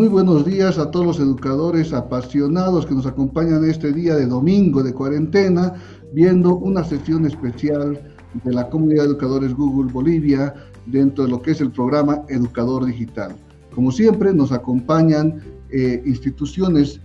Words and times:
Muy 0.00 0.08
buenos 0.08 0.46
días 0.46 0.78
a 0.78 0.90
todos 0.90 1.04
los 1.04 1.20
educadores 1.20 1.92
apasionados 1.92 2.86
que 2.86 2.94
nos 2.94 3.04
acompañan 3.04 3.68
este 3.68 3.92
día 3.92 4.14
de 4.14 4.24
domingo 4.24 4.82
de 4.82 4.94
cuarentena, 4.94 5.74
viendo 6.14 6.56
una 6.56 6.82
sesión 6.82 7.26
especial 7.26 8.00
de 8.42 8.50
la 8.50 8.70
comunidad 8.70 9.02
de 9.02 9.10
educadores 9.10 9.52
Google 9.52 9.92
Bolivia 9.92 10.54
dentro 10.86 11.24
de 11.24 11.30
lo 11.30 11.42
que 11.42 11.50
es 11.50 11.60
el 11.60 11.70
programa 11.70 12.22
Educador 12.30 12.86
Digital. 12.86 13.36
Como 13.74 13.92
siempre, 13.92 14.32
nos 14.32 14.52
acompañan 14.52 15.42
eh, 15.68 16.02
instituciones 16.06 16.98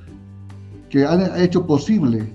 que 0.89 1.03
han 1.03 1.38
hecho 1.38 1.67
posible 1.67 2.25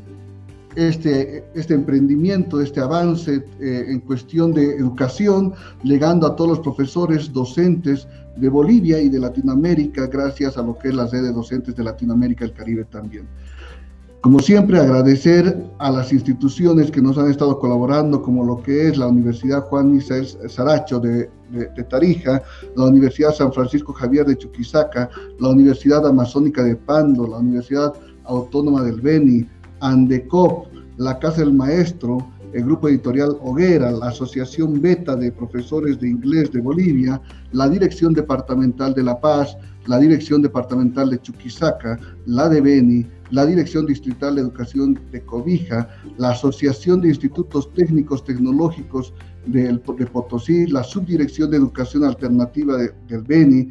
este, 0.77 1.45
este 1.55 1.75
emprendimiento, 1.75 2.61
este 2.61 2.81
avance 2.81 3.45
eh, 3.61 3.85
en 3.89 4.01
cuestión 4.01 4.53
de 4.53 4.77
educación, 4.77 5.53
llegando 5.83 6.27
a 6.27 6.37
todos 6.37 6.51
los 6.51 6.61
profesores, 6.61 7.33
docentes 7.33 8.07
de 8.37 8.49
Bolivia 8.49 9.01
y 9.01 9.09
de 9.09 9.19
Latinoamérica, 9.19 10.07
gracias 10.07 10.57
a 10.57 10.63
lo 10.63 10.79
que 10.79 10.89
es 10.89 10.95
la 10.95 11.07
red 11.07 11.23
de 11.23 11.33
docentes 11.33 11.75
de 11.75 11.85
Latinoamérica 11.85 12.45
y 12.45 12.49
el 12.49 12.55
Caribe 12.55 12.85
también. 12.85 13.27
Como 14.21 14.39
siempre, 14.39 14.79
agradecer 14.79 15.65
a 15.79 15.91
las 15.91 16.13
instituciones 16.13 16.91
que 16.91 17.01
nos 17.01 17.17
han 17.17 17.31
estado 17.31 17.59
colaborando, 17.59 18.21
como 18.21 18.45
lo 18.45 18.63
que 18.63 18.89
es 18.89 18.99
la 18.99 19.07
Universidad 19.07 19.63
Juan 19.63 19.93
Misael 19.93 20.27
Saracho 20.27 21.01
de, 21.01 21.31
de, 21.51 21.85
Tarija, 21.85 22.43
la 22.77 22.85
Universidad 22.85 23.33
San 23.33 23.51
Francisco 23.51 23.95
Javier 23.95 24.27
de 24.27 24.37
Chuquisaca, 24.37 25.09
la 25.39 25.49
Universidad 25.49 26.07
Amazónica 26.07 26.63
de 26.63 26.77
Pando, 26.77 27.27
la 27.27 27.39
Universidad 27.39 27.95
Autónoma 28.25 28.83
del 28.83 29.01
Beni, 29.01 29.47
Andecop, 29.81 30.67
la 30.97 31.19
Casa 31.19 31.41
del 31.41 31.53
Maestro, 31.53 32.19
el 32.53 32.65
Grupo 32.65 32.89
Editorial 32.89 33.37
Hoguera, 33.43 33.91
la 33.93 34.09
Asociación 34.09 34.81
Beta 34.81 35.15
de 35.15 35.31
Profesores 35.31 36.01
de 36.01 36.09
Inglés 36.09 36.51
de 36.53 36.61
Bolivia, 36.61 37.21
la 37.53 37.69
Dirección 37.69 38.13
Departamental 38.13 38.93
de 38.95 39.05
La 39.05 39.21
Paz, 39.21 39.57
la 39.87 39.99
Dirección 39.99 40.43
Departamental 40.43 41.11
de 41.11 41.21
Chuquisaca, 41.21 41.99
la 42.27 42.49
de 42.49 42.61
Beni, 42.61 43.07
la 43.31 43.47
Dirección 43.47 43.87
Distrital 43.87 44.35
de 44.35 44.43
Educación 44.43 44.99
de 45.13 45.21
Cobija, 45.23 45.89
la 46.19 46.31
Asociación 46.31 47.01
de 47.01 47.09
Institutos 47.09 47.73
Técnicos 47.75 48.25
Tecnológicos 48.25 49.15
de, 49.47 49.73
de 49.73 50.07
Potosí, 50.07 50.67
la 50.67 50.83
Subdirección 50.83 51.51
de 51.51 51.59
Educación 51.59 52.05
Alternativa 52.05 52.77
del 52.77 53.23
Beni, 53.23 53.71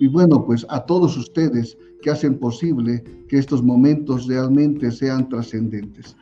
y 0.00 0.06
bueno, 0.06 0.44
pues 0.44 0.64
a 0.68 0.84
todos 0.84 1.16
ustedes 1.16 1.76
que 2.02 2.10
hacen 2.10 2.38
posible 2.38 3.02
que 3.28 3.38
estos 3.38 3.62
momentos 3.62 4.26
realmente 4.26 4.90
sean 4.90 5.28
trascendentes. 5.28 6.16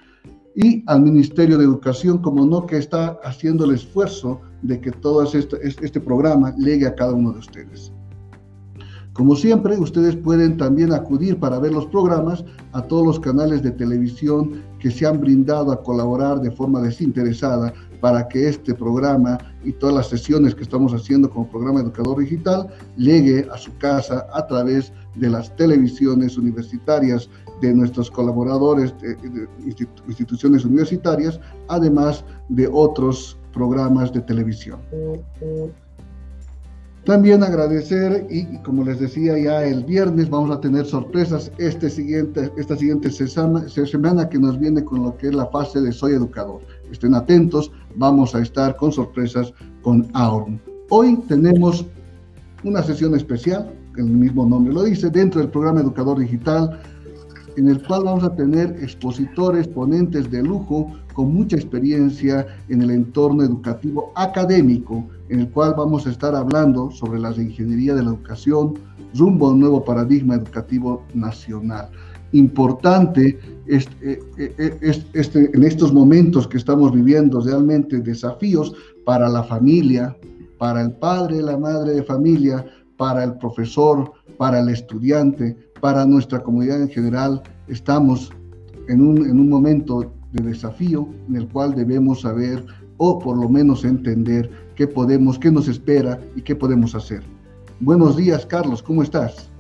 Y 0.55 0.83
al 0.87 1.03
Ministerio 1.03 1.59
de 1.59 1.65
Educación, 1.65 2.19
como 2.19 2.47
no, 2.47 2.65
que 2.65 2.79
está 2.79 3.19
haciendo 3.25 3.67
el 3.67 3.75
esfuerzo 3.75 4.41
de 4.63 4.81
que 4.81 4.91
todo 4.91 5.23
este, 5.23 5.59
este 5.63 6.01
programa 6.01 6.55
llegue 6.57 6.87
a 6.87 6.95
cada 6.95 7.13
uno 7.13 7.33
de 7.33 7.41
ustedes. 7.41 7.93
Como 9.13 9.35
siempre, 9.35 9.79
ustedes 9.79 10.15
pueden 10.15 10.59
también 10.59 10.93
acudir 10.93 11.39
para 11.39 11.59
ver 11.59 11.73
los 11.73 11.87
programas 11.87 12.45
a 12.73 12.83
todos 12.83 13.07
los 13.07 13.21
canales 13.21 13.63
de 13.63 13.71
televisión 13.71 14.63
que 14.79 14.91
se 14.91 15.07
han 15.07 15.21
brindado 15.21 15.73
a 15.73 15.83
colaborar 15.83 16.41
de 16.41 16.51
forma 16.51 16.83
desinteresada 16.83 17.73
para 18.03 18.29
que 18.29 18.49
este 18.49 18.75
programa 18.75 19.39
y 19.67 19.73
todas 19.73 19.97
las 19.97 20.09
sesiones 20.09 20.55
que 20.55 20.63
estamos 20.63 20.95
haciendo 20.95 21.29
como 21.29 21.51
programa 21.51 21.81
Educador 21.81 22.21
Digital 22.21 22.69
llegue 22.97 23.47
a 23.53 23.59
su 23.59 23.77
casa 23.79 24.27
a 24.33 24.47
través 24.47 24.93
de 25.17 25.29
las 25.29 25.55
televisiones 25.57 26.39
universitarias 26.39 27.29
de 27.61 27.75
nuestros 27.75 28.11
colaboradores 28.11 28.95
de, 29.01 29.17
instituciones 30.07 30.65
universitarias, 30.65 31.41
además 31.69 32.25
de 32.49 32.69
otros 32.73 33.37
programas 33.53 34.13
de 34.13 34.21
televisión. 34.21 34.79
También 37.05 37.45
agradecer 37.45 38.27
y, 38.29 38.59
como 38.65 38.83
les 38.83 38.99
decía 38.99 39.39
ya 39.39 39.65
el 39.65 39.85
viernes 39.85 40.29
vamos 40.29 40.51
a 40.51 40.61
tener 40.61 40.85
sorpresas 40.87 41.53
este 41.57 41.89
siguiente, 41.89 42.51
esta 42.57 42.77
siguiente 42.77 43.11
semana 43.13 44.29
que 44.29 44.39
nos 44.41 44.59
viene 44.59 44.85
con 44.85 45.05
lo 45.05 45.17
que 45.17 45.29
es 45.29 45.35
la 45.35 45.47
fase 45.47 45.81
de 45.81 45.93
Soy 45.93 46.15
Educador. 46.15 46.63
Estén 46.91 47.15
atentos, 47.15 47.71
vamos 47.97 48.35
a 48.35 48.41
estar 48.41 48.77
con 48.77 48.93
sorpresas 48.93 49.53
con 49.83 50.07
Aurum. 50.15 50.59
Hoy 50.91 51.17
tenemos 51.29 51.85
una 52.63 52.83
sesión 52.83 53.15
especial, 53.15 53.73
el 53.97 54.05
mismo 54.05 54.47
nombre 54.47 54.73
lo 54.73 54.85
dice, 54.85 55.11
dentro 55.11 55.41
del 55.41 55.51
programa 55.51 55.81
Educador 55.81 56.19
Digital, 56.19 56.81
en 57.57 57.69
el 57.69 57.83
cual 57.83 58.05
vamos 58.05 58.25
a 58.25 58.35
tener 58.35 58.77
expositores, 58.83 59.67
ponentes 59.67 60.31
de 60.31 60.43
lujo 60.43 60.93
con 61.15 61.33
mucha 61.33 61.57
experiencia 61.57 62.47
en 62.69 62.83
el 62.83 62.91
entorno 62.91 63.43
educativo 63.43 64.13
académico 64.15 65.07
en 65.31 65.41
el 65.41 65.51
cual 65.51 65.75
vamos 65.77 66.07
a 66.07 66.11
estar 66.11 66.35
hablando 66.35 66.91
sobre 66.91 67.19
la 67.19 67.31
ingeniería 67.31 67.95
de 67.95 68.03
la 68.03 68.11
educación 68.11 68.75
rumbo 69.15 69.49
a 69.49 69.51
un 69.53 69.61
nuevo 69.61 69.85
paradigma 69.85 70.35
educativo 70.35 71.03
nacional. 71.15 71.89
Importante 72.33 73.39
este, 73.67 74.21
este, 75.13 75.51
en 75.55 75.63
estos 75.63 75.93
momentos 75.93 76.47
que 76.47 76.57
estamos 76.57 76.93
viviendo 76.93 77.41
realmente 77.41 77.99
desafíos 78.01 78.75
para 79.05 79.29
la 79.29 79.43
familia, 79.43 80.17
para 80.59 80.83
el 80.83 80.93
padre, 80.93 81.43
la 81.43 81.57
madre 81.57 81.95
de 81.95 82.03
familia, 82.03 82.65
para 82.97 83.25
el 83.25 83.35
profesor, 83.39 84.13
para 84.39 84.61
el 84.61 84.69
estudiante, 84.69 85.57
para 85.81 86.07
nuestra 86.07 86.43
comunidad 86.43 86.83
en 86.83 86.89
general. 86.89 87.43
Estamos 87.69 88.31
en 88.89 89.01
un, 89.01 89.19
en 89.27 89.39
un 89.39 89.49
momento 89.49 90.13
de 90.33 90.43
desafío 90.43 91.09
en 91.29 91.37
el 91.37 91.49
cual 91.49 91.75
debemos 91.75 92.23
saber 92.23 92.65
o 92.99 93.19
por 93.19 93.37
lo 93.37 93.49
menos 93.49 93.85
entender 93.85 94.51
qué 94.75 94.87
podemos, 94.87 95.39
qué 95.39 95.51
nos 95.51 95.69
espera 95.69 96.21
y 96.35 96.43
qué 96.43 96.55
podemos 96.55 96.95
hacer. 96.95 97.23
Buenos 97.81 98.17
días, 98.17 98.47
Carlos, 98.47 98.83
¿cómo 98.83 99.03
estás? 99.03 99.51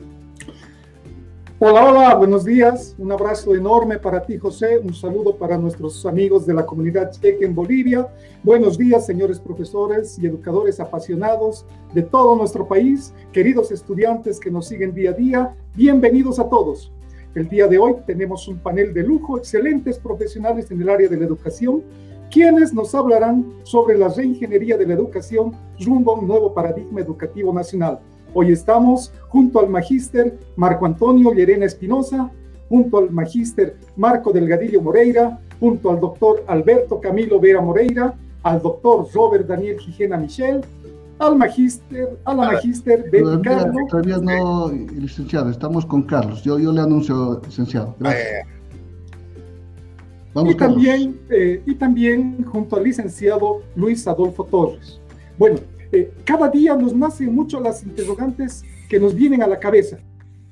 Hola, 1.59 1.89
hola, 1.89 2.15
buenos 2.17 2.45
días. 2.45 2.95
Un 2.99 3.11
abrazo 3.13 3.55
enorme 3.55 3.99
para 3.99 4.23
ti, 4.23 4.37
José. 4.37 4.79
Un 4.79 4.93
saludo 4.93 5.37
para 5.37 5.57
nuestros 5.57 6.05
amigos 6.05 6.45
de 6.45 6.53
la 6.53 6.67
comunidad 6.67 7.11
checa 7.13 7.47
en 7.47 7.55
Bolivia. 7.55 8.09
Buenos 8.43 8.77
días, 8.77 9.07
señores 9.07 9.41
profesores 9.41 10.19
y 10.19 10.27
educadores 10.27 10.81
apasionados 10.81 11.65
de 11.95 12.03
todo 12.03 12.37
nuestro 12.37 12.69
país, 12.69 13.15
queridos 13.33 13.73
estudiantes 13.73 14.39
que 14.39 14.51
nos 14.51 14.69
siguen 14.69 14.93
día 14.93 15.13
a 15.13 15.15
día. 15.15 15.57
Bienvenidos 15.75 16.39
a 16.39 16.47
todos. 16.47 16.93
El 17.35 17.49
día 17.49 17.67
de 17.69 17.79
hoy 17.79 17.95
tenemos 18.07 18.47
un 18.49 18.59
panel 18.59 18.93
de 18.93 19.05
lujo, 19.05 19.39
excelentes 19.39 19.99
profesionales 19.99 20.71
en 20.71 20.83
el 20.83 20.91
área 20.91 21.09
de 21.09 21.17
la 21.17 21.25
educación 21.25 21.83
quienes 22.31 22.75
nos 22.75 22.95
hablarán 22.95 23.47
sobre 23.63 23.97
la 23.97 24.09
reingeniería 24.09 24.77
de 24.77 24.87
la 24.87 24.95
educación 24.95 25.57
rumbo 25.81 26.13
a 26.13 26.19
un 26.19 26.27
nuevo 26.27 26.53
paradigma 26.53 27.01
educativo 27.01 27.51
nacional. 27.55 28.01
Hoy 28.39 28.53
estamos 28.53 29.15
junto 29.29 29.61
al 29.61 29.71
magíster 29.71 30.39
Marco 30.57 30.85
Antonio 30.85 31.33
Llerena 31.33 31.65
Espinosa, 31.65 32.31
junto 32.69 32.99
al 32.99 33.11
magíster 33.11 33.79
Marco 33.97 34.31
Delgadillo 34.31 34.83
Moreira, 34.83 35.41
junto 35.59 35.91
al 35.91 36.01
doctor 36.01 36.45
Alberto 36.47 37.01
Camilo 37.01 37.41
Vera 37.41 37.63
Moreira, 37.63 38.13
al 38.43 38.61
doctor 38.61 39.09
Robert 39.15 39.47
Daniel 39.47 39.81
Gijena 39.81 40.19
Michel, 40.19 40.61
al 41.19 41.35
magíster, 41.39 42.19
a 42.27 42.35
la 42.35 42.53
magíster 42.53 43.11
Betty 43.11 43.41
Carlos. 43.43 43.83
Todavía 43.89 44.19
no, 44.19 44.71
licenciado, 44.71 45.49
estamos 45.49 45.87
con 45.87 46.03
Carlos. 46.03 46.43
Yo, 46.43 46.59
yo 46.59 46.73
le 46.73 46.83
anuncio, 46.83 47.41
licenciado. 47.43 47.95
Gracias 47.99 48.47
y, 50.45 50.55
también, 50.55 51.19
eh, 51.31 51.63
y 51.65 51.75
también 51.77 52.45
junto 52.45 52.77
al 52.77 52.85
licenciado 52.85 53.63
Luis 53.75 54.07
Adolfo 54.07 54.45
Torres. 54.45 55.01
Bueno, 55.39 55.59
eh, 55.93 56.13
cada 56.25 56.49
día 56.49 56.77
nos 56.77 56.95
nacen 56.95 57.35
mucho 57.35 57.61
las 57.61 57.83
interrogantes 57.85 58.65
que 58.89 58.99
nos 58.99 59.15
vienen 59.15 59.43
a 59.43 59.47
la 59.47 59.59
cabeza. 59.59 59.99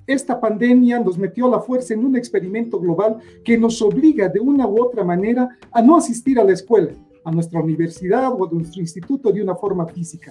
Esta 0.07 0.39
pandemia 0.39 1.01
nos 1.01 1.17
metió 1.17 1.47
a 1.47 1.51
la 1.51 1.61
fuerza 1.61 1.95
en 1.95 2.05
un 2.05 2.17
experimento 2.17 2.79
global 2.79 3.19
que 3.45 3.57
nos 3.57 3.81
obliga 3.81 4.29
de 4.29 4.41
una 4.41 4.67
u 4.67 4.83
otra 4.83 5.03
manera 5.03 5.49
a 5.73 5.81
no 5.81 5.97
asistir 5.97 6.39
a 6.39 6.45
la 6.45 6.53
escuela, 6.53 6.93
a 7.25 7.31
nuestra 7.31 7.61
universidad 7.61 8.33
o 8.33 8.47
a 8.47 8.51
nuestro 8.53 8.81
instituto 8.81 9.33
de 9.33 9.43
una 9.43 9.55
forma 9.55 9.87
física. 9.87 10.31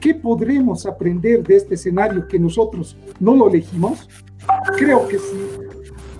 ¿Qué 0.00 0.14
podremos 0.14 0.84
aprender 0.86 1.42
de 1.42 1.56
este 1.56 1.74
escenario 1.74 2.26
que 2.26 2.38
nosotros 2.38 2.96
no 3.20 3.34
lo 3.34 3.48
elegimos? 3.48 4.08
Creo 4.76 5.06
que 5.08 5.18
sí. 5.18 5.36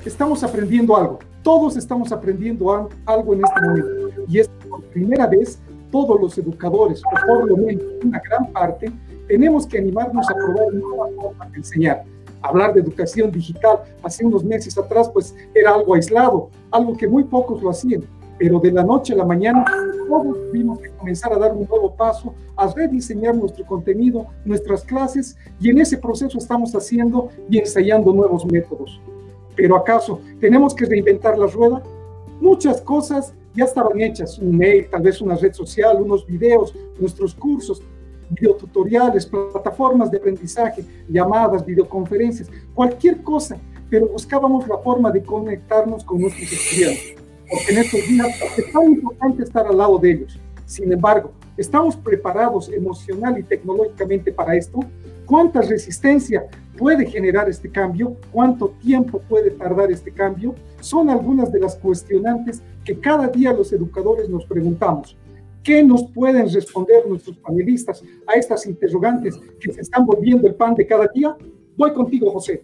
Estamos 0.04 0.42
aprendiendo 0.44 0.96
algo 0.96 1.18
todos 1.46 1.76
estamos 1.76 2.10
aprendiendo 2.10 2.90
algo 3.04 3.32
en 3.32 3.44
este 3.44 3.60
momento. 3.60 4.24
Y 4.26 4.40
es 4.40 4.48
por 4.68 4.82
primera 4.86 5.28
vez 5.28 5.60
todos 5.96 6.20
los 6.20 6.36
educadores, 6.36 7.00
o 7.06 7.26
por 7.26 7.48
lo 7.48 7.56
menos 7.56 7.82
una 8.04 8.20
gran 8.28 8.52
parte, 8.52 8.92
tenemos 9.28 9.66
que 9.66 9.78
animarnos 9.78 10.28
a 10.28 10.34
probar 10.34 10.74
nuevas 10.74 11.10
formas 11.14 11.52
de 11.52 11.56
enseñar. 11.56 12.04
Hablar 12.42 12.74
de 12.74 12.80
educación 12.80 13.30
digital 13.30 13.78
hace 14.02 14.26
unos 14.26 14.44
meses 14.44 14.76
atrás, 14.76 15.08
pues 15.08 15.34
era 15.54 15.72
algo 15.72 15.94
aislado, 15.94 16.50
algo 16.70 16.94
que 16.94 17.08
muy 17.08 17.24
pocos 17.24 17.62
lo 17.62 17.70
hacían. 17.70 18.04
Pero 18.38 18.60
de 18.60 18.72
la 18.72 18.84
noche 18.84 19.14
a 19.14 19.16
la 19.16 19.24
mañana, 19.24 19.64
todos 20.06 20.36
tuvimos 20.50 20.78
que 20.80 20.90
comenzar 20.90 21.32
a 21.32 21.38
dar 21.38 21.52
un 21.54 21.66
nuevo 21.66 21.90
paso, 21.96 22.34
a 22.54 22.66
rediseñar 22.66 23.34
nuestro 23.34 23.64
contenido, 23.64 24.26
nuestras 24.44 24.84
clases, 24.84 25.38
y 25.58 25.70
en 25.70 25.78
ese 25.78 25.96
proceso 25.96 26.36
estamos 26.36 26.74
haciendo 26.74 27.30
y 27.48 27.56
ensayando 27.56 28.12
nuevos 28.12 28.44
métodos. 28.44 29.00
Pero 29.56 29.76
¿acaso 29.76 30.20
tenemos 30.40 30.74
que 30.74 30.84
reinventar 30.84 31.38
la 31.38 31.46
rueda? 31.46 31.82
Muchas 32.38 32.82
cosas 32.82 33.32
ya 33.56 33.64
estaban 33.64 34.00
hechas, 34.00 34.38
un 34.38 34.56
mail, 34.56 34.88
tal 34.90 35.02
vez 35.02 35.20
una 35.20 35.34
red 35.36 35.52
social, 35.52 36.00
unos 36.00 36.26
videos, 36.26 36.74
nuestros 36.98 37.34
cursos, 37.34 37.82
videotutoriales, 38.30 39.26
plataformas 39.26 40.10
de 40.10 40.18
aprendizaje, 40.18 40.84
llamadas, 41.08 41.64
videoconferencias, 41.64 42.50
cualquier 42.74 43.22
cosa, 43.22 43.56
pero 43.88 44.08
buscábamos 44.08 44.66
la 44.68 44.78
forma 44.78 45.10
de 45.10 45.22
conectarnos 45.22 46.04
con 46.04 46.20
nuestros 46.20 46.52
estudiantes, 46.52 47.14
porque 47.48 47.72
en 47.72 47.78
estos 47.78 48.08
días 48.08 48.58
es 48.58 48.72
tan 48.72 48.84
importante 48.84 49.42
estar 49.44 49.66
al 49.66 49.78
lado 49.78 49.98
de 49.98 50.12
ellos. 50.12 50.38
Sin 50.66 50.92
embargo, 50.92 51.32
¿estamos 51.56 51.96
preparados 51.96 52.68
emocional 52.70 53.38
y 53.38 53.44
tecnológicamente 53.44 54.32
para 54.32 54.56
esto? 54.56 54.80
¿Cuánta 55.24 55.62
resistencia 55.62 56.44
puede 56.76 57.06
generar 57.06 57.48
este 57.48 57.70
cambio? 57.70 58.16
¿Cuánto 58.32 58.74
tiempo 58.82 59.20
puede 59.28 59.50
tardar 59.50 59.90
este 59.90 60.12
cambio? 60.12 60.54
Son 60.80 61.08
algunas 61.10 61.50
de 61.52 61.60
las 61.60 61.76
cuestionantes 61.76 62.62
que 62.84 62.98
cada 62.98 63.28
día 63.28 63.52
los 63.52 63.72
educadores 63.72 64.28
nos 64.28 64.44
preguntamos. 64.44 65.16
¿Qué 65.62 65.82
nos 65.82 66.04
pueden 66.12 66.48
responder 66.52 67.08
nuestros 67.08 67.36
panelistas 67.38 68.02
a 68.28 68.34
estas 68.34 68.66
interrogantes 68.66 69.36
que 69.60 69.72
se 69.72 69.80
están 69.80 70.06
volviendo 70.06 70.46
el 70.46 70.54
pan 70.54 70.74
de 70.74 70.86
cada 70.86 71.08
día? 71.12 71.36
Voy 71.76 71.92
contigo, 71.92 72.30
José. 72.30 72.62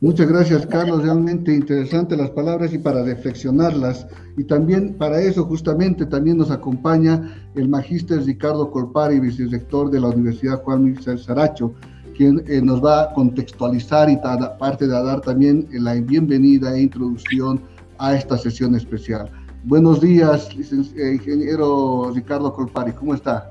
Muchas 0.00 0.28
gracias, 0.28 0.66
Carlos. 0.66 1.02
Realmente 1.02 1.54
interesantes 1.54 2.18
las 2.18 2.28
palabras 2.28 2.74
y 2.74 2.78
para 2.78 3.02
reflexionarlas. 3.02 4.06
Y 4.36 4.44
también 4.44 4.98
para 4.98 5.18
eso 5.18 5.44
justamente 5.46 6.04
también 6.04 6.36
nos 6.36 6.50
acompaña 6.50 7.50
el 7.54 7.70
magíster 7.70 8.22
Ricardo 8.22 8.70
Colpari, 8.70 9.18
vicerrector 9.18 9.90
de 9.90 10.00
la 10.00 10.08
Universidad 10.08 10.62
Juan 10.62 10.84
Miguel 10.84 11.18
Saracho, 11.18 11.72
quien 12.14 12.44
eh, 12.48 12.60
nos 12.62 12.82
va 12.82 13.02
a 13.02 13.12
contextualizar 13.12 14.08
y 14.08 14.18
aparte 14.22 14.86
de 14.86 14.92
dar 14.92 15.20
también 15.20 15.68
la 15.72 15.94
bienvenida 15.94 16.74
e 16.74 16.82
introducción 16.82 17.62
a 17.98 18.14
esta 18.14 18.38
sesión 18.38 18.74
especial. 18.74 19.30
Buenos 19.64 20.00
días, 20.00 20.48
eh, 20.50 21.12
ingeniero 21.14 22.10
Ricardo 22.14 22.52
Colpari, 22.52 22.92
¿cómo 22.92 23.14
está? 23.14 23.50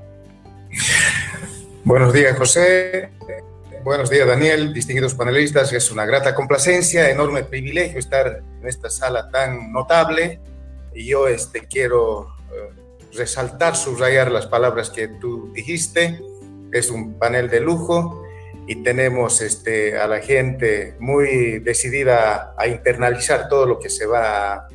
Buenos 1.84 2.12
días, 2.12 2.36
José. 2.38 3.10
Buenos 3.84 4.08
días, 4.08 4.26
Daniel, 4.26 4.72
distinguidos 4.72 5.14
panelistas. 5.14 5.72
Es 5.72 5.90
una 5.90 6.06
grata 6.06 6.34
complacencia, 6.34 7.10
enorme 7.10 7.44
privilegio 7.44 7.98
estar 7.98 8.42
en 8.60 8.66
esta 8.66 8.88
sala 8.88 9.28
tan 9.30 9.72
notable. 9.72 10.40
Y 10.94 11.08
yo 11.08 11.28
este, 11.28 11.66
quiero 11.66 12.28
eh, 12.50 12.70
resaltar, 13.12 13.76
subrayar 13.76 14.30
las 14.30 14.46
palabras 14.46 14.88
que 14.88 15.08
tú 15.08 15.52
dijiste. 15.52 16.18
Es 16.72 16.90
un 16.90 17.18
panel 17.18 17.50
de 17.50 17.60
lujo 17.60 18.23
y 18.66 18.76
tenemos 18.76 19.40
este, 19.40 19.98
a 19.98 20.06
la 20.06 20.20
gente 20.20 20.94
muy 20.98 21.58
decidida 21.58 22.54
a 22.56 22.66
internalizar 22.66 23.48
todo 23.48 23.66
lo 23.66 23.78
que 23.78 23.90
se 23.90 24.06
va 24.06 24.54
a, 24.54 24.68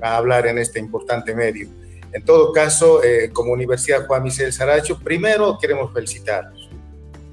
hablar 0.00 0.46
en 0.46 0.58
este 0.58 0.78
importante 0.78 1.34
medio. 1.34 1.68
En 2.12 2.24
todo 2.24 2.52
caso, 2.52 3.04
eh, 3.04 3.30
como 3.32 3.52
Universidad 3.52 4.06
Juan 4.06 4.22
Michel 4.22 4.52
Saracho, 4.52 4.98
primero 4.98 5.58
queremos 5.60 5.92
felicitarlos 5.92 6.70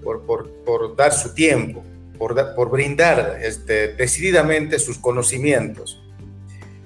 por, 0.03 0.95
dar 0.95 1.13
su 1.13 1.33
tiempo, 1.33 1.83
por, 2.17 2.55
por 2.55 2.69
brindar 2.69 3.39
este, 3.41 3.93
decididamente 3.93 4.79
sus 4.79 4.97
conocimientos, 4.97 6.01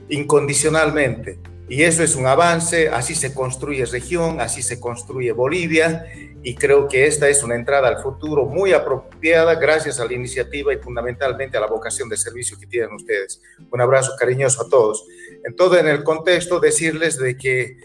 incondicionalmente. 0.10 1.40
Y 1.72 1.84
eso 1.84 2.04
es 2.04 2.18
un 2.18 2.28
avance, 2.28 2.90
así 2.90 3.16
se 3.16 3.34
construye 3.34 3.86
región, 3.86 4.42
así 4.42 4.62
se 4.62 4.78
construye 4.78 5.32
Bolivia, 5.32 6.06
y 6.44 6.54
creo 6.56 6.90
que 6.90 7.08
esta 7.08 7.30
es 7.30 7.44
una 7.44 7.56
entrada 7.56 7.88
al 7.88 8.04
futuro 8.04 8.44
muy 8.44 8.74
apropiada 8.74 9.56
gracias 9.56 9.98
a 10.02 10.06
la 10.06 10.12
iniciativa 10.12 10.74
y 10.74 10.80
fundamentalmente 10.80 11.56
a 11.56 11.62
la 11.62 11.68
vocación 11.68 12.10
de 12.10 12.18
servicio 12.18 12.58
que 12.60 12.68
tienen 12.68 12.94
ustedes. 12.94 13.42
Un 13.72 13.80
abrazo 13.80 14.12
cariñoso 14.20 14.64
a 14.64 14.68
todos. 14.68 15.06
En 15.46 15.56
todo 15.56 15.78
en 15.78 15.88
el 15.88 16.04
contexto, 16.04 16.60
decirles 16.60 17.18
de 17.18 17.38
que 17.38 17.78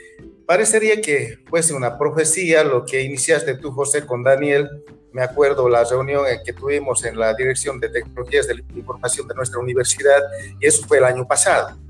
parecería 0.46 1.00
que 1.00 1.38
fuese 1.48 1.72
una 1.72 1.96
profecía 1.96 2.64
lo 2.64 2.84
que 2.84 3.02
iniciaste 3.02 3.54
tú, 3.54 3.70
José, 3.70 4.04
con 4.04 4.24
Daniel, 4.24 4.68
me 5.12 5.22
acuerdo 5.22 5.68
la 5.68 5.84
reunión 5.84 6.24
que 6.44 6.52
tuvimos 6.52 7.04
en 7.04 7.16
la 7.16 7.34
Dirección 7.34 7.78
de 7.78 7.88
Tecnologías 7.90 8.48
de 8.48 8.54
la 8.56 8.64
Información 8.74 9.28
de 9.28 9.36
nuestra 9.36 9.60
universidad, 9.60 10.24
y 10.58 10.66
eso 10.66 10.84
fue 10.88 10.98
el 10.98 11.04
año 11.04 11.24
pasado. 11.24 11.85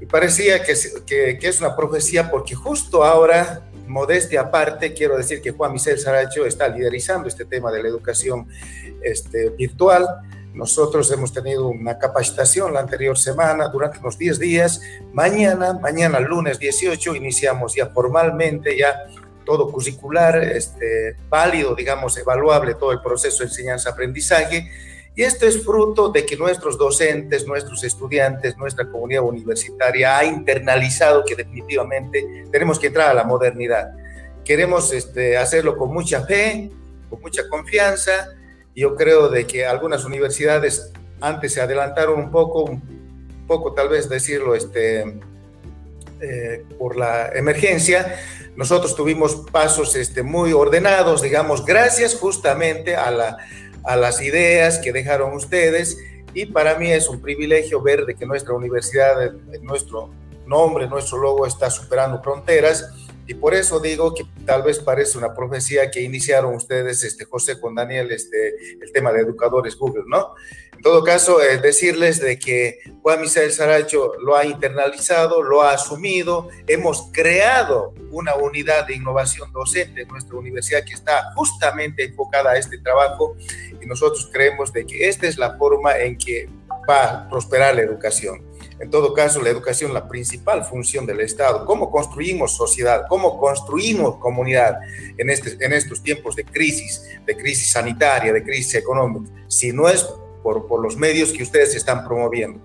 Y 0.00 0.06
parecía 0.06 0.62
que, 0.62 0.72
es 0.72 1.60
una 1.60 1.76
profecía 1.76 2.30
porque 2.30 2.54
justo 2.54 3.04
ahora, 3.04 3.62
modestia 3.86 4.42
aparte, 4.42 4.92
quiero 4.92 5.16
decir 5.16 5.40
que 5.40 5.52
Juan 5.52 5.72
Michel 5.72 5.98
Saracho 5.98 6.46
está 6.46 6.68
liderizando 6.68 7.28
este 7.28 7.44
tema 7.44 7.70
de 7.70 7.82
la 7.82 7.88
educación 7.88 8.48
este, 9.02 9.50
virtual. 9.50 10.06
Nosotros 10.52 11.10
hemos 11.10 11.32
tenido 11.32 11.68
una 11.68 11.98
capacitación 11.98 12.72
la 12.72 12.80
anterior 12.80 13.18
semana 13.18 13.68
durante 13.68 13.98
unos 13.98 14.16
10 14.18 14.38
días. 14.38 14.80
Mañana, 15.12 15.72
mañana 15.72 16.20
lunes 16.20 16.58
18, 16.58 17.16
iniciamos 17.16 17.74
ya 17.74 17.86
formalmente 17.86 18.76
ya 18.76 19.04
todo 19.44 19.70
curricular, 19.70 20.42
este, 20.42 21.16
válido, 21.28 21.74
digamos, 21.74 22.16
evaluable 22.16 22.74
todo 22.74 22.92
el 22.92 23.00
proceso 23.00 23.38
de 23.42 23.50
enseñanza-aprendizaje. 23.50 24.70
Y 25.16 25.22
esto 25.22 25.46
es 25.46 25.62
fruto 25.62 26.08
de 26.08 26.26
que 26.26 26.36
nuestros 26.36 26.76
docentes, 26.76 27.46
nuestros 27.46 27.84
estudiantes, 27.84 28.56
nuestra 28.56 28.88
comunidad 28.90 29.22
universitaria 29.22 30.18
ha 30.18 30.24
internalizado 30.24 31.24
que 31.24 31.36
definitivamente 31.36 32.46
tenemos 32.50 32.80
que 32.80 32.88
entrar 32.88 33.10
a 33.10 33.14
la 33.14 33.22
modernidad. 33.22 33.92
Queremos 34.44 34.92
este, 34.92 35.36
hacerlo 35.36 35.76
con 35.76 35.92
mucha 35.92 36.26
fe, 36.26 36.70
con 37.08 37.20
mucha 37.20 37.48
confianza. 37.48 38.30
Yo 38.74 38.96
creo 38.96 39.28
de 39.28 39.46
que 39.46 39.64
algunas 39.64 40.04
universidades 40.04 40.92
antes 41.20 41.52
se 41.52 41.60
adelantaron 41.60 42.18
un 42.18 42.30
poco, 42.32 42.64
un 42.64 43.46
poco 43.46 43.72
tal 43.72 43.88
vez 43.88 44.08
decirlo, 44.08 44.56
este, 44.56 45.20
eh, 46.20 46.64
por 46.76 46.96
la 46.96 47.28
emergencia, 47.28 48.16
nosotros 48.56 48.96
tuvimos 48.96 49.36
pasos 49.52 49.94
este, 49.94 50.22
muy 50.22 50.52
ordenados, 50.52 51.22
digamos, 51.22 51.64
gracias 51.64 52.14
justamente 52.14 52.96
a, 52.96 53.10
la, 53.10 53.38
a 53.84 53.96
las 53.96 54.20
ideas 54.22 54.78
que 54.78 54.92
dejaron 54.92 55.34
ustedes. 55.34 55.98
Y 56.32 56.46
para 56.46 56.76
mí 56.78 56.90
es 56.90 57.08
un 57.08 57.20
privilegio 57.20 57.80
ver 57.80 58.06
de 58.06 58.14
que 58.14 58.26
nuestra 58.26 58.54
universidad, 58.54 59.32
nuestro 59.62 60.10
nombre, 60.46 60.88
nuestro 60.88 61.18
logo 61.18 61.46
está 61.46 61.70
superando 61.70 62.22
fronteras. 62.22 62.90
Y 63.26 63.34
por 63.34 63.54
eso 63.54 63.80
digo 63.80 64.14
que 64.14 64.24
tal 64.44 64.62
vez 64.62 64.78
parece 64.78 65.16
una 65.16 65.32
profecía 65.34 65.90
que 65.90 66.02
iniciaron 66.02 66.54
ustedes, 66.54 67.02
este, 67.04 67.24
José 67.24 67.58
con 67.58 67.74
Daniel, 67.74 68.10
este, 68.10 68.54
el 68.80 68.92
tema 68.92 69.12
de 69.12 69.20
educadores 69.20 69.76
Google, 69.76 70.04
¿no? 70.06 70.34
Todo 70.84 71.02
caso, 71.02 71.42
eh, 71.42 71.56
decirles 71.56 72.20
de 72.20 72.38
que 72.38 72.78
Juan 73.00 73.22
Misael 73.22 73.50
Saracho 73.50 74.12
lo 74.20 74.36
ha 74.36 74.44
internalizado, 74.44 75.42
lo 75.42 75.62
ha 75.62 75.72
asumido, 75.72 76.50
hemos 76.66 77.08
creado 77.10 77.94
una 78.10 78.34
unidad 78.34 78.86
de 78.86 78.94
innovación 78.94 79.50
docente 79.50 80.02
en 80.02 80.08
nuestra 80.08 80.36
universidad 80.36 80.84
que 80.84 80.92
está 80.92 81.32
justamente 81.34 82.04
enfocada 82.04 82.50
a 82.50 82.58
este 82.58 82.76
trabajo 82.76 83.34
y 83.80 83.86
nosotros 83.86 84.28
creemos 84.30 84.74
de 84.74 84.84
que 84.84 85.08
esta 85.08 85.26
es 85.26 85.38
la 85.38 85.56
forma 85.56 85.96
en 85.96 86.18
que 86.18 86.50
va 86.88 87.04
a 87.04 87.30
prosperar 87.30 87.74
la 87.74 87.80
educación. 87.80 88.44
En 88.78 88.90
todo 88.90 89.14
caso, 89.14 89.40
la 89.40 89.48
educación 89.48 89.90
es 89.90 89.94
la 89.94 90.06
principal 90.06 90.66
función 90.66 91.06
del 91.06 91.20
Estado. 91.20 91.64
¿Cómo 91.64 91.90
construimos 91.90 92.56
sociedad? 92.56 93.06
¿Cómo 93.08 93.40
construimos 93.40 94.16
comunidad 94.18 94.80
en, 95.16 95.30
este, 95.30 95.56
en 95.64 95.72
estos 95.72 96.02
tiempos 96.02 96.36
de 96.36 96.44
crisis, 96.44 97.08
de 97.24 97.36
crisis 97.36 97.70
sanitaria, 97.72 98.34
de 98.34 98.42
crisis 98.42 98.74
económica? 98.74 99.30
Si 99.48 99.72
no 99.72 99.88
es 99.88 100.06
por, 100.44 100.80
los 100.80 100.96
medios 100.96 101.32
que 101.32 101.42
ustedes 101.42 101.74
están 101.74 102.04
promoviendo. 102.04 102.60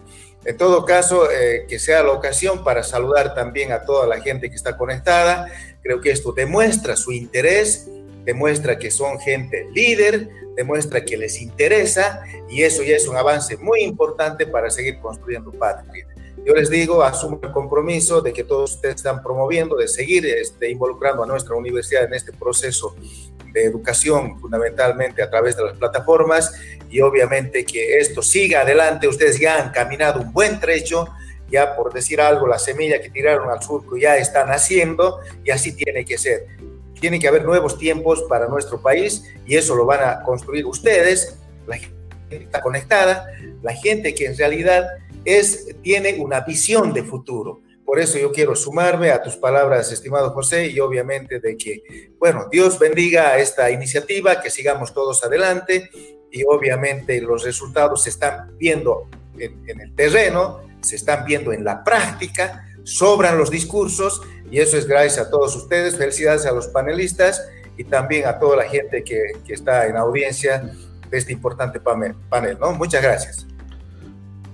En 0.46 0.58
todo 0.58 0.86
caso, 0.86 1.32
eh, 1.32 1.66
que 1.68 1.80
sea 1.80 2.04
la 2.04 2.12
ocasión 2.12 2.64
para 2.64 2.84
saludar 2.84 3.34
también 3.34 3.72
a 3.72 3.84
toda 3.84 4.06
la 4.06 4.22
gente 4.22 4.50
que 4.50 4.56
está 4.56 4.78
conectada. 4.78 5.48
Creo 5.82 6.02
que 6.02 6.12
esto 6.12 6.34
demuestra 6.34 6.96
su 6.96 7.12
interés, 7.12 7.90
demuestra 8.26 8.78
que 8.78 8.92
son 8.92 9.20
gente 9.20 9.68
líder, 9.74 10.30
demuestra 10.56 11.04
que 11.04 11.18
les 11.18 11.42
interesa 11.42 12.22
y 12.50 12.64
eso 12.64 12.84
ya 12.84 12.96
es 12.96 13.08
un 13.08 13.16
avance 13.16 13.58
muy 13.58 13.82
importante 13.82 14.46
para 14.46 14.70
seguir 14.70 15.00
construyendo 15.00 15.52
patria. 15.52 16.06
Yo 16.46 16.54
les 16.54 16.70
digo, 16.70 17.04
asumo 17.04 17.40
el 17.44 17.52
compromiso 17.52 18.22
de 18.22 18.34
que 18.34 18.44
todos 18.44 18.76
ustedes 18.76 18.96
están 18.96 19.22
promoviendo, 19.22 19.76
de 19.76 19.88
seguir 19.88 20.26
este, 20.26 20.70
involucrando 20.70 21.24
a 21.24 21.28
nuestra 21.28 21.56
universidad 21.56 22.06
en 22.06 22.14
este 22.14 22.32
proceso 22.32 22.96
educación, 23.64 24.40
fundamentalmente 24.40 25.22
a 25.22 25.30
través 25.30 25.56
de 25.56 25.64
las 25.64 25.78
plataformas, 25.78 26.54
y 26.90 27.02
obviamente 27.02 27.66
que 27.66 27.98
esto 28.00 28.22
siga 28.22 28.62
adelante. 28.62 29.08
Ustedes 29.08 29.40
ya 29.40 29.62
han 29.62 29.72
caminado 29.72 30.22
un 30.22 30.34
buen 30.34 30.60
trecho, 30.60 31.08
ya 31.50 31.76
por 31.76 31.94
decir 31.94 32.22
algo, 32.22 32.48
la 32.48 32.60
semilla 32.60 33.02
que 33.02 33.10
tiraron 33.10 33.50
al 33.50 33.62
surco 33.62 33.98
ya 33.98 34.18
están 34.18 34.50
haciendo, 34.50 35.20
y 35.44 35.52
así 35.52 35.76
tiene 35.76 36.06
que 36.06 36.18
ser. 36.18 36.48
Tiene 37.00 37.20
que 37.20 37.28
haber 37.28 37.46
nuevos 37.46 37.78
tiempos 37.78 38.24
para 38.28 38.48
nuestro 38.48 38.82
país, 38.82 39.24
y 39.46 39.56
eso 39.56 39.76
lo 39.76 39.86
van 39.86 40.02
a 40.04 40.24
construir 40.24 40.66
ustedes, 40.66 41.40
la 41.68 41.78
gente 41.78 41.96
que 42.30 42.36
está 42.44 42.62
conectada, 42.62 43.28
la 43.62 43.74
gente 43.74 44.14
que 44.14 44.26
en 44.26 44.38
realidad 44.38 44.88
es, 45.26 45.68
tiene 45.82 46.16
una 46.20 46.42
visión 46.42 46.94
de 46.94 47.04
futuro 47.04 47.62
por 47.90 48.00
eso 48.00 48.20
yo 48.20 48.32
quiero 48.32 48.56
sumarme 48.56 49.10
a 49.10 49.20
tus 49.20 49.36
palabras, 49.36 49.92
estimado 49.92 50.30
José, 50.30 50.68
y 50.68 50.80
obviamente 50.80 51.40
de 51.40 51.58
que, 51.58 52.12
bueno, 52.20 52.46
Dios 52.52 52.78
bendiga 52.78 53.40
esta 53.40 53.72
iniciativa, 53.72 54.42
que 54.42 54.52
sigamos 54.52 54.94
todos 54.94 55.24
adelante 55.24 55.90
y 56.32 56.44
obviamente 56.44 57.20
los 57.20 57.44
resultados 57.44 58.04
se 58.04 58.12
están 58.12 58.56
viendo 58.60 59.10
en, 59.40 59.68
en 59.68 59.82
el 59.82 59.96
terreno, 59.96 60.60
se 60.82 60.98
están 60.98 61.26
viendo 61.26 61.52
en 61.52 61.64
la 61.64 61.84
práctica, 61.84 62.64
sobran 62.84 63.40
los 63.40 63.50
discursos 63.50 64.22
y 64.52 64.60
eso 64.60 64.78
es 64.78 64.86
gracias 64.86 65.26
a 65.26 65.32
todos 65.32 65.56
ustedes. 65.56 65.98
Felicidades 65.98 66.46
a 66.46 66.52
los 66.52 66.68
panelistas 66.68 67.44
y 67.76 67.86
también 67.86 68.28
a 68.28 68.38
toda 68.38 68.58
la 68.58 68.66
gente 68.66 69.04
que, 69.04 69.32
que 69.44 69.54
está 69.56 69.88
en 69.88 69.98
audiencia 69.98 70.62
de 71.10 71.18
este 71.18 71.34
importante 71.34 71.80
panel. 71.80 72.14
¿no? 72.60 72.72
Muchas 72.74 73.02
gracias. 73.02 73.48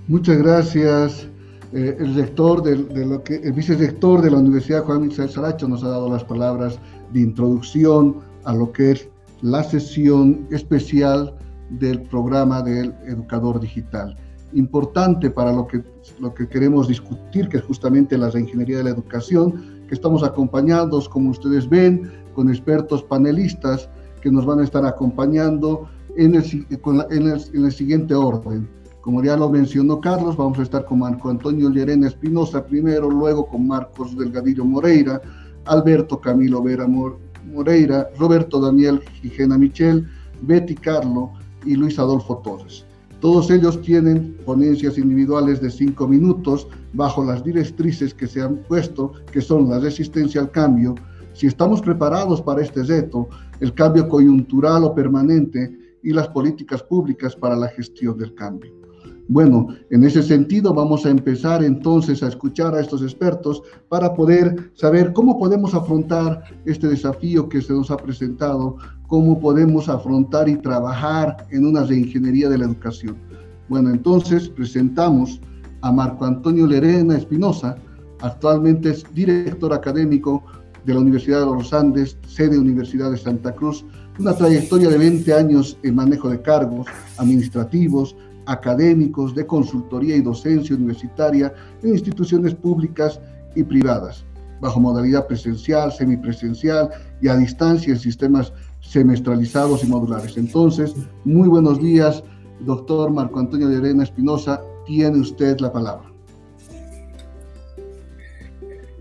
Muchas 0.08 0.38
gracias. 0.38 1.28
Eh, 1.76 1.94
el 2.00 2.14
rector 2.14 2.62
de, 2.62 3.04
lo 3.04 3.22
que, 3.22 3.34
el 3.34 3.52
vicerrector 3.52 4.22
de 4.22 4.30
la 4.30 4.38
Universidad 4.38 4.82
Juan 4.84 5.02
Misael 5.02 5.28
Saracho 5.28 5.68
nos 5.68 5.84
ha 5.84 5.88
dado 5.90 6.10
las 6.10 6.24
palabras 6.24 6.78
de 7.12 7.20
introducción 7.20 8.16
a 8.44 8.54
lo 8.54 8.72
que 8.72 8.92
es 8.92 9.08
la 9.42 9.62
sesión 9.62 10.48
especial 10.50 11.36
del 11.68 12.00
programa 12.00 12.62
del 12.62 12.94
educador 13.06 13.60
digital. 13.60 14.16
Importante 14.54 15.28
para 15.28 15.52
lo 15.52 15.66
que, 15.66 15.82
lo 16.18 16.32
que 16.32 16.48
queremos 16.48 16.88
discutir, 16.88 17.50
que 17.50 17.58
es 17.58 17.64
justamente 17.64 18.16
la 18.16 18.30
reingeniería 18.30 18.78
de 18.78 18.84
la 18.84 18.90
educación, 18.90 19.84
que 19.86 19.94
estamos 19.94 20.24
acompañados, 20.24 21.10
como 21.10 21.28
ustedes 21.28 21.68
ven, 21.68 22.10
con 22.34 22.48
expertos 22.48 23.02
panelistas 23.02 23.90
que 24.22 24.30
nos 24.30 24.46
van 24.46 24.60
a 24.60 24.64
estar 24.64 24.86
acompañando 24.86 25.86
en 26.16 26.36
el, 26.36 26.66
en 27.10 27.28
el, 27.28 27.44
en 27.52 27.64
el 27.66 27.72
siguiente 27.72 28.14
orden. 28.14 28.66
Como 29.06 29.22
ya 29.22 29.36
lo 29.36 29.48
mencionó 29.48 30.00
Carlos, 30.00 30.36
vamos 30.36 30.58
a 30.58 30.62
estar 30.64 30.84
con 30.84 30.98
Marco 30.98 31.30
Antonio 31.30 31.70
Llerena 31.70 32.08
Espinosa 32.08 32.66
primero, 32.66 33.08
luego 33.08 33.46
con 33.46 33.64
Marcos 33.68 34.18
Delgadillo 34.18 34.64
Moreira, 34.64 35.22
Alberto 35.66 36.20
Camilo 36.20 36.60
Vera 36.60 36.88
Moreira, 36.88 38.08
Roberto 38.18 38.60
Daniel 38.60 39.00
Gijena 39.22 39.56
Michel, 39.56 40.08
Betty 40.42 40.74
Carlo 40.74 41.30
y 41.64 41.76
Luis 41.76 42.00
Adolfo 42.00 42.38
Torres. 42.38 42.84
Todos 43.20 43.48
ellos 43.52 43.80
tienen 43.80 44.36
ponencias 44.44 44.98
individuales 44.98 45.60
de 45.60 45.70
cinco 45.70 46.08
minutos 46.08 46.66
bajo 46.92 47.24
las 47.24 47.44
directrices 47.44 48.12
que 48.12 48.26
se 48.26 48.42
han 48.42 48.56
puesto, 48.56 49.12
que 49.30 49.40
son 49.40 49.70
la 49.70 49.78
resistencia 49.78 50.40
al 50.40 50.50
cambio. 50.50 50.96
Si 51.32 51.46
estamos 51.46 51.80
preparados 51.80 52.42
para 52.42 52.60
este 52.60 52.82
reto, 52.82 53.28
el 53.60 53.72
cambio 53.72 54.08
coyuntural 54.08 54.82
o 54.82 54.92
permanente 54.96 55.78
y 56.02 56.10
las 56.10 56.26
políticas 56.26 56.82
públicas 56.82 57.36
para 57.36 57.54
la 57.54 57.68
gestión 57.68 58.18
del 58.18 58.34
cambio. 58.34 58.85
Bueno, 59.28 59.68
en 59.90 60.04
ese 60.04 60.22
sentido 60.22 60.72
vamos 60.72 61.04
a 61.04 61.10
empezar 61.10 61.64
entonces 61.64 62.22
a 62.22 62.28
escuchar 62.28 62.74
a 62.76 62.80
estos 62.80 63.02
expertos 63.02 63.60
para 63.88 64.14
poder 64.14 64.70
saber 64.74 65.12
cómo 65.12 65.36
podemos 65.36 65.74
afrontar 65.74 66.44
este 66.64 66.86
desafío 66.86 67.48
que 67.48 67.60
se 67.60 67.72
nos 67.72 67.90
ha 67.90 67.96
presentado, 67.96 68.76
cómo 69.08 69.40
podemos 69.40 69.88
afrontar 69.88 70.48
y 70.48 70.56
trabajar 70.56 71.44
en 71.50 71.66
una 71.66 71.82
reingeniería 71.82 72.48
de 72.48 72.58
la 72.58 72.66
educación. 72.66 73.16
Bueno, 73.68 73.90
entonces 73.90 74.48
presentamos 74.48 75.40
a 75.80 75.90
Marco 75.90 76.24
Antonio 76.24 76.64
Lerena 76.64 77.16
Espinosa, 77.16 77.76
actualmente 78.20 78.90
es 78.90 79.04
director 79.12 79.72
académico 79.72 80.44
de 80.84 80.94
la 80.94 81.00
Universidad 81.00 81.40
de 81.40 81.46
los 81.46 81.72
Andes, 81.72 82.16
sede 82.28 82.56
Universidad 82.56 83.10
de 83.10 83.18
Santa 83.18 83.52
Cruz, 83.52 83.84
una 84.20 84.34
trayectoria 84.34 84.88
de 84.88 84.98
20 84.98 85.32
años 85.34 85.76
en 85.82 85.96
manejo 85.96 86.30
de 86.30 86.40
cargos 86.40 86.86
administrativos, 87.18 88.16
académicos, 88.46 89.34
de 89.34 89.46
consultoría 89.46 90.16
y 90.16 90.20
docencia 90.20 90.76
universitaria 90.76 91.52
en 91.82 91.90
instituciones 91.90 92.54
públicas 92.54 93.20
y 93.54 93.62
privadas, 93.62 94.24
bajo 94.60 94.80
modalidad 94.80 95.26
presencial, 95.26 95.92
semipresencial 95.92 96.90
y 97.20 97.28
a 97.28 97.36
distancia 97.36 97.92
en 97.92 97.98
sistemas 97.98 98.52
semestralizados 98.80 99.84
y 99.84 99.86
modulares. 99.86 100.36
Entonces, 100.36 100.94
muy 101.24 101.48
buenos 101.48 101.80
días, 101.80 102.22
doctor 102.60 103.10
Marco 103.10 103.40
Antonio 103.40 103.68
de 103.68 103.78
Arena 103.78 104.04
Espinosa, 104.04 104.62
tiene 104.86 105.18
usted 105.18 105.58
la 105.58 105.72
palabra. 105.72 106.12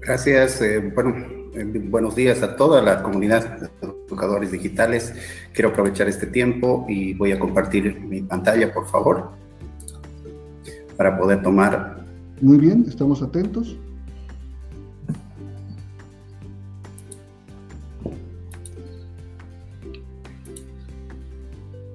Gracias. 0.02 0.62
Eh, 0.62 0.92
bueno, 0.94 1.14
buenos 1.64 2.16
días 2.16 2.44
a 2.44 2.56
toda 2.56 2.82
la 2.82 3.02
comunidad 3.02 3.60
de 3.60 3.70
educadores 4.08 4.52
digitales. 4.52 5.14
Quiero 5.54 5.70
aprovechar 5.70 6.08
este 6.08 6.28
tiempo 6.28 6.86
y 6.90 7.14
voy 7.14 7.32
a 7.32 7.40
compartir 7.40 8.00
mi 8.02 8.22
pantalla, 8.22 8.74
por 8.74 8.88
favor, 8.88 9.32
para 10.98 11.18
poder 11.18 11.42
tomar. 11.42 12.06
Muy 12.42 12.58
bien, 12.58 12.86
estamos 12.88 13.22
atentos. 13.22 13.78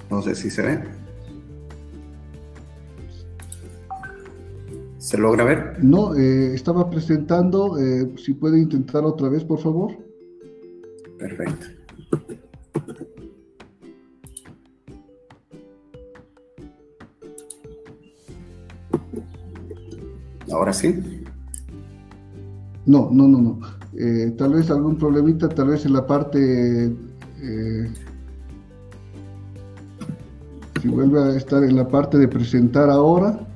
No 0.09 0.23
sé 0.23 0.35
si 0.35 0.51
se 0.51 0.63
ve. 0.63 1.00
¿Se 5.11 5.19
logra 5.19 5.43
ver? 5.43 5.83
No, 5.83 6.15
eh, 6.15 6.55
estaba 6.55 6.89
presentando. 6.89 7.77
Eh, 7.81 8.15
si 8.17 8.33
puede 8.33 8.61
intentar 8.61 9.05
otra 9.05 9.29
vez, 9.29 9.43
por 9.43 9.59
favor. 9.59 9.91
Perfecto. 11.19 11.67
¿Ahora 20.53 20.73
sí? 20.73 21.25
No, 22.87 23.09
no, 23.11 23.27
no, 23.27 23.39
no. 23.41 23.61
Eh, 23.99 24.33
tal 24.39 24.53
vez 24.53 24.71
algún 24.71 24.97
problemita, 24.97 25.49
tal 25.49 25.71
vez 25.71 25.85
en 25.87 25.93
la 25.93 26.07
parte... 26.07 26.95
si 30.81 30.89
vuelve 30.89 31.21
a 31.21 31.37
estar 31.37 31.65
en 31.65 31.75
la 31.75 31.89
parte 31.89 32.17
de 32.17 32.29
presentar 32.29 32.89
ahora. 32.89 33.50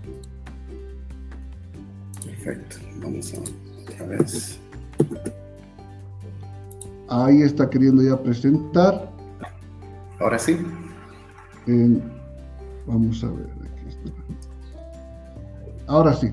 Ahí 7.08 7.42
está 7.42 7.68
queriendo 7.68 8.02
ya 8.02 8.20
presentar. 8.20 9.11
Ahora 10.18 10.38
sí. 10.38 10.58
vamos 12.87 13.23
a 13.23 13.28
ver. 13.28 13.46
Aquí 13.62 13.88
está. 13.88 14.11
Ahora 15.87 16.14
sí. 16.14 16.32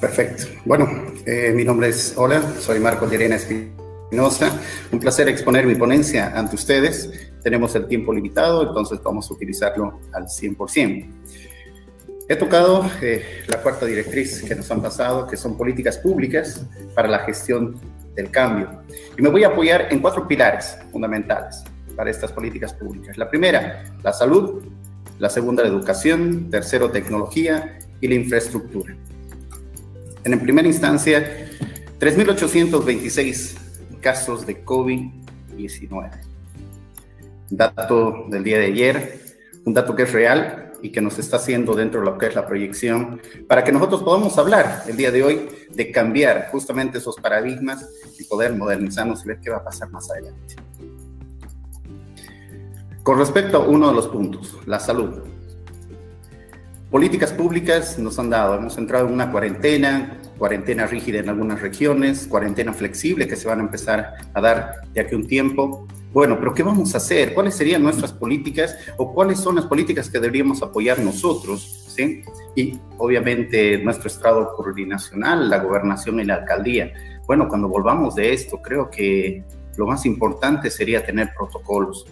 Perfecto. 0.00 0.44
Bueno, 0.64 0.88
eh, 1.26 1.52
mi 1.54 1.64
nombre 1.64 1.88
es 1.88 2.14
Hola, 2.16 2.42
soy 2.60 2.80
Marco 2.80 3.08
Llerena 3.08 3.36
Espinosa. 3.36 4.60
Un 4.92 5.00
placer 5.00 5.28
exponer 5.28 5.66
mi 5.66 5.74
ponencia 5.74 6.32
ante 6.38 6.54
ustedes. 6.54 7.10
Tenemos 7.42 7.74
el 7.74 7.86
tiempo 7.86 8.12
limitado, 8.12 8.68
entonces 8.68 9.00
vamos 9.02 9.30
a 9.30 9.34
utilizarlo 9.34 10.00
al 10.12 10.26
100%. 10.26 11.17
He 12.30 12.36
tocado 12.36 12.84
eh, 13.00 13.42
la 13.46 13.62
cuarta 13.62 13.86
directriz 13.86 14.42
que 14.42 14.54
nos 14.54 14.70
han 14.70 14.82
pasado, 14.82 15.26
que 15.26 15.36
son 15.36 15.56
políticas 15.56 15.96
públicas 15.96 16.62
para 16.94 17.08
la 17.08 17.20
gestión 17.20 17.76
del 18.14 18.30
cambio. 18.30 18.82
Y 19.16 19.22
me 19.22 19.30
voy 19.30 19.44
a 19.44 19.48
apoyar 19.48 19.88
en 19.90 20.00
cuatro 20.00 20.28
pilares 20.28 20.76
fundamentales 20.92 21.64
para 21.96 22.10
estas 22.10 22.30
políticas 22.30 22.74
públicas. 22.74 23.16
La 23.16 23.30
primera, 23.30 23.82
la 24.02 24.12
salud. 24.12 24.62
La 25.18 25.30
segunda, 25.30 25.62
la 25.62 25.70
educación. 25.70 26.50
Tercero, 26.50 26.90
tecnología 26.90 27.78
y 28.00 28.08
la 28.08 28.16
infraestructura. 28.16 28.94
En 30.24 30.38
primera 30.40 30.68
instancia, 30.68 31.48
3.826 31.98 33.54
casos 34.02 34.46
de 34.46 34.64
COVID-19. 34.64 36.10
Dato 37.48 38.26
del 38.28 38.44
día 38.44 38.58
de 38.58 38.66
ayer, 38.66 39.20
un 39.64 39.72
dato 39.72 39.96
que 39.96 40.02
es 40.02 40.12
real, 40.12 40.67
y 40.82 40.90
que 40.90 41.00
nos 41.00 41.18
está 41.18 41.36
haciendo 41.36 41.74
dentro 41.74 42.00
de 42.00 42.06
lo 42.06 42.18
que 42.18 42.26
es 42.26 42.34
la 42.34 42.46
proyección, 42.46 43.20
para 43.46 43.64
que 43.64 43.72
nosotros 43.72 44.02
podamos 44.02 44.36
hablar 44.38 44.82
el 44.86 44.96
día 44.96 45.10
de 45.10 45.22
hoy 45.22 45.48
de 45.70 45.90
cambiar 45.90 46.48
justamente 46.50 46.98
esos 46.98 47.16
paradigmas 47.16 47.88
y 48.18 48.24
poder 48.24 48.54
modernizarnos 48.54 49.24
y 49.24 49.28
ver 49.28 49.40
qué 49.40 49.50
va 49.50 49.58
a 49.58 49.64
pasar 49.64 49.90
más 49.90 50.10
adelante. 50.10 50.56
Con 53.02 53.18
respecto 53.18 53.56
a 53.56 53.60
uno 53.60 53.88
de 53.88 53.94
los 53.94 54.08
puntos, 54.08 54.58
la 54.66 54.78
salud. 54.78 55.22
Políticas 56.90 57.32
públicas 57.32 57.98
nos 57.98 58.18
han 58.18 58.30
dado, 58.30 58.54
hemos 58.54 58.76
entrado 58.78 59.06
en 59.06 59.14
una 59.14 59.30
cuarentena, 59.30 60.18
cuarentena 60.38 60.86
rígida 60.86 61.18
en 61.18 61.28
algunas 61.28 61.60
regiones, 61.60 62.26
cuarentena 62.26 62.72
flexible 62.72 63.26
que 63.26 63.36
se 63.36 63.48
van 63.48 63.60
a 63.60 63.62
empezar 63.62 64.14
a 64.32 64.40
dar 64.40 64.88
de 64.92 65.00
aquí 65.00 65.14
a 65.14 65.18
un 65.18 65.26
tiempo, 65.26 65.86
bueno, 66.12 66.38
pero 66.38 66.54
¿qué 66.54 66.62
vamos 66.62 66.94
a 66.94 66.98
hacer? 66.98 67.34
¿Cuáles 67.34 67.54
serían 67.54 67.82
nuestras 67.82 68.12
políticas 68.12 68.76
o 68.96 69.12
cuáles 69.12 69.38
son 69.40 69.56
las 69.56 69.66
políticas 69.66 70.08
que 70.08 70.18
deberíamos 70.18 70.62
apoyar 70.62 70.98
nosotros? 71.00 71.86
¿sí? 71.94 72.22
Y 72.54 72.78
obviamente 72.96 73.78
nuestro 73.78 74.08
Estado 74.08 74.56
plurinacional, 74.56 75.50
la 75.50 75.58
gobernación 75.58 76.20
y 76.20 76.24
la 76.24 76.36
alcaldía. 76.36 76.92
Bueno, 77.26 77.46
cuando 77.46 77.68
volvamos 77.68 78.14
de 78.14 78.32
esto, 78.32 78.62
creo 78.62 78.90
que 78.90 79.44
lo 79.76 79.86
más 79.86 80.06
importante 80.06 80.70
sería 80.70 81.04
tener 81.04 81.30
protocolos. 81.36 82.06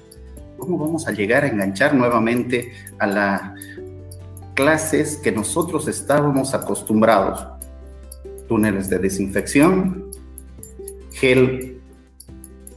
¿Cómo 0.59 0.79
vamos 0.79 1.09
a 1.09 1.12
llegar 1.12 1.45
a 1.45 1.49
enganchar 1.49 1.95
nuevamente 1.95 2.73
a 2.99 3.07
las 3.07 3.43
clases 4.55 5.17
que 5.17 5.33
nosotros 5.33 5.88
estábamos 5.88 6.53
acostumbrados? 6.53 7.47
Túneles 8.47 8.91
de 8.91 8.99
desinfección, 8.99 10.11
gel 11.12 11.75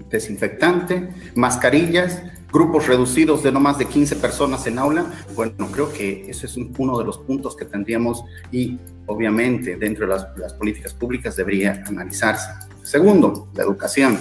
desinfectante, 0.10 1.10
mascarillas, 1.36 2.22
grupos 2.52 2.88
reducidos 2.88 3.44
de 3.44 3.52
no 3.52 3.60
más 3.60 3.78
de 3.78 3.86
15 3.86 4.16
personas 4.18 4.66
en 4.68 4.80
aula. 4.80 5.06
Bueno, 5.36 5.70
creo 5.72 5.92
que 5.92 6.30
ese 6.30 6.48
es 6.48 6.58
uno 6.58 6.98
de 6.98 7.06
los 7.06 7.18
puntos 7.20 7.56
que 7.56 7.66
tendríamos 7.66 8.24
y 8.52 8.80
obviamente 9.06 9.76
dentro 9.76 10.08
de 10.08 10.14
las, 10.14 10.54
políticas 10.54 10.94
públicas 10.94 11.36
debería 11.36 11.84
analizarse. 11.86 12.50
Segundo, 12.84 13.50
la 13.54 13.64
educación 13.64 14.18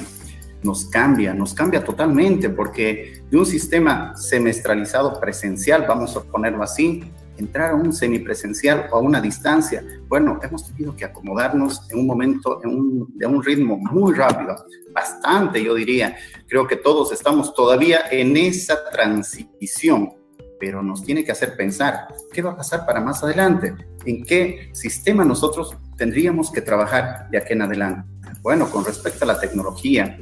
nos 0.62 0.86
cambia, 0.86 1.32
nos 1.32 1.54
cambia 1.54 1.84
totalmente, 1.84 2.50
porque 2.50 3.22
de 3.30 3.36
un 3.36 3.46
sistema 3.46 4.16
semestralizado 4.16 5.20
presencial, 5.20 5.86
vamos 5.88 6.16
a 6.16 6.22
ponerlo 6.24 6.62
así, 6.62 7.04
entrar 7.38 7.70
a 7.70 7.74
un 7.74 7.92
semipresencial 7.92 8.88
o 8.90 8.96
a 8.96 9.00
una 9.00 9.20
distancia, 9.20 9.84
bueno, 10.08 10.38
hemos 10.42 10.66
tenido 10.66 10.94
que 10.94 11.04
acomodarnos 11.04 11.88
en 11.90 12.00
un 12.00 12.06
momento, 12.06 12.60
en 12.62 12.70
un, 12.70 13.12
de 13.16 13.26
un 13.26 13.42
ritmo 13.42 13.78
muy 13.78 14.14
rápido, 14.14 14.56
bastante, 14.92 15.62
yo 15.62 15.74
diría. 15.74 16.16
Creo 16.46 16.66
que 16.66 16.76
todos 16.76 17.12
estamos 17.12 17.54
todavía 17.54 18.00
en 18.10 18.36
esa 18.36 18.90
transición, 18.90 20.10
pero 20.58 20.82
nos 20.82 21.04
tiene 21.04 21.24
que 21.24 21.32
hacer 21.32 21.56
pensar, 21.56 22.08
¿qué 22.32 22.42
va 22.42 22.52
a 22.52 22.56
pasar 22.56 22.84
para 22.84 23.00
más 23.00 23.22
adelante? 23.22 23.74
¿En 24.04 24.24
qué 24.24 24.70
sistema 24.72 25.24
nosotros 25.24 25.76
tendríamos 25.96 26.50
que 26.50 26.60
trabajar 26.60 27.28
de 27.30 27.38
aquí 27.38 27.52
en 27.52 27.62
adelante? 27.62 28.08
Bueno, 28.42 28.70
con 28.70 28.84
respecto 28.84 29.24
a 29.24 29.28
la 29.28 29.40
tecnología, 29.40 30.18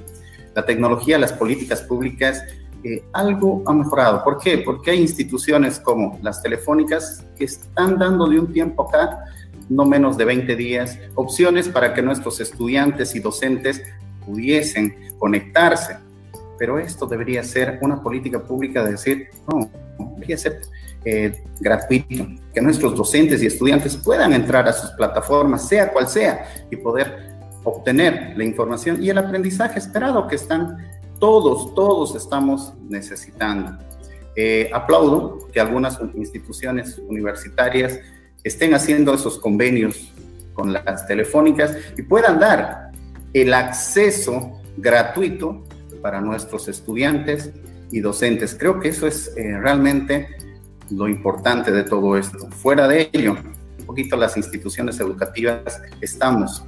la 0.55 0.65
tecnología, 0.65 1.19
las 1.19 1.33
políticas 1.33 1.83
públicas, 1.83 2.43
algo 3.13 3.63
ha 3.67 3.73
mejorado. 3.73 4.23
¿Por 4.23 4.39
qué? 4.39 4.59
Porque 4.59 4.91
hay 4.91 5.01
instituciones 5.01 5.79
como 5.79 6.19
las 6.23 6.43
telefónicas 6.43 7.25
que 7.37 7.45
están 7.45 7.99
dando 7.99 8.27
de 8.27 8.41
un 8.41 8.53
tiempo 8.53 8.89
acá, 8.89 9.25
no 9.69 9.85
menos 9.85 10.17
de 10.17 10.25
20 10.25 10.57
días, 10.57 10.99
opciones 11.15 11.69
para 11.69 11.95
que 11.95 12.03
nuestros 12.03 12.41
estudiantes 12.41 13.15
y 13.15 13.21
docentes 13.21 13.83
pudiesen 14.25 14.95
conectarse. 15.19 15.97
Pero 16.59 16.79
esto 16.79 17.07
debería 17.07 17.43
ser 17.43 17.79
una 17.83 18.03
política 18.03 18.43
pública 18.43 18.85
de 18.85 18.93
decir, 18.93 19.29
no, 19.51 19.71
debería 20.15 20.39
ser 20.39 20.61
eh, 21.05 21.45
gratuito, 21.61 22.27
que 22.53 22.61
nuestros 22.61 22.97
docentes 22.97 23.43
y 23.43 23.47
estudiantes 23.47 23.97
puedan 23.97 24.33
entrar 24.33 24.67
a 24.69 24.73
sus 24.73 24.91
plataformas, 24.93 25.69
sea 25.69 25.93
cual 25.93 26.09
sea, 26.09 26.47
y 26.71 26.77
poder 26.77 27.37
obtener 27.63 28.37
la 28.37 28.45
información 28.45 29.03
y 29.03 29.11
el 29.11 29.19
aprendizaje 29.19 29.79
esperado 29.79 30.27
que 30.29 30.37
están 30.37 30.79
todos, 31.19 31.75
todos 31.75 32.15
estamos 32.15 32.75
necesitando. 32.89 33.79
Eh, 34.35 34.71
aplaudo 34.73 35.49
que 35.53 35.61
algunas 35.61 35.99
instituciones 36.15 36.99
universitarias 36.99 37.99
estén 38.45 38.75
haciendo 38.75 39.15
esos 39.15 39.39
convenios 39.39 40.13
con 40.53 40.73
las 40.73 41.07
telefónicas 41.07 41.77
y 41.97 42.03
puedan 42.03 42.39
dar 42.39 42.91
el 43.33 43.53
acceso 43.55 44.61
gratuito 44.77 45.65
para 46.03 46.21
nuestros 46.21 46.69
estudiantes 46.69 47.51
y 47.91 48.01
docentes. 48.01 48.55
Creo 48.59 48.79
que 48.79 48.89
eso 48.89 49.07
es 49.07 49.33
eh, 49.37 49.59
realmente 49.59 50.29
lo 50.91 51.09
importante 51.09 51.73
de 51.73 51.85
todo 51.85 52.17
esto. 52.17 52.51
Fuera 52.51 52.87
de 52.87 53.09
ello, 53.13 53.37
un 53.79 53.87
poquito 53.87 54.17
las 54.17 54.37
instituciones 54.37 55.01
educativas 55.01 55.81
estamos 56.01 56.65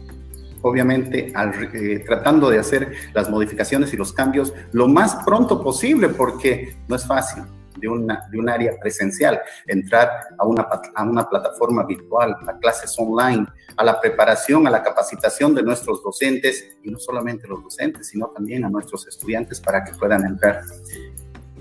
obviamente 0.62 1.33
eh, 1.75 2.05
tratando 2.07 2.50
de 2.50 2.59
hacer 2.59 2.93
las 3.15 3.31
modificaciones 3.31 3.93
y 3.93 3.97
los 3.97 4.12
cambios 4.12 4.53
lo 4.73 4.88
más 4.88 5.17
pronto 5.25 5.62
posible, 5.62 6.09
porque 6.09 6.77
no 6.88 6.97
es 6.97 7.07
fácil 7.07 7.45
de, 7.77 7.88
una, 7.88 8.27
de 8.31 8.38
un 8.38 8.49
área 8.49 8.79
presencial, 8.81 9.41
entrar 9.67 10.11
a 10.38 10.47
una, 10.47 10.69
a 10.95 11.03
una 11.05 11.29
plataforma 11.29 11.85
virtual, 11.85 12.37
a 12.47 12.59
clases 12.59 12.95
online, 12.99 13.47
a 13.77 13.85
la 13.85 14.00
preparación, 14.00 14.67
a 14.67 14.71
la 14.71 14.83
capacitación 14.83 15.55
de 15.55 15.62
nuestros 15.62 16.03
docentes, 16.03 16.77
y 16.83 16.91
no 16.91 16.99
solamente 16.99 17.47
los 17.47 17.62
docentes, 17.62 18.09
sino 18.09 18.27
también 18.29 18.65
a 18.65 18.69
nuestros 18.69 19.07
estudiantes 19.07 19.61
para 19.61 19.85
que 19.85 19.93
puedan 19.93 20.25
entrar 20.25 20.62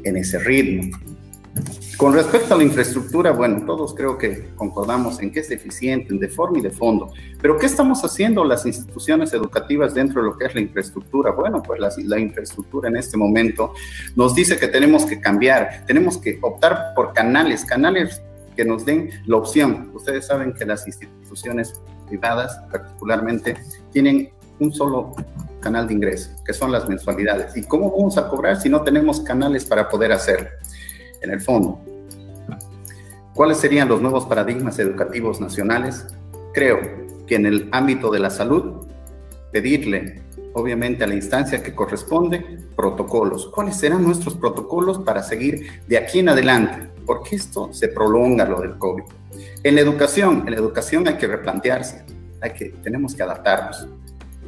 en 0.03 0.17
ese 0.17 0.39
ritmo. 0.39 0.97
Con 1.97 2.13
respecto 2.13 2.53
a 2.53 2.57
la 2.57 2.63
infraestructura, 2.63 3.31
bueno, 3.31 3.65
todos 3.65 3.95
creo 3.95 4.17
que 4.17 4.49
concordamos 4.55 5.19
en 5.19 5.31
que 5.31 5.39
es 5.39 5.49
deficiente, 5.49 6.13
de 6.13 6.29
forma 6.29 6.59
y 6.59 6.61
de 6.61 6.69
fondo. 6.69 7.11
Pero 7.41 7.57
¿qué 7.57 7.65
estamos 7.65 8.03
haciendo 8.03 8.43
las 8.43 8.65
instituciones 8.65 9.33
educativas 9.33 9.95
dentro 9.95 10.21
de 10.21 10.29
lo 10.29 10.37
que 10.37 10.45
es 10.45 10.53
la 10.53 10.61
infraestructura? 10.61 11.31
Bueno, 11.31 11.63
pues 11.63 11.79
la, 11.79 11.89
la 12.05 12.19
infraestructura 12.19 12.89
en 12.89 12.97
este 12.97 13.17
momento 13.17 13.73
nos 14.15 14.35
dice 14.35 14.57
que 14.57 14.67
tenemos 14.67 15.05
que 15.05 15.19
cambiar, 15.19 15.85
tenemos 15.87 16.19
que 16.19 16.37
optar 16.41 16.93
por 16.95 17.13
canales, 17.13 17.65
canales 17.65 18.21
que 18.55 18.63
nos 18.63 18.85
den 18.85 19.09
la 19.25 19.37
opción. 19.37 19.89
Ustedes 19.93 20.27
saben 20.27 20.53
que 20.53 20.65
las 20.65 20.85
instituciones 20.85 21.73
privadas 22.07 22.59
particularmente 22.71 23.55
tienen 23.91 24.29
un 24.59 24.73
solo 24.73 25.15
canal 25.59 25.87
de 25.87 25.93
ingreso, 25.93 26.31
que 26.45 26.53
son 26.53 26.71
las 26.71 26.87
mensualidades. 26.87 27.55
¿Y 27.57 27.63
cómo 27.63 27.91
vamos 27.91 28.17
a 28.17 28.27
cobrar 28.29 28.59
si 28.59 28.69
no 28.69 28.81
tenemos 28.81 29.21
canales 29.21 29.65
para 29.65 29.89
poder 29.89 30.11
hacerlo? 30.11 30.49
En 31.27 31.33
el 31.33 31.41
fondo. 31.41 31.79
¿Cuáles 33.33 33.57
serían 33.57 33.87
los 33.87 34.01
nuevos 34.01 34.25
paradigmas 34.25 34.79
educativos 34.79 35.39
nacionales? 35.39 36.07
Creo 36.53 36.79
que 37.27 37.35
en 37.35 37.45
el 37.45 37.69
ámbito 37.71 38.09
de 38.09 38.19
la 38.19 38.29
salud, 38.29 38.87
pedirle, 39.51 40.23
obviamente, 40.53 41.03
a 41.03 41.07
la 41.07 41.13
instancia 41.13 41.61
que 41.61 41.75
corresponde, 41.75 42.65
protocolos. 42.75 43.51
¿Cuáles 43.53 43.75
serán 43.75 44.03
nuestros 44.03 44.35
protocolos 44.35 44.99
para 44.99 45.21
seguir 45.21 45.81
de 45.87 45.97
aquí 45.97 46.19
en 46.19 46.29
adelante? 46.29 46.89
Porque 47.05 47.35
esto 47.35 47.71
se 47.73 47.89
prolonga 47.89 48.45
lo 48.45 48.61
del 48.61 48.77
COVID. 48.77 49.03
En 49.63 49.75
la 49.75 49.81
educación, 49.81 50.43
en 50.47 50.51
la 50.51 50.57
educación 50.57 51.07
hay 51.07 51.17
que 51.17 51.27
replantearse, 51.27 52.05
hay 52.41 52.53
que, 52.53 52.69
tenemos 52.81 53.13
que 53.13 53.21
adaptarnos 53.21 53.87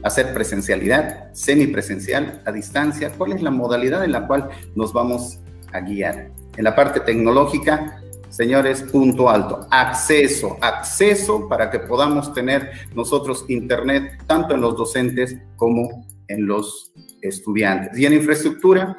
hacer 0.04 0.34
presencialidad, 0.34 1.34
semipresencial, 1.34 2.42
a 2.46 2.52
distancia, 2.52 3.12
cuál 3.18 3.34
es 3.34 3.42
la 3.42 3.52
modalidad 3.52 4.04
en 4.04 4.14
la 4.14 4.28
cual 4.28 4.50
nos 4.76 4.94
vamos 4.94 5.40
a 5.74 5.82
guiar. 5.82 6.32
En 6.58 6.64
la 6.64 6.76
parte 6.76 7.00
tecnológica, 7.00 8.02
señores, 8.30 8.84
punto 8.84 9.30
alto, 9.30 9.68
acceso, 9.72 10.58
acceso 10.62 11.48
para 11.48 11.70
que 11.70 11.80
podamos 11.80 12.34
tener 12.34 12.72
nosotros 12.94 13.46
Internet 13.48 14.24
tanto 14.28 14.54
en 14.54 14.62
los 14.62 14.78
docentes 14.78 15.38
como 15.56 16.06
en 16.28 16.46
los 16.46 16.94
estudiantes. 17.22 17.98
Y 17.98 18.06
en 18.06 18.14
infraestructura, 18.14 18.98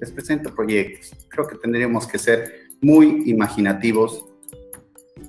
les 0.00 0.10
presento 0.10 0.54
proyectos. 0.54 1.12
Creo 1.28 1.46
que 1.46 1.56
tendríamos 1.56 2.06
que 2.06 2.18
ser 2.18 2.68
muy 2.80 3.22
imaginativos 3.26 4.26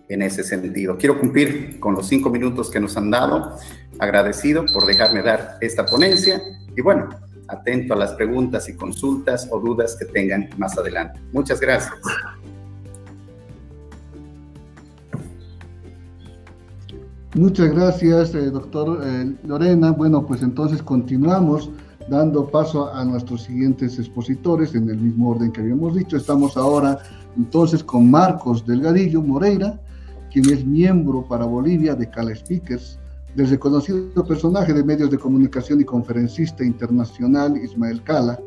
en 0.10 0.22
ese 0.22 0.44
sentido. 0.44 0.98
Quiero 0.98 1.20
cumplir 1.20 1.80
con 1.80 1.96
los 1.96 2.08
cinco 2.08 2.30
minutos 2.30 2.70
que 2.70 2.80
nos 2.80 2.98
han 2.98 3.12
dado. 3.12 3.58
Agradecido 4.00 4.66
por 4.74 4.86
dejarme 4.86 5.22
dar 5.22 5.58
esta 5.62 5.86
ponencia. 5.86 6.42
Y 6.76 6.82
bueno, 6.82 7.10
atento 7.48 7.94
a 7.94 7.98
las 7.98 8.14
preguntas 8.14 8.68
y 8.70 8.76
consultas 8.76 9.48
o 9.52 9.60
dudas 9.60 9.96
que 9.98 10.06
tengan 10.06 10.50
más 10.58 10.78
adelante. 10.78 11.20
Muchas 11.32 11.60
gracias. 11.60 11.94
Muchas 17.36 17.70
gracias, 17.74 18.34
eh, 18.34 18.50
doctor 18.50 19.02
eh, 19.04 19.36
Lorena. 19.46 19.92
Bueno, 19.92 20.26
pues 20.26 20.42
entonces 20.42 20.82
continuamos 20.82 21.70
dando 22.10 22.50
paso 22.50 22.94
a 22.94 23.04
nuestros 23.04 23.44
siguientes 23.44 24.00
expositores 24.00 24.74
en 24.74 24.90
el 24.90 24.98
mismo 24.98 25.32
orden 25.32 25.52
que 25.52 25.60
habíamos 25.60 25.96
dicho. 25.96 26.16
Estamos 26.16 26.56
ahora 26.56 27.00
entonces 27.36 27.84
con 27.84 28.10
Marcos 28.10 28.66
Delgadillo 28.66 29.22
Moreira, 29.22 29.78
quien 30.32 30.50
es 30.50 30.66
miembro 30.66 31.26
para 31.28 31.44
Bolivia 31.44 31.94
de 31.96 32.10
Cala 32.10 32.34
Speakers 32.34 33.00
del 33.36 33.50
reconocido 33.50 34.26
personaje 34.26 34.74
de 34.74 34.84
medios 34.84 35.12
de 35.12 35.18
comunicación 35.18 35.82
y 35.82 35.84
conferencista 35.84 36.64
internacional 36.64 37.58
Ismael 37.58 38.02
Cala, 38.04 38.40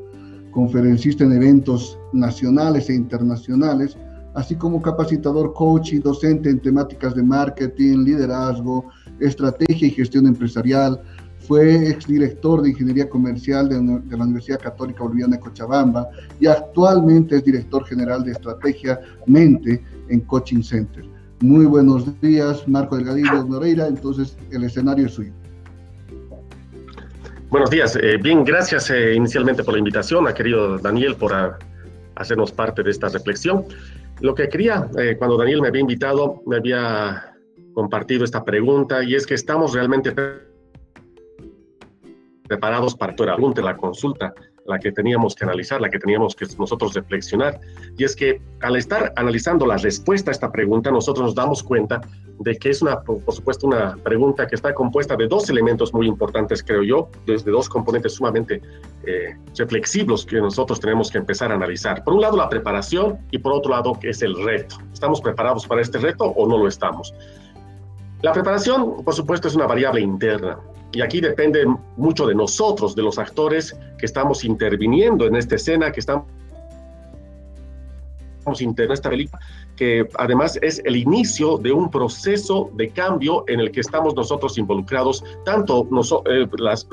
conferencista 0.51 1.25
en 1.25 1.33
eventos 1.33 1.99
nacionales 2.15 2.89
e 2.89 2.95
internacionales, 2.95 3.99
así 4.35 4.57
como 4.57 4.81
capacitador, 4.81 5.53
coach 5.53 5.93
y 5.93 5.99
docente 5.99 6.49
en 6.49 6.61
temáticas 6.61 7.15
de 7.15 7.23
marketing, 7.23 7.99
liderazgo, 7.99 8.87
estrategia 9.21 9.89
y 9.89 9.91
gestión 9.91 10.27
empresarial. 10.27 11.01
Fue 11.41 11.89
exdirector 11.89 12.63
de 12.63 12.71
Ingeniería 12.71 13.09
Comercial 13.09 13.69
de, 13.69 13.77
la 14.17 14.25
Universidad 14.25 14.61
Católica 14.61 15.05
Boliviana 15.05 15.37
de 15.37 15.41
Cochabamba 15.41 16.09
y 16.41 16.47
actualmente 16.47 17.37
es 17.37 17.45
director 17.45 17.85
general 17.85 18.25
de 18.25 18.33
Estrategia 18.33 19.01
Mente 19.27 19.83
en 20.09 20.21
Coaching 20.21 20.63
Center. 20.63 21.18
Muy 21.41 21.67
buenos 21.67 22.21
días, 22.21 22.67
Marco 22.67 22.97
Delgadillo 22.97 23.47
Moreira. 23.47 23.87
Entonces, 23.87 24.37
el 24.51 24.65
escenario 24.65 25.07
es 25.07 25.13
suyo. 25.13 25.33
Buenos 27.49 27.71
días. 27.71 27.97
Eh, 27.97 28.17
bien, 28.17 28.45
gracias 28.45 28.91
eh, 28.91 29.15
inicialmente 29.15 29.63
por 29.63 29.75
la 29.75 29.79
invitación, 29.79 30.27
a 30.27 30.35
querido 30.35 30.79
Daniel, 30.79 31.15
por 31.15 31.33
ah, 31.33 31.57
hacernos 32.17 32.51
parte 32.51 32.83
de 32.83 32.91
esta 32.91 33.09
reflexión. 33.09 33.65
Lo 34.21 34.35
que 34.35 34.49
quería, 34.49 34.91
eh, 34.99 35.17
cuando 35.17 35.37
Daniel 35.37 35.63
me 35.63 35.69
había 35.69 35.81
invitado, 35.81 36.43
me 36.45 36.57
había 36.57 37.37
compartido 37.73 38.25
esta 38.25 38.45
pregunta 38.45 39.05
y 39.05 39.15
es 39.15 39.25
que 39.25 39.35
estamos 39.35 39.73
realmente 39.75 40.13
preparados 42.49 42.97
para 42.97 43.15
la 43.17 43.37
pregunta, 43.37 43.63
la 43.63 43.77
consulta 43.77 44.35
la 44.69 44.79
que 44.79 44.93
teníamos 44.93 45.35
que 45.35 45.45
analizar, 45.45 45.81
la 45.81 45.89
que 45.89 45.99
teníamos 45.99 46.37
que 46.37 46.47
nosotros 46.59 46.95
reflexionar. 46.95 47.59
Y 47.97 48.05
es 48.05 48.15
que 48.15 48.41
al 48.61 48.77
estar 48.77 49.13
analizando 49.17 49.67
la 49.67 49.79
respuesta 49.79 50.31
a 50.31 50.33
esta 50.33 50.53
pregunta, 50.53 50.91
nosotros 50.91 51.25
nos 51.25 51.35
damos 51.35 51.63
cuenta 51.63 52.03
de 52.39 52.57
que 52.57 52.69
es 52.71 52.83
una, 52.83 53.01
por 53.01 53.33
supuesto, 53.33 53.67
una 53.67 53.97
pregunta 53.97 54.47
que 54.47 54.55
está 54.55 54.75
compuesta 54.75 55.17
de 55.17 55.27
dos 55.27 55.49
elementos 55.49 55.93
muy 55.93 56.07
importantes, 56.07 56.63
creo 56.63 56.83
yo, 56.83 57.09
desde 57.27 57.51
dos 57.51 57.69
componentes 57.69 58.13
sumamente 58.13 58.61
eh, 59.05 59.37
reflexivos 59.57 60.27
que 60.27 60.37
nosotros 60.37 60.79
tenemos 60.79 61.11
que 61.11 61.19
empezar 61.19 61.51
a 61.51 61.55
analizar. 61.55 62.05
Por 62.05 62.13
un 62.13 62.21
lado, 62.21 62.37
la 62.37 62.51
preparación 62.51 63.19
y 63.31 63.39
por 63.39 63.55
otro 63.55 63.71
lado, 63.71 63.99
que 63.99 64.11
es 64.11 64.21
el 64.21 64.37
reto. 64.45 64.77
¿Estamos 64.93 65.23
preparados 65.23 65.67
para 65.67 65.81
este 65.81 65.99
reto 65.99 66.25
o 66.25 66.47
no 66.47 66.59
lo 66.59 66.69
estamos? 66.69 67.15
La 68.21 68.33
preparación, 68.33 69.03
por 69.03 69.15
supuesto, 69.15 69.49
es 69.49 69.55
una 69.55 69.67
variable 69.67 70.03
interna 70.03 70.59
Y 70.93 71.03
aquí 71.03 71.21
depende 71.21 71.67
mucho 71.97 72.27
de 72.27 72.35
nosotros, 72.35 72.95
de 72.95 73.03
los 73.03 73.19
actores 73.19 73.79
que 73.99 74.07
estamos 74.07 74.45
interviniendo 74.45 75.27
en 75.27 75.37
esta 75.37 75.57
escena, 75.57 75.93
que 75.93 76.01
estamos 76.01 76.25
en 78.61 78.75
esta 78.91 79.11
película, 79.11 79.39
que 79.77 80.09
además 80.19 80.59
es 80.63 80.81
el 80.85 80.97
inicio 80.97 81.59
de 81.59 81.71
un 81.71 81.91
proceso 81.91 82.71
de 82.75 82.89
cambio 82.91 83.45
en 83.47 83.61
el 83.61 83.71
que 83.71 83.81
estamos 83.81 84.15
nosotros 84.15 84.57
involucrados, 84.59 85.23
tanto 85.45 85.87
eh, 86.27 86.49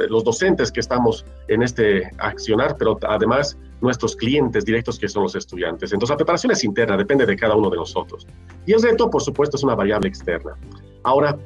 los 0.09 0.23
docentes 0.23 0.71
que 0.71 0.81
estamos 0.81 1.25
en 1.47 1.63
este 1.63 2.11
accionar, 2.17 2.75
pero 2.77 2.99
además 3.07 3.57
nuestros 3.81 4.15
clientes 4.15 4.65
directos 4.65 4.99
que 4.99 5.07
son 5.07 5.23
los 5.23 5.35
estudiantes. 5.35 5.93
Entonces 5.93 6.11
la 6.13 6.17
preparación 6.17 6.51
es 6.51 6.63
interna, 6.63 6.97
depende 6.97 7.25
de 7.25 7.35
cada 7.35 7.55
uno 7.55 7.69
de 7.69 7.77
nosotros. 7.77 8.27
Y 8.65 8.73
el 8.73 8.81
reto, 8.81 9.09
por 9.09 9.21
supuesto, 9.21 9.57
es 9.57 9.63
una 9.63 9.75
variable 9.75 10.09
externa. 10.09 10.57
Ahora, 11.03 11.37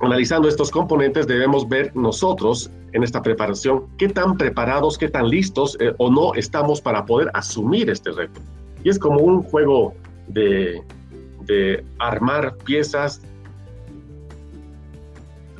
analizando 0.00 0.48
estos 0.48 0.70
componentes, 0.70 1.26
debemos 1.26 1.68
ver 1.68 1.94
nosotros 1.94 2.70
en 2.92 3.02
esta 3.02 3.22
preparación 3.22 3.86
qué 3.98 4.08
tan 4.08 4.36
preparados, 4.36 4.96
qué 4.96 5.08
tan 5.08 5.28
listos 5.28 5.76
eh, 5.80 5.92
o 5.98 6.10
no 6.10 6.34
estamos 6.34 6.80
para 6.80 7.04
poder 7.04 7.30
asumir 7.34 7.90
este 7.90 8.12
reto. 8.12 8.40
Y 8.84 8.88
es 8.88 8.98
como 8.98 9.20
un 9.20 9.42
juego 9.42 9.94
de, 10.28 10.82
de 11.42 11.84
armar 11.98 12.56
piezas 12.58 13.22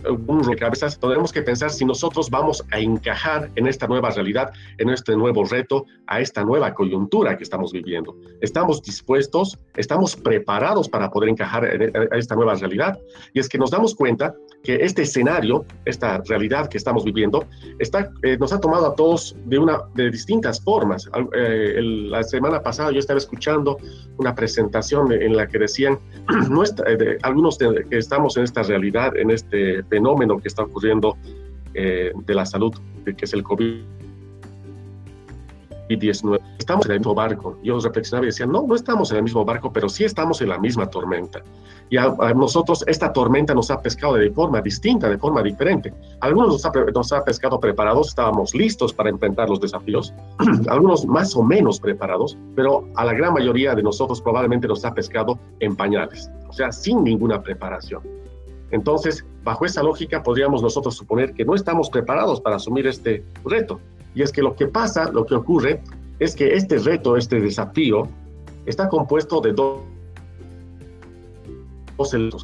un 0.09 0.43
rompecabezas, 0.43 0.99
tenemos 0.99 1.33
que 1.33 1.43
pensar 1.43 1.71
si 1.71 1.85
nosotros 1.85 2.31
vamos 2.31 2.65
a 2.71 2.79
encajar 2.79 3.51
en 3.57 3.67
esta 3.67 3.87
nueva 3.87 4.11
realidad, 4.11 4.53
en 4.79 4.91
este 4.91 5.17
nuevo 5.17 5.45
reto, 5.45 5.87
a 6.07 6.21
esta 6.21 6.45
nueva 6.45 6.75
coyuntura 6.75 7.37
que 7.37 7.45
estamos 7.45 7.73
viviendo. 7.73 8.17
¿Estamos 8.41 8.83
dispuestos? 8.83 9.59
¿Estamos 9.77 10.17
preparados 10.17 10.89
para 10.89 11.11
poder 11.11 11.31
encajar 11.31 11.65
en 11.65 11.93
esta 12.13 12.35
nueva 12.35 12.55
realidad? 12.55 12.99
Y 13.33 13.41
es 13.41 13.49
que 13.49 13.59
nos 13.59 13.71
damos 13.71 13.95
cuenta 13.95 14.35
que 14.63 14.77
este 14.77 15.03
escenario, 15.03 15.65
esta 15.85 16.21
realidad 16.27 16.69
que 16.69 16.79
estamos 16.79 17.05
viviendo, 17.05 17.47
está, 17.79 18.11
eh, 18.23 18.37
nos 18.39 18.53
ha 18.53 18.61
tomado 18.61 18.87
a 18.87 18.95
todos 18.95 19.37
de, 19.47 19.59
una, 19.59 19.81
de 19.95 20.11
distintas 20.11 20.61
formas. 20.61 21.09
Eh, 21.35 21.81
la 21.83 22.23
semana 22.23 22.63
pasada 22.63 22.91
yo 22.91 22.99
estaba 22.99 23.19
escuchando 23.19 23.79
una 24.17 24.35
presentación 24.35 25.13
en 25.13 25.37
la 25.37 25.47
que 25.47 25.59
decían, 25.59 25.99
eh, 26.87 27.19
algunos 27.23 27.59
que 27.59 27.99
estamos 27.99 28.37
en 28.37 28.45
esta 28.45 28.63
realidad, 28.63 29.17
en 29.17 29.31
este 29.31 29.83
fenómeno 29.89 30.39
que 30.39 30.49
está 30.49 30.63
ocurriendo 30.63 31.17
de 31.75 32.35
la 32.35 32.45
salud, 32.45 32.75
que 33.05 33.25
es 33.25 33.33
el 33.33 33.43
COVID. 33.43 33.83
19. 35.89 36.45
Estamos 36.59 36.85
en 36.85 36.93
el 36.93 36.99
mismo 36.99 37.15
barco. 37.15 37.57
Yo 37.63 37.81
reflexionaba 37.81 38.27
y 38.27 38.29
decía, 38.29 38.45
no, 38.45 38.67
no 38.67 38.75
estamos 38.75 39.11
en 39.11 39.19
el 39.19 39.23
mismo 39.23 39.43
barco, 39.45 39.73
pero 39.73 39.89
sí 39.89 40.05
estamos 40.05 40.43
en 40.43 40.51
la 40.51 40.59
misma 40.59 40.91
tormenta 40.91 41.43
y 41.91 41.97
a, 41.97 42.15
nosotros 42.35 42.85
esta 42.87 43.13
tormenta 43.13 43.55
nos 43.55 43.71
ha 43.71 43.81
pescado 43.81 44.15
de 44.15 44.31
forma 44.31 44.61
distinta, 44.61 45.09
de 45.09 45.19
forma 45.19 45.43
diferente. 45.43 45.93
Algunos 46.21 46.49
nos 46.49 46.65
ha, 46.65 46.73
nos 46.95 47.13
ha 47.13 47.25
pescado 47.25 47.59
preparados, 47.61 48.09
estábamos 48.09 48.55
listos 48.55 48.93
para 48.93 49.11
enfrentar 49.11 49.49
los 49.49 49.61
desafíos, 49.61 50.13
algunos 50.69 51.07
más 51.07 51.35
o 51.37 51.43
menos 51.43 51.81
preparados, 51.81 52.37
pero 52.55 52.85
a 52.97 53.05
la 53.05 53.15
gran 53.15 53.33
mayoría 53.33 53.75
de 53.75 53.83
nosotros 53.83 54.21
probablemente 54.21 54.69
nos 54.69 54.85
ha 54.85 54.93
pescado 54.93 55.39
en 55.61 55.77
pañales, 55.77 56.31
o 56.49 56.53
sea, 56.53 56.73
sin 56.73 57.05
ninguna 57.05 57.43
preparación. 57.43 58.03
Entonces, 58.71 59.25
bajo 59.45 59.65
esa 59.65 59.83
lógica, 59.83 60.23
podríamos 60.23 60.63
nosotros 60.63 60.95
suponer 60.97 61.33
que 61.33 61.45
no 61.45 61.55
estamos 61.55 61.89
preparados 61.91 62.41
para 62.41 62.57
asumir 62.57 62.87
este 62.87 63.25
reto. 63.45 63.81
Y 64.15 64.23
es 64.23 64.33
que 64.33 64.43
lo 64.43 64.55
que 64.55 64.67
pasa, 64.67 65.11
lo 65.11 65.25
que 65.25 65.35
ocurre, 65.35 65.83
es 66.19 66.35
que 66.35 66.55
este 66.55 66.79
reto, 66.79 67.17
este 67.17 67.41
desafío, 67.41 68.09
está 68.67 68.89
compuesto 68.89 69.41
de 69.41 69.53
dos 69.53 69.81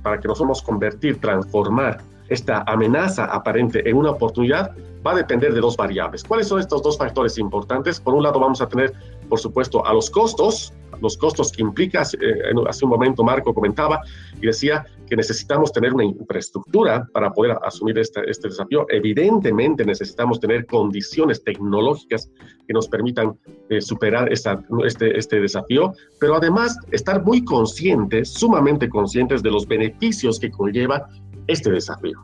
para 0.03 0.19
que 0.19 0.27
nos 0.27 0.39
podamos 0.39 0.63
convertir, 0.63 1.21
transformar 1.21 2.01
esta 2.35 2.62
amenaza 2.66 3.25
aparente 3.25 3.88
en 3.88 3.97
una 3.97 4.11
oportunidad, 4.11 4.73
va 5.07 5.12
a 5.12 5.16
depender 5.16 5.53
de 5.53 5.61
dos 5.61 5.77
variables. 5.77 6.25
¿Cuáles 6.25 6.49
son 6.49 6.61
estos 6.61 6.83
dos 6.83 6.97
factores 6.97 7.38
importantes? 7.38 8.01
Por 8.01 8.14
un 8.14 8.23
lado 8.23 8.40
vamos 8.40 8.61
a 8.61 8.68
tener, 8.68 8.92
por 9.29 9.38
supuesto, 9.38 9.85
a 9.85 9.92
los 9.92 10.11
costos, 10.11 10.73
los 11.01 11.16
costos 11.16 11.53
que 11.53 11.62
implica, 11.62 12.03
eh, 12.03 12.53
hace 12.68 12.85
un 12.85 12.90
momento 12.90 13.23
Marco 13.23 13.53
comentaba 13.53 14.01
y 14.40 14.47
decía 14.47 14.87
que 15.07 15.16
necesitamos 15.16 15.73
tener 15.73 15.92
una 15.92 16.05
infraestructura 16.05 17.07
para 17.12 17.31
poder 17.33 17.59
asumir 17.62 17.99
este, 17.99 18.23
este 18.31 18.49
desafío. 18.49 18.87
Evidentemente 18.88 19.85
necesitamos 19.85 20.40
tener 20.40 20.64
condiciones 20.66 21.42
tecnológicas 21.44 22.31
que 22.66 22.73
nos 22.73 22.88
permitan 22.88 23.37
eh, 23.68 23.83
superar 23.83 24.33
esta, 24.33 24.62
este, 24.87 25.18
este 25.18 25.40
desafío, 25.40 25.92
pero 26.18 26.37
además 26.37 26.79
estar 26.92 27.23
muy 27.23 27.44
conscientes, 27.44 28.33
sumamente 28.33 28.88
conscientes 28.88 29.42
de 29.42 29.51
los 29.51 29.66
beneficios 29.66 30.38
que 30.40 30.51
conlleva 30.51 31.07
este 31.46 31.70
desafío. 31.70 32.18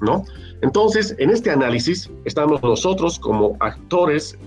¿No? 0.00 0.24
Entonces, 0.60 1.14
en 1.18 1.30
este 1.30 1.50
análisis 1.50 2.10
estamos 2.26 2.62
nosotros 2.62 3.18
como 3.18 3.56
actores 3.60 4.38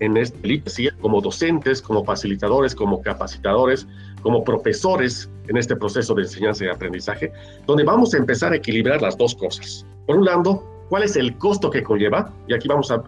en 0.00 0.16
este 0.16 0.92
como 1.00 1.20
docentes, 1.20 1.80
como 1.80 2.04
facilitadores, 2.04 2.74
como 2.74 3.00
capacitadores, 3.02 3.86
como 4.22 4.42
profesores 4.42 5.30
en 5.48 5.56
este 5.56 5.76
proceso 5.76 6.14
de 6.14 6.22
enseñanza 6.22 6.64
y 6.64 6.68
aprendizaje, 6.68 7.32
donde 7.66 7.84
vamos 7.84 8.14
a 8.14 8.18
empezar 8.18 8.52
a 8.52 8.56
equilibrar 8.56 9.02
las 9.02 9.16
dos 9.16 9.34
cosas. 9.34 9.86
Por 10.06 10.16
un 10.16 10.24
lado, 10.24 10.64
cuál 10.88 11.02
es 11.02 11.16
el 11.16 11.36
costo 11.38 11.70
que 11.70 11.82
conlleva, 11.82 12.32
y 12.48 12.54
aquí 12.54 12.68
vamos 12.68 12.90
a, 12.90 13.02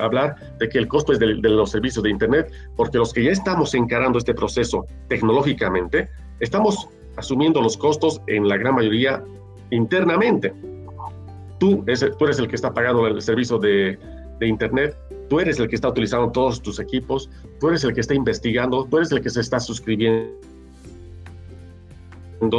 hablar 0.00 0.36
de 0.58 0.68
que 0.68 0.78
el 0.78 0.88
costo 0.88 1.12
es 1.12 1.18
de, 1.18 1.26
de, 1.26 1.48
los 1.48 1.70
servicios 1.70 2.02
de 2.02 2.10
Internet, 2.10 2.52
porque 2.76 2.98
los 2.98 3.12
que 3.12 3.24
ya 3.24 3.32
estamos 3.32 3.74
encarando 3.74 4.18
este 4.18 4.34
proceso 4.34 4.86
tecnológicamente, 5.08 6.08
estamos 6.40 6.88
asumiendo 7.20 7.62
los 7.62 7.76
costos 7.76 8.20
en 8.26 8.48
la 8.48 8.56
gran 8.56 8.74
mayoría 8.74 9.22
internamente. 9.70 10.52
Tú, 11.58 11.84
tú 12.18 12.24
eres 12.24 12.38
el 12.38 12.48
que 12.48 12.56
está 12.56 12.72
pagando 12.72 13.06
el 13.06 13.20
servicio 13.22 13.58
de, 13.58 13.98
de 14.40 14.46
Internet, 14.46 14.96
tú 15.28 15.38
eres 15.38 15.60
el 15.60 15.68
que 15.68 15.76
está 15.76 15.88
utilizando 15.88 16.32
todos 16.32 16.60
tus 16.60 16.80
equipos, 16.80 17.30
tú 17.60 17.68
eres 17.68 17.84
el 17.84 17.94
que 17.94 18.00
está 18.00 18.14
investigando, 18.14 18.84
tú 18.86 18.96
eres 18.96 19.12
el 19.12 19.20
que 19.20 19.30
se 19.30 19.40
está 19.40 19.60
suscribiendo, 19.60 20.32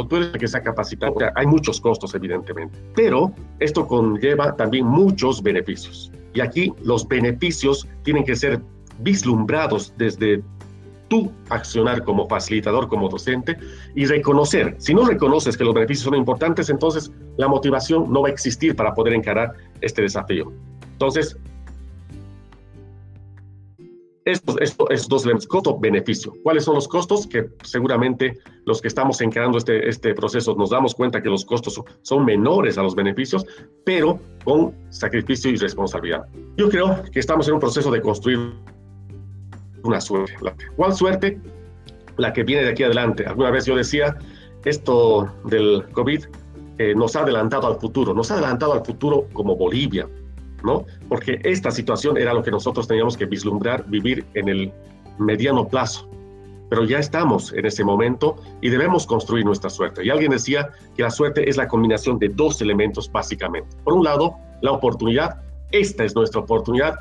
tú 0.08 0.16
eres 0.16 0.28
el 0.32 0.38
que 0.38 0.46
está 0.46 0.62
capacitado. 0.62 1.14
hay 1.34 1.46
muchos 1.46 1.80
costos, 1.80 2.14
evidentemente, 2.14 2.78
pero 2.94 3.32
esto 3.58 3.86
conlleva 3.86 4.56
también 4.56 4.86
muchos 4.86 5.42
beneficios. 5.42 6.10
Y 6.34 6.40
aquí 6.40 6.72
los 6.82 7.06
beneficios 7.06 7.86
tienen 8.04 8.24
que 8.24 8.36
ser 8.36 8.60
vislumbrados 9.00 9.92
desde 9.98 10.42
tu 11.12 11.30
accionar 11.50 12.04
como 12.04 12.26
facilitador, 12.26 12.88
como 12.88 13.06
docente 13.06 13.58
y 13.94 14.06
reconocer. 14.06 14.76
Si 14.78 14.94
no 14.94 15.04
reconoces 15.04 15.58
que 15.58 15.62
los 15.62 15.74
beneficios 15.74 16.04
son 16.04 16.14
importantes, 16.14 16.70
entonces 16.70 17.12
la 17.36 17.48
motivación 17.48 18.10
no 18.10 18.22
va 18.22 18.28
a 18.28 18.32
existir 18.32 18.74
para 18.74 18.94
poder 18.94 19.12
encarar 19.12 19.52
este 19.82 20.00
desafío. 20.00 20.50
Entonces, 20.92 21.36
estos, 24.24 24.56
estos, 24.58 25.06
dos 25.06 25.24
elementos, 25.24 25.46
costo-beneficio. 25.48 26.32
¿Cuáles 26.42 26.64
son 26.64 26.76
los 26.76 26.88
costos? 26.88 27.26
Que 27.26 27.50
seguramente 27.62 28.38
los 28.64 28.80
que 28.80 28.88
estamos 28.88 29.20
encarando 29.20 29.58
este, 29.58 29.86
este 29.86 30.14
proceso 30.14 30.54
nos 30.54 30.70
damos 30.70 30.94
cuenta 30.94 31.22
que 31.22 31.28
los 31.28 31.44
costos 31.44 31.78
son 32.00 32.24
menores 32.24 32.78
a 32.78 32.82
los 32.82 32.94
beneficios, 32.94 33.44
pero 33.84 34.18
con 34.44 34.74
sacrificio 34.88 35.50
y 35.50 35.56
responsabilidad. 35.56 36.24
Yo 36.56 36.70
creo 36.70 37.02
que 37.12 37.20
estamos 37.20 37.48
en 37.48 37.54
un 37.54 37.60
proceso 37.60 37.90
de 37.90 38.00
construir 38.00 38.54
una 39.84 40.00
suerte. 40.00 40.34
¿Cuál 40.76 40.94
suerte? 40.94 41.40
La 42.16 42.32
que 42.32 42.42
viene 42.42 42.64
de 42.64 42.70
aquí 42.70 42.82
adelante. 42.82 43.24
Alguna 43.26 43.50
vez 43.50 43.64
yo 43.64 43.76
decía, 43.76 44.16
esto 44.64 45.32
del 45.44 45.84
COVID 45.92 46.24
eh, 46.78 46.94
nos 46.94 47.16
ha 47.16 47.20
adelantado 47.20 47.66
al 47.66 47.78
futuro, 47.78 48.14
nos 48.14 48.30
ha 48.30 48.34
adelantado 48.34 48.72
al 48.72 48.84
futuro 48.84 49.26
como 49.32 49.56
Bolivia, 49.56 50.08
¿no? 50.64 50.86
Porque 51.08 51.40
esta 51.44 51.70
situación 51.70 52.16
era 52.16 52.32
lo 52.32 52.42
que 52.42 52.50
nosotros 52.50 52.86
teníamos 52.86 53.16
que 53.16 53.26
vislumbrar, 53.26 53.84
vivir 53.88 54.24
en 54.34 54.48
el 54.48 54.72
mediano 55.18 55.68
plazo. 55.68 56.08
Pero 56.70 56.84
ya 56.84 56.98
estamos 56.98 57.52
en 57.52 57.66
ese 57.66 57.84
momento 57.84 58.36
y 58.62 58.70
debemos 58.70 59.06
construir 59.06 59.44
nuestra 59.44 59.68
suerte. 59.68 60.04
Y 60.04 60.10
alguien 60.10 60.30
decía 60.30 60.70
que 60.96 61.02
la 61.02 61.10
suerte 61.10 61.48
es 61.48 61.58
la 61.58 61.68
combinación 61.68 62.18
de 62.18 62.30
dos 62.30 62.62
elementos 62.62 63.10
básicamente. 63.12 63.76
Por 63.84 63.92
un 63.92 64.04
lado, 64.04 64.36
la 64.62 64.72
oportunidad. 64.72 65.42
Esta 65.70 66.04
es 66.04 66.14
nuestra 66.14 66.40
oportunidad, 66.40 66.96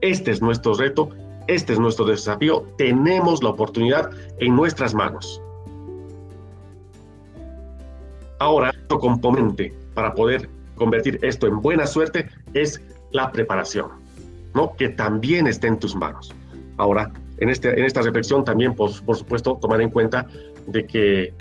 este 0.00 0.30
es 0.30 0.42
nuestro 0.42 0.74
reto, 0.74 1.08
este 1.46 1.72
es 1.72 1.78
nuestro 1.78 2.04
desafío. 2.04 2.64
Tenemos 2.78 3.42
la 3.42 3.50
oportunidad 3.50 4.10
en 4.38 4.56
nuestras 4.56 4.94
manos. 4.94 5.40
Ahora, 8.38 8.72
otro 8.84 8.98
componente 8.98 9.72
para 9.94 10.14
poder 10.14 10.48
convertir 10.76 11.18
esto 11.22 11.46
en 11.46 11.60
buena 11.62 11.86
suerte 11.86 12.28
es 12.52 12.80
la 13.12 13.30
preparación, 13.30 13.88
¿no? 14.54 14.74
Que 14.76 14.88
también 14.88 15.46
esté 15.46 15.68
en 15.68 15.78
tus 15.78 15.94
manos. 15.94 16.34
Ahora, 16.76 17.12
en, 17.38 17.48
este, 17.48 17.78
en 17.78 17.84
esta 17.84 18.02
reflexión 18.02 18.44
también, 18.44 18.74
por, 18.74 18.90
por 19.04 19.16
supuesto, 19.16 19.58
tomar 19.60 19.80
en 19.80 19.90
cuenta 19.90 20.26
de 20.66 20.86
que 20.86 21.32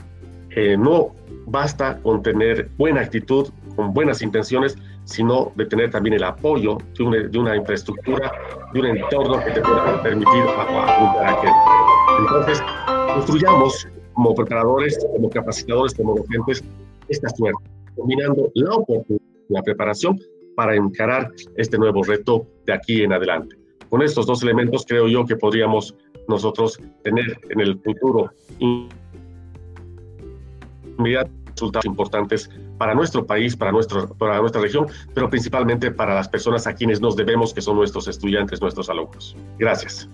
eh, 0.52 0.78
no 0.78 1.14
basta 1.46 1.98
con 2.00 2.22
tener 2.22 2.70
buena 2.78 3.02
actitud, 3.02 3.50
con 3.76 3.94
buenas 3.94 4.22
intenciones, 4.22 4.78
sino 5.06 5.52
de 5.56 5.66
tener 5.66 5.92
también 5.92 6.16
el 6.16 6.24
apoyo 6.24 6.78
de 6.98 7.04
una, 7.04 7.18
de 7.20 7.40
una 7.40 7.56
infraestructura, 7.56 8.32
de 8.74 8.80
un 8.80 8.86
entorno 8.86 9.40
que 9.44 9.52
te 9.52 9.62
pueda 9.62 10.02
permitir 10.02 10.44
apuntar 10.58 11.26
a 11.26 11.32
aquel. 11.32 11.52
Entonces, 12.20 12.64
construyamos 13.14 13.88
como 14.14 14.36
preparadores, 14.36 14.98
como 15.14 15.30
capacitadores, 15.30 15.94
como 15.96 16.16
docentes, 16.16 16.64
esta 17.10 17.30
suerte, 17.30 17.64
combinando 17.96 18.50
la 18.56 18.76
oportunidad 18.76 19.34
la 19.50 19.62
preparación 19.62 20.20
para 20.56 20.76
encarar 20.76 21.32
este 21.58 21.78
nuevo 21.78 22.04
reto 22.04 22.46
de 22.66 22.74
aquí 22.74 23.04
en 23.04 23.14
adelante. 23.14 23.56
Con 23.90 24.02
estos 24.02 24.26
dos 24.26 24.42
elementos 24.44 24.86
creo 24.88 25.08
yo 25.08 25.26
que 25.26 25.36
podríamos 25.36 25.96
nosotros 26.28 26.80
tener 27.04 27.40
en 27.50 27.60
el 27.60 27.80
futuro 27.80 28.32
resultados 31.48 31.86
importantes 31.86 32.50
para 32.84 32.96
nuestro 32.96 33.26
país, 33.26 33.56
para, 33.56 33.72
para 34.18 34.42
nuestra 34.42 34.60
región, 34.60 34.88
pero 35.14 35.30
principalmente 35.30 35.90
para 35.90 36.14
las 36.14 36.28
personas 36.28 36.68
a 36.68 36.74
quienes 36.74 37.00
nos 37.00 37.16
debemos, 37.16 37.54
que 37.54 37.62
son 37.62 37.78
nuestros 37.78 38.10
estudiantes, 38.10 38.60
nuestros 38.60 38.90
alumnos. 38.90 39.38
Gracias. 39.58 40.10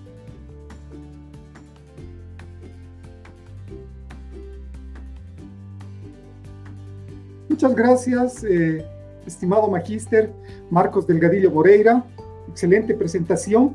Muchas 7.48 7.74
gracias, 7.74 8.44
eh, 8.44 8.86
estimado 9.26 9.68
magíster 9.68 10.30
Marcos 10.70 11.08
Delgadillo 11.08 11.50
Moreira. 11.50 12.04
Excelente 12.50 12.94
presentación. 12.94 13.74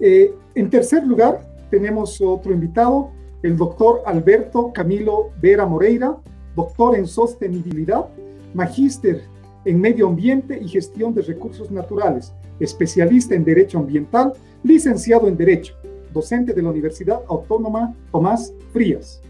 Eh, 0.00 0.34
en 0.56 0.68
tercer 0.68 1.06
lugar, 1.06 1.46
tenemos 1.70 2.20
otro 2.20 2.52
invitado, 2.52 3.12
el 3.44 3.56
doctor 3.56 4.02
Alberto 4.04 4.72
Camilo 4.72 5.30
Vera 5.40 5.64
Moreira, 5.64 6.16
doctor 6.56 6.96
en 6.96 7.06
sostenibilidad, 7.06 8.08
magíster 8.54 9.22
en 9.64 9.80
medio 9.80 10.08
ambiente 10.08 10.58
y 10.60 10.66
gestión 10.66 11.14
de 11.14 11.22
recursos 11.22 11.70
naturales, 11.70 12.32
especialista 12.58 13.34
en 13.34 13.44
derecho 13.44 13.78
ambiental, 13.78 14.32
licenciado 14.62 15.28
en 15.28 15.36
derecho, 15.36 15.74
docente 16.12 16.54
de 16.54 16.62
la 16.62 16.70
Universidad 16.70 17.20
Autónoma 17.28 17.94
Tomás 18.10 18.54
Frías. 18.72 19.20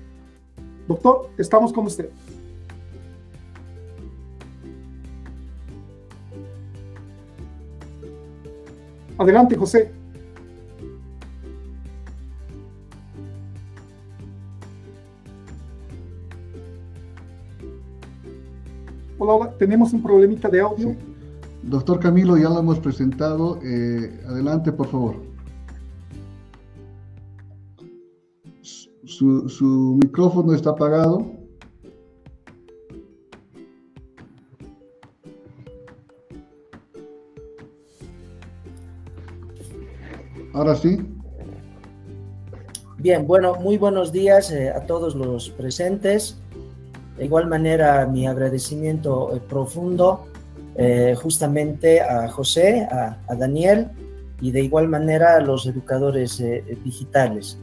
Doctor, 0.87 1.31
estamos 1.37 1.73
con 1.73 1.87
usted. 1.87 2.09
Adelante, 9.19 9.57
José. 9.57 9.91
Hola, 19.19 19.33
hola, 19.33 19.53
tenemos 19.57 19.95
un 19.95 20.03
problemita 20.03 20.51
de 20.51 20.61
audio. 20.61 20.95
Doctor 21.63 21.99
Camilo, 21.99 22.37
ya 22.37 22.51
lo 22.51 22.59
hemos 22.59 22.79
presentado. 22.79 23.59
Eh, 23.63 24.21
adelante, 24.27 24.73
por 24.73 24.89
favor. 24.89 25.17
Su, 28.61 29.49
su 29.49 29.99
micrófono 30.03 30.53
está 30.53 30.71
apagado. 30.71 31.25
Ahora 40.53 40.75
sí. 40.75 40.99
Bien, 42.99 43.27
bueno, 43.27 43.55
muy 43.55 43.79
buenos 43.79 44.13
días 44.13 44.51
eh, 44.51 44.71
a 44.71 44.85
todos 44.85 45.15
los 45.15 45.49
presentes. 45.51 46.37
De 47.17 47.25
igual 47.25 47.47
manera, 47.47 48.07
mi 48.07 48.27
agradecimiento 48.27 49.35
eh, 49.35 49.41
profundo 49.41 50.27
eh, 50.77 51.15
justamente 51.21 52.01
a 52.01 52.29
José, 52.29 52.87
a, 52.91 53.35
Daniel 53.35 53.91
y 54.41 54.51
de 54.51 54.63
igual 54.63 54.89
manera 54.89 55.37
a 55.37 55.41
los 55.41 55.67
educadores 55.67 56.43
digitales. 56.85 57.59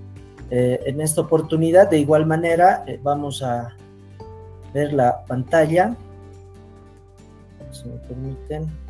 en 0.49 1.01
esta 1.01 1.21
oportunidad, 1.21 1.89
de 1.89 1.99
igual 1.99 2.25
manera, 2.25 2.83
vamos 3.03 3.43
a 3.43 3.75
ver 4.73 4.91
la 4.93 5.23
pantalla. 5.25 5.95
Si 7.71 7.87
me 7.87 7.97
permiten. 8.07 8.82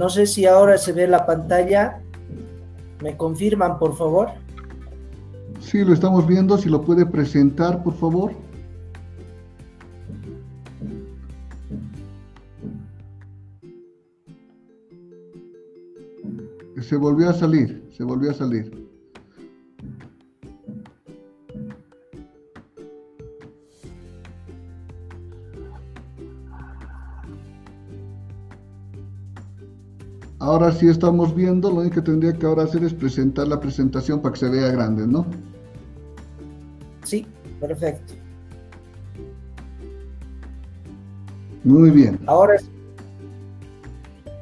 No 0.00 0.08
sé 0.08 0.26
si 0.26 0.46
ahora 0.46 0.78
se 0.78 0.94
ve 0.94 1.06
la 1.06 1.26
pantalla. 1.26 2.00
¿Me 3.02 3.18
confirman, 3.18 3.78
por 3.78 3.94
favor? 3.94 4.30
Sí, 5.60 5.84
lo 5.84 5.92
estamos 5.92 6.26
viendo. 6.26 6.56
Si 6.56 6.70
lo 6.70 6.80
puede 6.80 7.04
presentar, 7.04 7.82
por 7.82 7.92
favor. 7.92 8.32
Se 16.80 16.96
volvió 16.96 17.28
a 17.28 17.34
salir, 17.34 17.86
se 17.94 18.02
volvió 18.02 18.30
a 18.30 18.34
salir. 18.34 18.89
Ahora 30.50 30.72
sí 30.72 30.88
estamos 30.88 31.32
viendo, 31.32 31.70
lo 31.70 31.76
único 31.76 31.94
que 31.94 32.02
tendría 32.02 32.32
que 32.32 32.44
ahora 32.44 32.64
hacer 32.64 32.82
es 32.82 32.92
presentar 32.92 33.46
la 33.46 33.60
presentación 33.60 34.20
para 34.20 34.32
que 34.32 34.40
se 34.40 34.48
vea 34.48 34.68
grande, 34.72 35.06
¿no? 35.06 35.24
Sí, 37.04 37.24
perfecto. 37.60 38.14
Muy 41.62 41.90
bien. 41.90 42.18
Ahora 42.26 42.56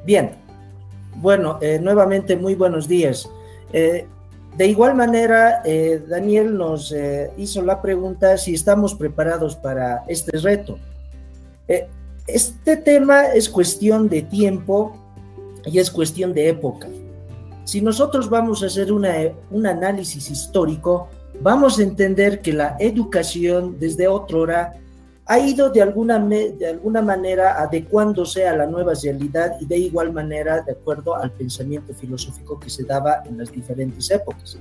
Bien. 0.03 0.31
Bueno, 1.17 1.59
eh, 1.61 1.77
nuevamente 1.79 2.35
muy 2.35 2.55
buenos 2.55 2.87
días. 2.87 3.29
Eh, 3.71 4.07
de 4.57 4.65
igual 4.67 4.95
manera, 4.95 5.61
eh, 5.63 6.01
Daniel 6.09 6.57
nos 6.57 6.91
hizo 7.37 7.61
la 7.61 7.83
pregunta 7.83 8.35
si 8.39 8.55
estamos 8.55 8.95
preparados 8.95 9.55
para 9.55 10.05
este 10.07 10.39
reto. 10.39 10.79
este 12.25 12.77
tema 12.77 13.27
es 13.27 13.47
cuestión 13.47 14.09
de 14.09 14.23
tiempo 14.23 14.95
y 15.65 15.79
es 15.79 15.91
cuestión 15.91 16.33
de 16.33 16.49
época. 16.49 16.87
Si 17.65 17.81
nosotros 17.81 18.29
vamos 18.29 18.63
a 18.63 18.65
hacer 18.65 18.91
un 18.91 19.05
análisis 19.67 20.31
histórico, 20.31 21.07
vamos 21.41 21.79
a 21.79 21.83
entender 21.83 22.41
que 22.41 22.53
la 22.53 22.75
educación 22.79 23.77
desde 23.79 24.07
otra 24.07 24.37
hora 24.37 24.73
ha 25.27 25.37
ido 25.37 25.69
de 25.69 25.79
alguna, 25.83 26.17
de 26.17 26.67
alguna 26.67 27.03
manera 27.03 27.61
adecuándose 27.61 28.47
a 28.47 28.55
la 28.55 28.65
nueva 28.65 28.93
realidad 28.95 29.57
y 29.61 29.65
de 29.67 29.77
igual 29.77 30.11
manera 30.11 30.61
de 30.61 30.71
acuerdo 30.71 31.15
al 31.15 31.31
pensamiento 31.31 31.93
filosófico 31.93 32.59
que 32.59 32.71
se 32.71 32.83
daba 32.83 33.21
en 33.25 33.37
las 33.37 33.51
diferentes 33.51 34.09
épocas. 34.09 34.57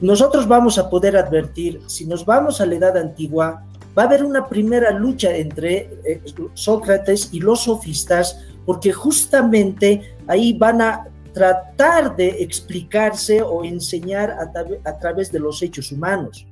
Nosotros 0.00 0.48
vamos 0.48 0.78
a 0.78 0.88
poder 0.88 1.18
advertir, 1.18 1.82
si 1.86 2.06
nos 2.06 2.24
vamos 2.24 2.62
a 2.62 2.66
la 2.66 2.76
edad 2.76 2.96
antigua, 2.96 3.62
va 3.96 4.04
a 4.04 4.06
haber 4.06 4.24
una 4.24 4.48
primera 4.48 4.90
lucha 4.92 5.36
entre 5.36 5.90
eh, 6.06 6.22
Sócrates 6.54 7.28
y 7.32 7.40
los 7.40 7.64
sofistas 7.64 8.40
porque 8.68 8.92
justamente 8.92 10.14
ahí 10.26 10.52
van 10.52 10.82
a 10.82 11.08
tratar 11.32 12.14
de 12.14 12.42
explicarse 12.42 13.40
o 13.40 13.64
enseñar 13.64 14.36
a, 14.84 14.98
través 14.98 15.32
de 15.32 15.38
los 15.38 15.62
hechos 15.62 15.90
humanos. 15.90 16.46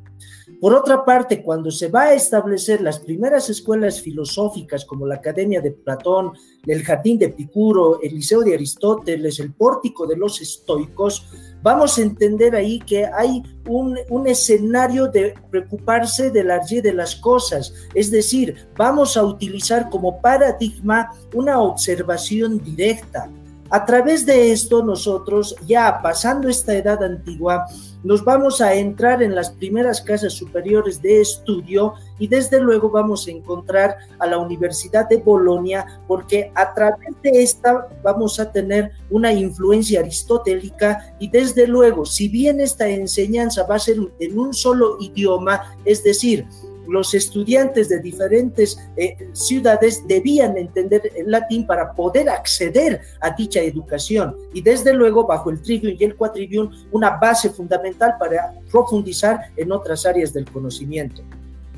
Por 0.61 0.73
otra 0.75 1.05
parte, 1.05 1.43
cuando 1.43 1.71
se 1.71 1.89
va 1.89 2.05
a 2.05 2.15
establecer 2.15 2.81
las 2.81 2.99
primeras 2.99 3.51
escuelas 3.51 4.01
filosóficas 4.01 4.85
como 4.85 5.07
la 5.07 5.17
Academia 5.17 5.61
de 5.61 5.71
Platón, 5.71 6.33
el 6.67 6.83
Jardín 6.83 7.19
de 7.19 7.27
Epicuro, 7.27 8.01
el 8.03 8.15
Liceo 8.15 8.41
de 8.41 8.55
Aristóteles, 8.55 9.39
el 9.39 9.53
Pórtico 9.53 10.07
de 10.07 10.17
los 10.17 10.41
Estoicos, 10.41 11.27
vamos 11.63 11.99
a 11.99 12.03
entender 12.03 12.55
ahí 12.55 12.79
que 12.79 13.05
hay 13.07 13.43
un, 13.69 13.99
escenario 14.27 15.09
de 15.09 15.35
preocuparse 15.51 16.31
de 16.31 16.45
la 16.45 16.61
de 16.67 16.93
las 16.93 17.17
cosas, 17.17 17.75
es 17.95 18.11
decir, 18.11 18.69
vamos 18.77 19.17
a 19.17 19.25
utilizar 19.25 19.91
como 19.91 20.21
paradigma 20.21 21.11
una 21.35 21.61
observación 21.61 22.63
directa. 22.63 23.31
A 23.71 23.85
través 23.85 24.25
de 24.25 24.53
esto 24.53 24.85
nosotros, 24.85 25.57
ya 25.67 26.01
pasando 26.01 26.49
esta 26.49 26.75
edad 26.75 27.03
antigua, 27.03 27.67
nos 28.05 28.25
vamos 28.25 28.61
a 28.61 28.73
entrar 28.75 29.21
en 29.25 29.35
las 29.35 29.51
primeras 29.51 30.01
casas 30.01 30.35
superiores 30.35 31.03
de 31.03 31.21
estudio 31.21 31.95
y 32.21 32.29
desde 32.29 32.61
luego 32.61 32.89
vamos 32.89 33.27
a 33.27 33.33
encontrar 33.33 33.97
a 34.21 34.27
la 34.29 34.39
Universidad 34.39 35.09
de 35.09 35.17
Bolonia 35.17 36.01
porque 36.07 36.53
a 36.55 36.73
través 36.73 37.21
de 37.25 37.43
esta 37.43 37.89
vamos 38.05 38.39
a 38.39 38.53
tener 38.53 38.93
una 39.11 39.33
influencia 39.33 39.99
aristotélica 39.99 41.17
y 41.19 41.29
desde 41.29 41.67
luego, 41.67 42.07
si 42.07 42.29
bien 42.29 42.61
esta 42.61 42.89
enseñanza 42.89 43.65
va 43.65 43.75
a 43.75 43.81
ser 43.81 43.97
en 44.21 44.39
un 44.39 44.55
solo 44.55 44.99
idioma, 45.01 45.77
es 45.85 46.05
decir, 46.05 46.47
los 46.89 47.15
estudiantes 47.15 47.89
de 47.89 48.01
diferentes 48.01 48.79
eh, 48.97 49.17
ciudades 49.33 50.03
debían 50.07 50.57
entender 50.57 51.11
el 51.15 51.31
latín 51.31 51.67
para 51.67 51.93
poder 51.93 52.29
acceder 52.29 53.01
a 53.21 53.31
dicha 53.31 53.61
educación. 53.61 54.37
Y 54.53 54.63
desde 54.63 54.93
luego, 54.93 55.27
bajo 55.27 55.51
el 55.51 55.61
trivium 55.61 55.97
y 55.99 56.05
el 56.05 56.17
quadrivium, 56.17 56.71
una 56.93 57.11
base 57.17 57.51
fundamental 57.51 58.15
para 58.19 58.55
profundizar 58.71 59.41
en 59.57 59.73
otras 59.73 60.07
áreas 60.07 60.33
del 60.33 60.51
conocimiento. 60.51 61.23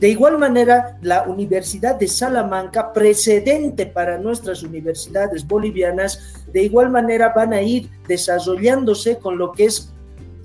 De 0.00 0.08
igual 0.08 0.38
manera, 0.38 0.96
la 1.02 1.24
Universidad 1.24 1.96
de 1.96 2.06
Salamanca, 2.06 2.92
precedente 2.92 3.84
para 3.86 4.16
nuestras 4.16 4.62
universidades 4.62 5.44
bolivianas, 5.44 6.44
de 6.52 6.62
igual 6.62 6.90
manera 6.90 7.32
van 7.34 7.52
a 7.52 7.62
ir 7.62 7.90
desarrollándose 8.06 9.18
con 9.18 9.38
lo 9.38 9.50
que 9.50 9.64
es 9.64 9.92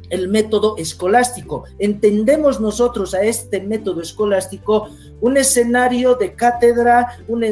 el 0.10 0.28
método 0.28 0.76
escolástico. 0.78 1.64
Entendemos 1.80 2.60
nosotros 2.60 3.14
a 3.14 3.24
este 3.24 3.62
método 3.62 4.02
escolástico 4.02 4.90
un 5.22 5.38
escenario 5.38 6.16
de 6.16 6.36
cátedra, 6.36 7.18
un, 7.28 7.44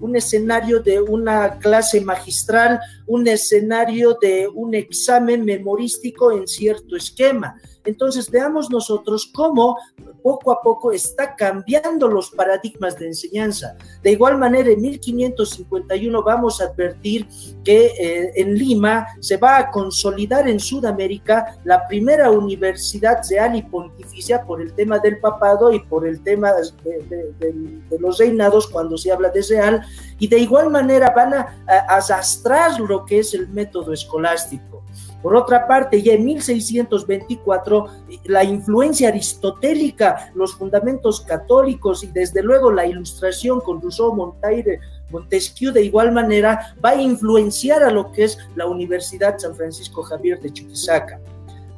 un, 0.00 0.16
escenario 0.16 0.80
de 0.80 1.00
una 1.00 1.58
clase 1.58 2.00
magistral, 2.00 2.80
un 3.06 3.26
escenario 3.26 4.16
de 4.20 4.48
un 4.48 4.74
examen 4.74 5.44
memorístico 5.44 6.32
en 6.32 6.46
cierto 6.46 6.96
esquema. 6.96 7.60
Entonces 7.88 8.30
veamos 8.30 8.70
nosotros 8.70 9.30
cómo 9.34 9.76
poco 10.22 10.52
a 10.52 10.60
poco 10.60 10.92
está 10.92 11.34
cambiando 11.34 12.06
los 12.06 12.30
paradigmas 12.30 12.98
de 12.98 13.06
enseñanza. 13.06 13.76
De 14.02 14.12
igual 14.12 14.36
manera, 14.36 14.70
en 14.70 14.82
1551 14.82 16.22
vamos 16.22 16.60
a 16.60 16.64
advertir 16.64 17.26
que 17.64 17.86
eh, 17.86 18.32
en 18.36 18.54
Lima 18.54 19.06
se 19.20 19.38
va 19.38 19.56
a 19.56 19.70
consolidar 19.70 20.46
en 20.48 20.60
Sudamérica 20.60 21.58
la 21.64 21.86
primera 21.88 22.30
universidad 22.30 23.22
real 23.28 23.56
y 23.56 23.62
pontificia 23.62 24.44
por 24.44 24.60
el 24.60 24.74
tema 24.74 24.98
del 24.98 25.18
papado 25.18 25.72
y 25.72 25.80
por 25.80 26.06
el 26.06 26.22
tema 26.22 26.52
de, 26.52 27.98
los 27.98 28.18
reinados 28.18 28.66
cuando 28.66 28.98
se 28.98 29.10
habla 29.10 29.30
de 29.30 29.42
real. 29.48 29.82
Y 30.18 30.28
de 30.28 30.40
igual 30.40 30.68
manera 30.68 31.12
van 31.16 31.32
a, 31.32 31.62
a 31.66 31.96
arrastrar 31.96 32.78
lo 32.80 33.06
que 33.06 33.20
es 33.20 33.32
el 33.32 33.48
método 33.48 33.94
escolástico. 33.94 34.82
Por 35.22 35.34
otra 35.34 35.66
parte, 35.66 36.00
ya 36.00 36.12
en 36.12 36.24
1624, 36.24 37.86
la 38.24 38.44
influencia 38.44 39.08
aristotélica, 39.08 40.30
los 40.34 40.54
fundamentos 40.54 41.22
católicos 41.22 42.04
y 42.04 42.06
desde 42.08 42.42
luego 42.42 42.70
la 42.70 42.86
ilustración 42.86 43.60
con 43.60 43.80
Rousseau, 43.80 44.14
Montaigne, 44.14 44.78
Montesquieu 45.10 45.72
de 45.72 45.82
igual 45.82 46.12
manera 46.12 46.76
va 46.84 46.90
a 46.90 47.02
influenciar 47.02 47.82
a 47.82 47.90
lo 47.90 48.12
que 48.12 48.24
es 48.24 48.38
la 48.54 48.66
Universidad 48.66 49.38
San 49.38 49.56
Francisco 49.56 50.02
Javier 50.02 50.38
de 50.40 50.52
Chuquisaca. 50.52 51.20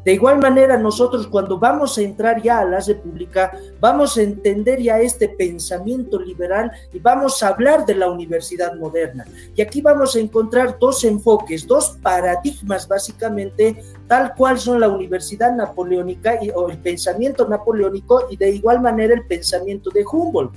De 0.04 0.14
igual 0.14 0.38
manera, 0.38 0.78
nosotros 0.78 1.26
cuando 1.26 1.58
vamos 1.58 1.98
a 1.98 2.02
entrar 2.02 2.42
ya 2.42 2.60
a 2.60 2.64
la 2.64 2.80
República, 2.80 3.52
vamos 3.80 4.16
a 4.16 4.22
entender 4.22 4.80
ya 4.80 4.98
este 4.98 5.28
pensamiento 5.28 6.18
liberal 6.18 6.70
y 6.92 6.98
vamos 6.98 7.42
a 7.42 7.48
hablar 7.48 7.84
de 7.84 7.94
la 7.94 8.10
universidad 8.10 8.74
moderna. 8.76 9.26
Y 9.54 9.60
aquí 9.60 9.82
vamos 9.82 10.16
a 10.16 10.20
encontrar 10.20 10.78
dos 10.78 11.04
enfoques, 11.04 11.66
dos 11.66 11.98
paradigmas 12.02 12.88
básicamente, 12.88 13.82
tal 14.06 14.34
cual 14.34 14.58
son 14.58 14.80
la 14.80 14.88
universidad 14.88 15.54
napoleónica 15.54 16.42
y, 16.42 16.50
o 16.50 16.70
el 16.70 16.78
pensamiento 16.78 17.46
napoleónico 17.46 18.26
y 18.30 18.36
de 18.36 18.50
igual 18.50 18.80
manera 18.80 19.14
el 19.14 19.26
pensamiento 19.26 19.90
de 19.90 20.04
Humboldt. 20.10 20.54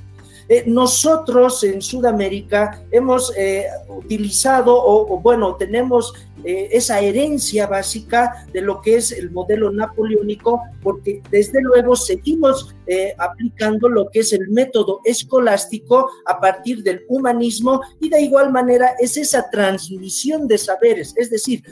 Eh, 0.49 0.65
nosotros 0.67 1.63
en 1.63 1.81
Sudamérica 1.81 2.81
hemos 2.91 3.33
eh, 3.37 3.65
utilizado 3.87 4.75
o, 4.75 5.19
bueno, 5.19 5.55
tenemos 5.55 6.13
eh, 6.43 6.69
esa 6.71 6.99
herencia 6.99 7.67
básica 7.67 8.45
de 8.53 8.61
lo 8.61 8.81
que 8.81 8.95
es 8.95 9.11
el 9.11 9.31
modelo 9.31 9.71
napoleónico, 9.71 10.61
porque 10.81 11.21
desde 11.29 11.61
luego 11.61 11.95
seguimos 11.95 12.75
eh, 12.87 13.13
aplicando 13.17 13.87
lo 13.87 14.09
que 14.09 14.19
es 14.19 14.33
el 14.33 14.49
método 14.49 14.99
escolástico 15.05 16.09
a 16.25 16.39
partir 16.39 16.83
del 16.83 17.03
humanismo 17.07 17.81
y 17.99 18.09
de 18.09 18.21
igual 18.21 18.51
manera 18.51 18.91
es 18.99 19.17
esa 19.17 19.49
transmisión 19.49 20.47
de 20.47 20.57
saberes, 20.57 21.13
es 21.17 21.29
decir, 21.29 21.63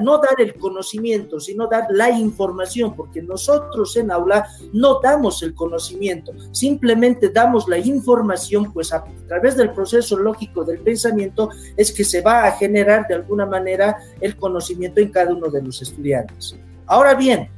no 0.00 0.18
dar 0.18 0.38
el 0.38 0.54
conocimiento, 0.54 1.40
sino 1.40 1.66
dar 1.66 1.86
la 1.90 2.10
información, 2.10 2.94
porque 2.94 3.22
nosotros 3.22 3.96
en 3.96 4.10
aula 4.10 4.46
no 4.72 5.00
damos 5.00 5.42
el 5.42 5.54
conocimiento, 5.54 6.32
simplemente 6.52 7.28
damos 7.28 7.68
la 7.68 7.78
información, 7.78 8.72
pues 8.72 8.92
a 8.92 9.04
través 9.28 9.56
del 9.56 9.72
proceso 9.72 10.16
lógico 10.16 10.64
del 10.64 10.78
pensamiento 10.78 11.50
es 11.76 11.92
que 11.92 12.04
se 12.04 12.20
va 12.20 12.44
a 12.44 12.52
generar 12.52 13.06
de 13.06 13.14
alguna 13.14 13.46
manera 13.46 13.98
el 14.20 14.36
conocimiento 14.36 15.00
en 15.00 15.10
cada 15.10 15.34
uno 15.34 15.48
de 15.48 15.62
los 15.62 15.82
estudiantes. 15.82 16.56
Ahora 16.86 17.14
bien, 17.14 17.48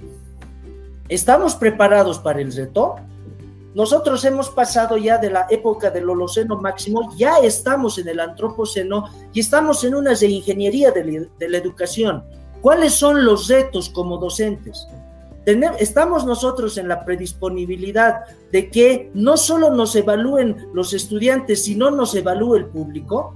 ¿estamos 1.08 1.54
preparados 1.54 2.18
para 2.18 2.40
el 2.40 2.52
reto? 2.52 2.96
Nosotros 3.74 4.24
hemos 4.24 4.50
pasado 4.50 4.96
ya 4.96 5.18
de 5.18 5.30
la 5.30 5.46
época 5.50 5.90
del 5.90 6.08
Holoceno 6.08 6.56
máximo, 6.56 7.12
ya 7.16 7.38
estamos 7.38 7.98
en 7.98 8.08
el 8.08 8.20
Antropoceno 8.20 9.04
y 9.32 9.40
estamos 9.40 9.84
en 9.84 9.94
una 9.94 10.14
de 10.14 10.26
ingeniería 10.26 10.90
de, 10.90 11.28
la 11.48 11.58
educación. 11.58 12.24
¿Cuáles 12.62 12.94
son 12.94 13.24
los 13.24 13.48
retos 13.48 13.88
como 13.90 14.18
docentes? 14.18 14.86
estamos 15.78 16.26
nosotros 16.26 16.76
en 16.76 16.88
la 16.88 17.06
predisponibilidad 17.06 18.24
de 18.52 18.68
que 18.70 19.10
no 19.14 19.38
solo 19.38 19.70
nos 19.70 19.96
evalúen 19.96 20.68
los 20.74 20.92
estudiantes, 20.92 21.64
sino 21.64 21.90
nos 21.90 22.14
evalúe 22.14 22.56
el 22.56 22.66
público. 22.66 23.34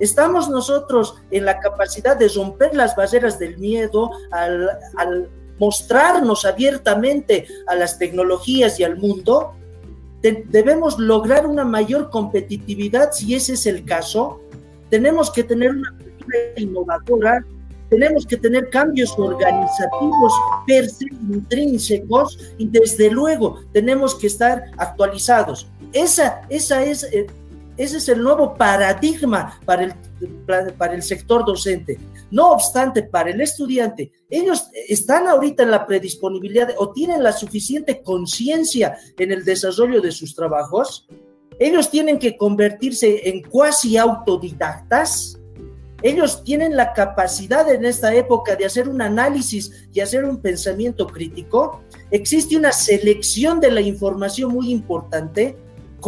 Estamos 0.00 0.48
nosotros 0.48 1.16
en 1.30 1.44
la 1.44 1.58
capacidad 1.58 2.16
de 2.16 2.28
romper 2.28 2.74
las 2.74 2.96
barreras 2.96 3.38
del 3.38 3.58
miedo 3.58 4.10
al, 4.30 5.28
mostrarnos 5.58 6.44
abiertamente 6.44 7.46
a 7.66 7.74
las 7.74 7.98
tecnologías 7.98 8.78
y 8.80 8.84
al 8.84 8.96
mundo. 8.96 9.54
debemos 10.20 10.98
lograr 10.98 11.46
una 11.46 11.64
mayor 11.64 12.10
competitividad 12.10 13.12
si 13.12 13.34
ese 13.34 13.54
es 13.54 13.66
el 13.66 13.84
caso. 13.84 14.40
Tenemos 14.90 15.30
que 15.30 15.44
tener 15.44 15.70
una 15.70 15.90
cultura 15.90 16.38
innovadora, 16.56 17.44
tenemos 17.88 18.26
que 18.26 18.36
tener 18.36 18.68
cambios 18.70 19.14
organizativos 19.18 20.32
per 20.66 20.88
se 20.90 21.06
intrínsecos 21.30 22.38
y 22.58 22.66
desde 22.66 23.10
luego 23.10 23.60
tenemos 23.72 24.14
que 24.14 24.26
estar 24.26 24.64
actualizados. 24.76 25.68
Esa, 25.92 26.42
esa 26.50 26.82
es 26.84 27.04
eh, 27.04 27.26
ese 27.78 27.98
es 27.98 28.08
el 28.08 28.22
nuevo 28.22 28.54
paradigma 28.54 29.58
para 29.64 29.84
el, 29.84 29.94
para 30.76 30.94
el 30.94 31.02
sector 31.02 31.44
docente. 31.46 31.96
No 32.30 32.52
obstante, 32.52 33.02
para 33.02 33.30
el 33.30 33.40
estudiante, 33.40 34.12
ellos 34.28 34.68
están 34.88 35.26
ahorita 35.26 35.62
en 35.62 35.70
la 35.70 35.86
predisponibilidad 35.86 36.74
o 36.76 36.92
tienen 36.92 37.22
la 37.22 37.32
suficiente 37.32 38.02
conciencia 38.02 38.98
en 39.18 39.32
el 39.32 39.44
desarrollo 39.44 40.00
de 40.00 40.12
sus 40.12 40.34
trabajos. 40.34 41.08
Ellos 41.58 41.90
tienen 41.90 42.18
que 42.18 42.36
convertirse 42.36 43.28
en 43.28 43.42
cuasi 43.42 43.96
autodidactas. 43.96 45.40
Ellos 46.02 46.44
tienen 46.44 46.76
la 46.76 46.92
capacidad 46.92 47.68
en 47.72 47.84
esta 47.84 48.14
época 48.14 48.54
de 48.54 48.66
hacer 48.66 48.88
un 48.88 49.00
análisis 49.02 49.88
y 49.92 50.00
hacer 50.00 50.24
un 50.24 50.40
pensamiento 50.40 51.06
crítico. 51.06 51.82
Existe 52.10 52.56
una 52.56 52.72
selección 52.72 53.58
de 53.58 53.72
la 53.72 53.80
información 53.80 54.52
muy 54.52 54.70
importante 54.70 55.56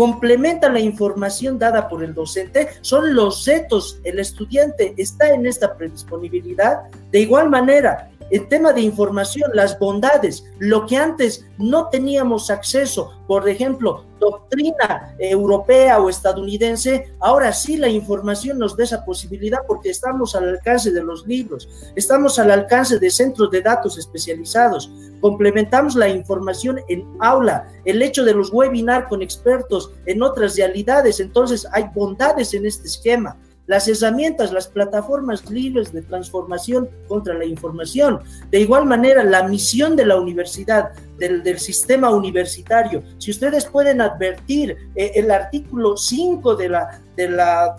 complementa 0.00 0.70
la 0.70 0.80
información 0.80 1.58
dada 1.58 1.86
por 1.86 2.02
el 2.02 2.14
docente, 2.14 2.68
son 2.80 3.14
los 3.14 3.44
retos, 3.44 4.00
el 4.02 4.18
estudiante 4.18 4.94
está 4.96 5.30
en 5.34 5.44
esta 5.44 5.76
predisponibilidad. 5.76 6.84
De 7.10 7.20
igual 7.20 7.50
manera, 7.50 8.09
el 8.30 8.48
tema 8.48 8.72
de 8.72 8.80
información, 8.80 9.50
las 9.54 9.78
bondades, 9.78 10.44
lo 10.58 10.86
que 10.86 10.96
antes 10.96 11.44
no 11.58 11.88
teníamos 11.88 12.50
acceso, 12.50 13.12
por 13.26 13.48
ejemplo, 13.48 14.04
doctrina 14.20 15.14
europea 15.18 15.98
o 15.98 16.08
estadounidense, 16.08 17.12
ahora 17.20 17.52
sí 17.52 17.76
la 17.76 17.88
información 17.88 18.58
nos 18.58 18.76
da 18.76 18.84
esa 18.84 19.04
posibilidad 19.04 19.60
porque 19.66 19.90
estamos 19.90 20.36
al 20.36 20.48
alcance 20.48 20.92
de 20.92 21.02
los 21.02 21.26
libros, 21.26 21.68
estamos 21.96 22.38
al 22.38 22.50
alcance 22.50 22.98
de 22.98 23.10
centros 23.10 23.50
de 23.50 23.62
datos 23.62 23.98
especializados, 23.98 24.90
complementamos 25.20 25.94
la 25.94 26.08
información 26.08 26.80
en 26.88 27.06
aula, 27.20 27.66
el 27.84 28.02
hecho 28.02 28.24
de 28.24 28.34
los 28.34 28.52
webinars 28.52 29.08
con 29.08 29.22
expertos 29.22 29.90
en 30.06 30.22
otras 30.22 30.56
realidades, 30.56 31.18
entonces 31.18 31.66
hay 31.72 31.90
bondades 31.94 32.54
en 32.54 32.66
este 32.66 32.86
esquema 32.86 33.36
las 33.70 33.86
herramientas, 33.86 34.50
las 34.50 34.66
plataformas 34.66 35.48
libres 35.48 35.92
de 35.92 36.02
transformación 36.02 36.90
contra 37.06 37.34
la 37.34 37.44
información. 37.44 38.18
De 38.50 38.58
igual 38.58 38.84
manera, 38.84 39.22
la 39.22 39.44
misión 39.44 39.94
de 39.94 40.06
la 40.06 40.16
universidad, 40.16 40.90
del, 41.20 41.58
sistema 41.58 42.10
universitario. 42.10 43.02
Si 43.18 43.30
ustedes 43.30 43.66
pueden 43.66 44.00
advertir 44.00 44.76
eh, 44.96 45.12
el 45.14 45.30
artículo 45.30 45.96
5 45.96 46.56
de 46.56 46.70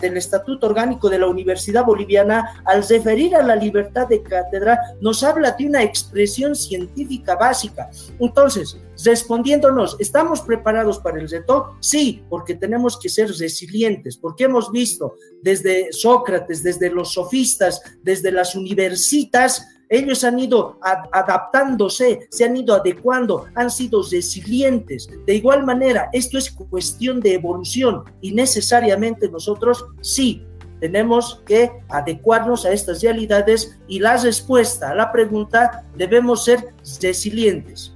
del 0.00 0.16
Estatuto 0.16 0.68
Orgánico 0.68 1.10
de 1.10 1.18
la 1.18 1.26
Universidad 1.26 1.84
Boliviana, 1.84 2.62
al 2.64 2.86
referir 2.86 3.34
a 3.34 3.42
la 3.42 3.56
libertad 3.56 4.06
de 4.06 4.22
cátedra, 4.22 4.78
nos 5.00 5.24
habla 5.24 5.52
de 5.52 5.66
una 5.66 5.82
expresión 5.82 6.54
científica 6.54 7.34
básica. 7.34 7.90
Entonces, 8.20 8.76
respondiéndonos, 9.04 9.96
¿estamos 9.98 10.42
preparados 10.42 10.98
para 11.00 11.18
el 11.18 11.28
reto? 11.28 11.76
Sí, 11.80 12.22
porque 12.28 12.54
tenemos 12.54 12.98
que 12.98 13.08
ser 13.08 13.30
resilientes, 13.30 14.16
porque 14.16 14.44
hemos 14.44 14.70
visto 14.70 15.16
desde 15.42 15.92
Sócrates, 15.92 16.62
desde 16.62 16.90
los 16.90 17.12
sofistas, 17.12 17.82
desde 18.02 18.30
las 18.30 18.54
universitas, 18.54 19.66
Ellos 19.92 20.24
han 20.24 20.38
ido 20.38 20.78
adaptándose, 21.12 22.26
se 22.30 22.46
han 22.46 22.56
ido 22.56 22.74
adecuando, 22.74 23.44
han 23.54 23.70
sido 23.70 24.02
resilientes. 24.02 25.06
De 25.26 25.34
igual 25.34 25.66
manera, 25.66 26.08
esto 26.14 26.38
es 26.38 26.50
cuestión 26.50 27.20
de 27.20 27.34
evolución 27.34 28.02
y 28.22 28.32
necesariamente 28.32 29.28
nosotros 29.28 29.84
sí 30.00 30.46
tenemos 30.80 31.42
que 31.44 31.70
adecuarnos 31.90 32.64
a 32.64 32.72
estas 32.72 33.02
realidades 33.02 33.78
y 33.86 34.00
la 34.00 34.16
respuesta 34.16 34.92
a 34.92 34.94
la 34.94 35.12
pregunta 35.12 35.84
debemos 35.94 36.46
ser 36.46 36.72
resilientes. 37.02 37.92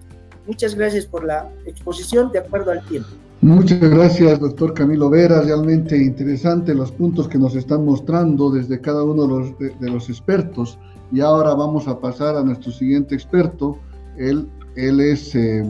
Muchas 0.47 0.75
gracias 0.75 1.07
por 1.07 1.25
la 1.25 1.51
exposición 1.65 2.31
de 2.31 2.41
acuerdo 2.41 2.73
al 2.73 2.87
tiempo. 2.87 3.09
Muchas 3.41 3.81
gracias, 3.81 4.39
doctor 4.39 4.75
Camilo 4.75 5.09
Vera. 5.09 5.41
Realmente 5.41 5.97
interesante 5.97 6.75
los 6.75 6.93
puntos 6.93 7.27
que 7.27 7.39
nos 7.39 7.57
están 7.57 7.87
mostrando 7.87 8.51
desde 8.51 8.83
cada 8.83 9.03
uno 9.03 9.23
de 9.23 9.29
los, 9.29 9.59
de, 9.81 9.91
los 9.91 10.11
expertos. 10.11 10.79
Y 11.13 11.21
ahora 11.21 11.55
vamos 11.55 11.87
a 11.89 11.99
pasar 12.01 12.37
a 12.37 12.43
nuestro 12.43 12.73
siguiente 12.73 13.15
experto. 13.15 13.79
Él, 14.17 14.49
él 14.75 15.01
es, 15.01 15.35
eh, 15.35 15.65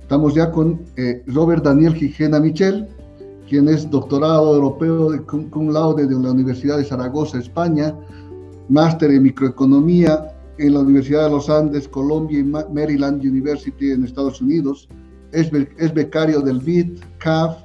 estamos 0.00 0.34
ya 0.34 0.50
con 0.50 0.82
eh, 0.96 1.22
Robert 1.26 1.64
Daniel 1.64 1.94
Gijena 1.94 2.40
Michel 2.40 2.88
quien 3.48 3.68
es 3.68 3.90
doctorado 3.90 4.54
europeo 4.54 5.10
de 5.10 5.22
cum 5.22 5.70
laude 5.70 6.06
de 6.06 6.14
la 6.14 6.32
Universidad 6.32 6.76
de 6.76 6.84
Zaragoza, 6.84 7.38
España, 7.38 7.94
máster 8.68 9.10
en 9.10 9.22
microeconomía 9.22 10.34
en 10.58 10.74
la 10.74 10.80
Universidad 10.80 11.24
de 11.24 11.30
los 11.30 11.48
Andes, 11.48 11.88
Colombia 11.88 12.40
y 12.40 12.44
Maryland 12.44 13.22
University 13.22 13.92
en 13.92 14.04
Estados 14.04 14.40
Unidos. 14.40 14.88
Es, 15.32 15.50
becario 15.94 16.40
del 16.40 16.58
BIT, 16.58 17.00
CAF, 17.18 17.58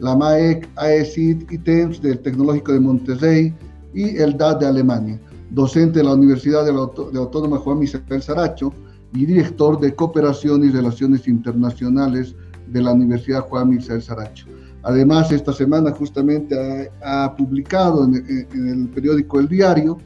la 0.00 0.16
MAEC, 0.16 0.68
AECID 0.76 1.50
y 1.50 1.58
TEMS 1.58 2.00
del 2.00 2.18
Tecnológico 2.20 2.72
de 2.72 2.80
Monterrey 2.80 3.54
y 3.94 4.16
el 4.16 4.36
DAD 4.36 4.60
de 4.60 4.66
Alemania. 4.66 5.20
Docente 5.50 6.00
de 6.00 6.04
la 6.04 6.14
Universidad 6.14 6.64
de, 6.64 7.18
Autónoma 7.18 7.58
Juan 7.58 7.78
Misael 7.78 8.22
Saracho 8.22 8.72
y 9.14 9.24
director 9.24 9.80
de 9.80 9.94
Cooperación 9.94 10.64
y 10.64 10.70
Relaciones 10.70 11.26
Internacionales 11.26 12.34
de 12.66 12.82
la 12.82 12.92
Universidad 12.92 13.40
Juan 13.40 13.70
Misael 13.70 14.02
Saracho. 14.02 14.46
Además, 14.82 15.32
esta 15.32 15.52
semana 15.52 15.90
justamente 15.90 16.90
ha, 17.02 17.34
publicado 17.36 18.04
en, 18.04 18.46
el 18.52 18.88
periódico 18.88 19.40
El 19.40 19.48
Diario, 19.48 19.98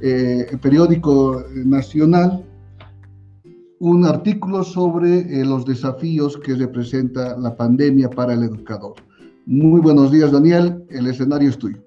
eh, 0.00 0.46
el 0.50 0.58
periódico 0.58 1.44
nacional, 1.64 2.44
un 3.80 4.04
artículo 4.04 4.62
sobre 4.62 5.20
eh, 5.20 5.44
los 5.44 5.64
desafíos 5.64 6.36
que 6.36 6.54
representa 6.54 7.36
la 7.38 7.56
pandemia 7.56 8.10
para 8.10 8.34
el 8.34 8.42
educador. 8.42 8.94
Muy 9.46 9.80
buenos 9.80 10.12
días, 10.12 10.30
Daniel. 10.30 10.84
El 10.90 11.06
escenario 11.06 11.48
es 11.48 11.58
tuyo. 11.58 11.78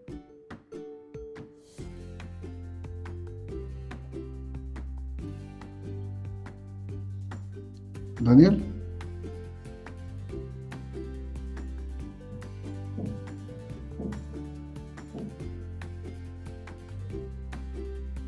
Daniel. 8.24 8.64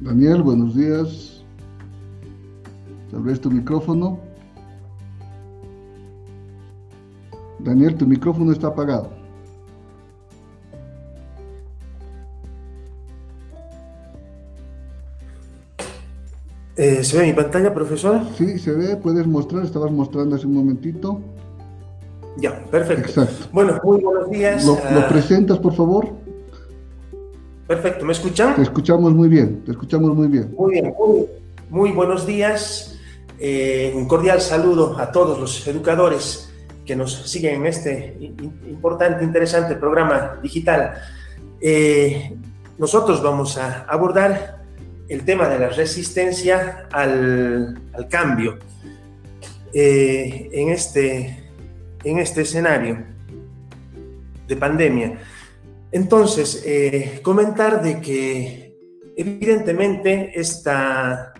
Daniel, 0.01 0.43
buenos 0.43 0.75
días. 0.75 1.45
Tal 3.09 3.23
vez 3.23 3.39
tu 3.39 3.49
micrófono. 3.49 4.19
Daniel, 7.59 7.95
tu 7.95 8.05
micrófono 8.05 8.51
está 8.51 8.67
apagado. 8.67 9.14
Eh, 16.77 17.03
¿Se 17.03 17.17
ve 17.17 17.27
mi 17.27 17.33
pantalla, 17.33 17.73
profesor? 17.73 18.21
Sí, 18.37 18.59
se 18.59 18.71
ve, 18.71 18.97
puedes 18.97 19.25
mostrar, 19.25 19.63
estabas 19.63 19.91
mostrando 19.91 20.35
hace 20.35 20.45
un 20.45 20.55
momentito. 20.55 21.21
Ya, 22.37 22.63
perfecto. 22.65 23.21
Exacto. 23.21 23.47
Bueno, 23.53 23.79
muy 23.83 24.01
buenos 24.01 24.29
días. 24.29 24.65
¿Lo, 24.65 24.77
¿lo 24.93 25.07
presentas, 25.07 25.57
por 25.59 25.73
favor? 25.73 26.09
Perfecto, 27.67 28.05
¿me 28.05 28.11
escuchan? 28.11 28.55
Te 28.55 28.61
escuchamos 28.61 29.13
muy 29.13 29.27
bien, 29.27 29.63
te 29.65 29.71
escuchamos 29.71 30.13
muy 30.15 30.27
bien. 30.27 30.53
Muy 30.55 30.73
bien, 30.73 30.93
muy, 31.69 31.91
buenos 31.93 32.27
días. 32.27 32.99
Eh, 33.39 33.91
un 33.95 34.07
cordial 34.07 34.39
saludo 34.39 34.99
a 34.99 35.11
todos 35.11 35.39
los 35.39 35.67
educadores 35.67 36.53
que 36.85 36.95
nos 36.95 37.13
siguen 37.27 37.55
en 37.55 37.65
este 37.65 38.17
importante, 38.67 39.23
interesante 39.23 39.75
programa 39.75 40.39
digital. 40.43 40.93
Eh, 41.59 42.37
nosotros 42.77 43.23
vamos 43.23 43.57
a 43.57 43.85
abordar 43.85 44.64
el 45.07 45.23
tema 45.23 45.47
de 45.47 45.59
la 45.59 45.69
resistencia 45.69 46.87
al, 46.91 47.81
cambio 48.09 48.57
eh, 49.73 50.49
en, 50.51 50.69
este, 50.69 51.43
en 52.03 52.19
este 52.19 52.41
escenario 52.41 53.03
de 54.47 54.55
pandemia. 54.55 55.19
Entonces, 55.91 56.63
eh, 56.65 57.19
comentar 57.23 57.81
de 57.81 58.01
que 58.01 58.75
evidentemente 59.15 60.31
esta, 60.33 61.33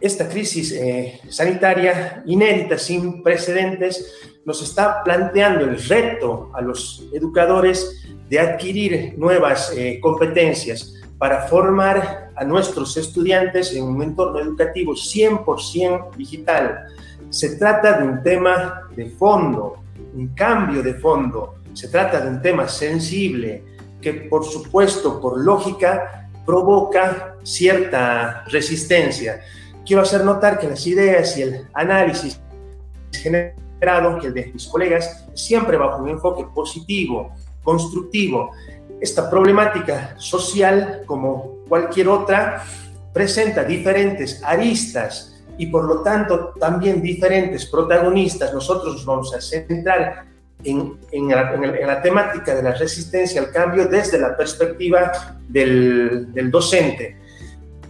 esta 0.00 0.28
crisis 0.28 0.72
eh, 0.72 1.20
sanitaria 1.28 2.22
inédita, 2.26 2.78
sin 2.78 3.22
precedentes, 3.22 4.12
nos 4.44 4.62
está 4.62 5.04
planteando 5.04 5.66
el 5.66 5.80
reto 5.82 6.50
a 6.54 6.62
los 6.62 7.08
educadores 7.12 8.02
de 8.28 8.40
adquirir 8.40 9.18
nuevas 9.18 9.72
competencias 10.00 10.99
para 11.20 11.46
formar 11.46 12.30
a 12.34 12.44
nuestros 12.44 12.96
estudiantes 12.96 13.72
en 13.76 13.84
un 13.84 14.02
entorno 14.02 14.40
educativo 14.40 14.94
100% 14.94 16.16
digital. 16.16 16.86
Se 17.28 17.56
trata 17.56 18.00
de 18.00 18.08
un 18.08 18.22
tema 18.24 18.88
de 18.96 19.06
fondo, 19.10 19.84
un 20.14 20.28
cambio 20.34 20.82
de 20.82 20.94
fondo 20.94 21.60
se 21.74 21.88
trata 21.88 22.20
de 22.20 22.28
un 22.28 22.42
tema 22.42 22.68
sensible 22.68 23.62
que, 24.00 24.12
por 24.12 24.44
supuesto, 24.44 25.20
por 25.20 25.38
lógica, 25.40 26.28
provoca 26.44 27.36
cierta 27.42 28.44
resistencia. 28.48 29.40
Quiero 29.86 30.02
hacer 30.02 30.24
notar 30.24 30.58
que 30.58 30.68
las 30.68 30.86
ideas 30.86 31.36
y 31.36 31.42
el 31.42 31.68
análisis 31.74 32.40
generado, 33.12 34.18
que 34.18 34.28
el 34.28 34.34
de 34.34 34.50
mis 34.52 34.66
colegas, 34.66 35.26
siempre 35.34 35.76
bajo 35.76 36.02
un 36.02 36.08
enfoque 36.08 36.44
positivo, 36.54 37.32
constructivo. 37.62 38.50
Esta 39.00 39.30
problemática 39.30 40.14
social, 40.18 41.02
como 41.06 41.64
cualquier 41.68 42.08
otra, 42.08 42.64
presenta 43.12 43.64
diferentes 43.64 44.42
aristas 44.44 45.42
y 45.56 45.66
por 45.66 45.84
lo 45.84 46.02
tanto 46.02 46.54
también 46.58 47.02
diferentes 47.02 47.66
protagonistas. 47.66 48.52
Nosotros 48.52 48.94
nos 48.94 49.04
vamos 49.04 49.34
a 49.34 49.40
centrar 49.40 50.26
en, 50.64 51.28
la, 51.28 52.02
temática 52.02 52.54
de 52.54 52.62
la 52.62 52.74
resistencia 52.74 53.40
al 53.40 53.50
cambio 53.50 53.86
desde 53.86 54.18
la 54.18 54.36
perspectiva 54.36 55.12
del, 55.48 56.50
docente. 56.50 57.16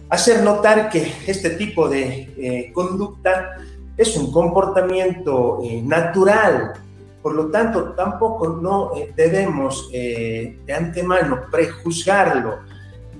Hacer 0.09 0.43
notar 0.43 0.89
que 0.89 1.13
este 1.25 1.51
tipo 1.51 1.87
de 1.87 2.33
eh, 2.37 2.71
conducta 2.73 3.57
es 3.95 4.15
un 4.17 4.31
comportamiento 4.31 5.59
eh, 5.63 5.81
natural, 5.81 6.73
por 7.21 7.35
lo 7.35 7.49
tanto 7.49 7.93
tampoco 7.93 8.49
no 8.49 8.91
eh, 8.95 9.13
debemos 9.15 9.89
de 9.91 10.73
antemano 10.73 11.43
prejuzgarlo. 11.51 12.59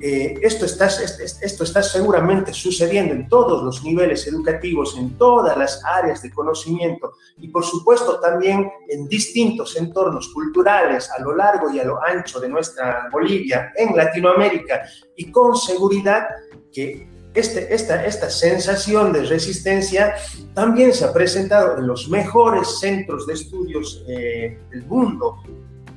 Eh, 0.03 0.39
esto, 0.41 0.65
está, 0.65 0.87
esto 0.87 1.63
está 1.63 1.83
seguramente 1.83 2.51
sucediendo 2.53 3.13
en 3.13 3.29
todos 3.29 3.61
los 3.61 3.83
niveles 3.83 4.25
educativos, 4.25 4.97
en 4.97 5.15
todas 5.15 5.55
las 5.55 5.85
áreas 5.85 6.23
de 6.23 6.31
conocimiento 6.31 7.13
y 7.37 7.49
por 7.49 7.63
supuesto 7.63 8.19
también 8.19 8.67
en 8.89 9.07
distintos 9.07 9.75
entornos 9.77 10.29
culturales 10.29 11.07
a 11.11 11.21
lo 11.21 11.35
largo 11.35 11.69
y 11.69 11.79
a 11.79 11.83
lo 11.83 12.03
ancho 12.03 12.39
de 12.39 12.49
nuestra 12.49 13.09
Bolivia, 13.11 13.71
en 13.75 13.95
Latinoamérica 13.95 14.81
y 15.15 15.31
con 15.31 15.55
seguridad 15.55 16.25
que 16.73 17.07
este, 17.33 17.73
esta, 17.73 18.05
esta 18.05 18.29
sensación 18.29 19.13
de 19.13 19.23
resistencia 19.23 20.15
también 20.53 20.93
se 20.93 21.05
ha 21.05 21.13
presentado 21.13 21.77
en 21.77 21.87
los 21.87 22.09
mejores 22.09 22.79
centros 22.79 23.25
de 23.25 23.33
estudios 23.33 24.03
eh, 24.07 24.59
del 24.69 24.85
mundo. 24.85 25.41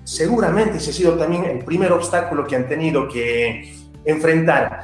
Seguramente 0.04 0.78
ese 0.78 0.90
ha 0.90 0.94
sido 0.94 1.14
también 1.14 1.44
el 1.44 1.64
primer 1.64 1.90
obstáculo 1.92 2.46
que 2.46 2.54
han 2.56 2.68
tenido 2.68 3.08
que 3.08 3.74
enfrentar. 4.04 4.82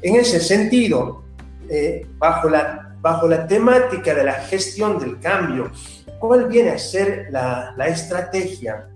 En 0.00 0.16
ese 0.16 0.40
sentido, 0.40 1.22
eh, 1.68 2.06
bajo, 2.18 2.48
la, 2.48 2.96
bajo 3.00 3.28
la 3.28 3.46
temática 3.46 4.14
de 4.14 4.24
la 4.24 4.34
gestión 4.34 4.98
del 4.98 5.20
cambio, 5.20 5.70
¿cuál 6.18 6.46
viene 6.46 6.70
a 6.70 6.78
ser 6.78 7.28
la, 7.30 7.74
la 7.76 7.86
estrategia, 7.86 8.88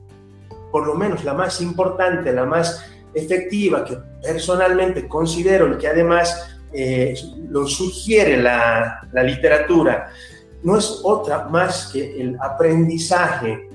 por 0.72 0.86
lo 0.86 0.94
menos 0.94 1.22
la 1.22 1.34
más 1.34 1.60
importante, 1.60 2.32
la 2.32 2.46
más 2.46 2.84
efectiva, 3.14 3.84
que 3.84 3.96
personalmente 4.22 5.06
considero 5.06 5.72
y 5.72 5.78
que 5.78 5.86
además 5.86 6.55
eh, 6.72 7.14
lo 7.48 7.66
sugiere 7.66 8.36
la, 8.36 9.08
la 9.12 9.22
literatura? 9.22 10.08
No 10.62 10.76
es 10.76 11.00
otra 11.02 11.48
más 11.48 11.90
que 11.92 12.20
el 12.20 12.36
aprendizaje, 12.40 13.68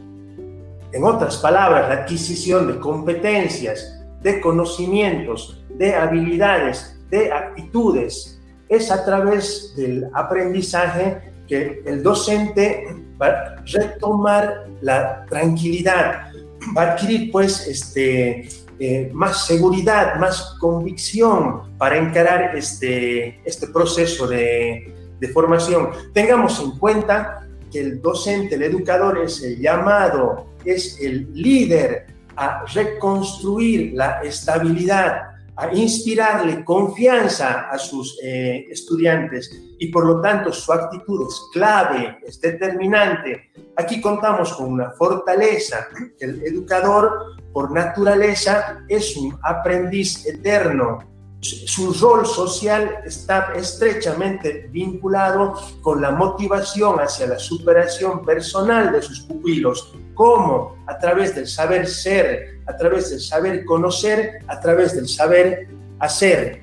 en 0.94 1.04
otras 1.04 1.38
palabras, 1.38 1.88
la 1.88 2.04
adquisición 2.04 2.68
de 2.68 2.80
competencias, 2.80 4.02
de 4.22 4.42
conocimientos, 4.42 5.64
de 5.70 5.96
habilidades, 5.96 6.98
de 7.10 7.32
actitudes. 7.32 8.38
es 8.70 8.90
a 8.90 9.04
través 9.04 9.74
del 9.76 10.08
aprendizaje 10.14 11.34
que 11.48 11.82
el 11.86 12.02
docente 12.02 12.86
va 13.22 13.28
a 13.28 13.56
retomar 13.66 14.68
la 14.82 15.26
tranquilidad, 15.26 16.32
va 16.76 16.84
a 16.84 16.92
adquirir 16.94 17.32
pues 17.32 17.68
este, 17.68 18.48
eh, 18.84 19.12
más 19.14 19.46
seguridad, 19.46 20.16
más 20.16 20.56
convicción 20.60 21.78
para 21.78 21.98
encarar 21.98 22.58
este, 22.58 23.40
este 23.46 23.68
proceso 23.68 24.26
de, 24.28 24.92
de 25.20 25.28
formación. 25.28 25.92
Tengamos 26.14 26.60
en 26.60 26.72
cuenta 26.80 27.48
que 27.72 27.80
el 27.80 28.02
docente, 28.02 28.56
el 28.56 28.64
educador 28.64 29.20
es 29.20 29.44
el 29.44 29.60
llamado, 29.60 30.48
es 30.66 31.00
el 31.00 31.32
líder 31.32 32.08
a 32.36 32.66
reconstruir 32.74 33.94
la 33.94 34.24
estabilidad, 34.24 35.31
a 35.62 35.72
inspirarle 35.74 36.66
confianza 36.66 37.70
a 37.70 37.78
sus 37.78 38.18
eh, 38.24 38.66
estudiantes 38.72 39.52
y 39.78 39.88
por 39.92 40.08
lo 40.08 40.20
tanto 40.20 40.52
su 40.52 40.74
actitud 40.74 41.28
es 41.28 41.40
clave, 41.54 42.18
es 42.26 42.42
determinante. 42.42 43.52
Aquí 43.78 44.02
contamos 44.02 44.54
con 44.54 44.74
una 44.74 44.90
fortaleza. 44.92 45.88
El 46.20 46.42
educador 46.44 47.36
por 47.54 47.72
naturaleza 47.72 48.84
es 48.88 49.16
un 49.16 49.38
aprendiz 49.44 50.26
eterno, 50.26 51.11
su 51.42 51.92
rol 51.94 52.26
social 52.26 53.00
está 53.04 53.54
estrechamente 53.56 54.70
vinculado 54.72 55.56
con 55.82 56.00
la 56.00 56.12
motivación 56.12 57.00
hacia 57.00 57.26
la 57.26 57.40
superación 57.40 58.24
personal 58.24 58.92
de 58.92 59.02
sus 59.02 59.22
pupilos, 59.22 59.94
como 60.14 60.78
a 60.86 61.00
través 61.00 61.34
del 61.34 61.48
saber 61.48 61.88
ser, 61.88 62.60
a 62.68 62.78
través 62.78 63.10
del 63.10 63.20
saber 63.20 63.66
conocer, 63.66 64.40
a 64.48 64.60
través 64.60 64.96
del 64.96 65.08
saber 65.08 65.68
hacer. 66.00 66.62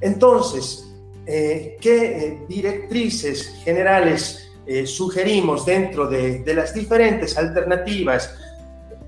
Entonces, 0.00 0.92
eh, 1.24 1.76
¿qué 1.80 2.18
eh, 2.18 2.46
directrices 2.48 3.60
generales 3.62 4.50
eh, 4.66 4.86
sugerimos 4.86 5.64
dentro 5.64 6.08
de, 6.08 6.40
de 6.40 6.54
las 6.54 6.74
diferentes 6.74 7.38
alternativas? 7.38 8.36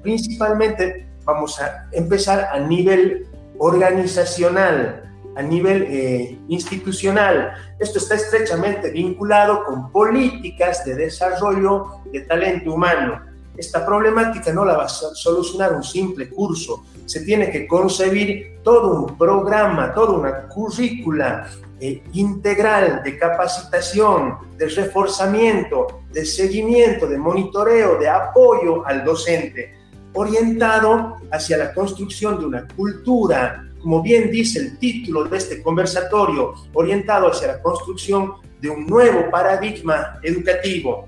Principalmente 0.01 1.09
vamos 1.25 1.61
a 1.61 1.89
empezar 1.93 2.49
a 2.53 2.61
nivel 2.61 3.27
organizacional, 3.59 5.09
a 5.39 5.43
nivel 5.43 5.87
eh, 5.89 6.37
institucional. 6.49 7.53
Esto 7.79 7.99
está 7.99 8.17
estrechamente 8.17 8.91
vinculado 8.91 9.65
con 9.65 9.93
políticas 9.93 10.85
de 10.85 10.97
desarrollo 10.97 12.03
de 12.13 12.23
talento 12.23 12.75
humano. 12.75 13.23
Esta 13.57 13.87
problemática 13.87 14.53
no 14.53 14.65
la 14.65 14.77
va 14.77 14.85
a 14.85 14.89
solucionar 14.89 15.73
un 15.73 15.83
simple 15.83 16.29
curso, 16.29 16.85
se 17.07 17.21
tiene 17.25 17.51
que 17.51 17.67
concebir 17.67 18.59
todo 18.63 19.05
un 19.05 19.19
programa, 19.19 19.95
toda 19.95 20.13
una 20.19 20.49
currícula 20.49 21.49
eh, 21.81 22.03
integral 22.13 23.03
de 23.05 23.17
capacitación, 23.17 24.39
de 24.57 24.69
reforzamiento, 24.69 26.03
de 26.13 26.25
seguimiento, 26.25 27.07
de 27.07 27.17
monitoreo, 27.17 27.97
de 27.99 28.09
apoyo 28.09 28.85
al 28.87 29.05
docente 29.05 29.78
orientado 30.15 31.17
hacia 31.31 31.59
la 31.59 31.75
construcción 31.75 32.39
de 32.39 32.47
una 32.47 32.69
cultura, 32.69 33.65
como 33.81 34.03
bien 34.03 34.31
dice 34.31 34.61
el 34.61 34.79
título 34.79 35.25
de 35.25 35.37
este 35.37 35.63
conversatorio, 35.63 36.55
orientado 36.75 37.31
hacia 37.31 37.49
la 37.49 37.63
construcción 37.63 38.35
de 38.61 38.71
un 38.71 38.87
nuevo 38.87 39.31
paradigma 39.31 40.19
educativo. 40.23 41.07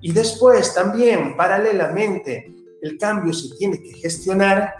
Y 0.00 0.12
después 0.12 0.74
también, 0.74 1.36
paralelamente, 1.36 2.54
el 2.82 2.98
cambio 2.98 3.32
se 3.32 3.56
tiene 3.56 3.82
que 3.82 3.94
gestionar 3.94 4.74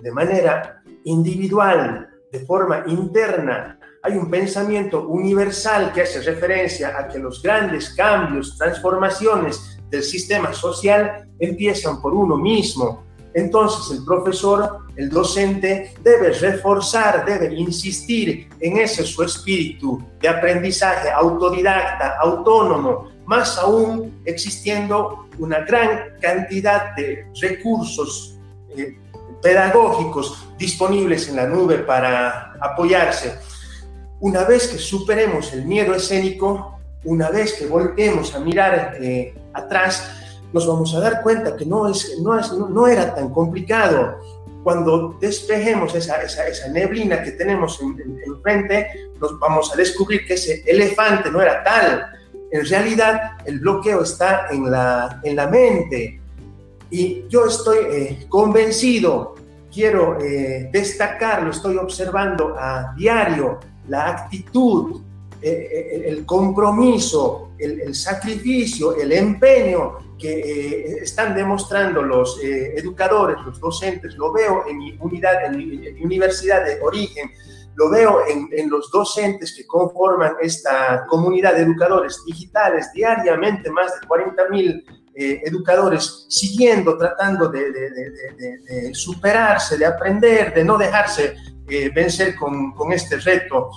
de 0.00 0.10
manera 0.10 0.82
individual, 1.04 2.08
de 2.30 2.40
forma 2.40 2.82
interna. 2.86 3.78
Hay 4.02 4.16
un 4.16 4.28
pensamiento 4.28 5.06
universal 5.06 5.92
que 5.92 6.02
hace 6.02 6.22
referencia 6.22 6.98
a 6.98 7.06
que 7.06 7.18
los 7.18 7.40
grandes 7.40 7.90
cambios, 7.94 8.58
transformaciones 8.58 9.78
del 9.92 10.02
sistema 10.02 10.54
social 10.54 11.28
empiezan 11.38 12.00
por 12.00 12.14
uno 12.14 12.36
mismo. 12.36 13.04
Entonces 13.34 13.96
el 13.96 14.04
profesor, 14.04 14.78
el 14.96 15.10
docente, 15.10 15.94
debe 16.02 16.30
reforzar, 16.30 17.24
debe 17.24 17.54
insistir 17.54 18.48
en 18.58 18.78
ese 18.78 19.04
su 19.04 19.22
espíritu 19.22 20.02
de 20.20 20.28
aprendizaje 20.28 21.10
autodidacta, 21.10 22.16
autónomo, 22.20 23.10
más 23.26 23.58
aún 23.58 24.20
existiendo 24.24 25.28
una 25.38 25.60
gran 25.60 26.18
cantidad 26.20 26.96
de 26.96 27.26
recursos 27.40 28.38
eh, 28.76 28.96
pedagógicos 29.42 30.48
disponibles 30.58 31.28
en 31.28 31.36
la 31.36 31.46
nube 31.46 31.78
para 31.78 32.54
apoyarse. 32.60 33.34
Una 34.20 34.44
vez 34.44 34.68
que 34.68 34.78
superemos 34.78 35.52
el 35.52 35.64
miedo 35.66 35.94
escénico, 35.94 36.78
una 37.04 37.30
vez 37.30 37.54
que 37.54 37.66
volvemos 37.66 38.34
a 38.34 38.40
mirar 38.40 38.96
eh, 39.00 39.34
atrás, 39.54 40.10
nos 40.52 40.66
vamos 40.66 40.94
a 40.94 41.00
dar 41.00 41.22
cuenta 41.22 41.56
que 41.56 41.64
no, 41.64 41.88
es, 41.88 42.18
no, 42.20 42.38
es, 42.38 42.52
no, 42.52 42.86
era 42.86 43.14
tan 43.14 43.30
complicado. 43.30 44.18
Cuando 44.62 45.16
despejemos 45.20 45.94
esa, 45.94 46.22
esa, 46.22 46.46
esa 46.46 46.68
neblina 46.68 47.22
que 47.22 47.32
tenemos 47.32 47.80
enfrente, 47.80 48.90
en, 48.92 49.18
nos 49.18 49.38
vamos 49.38 49.72
a 49.72 49.76
descubrir 49.76 50.26
que 50.26 50.34
ese 50.34 50.62
elefante 50.66 51.30
no 51.30 51.40
era 51.40 51.64
tal. 51.64 52.06
En 52.50 52.66
realidad, 52.66 53.38
el 53.46 53.60
bloqueo 53.60 54.02
está 54.02 54.48
en 54.50 54.70
la, 54.70 55.20
en 55.24 55.36
la 55.36 55.46
mente. 55.46 56.20
Y 56.90 57.26
yo 57.28 57.46
estoy 57.46 57.78
eh, 57.90 58.26
convencido, 58.28 59.34
quiero 59.72 60.20
eh, 60.20 60.68
destacar, 60.70 61.42
lo 61.42 61.50
estoy 61.50 61.78
observando 61.78 62.54
a 62.58 62.92
diario, 62.94 63.58
la 63.88 64.10
actitud, 64.10 65.00
el 65.42 66.24
compromiso, 66.24 67.52
el, 67.58 67.94
sacrificio, 67.94 68.96
el 68.96 69.12
empeño 69.12 69.98
que 70.18 70.38
eh, 70.38 70.98
están 71.02 71.34
demostrando 71.34 72.02
los 72.02 72.38
eh, 72.42 72.74
educadores, 72.76 73.36
los 73.44 73.58
docentes, 73.58 74.14
lo 74.14 74.32
veo 74.32 74.64
en 74.68 74.78
mi 74.78 74.96
unidad, 75.00 75.44
en 75.46 75.56
mi, 75.56 75.88
universidad 76.02 76.64
de 76.64 76.80
origen, 76.80 77.30
lo 77.74 77.90
veo 77.90 78.20
en, 78.28 78.70
los 78.70 78.90
docentes 78.90 79.54
que 79.56 79.66
conforman 79.66 80.34
esta 80.40 81.06
comunidad 81.06 81.54
de 81.54 81.62
educadores 81.62 82.22
digitales, 82.26 82.90
diariamente 82.92 83.70
más 83.70 83.98
de 84.00 84.06
40 84.06 84.48
mil 84.50 84.84
educadores 85.14 86.26
siguiendo, 86.28 86.96
tratando 86.96 87.48
de, 87.48 87.70
de, 87.70 88.94
superarse, 88.94 89.76
de 89.76 89.86
aprender, 89.86 90.54
de 90.54 90.64
no 90.64 90.76
dejarse 90.76 91.34
vencer 91.94 92.36
con, 92.36 92.72
con, 92.72 92.92
este 92.92 93.16
reto. 93.16 93.70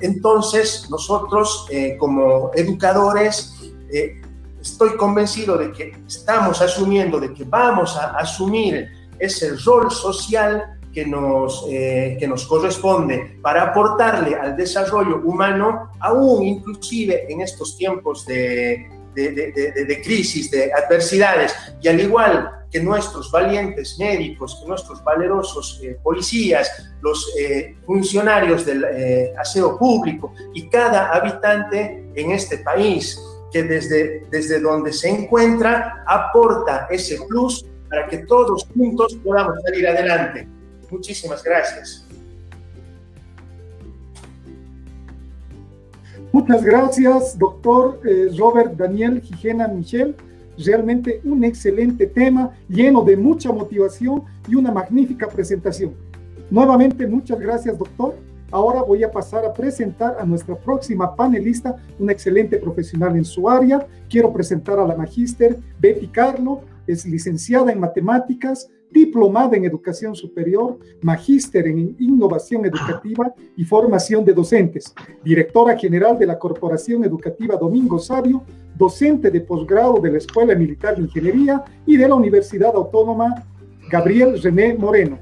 Entonces, 0.00 0.88
nosotros 0.90 1.66
eh, 1.70 1.96
como 1.98 2.50
educadores, 2.54 3.54
eh, 3.92 4.20
estoy 4.60 4.96
convencido 4.96 5.56
de 5.56 5.72
que 5.72 5.96
estamos 6.06 6.60
asumiendo, 6.60 7.20
de 7.20 7.32
que 7.32 7.44
vamos 7.44 7.96
a 7.96 8.16
asumir 8.16 8.88
ese 9.18 9.56
rol 9.64 9.90
social 9.90 10.78
que 10.92 11.06
nos, 11.06 11.66
eh, 11.68 12.16
que 12.18 12.26
nos 12.26 12.46
corresponde 12.46 13.38
para 13.42 13.64
aportarle 13.64 14.34
al 14.34 14.56
desarrollo 14.56 15.20
humano, 15.24 15.90
aún 16.00 16.42
inclusive 16.42 17.30
en 17.30 17.42
estos 17.42 17.76
tiempos 17.76 18.24
de, 18.24 18.88
de, 19.16 20.02
crisis, 20.04 20.50
de 20.50 20.72
adversidades, 20.72 21.54
y 21.80 21.88
al 21.88 22.00
igual 22.00 22.50
que 22.70 22.80
nuestros 22.80 23.30
valientes 23.30 23.96
médicos, 23.98 24.58
que 24.60 24.68
nuestros 24.68 25.02
valerosos 25.02 25.80
eh, 25.82 25.98
policías, 26.02 26.92
los 27.00 27.32
eh, 27.38 27.76
funcionarios 27.86 28.66
del 28.66 28.84
eh, 28.84 29.32
aseo 29.38 29.78
público 29.78 30.32
y 30.52 30.68
cada 30.68 31.10
habitante 31.10 32.04
en 32.14 32.32
este 32.32 32.58
país, 32.58 33.20
que 33.52 33.62
desde, 33.62 34.26
desde 34.30 34.60
donde 34.60 34.92
se 34.92 35.08
encuentra 35.08 36.04
aporta 36.06 36.86
ese 36.90 37.18
plus 37.28 37.64
para 37.88 38.06
que 38.08 38.18
todos 38.18 38.66
juntos 38.74 39.16
podamos 39.24 39.56
salir 39.64 39.88
adelante. 39.88 40.48
Muchísimas 40.90 41.42
gracias. 41.42 42.05
Muchas 46.38 46.62
gracias, 46.62 47.38
doctor 47.38 47.98
eh, 48.04 48.28
Robert 48.36 48.76
Daniel 48.76 49.22
Gijena 49.22 49.68
Michel. 49.68 50.14
Realmente 50.58 51.22
un 51.24 51.42
excelente 51.44 52.06
tema, 52.06 52.50
lleno 52.68 53.02
de 53.02 53.16
mucha 53.16 53.50
motivación 53.50 54.22
y 54.46 54.54
una 54.54 54.70
magnífica 54.70 55.28
presentación. 55.28 55.94
Nuevamente, 56.50 57.06
muchas 57.06 57.40
gracias, 57.40 57.78
doctor. 57.78 58.16
Ahora 58.50 58.82
voy 58.82 59.02
a 59.02 59.10
pasar 59.10 59.46
a 59.46 59.54
presentar 59.54 60.18
a 60.20 60.26
nuestra 60.26 60.54
próxima 60.56 61.16
panelista, 61.16 61.74
una 61.98 62.12
excelente 62.12 62.58
profesional 62.58 63.16
en 63.16 63.24
su 63.24 63.48
área. 63.48 63.86
Quiero 64.06 64.30
presentar 64.30 64.78
a 64.78 64.86
la 64.86 64.94
magíster 64.94 65.56
Betty 65.80 66.08
Carlo, 66.08 66.60
es 66.86 67.06
licenciada 67.06 67.72
en 67.72 67.80
matemáticas, 67.80 68.68
diplomada 68.96 69.56
en 69.56 69.64
educación 69.66 70.14
superior, 70.14 70.78
magíster 71.02 71.66
en 71.66 71.94
innovación 71.98 72.64
educativa 72.64 73.32
y 73.56 73.62
formación 73.64 74.24
de 74.24 74.32
docentes, 74.32 74.94
directora 75.22 75.76
general 75.76 76.18
de 76.18 76.26
la 76.26 76.38
Corporación 76.38 77.04
Educativa 77.04 77.56
Domingo 77.56 77.98
Sabio, 77.98 78.42
docente 78.74 79.30
de 79.30 79.42
posgrado 79.42 80.00
de 80.00 80.12
la 80.12 80.18
Escuela 80.18 80.54
Militar 80.54 80.96
de 80.96 81.02
Ingeniería 81.02 81.62
y 81.84 81.98
de 81.98 82.08
la 82.08 82.14
Universidad 82.14 82.74
Autónoma 82.74 83.44
Gabriel 83.90 84.40
René 84.42 84.74
Moreno. 84.74 85.18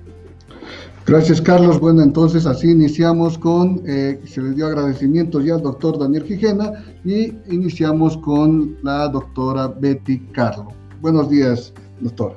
Gracias, 1.07 1.41
Carlos. 1.41 1.79
Bueno, 1.81 2.03
entonces 2.03 2.47
así 2.47 2.71
iniciamos 2.71 3.37
con, 3.37 3.83
eh, 3.87 4.21
se 4.25 4.41
le 4.41 4.53
dio 4.55 4.67
agradecimientos 4.67 5.45
ya 5.45 5.57
al 5.57 5.63
doctor 5.63 5.99
Daniel 5.99 6.25
Gijena 6.25 6.85
y 7.05 7.35
iniciamos 7.51 8.17
con 8.19 8.77
la 8.83 9.09
doctora 9.09 9.67
Betty 9.69 10.21
Carlo. 10.33 10.69
Buenos 11.03 11.29
días, 11.29 11.75
doctora. 12.01 12.37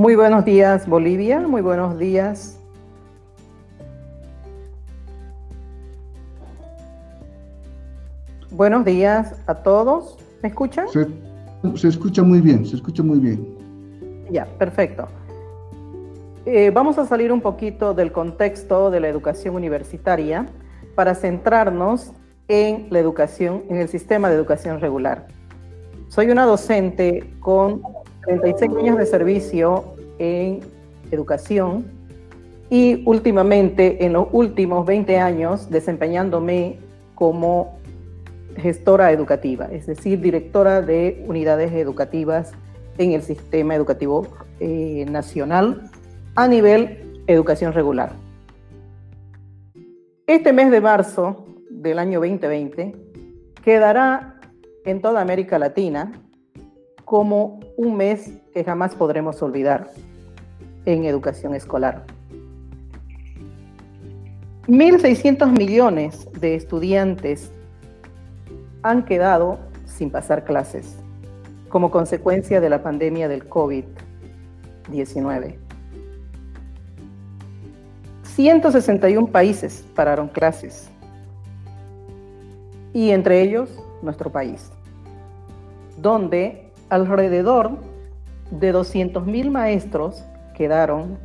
Muy 0.00 0.16
buenos 0.16 0.46
días, 0.46 0.88
Bolivia. 0.88 1.40
Muy 1.40 1.60
buenos 1.60 1.98
días. 1.98 2.58
Buenos 8.50 8.86
días 8.86 9.34
a 9.46 9.56
todos. 9.56 10.16
¿Me 10.42 10.48
escuchan? 10.48 10.88
Se, 10.88 11.06
se 11.76 11.88
escucha 11.88 12.22
muy 12.22 12.40
bien, 12.40 12.64
se 12.64 12.76
escucha 12.76 13.02
muy 13.02 13.18
bien. 13.18 13.46
Ya, 14.30 14.46
perfecto. 14.46 15.06
Eh, 16.46 16.70
vamos 16.72 16.96
a 16.96 17.04
salir 17.04 17.30
un 17.30 17.42
poquito 17.42 17.92
del 17.92 18.10
contexto 18.10 18.90
de 18.90 19.00
la 19.00 19.08
educación 19.08 19.54
universitaria 19.54 20.46
para 20.94 21.14
centrarnos 21.14 22.12
en 22.48 22.86
la 22.88 23.00
educación, 23.00 23.64
en 23.68 23.76
el 23.76 23.88
sistema 23.88 24.30
de 24.30 24.36
educación 24.36 24.80
regular. 24.80 25.26
Soy 26.08 26.30
una 26.30 26.46
docente 26.46 27.34
con 27.40 27.82
36 28.26 28.70
años 28.76 28.98
de 28.98 29.06
servicio 29.06 29.84
en 30.18 30.60
educación 31.10 31.84
y 32.68 33.02
últimamente, 33.06 34.04
en 34.04 34.12
los 34.12 34.28
últimos 34.32 34.86
20 34.86 35.18
años, 35.18 35.70
desempeñándome 35.70 36.78
como 37.14 37.78
gestora 38.56 39.10
educativa, 39.12 39.68
es 39.72 39.86
decir, 39.86 40.20
directora 40.20 40.82
de 40.82 41.24
unidades 41.26 41.72
educativas 41.72 42.52
en 42.98 43.12
el 43.12 43.22
sistema 43.22 43.74
educativo 43.74 44.26
eh, 44.60 45.06
nacional 45.10 45.90
a 46.34 46.46
nivel 46.46 47.22
educación 47.26 47.72
regular. 47.72 48.12
Este 50.26 50.52
mes 50.52 50.70
de 50.70 50.80
marzo 50.80 51.46
del 51.70 51.98
año 51.98 52.20
2020 52.20 52.94
quedará 53.64 54.40
en 54.84 55.00
toda 55.00 55.20
América 55.20 55.58
Latina 55.58 56.12
como 57.10 57.58
un 57.76 57.96
mes 57.96 58.30
que 58.54 58.62
jamás 58.62 58.94
podremos 58.94 59.42
olvidar 59.42 59.90
en 60.84 61.06
educación 61.06 61.56
escolar. 61.56 62.04
1.600 64.68 65.50
millones 65.58 66.28
de 66.40 66.54
estudiantes 66.54 67.50
han 68.84 69.04
quedado 69.04 69.58
sin 69.86 70.10
pasar 70.10 70.44
clases 70.44 70.94
como 71.68 71.90
consecuencia 71.90 72.60
de 72.60 72.70
la 72.70 72.80
pandemia 72.80 73.26
del 73.26 73.48
COVID-19. 73.48 75.56
161 78.22 79.26
países 79.26 79.84
pararon 79.96 80.28
clases 80.28 80.88
y 82.92 83.10
entre 83.10 83.42
ellos 83.42 83.68
nuestro 84.00 84.30
país, 84.30 84.70
donde 85.98 86.69
alrededor 86.90 87.78
de 88.50 88.74
200.000 88.74 89.50
maestros 89.50 90.24
quedaron 90.54 91.18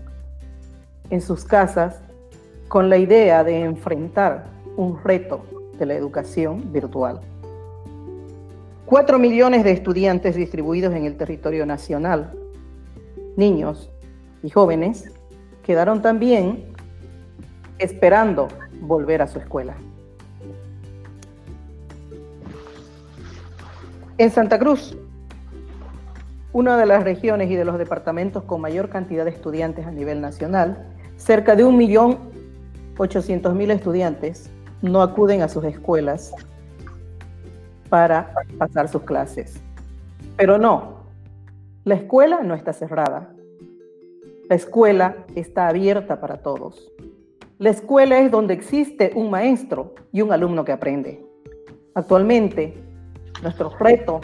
en 1.10 1.22
sus 1.22 1.44
casas 1.44 2.02
con 2.68 2.90
la 2.90 2.98
idea 2.98 3.44
de 3.44 3.62
enfrentar 3.62 4.46
un 4.78 5.04
reto 5.04 5.44
de 5.78 5.86
la 5.86 5.96
educación 5.96 6.72
virtual. 6.72 7.20
Cuatro 8.86 9.18
millones 9.18 9.64
de 9.64 9.72
estudiantes 9.72 10.36
distribuidos 10.36 10.94
en 10.94 11.06
el 11.06 11.18
territorio 11.18 11.66
nacional, 11.66 12.32
niños 13.36 13.90
y 14.44 14.50
jóvenes, 14.52 15.12
quedaron 15.64 16.02
también 16.02 16.66
esperando 17.80 18.48
volver 18.82 19.24
a 19.24 19.28
su 19.28 19.40
escuela. 19.40 19.76
En 24.18 24.32
Santa 24.32 24.58
Cruz, 24.60 24.96
una 26.56 26.78
de 26.78 26.86
las 26.86 27.04
regiones 27.04 27.52
y 27.52 27.58
de 27.58 27.66
los 27.66 27.78
departamentos 27.78 28.44
con 28.44 28.62
mayor 28.62 28.88
cantidad 28.88 29.26
de 29.26 29.32
estudiantes 29.32 29.86
a 29.86 29.92
nivel 29.92 30.22
nacional, 30.22 30.88
cerca 31.18 31.54
de 31.54 31.66
un 31.66 31.76
millón 31.76 32.18
ochocientos 32.98 33.54
mil 33.54 33.72
estudiantes 33.72 34.50
no 34.82 35.02
acuden 35.02 35.42
a 35.42 35.50
sus 35.50 35.66
escuelas 35.66 36.34
para 37.90 38.34
pasar 38.58 38.88
sus 38.88 39.02
clases. 39.02 39.62
Pero 40.38 40.58
no, 40.58 41.00
la 41.84 41.96
escuela 41.96 42.42
no 42.42 42.54
está 42.56 42.72
cerrada. 42.72 43.34
La 44.48 44.56
escuela 44.56 45.26
está 45.36 45.68
abierta 45.68 46.22
para 46.22 46.38
todos. 46.38 46.90
La 47.58 47.72
escuela 47.72 48.20
es 48.20 48.32
donde 48.32 48.54
existe 48.54 49.12
un 49.14 49.30
maestro 49.30 49.94
y 50.14 50.22
un 50.22 50.32
alumno 50.32 50.64
que 50.64 50.72
aprende. 50.72 51.26
Actualmente, 51.96 52.82
nuestro 53.44 53.72
reto 53.78 54.22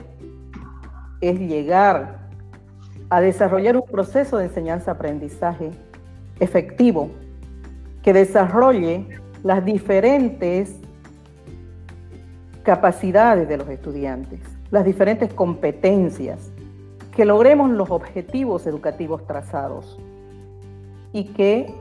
es 1.19 1.37
llegar 1.37 2.20
a 3.11 3.19
desarrollar 3.19 3.75
un 3.75 3.85
proceso 3.85 4.37
de 4.37 4.45
enseñanza-aprendizaje 4.45 5.71
efectivo 6.39 7.11
que 8.01 8.13
desarrolle 8.13 9.05
las 9.43 9.65
diferentes 9.65 10.77
capacidades 12.63 13.49
de 13.49 13.57
los 13.57 13.67
estudiantes, 13.67 14.39
las 14.71 14.85
diferentes 14.85 15.33
competencias, 15.33 16.51
que 17.13 17.25
logremos 17.25 17.69
los 17.71 17.91
objetivos 17.91 18.65
educativos 18.65 19.27
trazados 19.27 19.99
y 21.11 21.25
que 21.33 21.75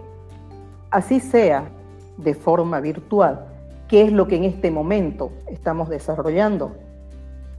así 0.91 1.21
sea 1.21 1.71
de 2.17 2.35
forma 2.35 2.81
virtual, 2.81 3.47
que 3.87 4.03
es 4.03 4.13
lo 4.13 4.27
que 4.27 4.35
en 4.35 4.43
este 4.43 4.73
momento 4.73 5.31
estamos 5.47 5.89
desarrollando, 5.91 6.75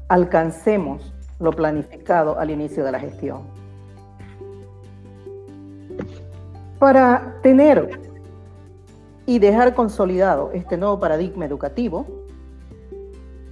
alcancemos 0.09 1.13
lo 1.39 1.53
planificado 1.53 2.37
al 2.37 2.49
inicio 2.51 2.83
de 2.83 2.91
la 2.91 2.99
gestión. 2.99 3.60
Para 6.81 7.35
tener 7.43 7.99
y 9.27 9.37
dejar 9.37 9.75
consolidado 9.75 10.49
este 10.51 10.77
nuevo 10.77 10.99
paradigma 10.99 11.45
educativo, 11.45 12.07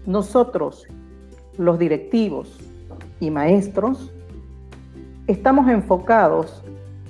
nosotros, 0.08 0.88
los 1.56 1.78
directivos 1.78 2.58
y 3.20 3.30
maestros, 3.30 4.12
estamos 5.28 5.70
enfocados 5.70 6.64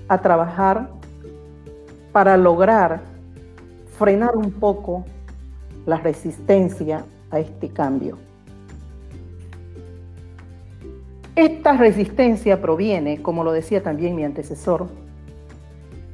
a 0.10 0.18
trabajar 0.18 0.90
para 2.12 2.36
lograr 2.36 3.00
frenar 3.98 4.36
un 4.36 4.52
poco 4.52 5.06
la 5.86 6.00
resistencia 6.00 7.06
a 7.32 7.40
este 7.40 7.70
cambio. 7.70 8.18
Esta 11.38 11.78
resistencia 11.78 12.62
proviene, 12.62 13.22
como 13.22 13.46
lo 13.46 13.54
decía 13.54 13.82
también 13.82 14.18
mi 14.18 14.26
antecesor, 14.26 14.99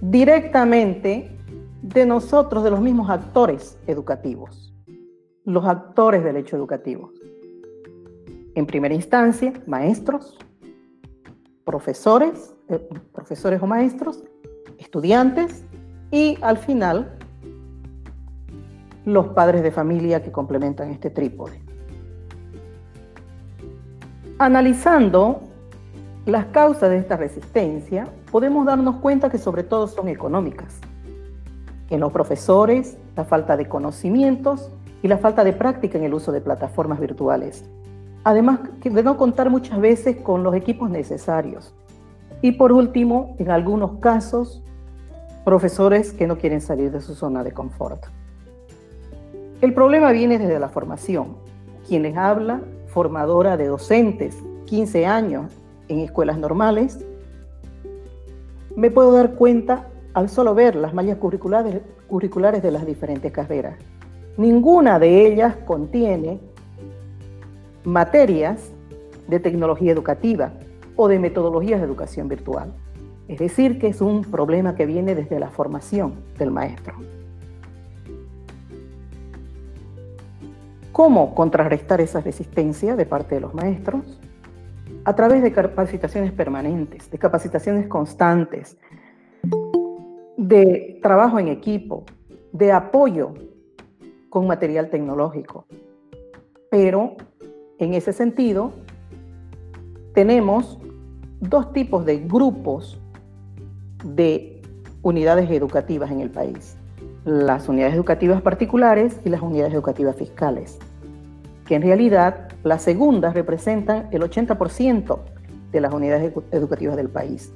directamente 0.01 1.37
de 1.81 2.05
nosotros, 2.05 2.63
de 2.63 2.71
los 2.71 2.81
mismos 2.81 3.09
actores 3.09 3.77
educativos 3.87 4.65
los 5.45 5.65
actores 5.65 6.23
del 6.23 6.37
hecho 6.37 6.57
educativo. 6.57 7.11
En 8.55 8.65
primera 8.65 8.93
instancia, 8.93 9.53
maestros, 9.67 10.37
profesores, 11.63 12.55
eh, 12.67 12.79
profesores 13.13 13.61
o 13.61 13.67
maestros, 13.67 14.23
estudiantes 14.79 15.63
y 16.11 16.37
al 16.41 16.57
final 16.57 17.17
los 19.05 19.27
padres 19.29 19.61
de 19.61 19.71
familia 19.71 20.23
que 20.23 20.31
complementan 20.31 20.89
este 20.89 21.11
trípode. 21.11 21.61
Analizando 24.39 25.41
las 26.25 26.45
causas 26.45 26.89
de 26.89 26.97
esta 26.97 27.17
resistencia, 27.17 28.07
podemos 28.31 28.65
darnos 28.65 28.97
cuenta 28.97 29.29
que 29.29 29.37
sobre 29.37 29.63
todo 29.63 29.87
son 29.87 30.07
económicas. 30.07 30.79
En 31.91 31.99
los 31.99 32.11
profesores, 32.11 32.97
la 33.15 33.25
falta 33.25 33.55
de 33.55 33.67
conocimientos 33.67 34.71
y 35.03 35.07
la 35.07 35.19
falta 35.19 35.43
de 35.43 35.53
práctica 35.53 35.99
en 35.99 36.03
el 36.03 36.15
uso 36.15 36.31
de 36.31 36.41
plataformas 36.41 36.99
virtuales. 36.99 37.63
Además 38.23 38.59
de 38.83 39.03
no 39.03 39.17
contar 39.17 39.51
muchas 39.51 39.79
veces 39.79 40.17
con 40.17 40.41
los 40.41 40.55
equipos 40.55 40.89
necesarios. 40.89 41.75
Y 42.41 42.53
por 42.53 42.71
último, 42.71 43.35
en 43.37 43.51
algunos 43.51 43.99
casos, 43.99 44.63
profesores 45.43 46.11
que 46.11 46.25
no 46.25 46.39
quieren 46.39 46.59
salir 46.59 46.91
de 46.91 47.01
su 47.01 47.13
zona 47.13 47.43
de 47.43 47.51
confort. 47.51 48.03
El 49.61 49.75
problema 49.75 50.11
viene 50.11 50.39
desde 50.39 50.59
la 50.59 50.69
formación. 50.69 51.37
Quien 51.87 52.01
les 52.01 52.17
habla, 52.17 52.61
formadora 52.87 53.57
de 53.57 53.67
docentes, 53.67 54.35
15 54.65 55.05
años 55.05 55.51
en 55.87 55.99
escuelas 55.99 56.37
normales, 56.37 57.05
me 58.75 58.91
puedo 58.91 59.13
dar 59.13 59.35
cuenta 59.35 59.87
al 60.13 60.29
solo 60.29 60.55
ver 60.55 60.75
las 60.75 60.93
mallas 60.93 61.17
curriculares, 61.17 61.81
de 62.63 62.71
las 62.71 62.85
diferentes 62.85 63.31
carreras. 63.31 63.77
Ninguna 64.37 64.99
de 64.99 65.27
ellas 65.27 65.55
contiene 65.65 66.39
materias 67.83 68.71
de 69.27 69.39
tecnología 69.39 69.91
educativa 69.91 70.53
o 70.95 71.07
de 71.07 71.19
metodologías 71.19 71.79
de 71.79 71.85
educación 71.85 72.27
virtual. 72.27 72.73
Es 73.27 73.39
decir, 73.39 73.79
que 73.79 73.87
es 73.87 74.01
un 74.01 74.21
problema 74.23 74.75
que 74.75 74.85
viene 74.85 75.15
desde 75.15 75.39
la 75.39 75.49
formación 75.49 76.15
del 76.37 76.51
maestro. 76.51 76.95
¿Cómo 80.91 81.35
contrarrestar 81.35 81.99
esa 81.99 82.21
resistencia 82.21 82.95
de 82.95 83.05
parte 83.05 83.35
de 83.35 83.41
los 83.41 83.53
maestros? 83.53 84.19
A 85.05 85.15
través 85.15 85.43
de 85.43 85.51
capacitaciones 85.51 86.31
permanentes, 86.31 87.11
de 87.11 87.19
capacitaciones 87.19 87.87
constantes, 87.87 88.75
de 90.35 90.99
trabajo 91.01 91.37
en 91.37 91.47
equipo, 91.47 92.05
de 92.51 92.71
apoyo 92.71 93.35
con 94.29 94.47
material 94.47 94.89
tecnológico. 94.89 95.67
Pero 96.71 97.17
en 97.77 97.93
ese 97.93 98.13
sentido, 98.13 98.73
tenemos 100.15 100.79
dos 101.39 101.71
tipos 101.71 102.03
de 102.03 102.17
grupos 102.19 102.99
de 104.03 104.63
unidades 105.03 105.51
educativas 105.51 106.09
en 106.09 106.21
el 106.21 106.31
país. 106.31 106.77
Las 107.25 107.69
unidades 107.69 107.93
educativas 107.93 108.41
particulares 108.41 109.19
y 109.23 109.29
las 109.29 109.41
unidades 109.41 109.73
educativas 109.73 110.15
fiscales, 110.15 110.79
que 111.65 111.75
en 111.75 111.83
realidad 111.83 112.44
las 112.65 112.81
segundas 112.81 113.35
representan 113.35 114.07
el 114.11 114.23
80% 114.23 115.19
de 115.71 115.81
las 115.81 115.93
unidades 115.93 116.33
educativas 116.51 116.95
del 116.95 117.09
país 117.09 117.53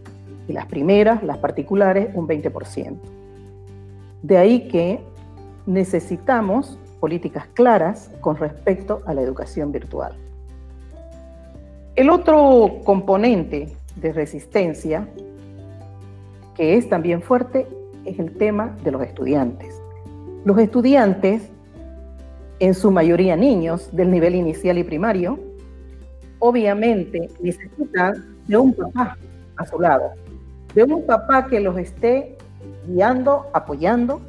y 0.47 0.53
las 0.53 0.67
primeras, 0.67 1.23
las 1.23 1.39
particulares, 1.39 2.09
un 2.13 2.27
20%. 2.27 2.95
De 4.21 4.37
ahí 4.37 4.67
que 4.67 4.99
necesitamos 5.65 6.77
políticas 6.99 7.47
claras 7.55 8.11
con 8.21 8.37
respecto 8.37 9.01
a 9.07 9.15
la 9.15 9.21
educación 9.21 9.71
virtual. 9.71 10.13
El 11.95 12.11
otro 12.11 12.81
componente 12.83 13.69
de 13.95 14.13
resistencia, 14.13 15.07
que 16.55 16.77
es 16.77 16.87
también 16.87 17.23
fuerte, 17.23 17.67
es 18.05 18.19
el 18.19 18.37
tema 18.37 18.75
de 18.83 18.91
los 18.91 19.01
estudiantes. 19.01 19.81
Los 20.45 20.59
estudiantes, 20.59 21.49
en 22.59 22.73
su 22.73 22.91
mayoría 22.91 23.35
niños 23.35 23.89
del 23.93 24.11
nivel 24.11 24.35
inicial 24.35 24.77
y 24.77 24.83
primario, 24.83 25.39
obviamente 26.39 27.29
necesitan 27.41 28.37
de 28.47 28.57
un 28.57 28.73
papá 28.73 29.17
a 29.57 29.65
su 29.65 29.79
lado, 29.79 30.11
de 30.73 30.83
un 30.83 31.05
papá 31.05 31.47
que 31.47 31.59
los 31.59 31.77
esté 31.77 32.37
guiando, 32.87 33.47
apoyando, 33.53 34.21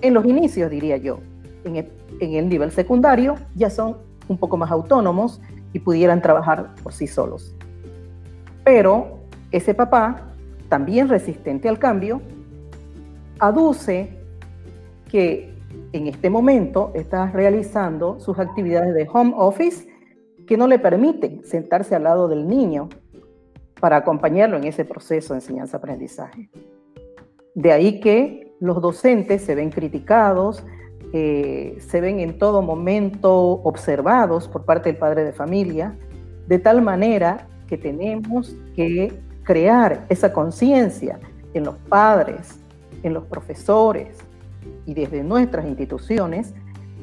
en 0.00 0.14
los 0.14 0.24
inicios 0.24 0.70
diría 0.70 0.96
yo. 0.96 1.18
En 1.64 1.76
el, 1.76 1.88
en 2.20 2.34
el 2.34 2.48
nivel 2.48 2.70
secundario 2.70 3.36
ya 3.54 3.68
son 3.68 3.98
un 4.28 4.38
poco 4.38 4.56
más 4.56 4.70
autónomos 4.70 5.40
y 5.72 5.78
pudieran 5.80 6.22
trabajar 6.22 6.74
por 6.82 6.92
sí 6.92 7.06
solos. 7.06 7.54
Pero 8.64 9.18
ese 9.50 9.74
papá, 9.74 10.32
también 10.68 11.08
resistente 11.08 11.68
al 11.68 11.78
cambio, 11.78 12.22
aduce 13.38 14.16
que 15.10 15.49
en 15.92 16.06
este 16.06 16.30
momento 16.30 16.92
está 16.94 17.26
realizando 17.30 18.20
sus 18.20 18.38
actividades 18.38 18.94
de 18.94 19.08
home 19.12 19.32
office 19.36 19.88
que 20.46 20.56
no 20.56 20.66
le 20.66 20.78
permiten 20.78 21.44
sentarse 21.44 21.94
al 21.94 22.04
lado 22.04 22.28
del 22.28 22.46
niño 22.46 22.88
para 23.80 23.96
acompañarlo 23.96 24.56
en 24.56 24.64
ese 24.64 24.84
proceso 24.84 25.32
de 25.32 25.40
enseñanza-aprendizaje. 25.40 26.50
De 27.54 27.72
ahí 27.72 28.00
que 28.00 28.54
los 28.60 28.80
docentes 28.80 29.42
se 29.42 29.54
ven 29.54 29.70
criticados, 29.70 30.64
eh, 31.12 31.76
se 31.80 32.00
ven 32.00 32.20
en 32.20 32.38
todo 32.38 32.62
momento 32.62 33.32
observados 33.32 34.48
por 34.48 34.64
parte 34.64 34.90
del 34.90 34.98
padre 34.98 35.24
de 35.24 35.32
familia, 35.32 35.96
de 36.46 36.58
tal 36.58 36.82
manera 36.82 37.48
que 37.66 37.78
tenemos 37.78 38.56
que 38.76 39.12
crear 39.44 40.04
esa 40.08 40.32
conciencia 40.32 41.18
en 41.54 41.64
los 41.64 41.76
padres, 41.88 42.60
en 43.02 43.14
los 43.14 43.24
profesores 43.24 44.18
y 44.86 44.94
desde 44.94 45.22
nuestras 45.22 45.66
instituciones 45.66 46.54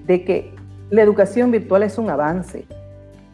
de 0.06 0.24
que 0.24 0.54
la 0.90 1.02
educación 1.02 1.52
virtual 1.52 1.84
es 1.84 1.98
un 1.98 2.10
avance, 2.10 2.66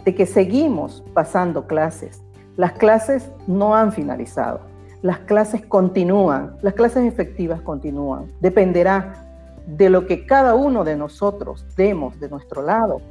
de 0.05 0.15
que 0.15 0.25
seguimos 0.25 1.03
pasando 1.13 1.67
clases. 1.67 2.21
Las 2.57 2.73
clases 2.73 3.29
no 3.47 3.75
han 3.75 3.91
finalizado, 3.91 4.61
las 5.01 5.19
clases 5.19 5.65
continúan, 5.65 6.55
las 6.61 6.73
clases 6.73 7.05
efectivas 7.05 7.61
continúan. 7.61 8.31
Dependerá 8.41 9.25
de 9.65 9.89
lo 9.89 10.05
que 10.05 10.25
cada 10.25 10.55
uno 10.55 10.83
de 10.83 10.95
nosotros 10.95 11.65
demos 11.75 12.19
de 12.19 12.29
nuestro 12.29 12.61
lado 12.61 13.01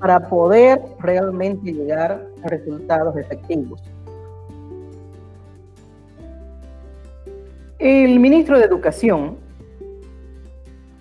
para 0.00 0.28
poder 0.28 0.82
realmente 1.00 1.72
llegar 1.72 2.26
a 2.44 2.48
resultados 2.48 3.16
efectivos. 3.16 3.82
El 7.78 8.20
ministro 8.20 8.58
de 8.58 8.64
Educación 8.64 9.43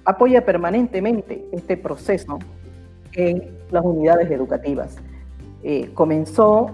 apoya 0.05 0.45
permanentemente 0.45 1.45
este 1.51 1.77
proceso 1.77 2.39
en 3.13 3.57
las 3.71 3.83
unidades 3.83 4.29
educativas. 4.31 4.95
Eh, 5.63 5.91
comenzó 5.93 6.71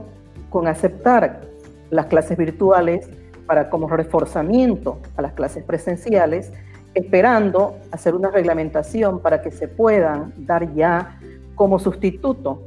con 0.50 0.68
aceptar 0.68 1.42
las 1.90 2.08
clases 2.08 2.38
virtuales 2.38 3.10
para 3.46 3.70
como 3.70 3.88
reforzamiento 3.88 5.00
a 5.18 5.22
las 5.22 5.34
clases 5.34 5.64
presenciales 5.64 6.52
esperando 6.94 7.78
hacer 7.92 8.16
una 8.16 8.32
reglamentación 8.32 9.20
para 9.22 9.42
que 9.42 9.52
se 9.52 9.68
puedan 9.68 10.34
dar 10.38 10.74
ya 10.74 11.20
como 11.56 11.80
sustituto 11.80 12.64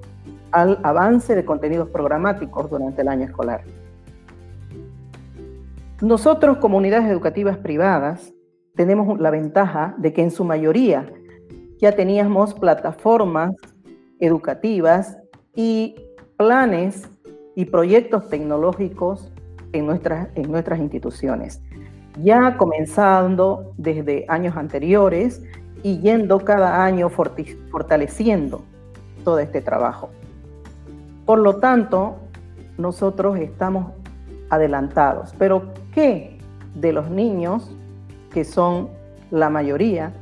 al 0.51 0.79
avance 0.83 1.35
de 1.35 1.45
contenidos 1.45 1.89
programáticos 1.89 2.71
durante 2.71 3.03
el 3.03 3.09
año 3.09 3.25
escolar. 3.25 3.63
Nosotros, 6.01 6.59
comunidades 6.59 7.11
educativas 7.11 7.57
privadas, 7.57 8.33
tenemos 8.75 9.19
la 9.21 9.31
ventaja 9.31 9.95
de 9.99 10.13
que 10.13 10.23
en 10.23 10.31
su 10.31 10.45
mayoría 10.45 11.13
ya 11.79 11.93
teníamos 11.93 12.55
plataformas 12.55 13.55
educativas 14.21 15.19
y 15.55 15.97
planes 16.37 17.09
y 17.55 17.67
proyectos 17.67 18.29
tecnológicos 18.29 19.33
en 19.73 19.87
nuestras, 19.87 20.29
en 20.35 20.51
nuestras 20.51 20.79
instituciones 20.79 21.61
ya 22.21 22.57
comenzando 22.57 23.73
desde 23.77 24.25
años 24.29 24.57
anteriores 24.57 25.43
y 25.83 25.99
yendo 25.99 26.41
cada 26.41 26.85
año 26.85 27.09
fortaleciendo 27.09 28.63
todo 29.25 29.39
este 29.39 29.61
trabajo. 29.61 30.11
Por 31.25 31.39
lo 31.39 31.57
tanto, 31.57 32.17
nosotros 32.79 33.39
estamos 33.39 33.93
adelantados. 34.51 35.35
Pero 35.39 35.73
¿qué 35.95 36.39
de 36.75 36.93
los 36.93 37.11
niños, 37.11 37.75
que 38.33 38.45
son 38.45 38.89
la 39.31 39.51
mayoría 39.51 40.13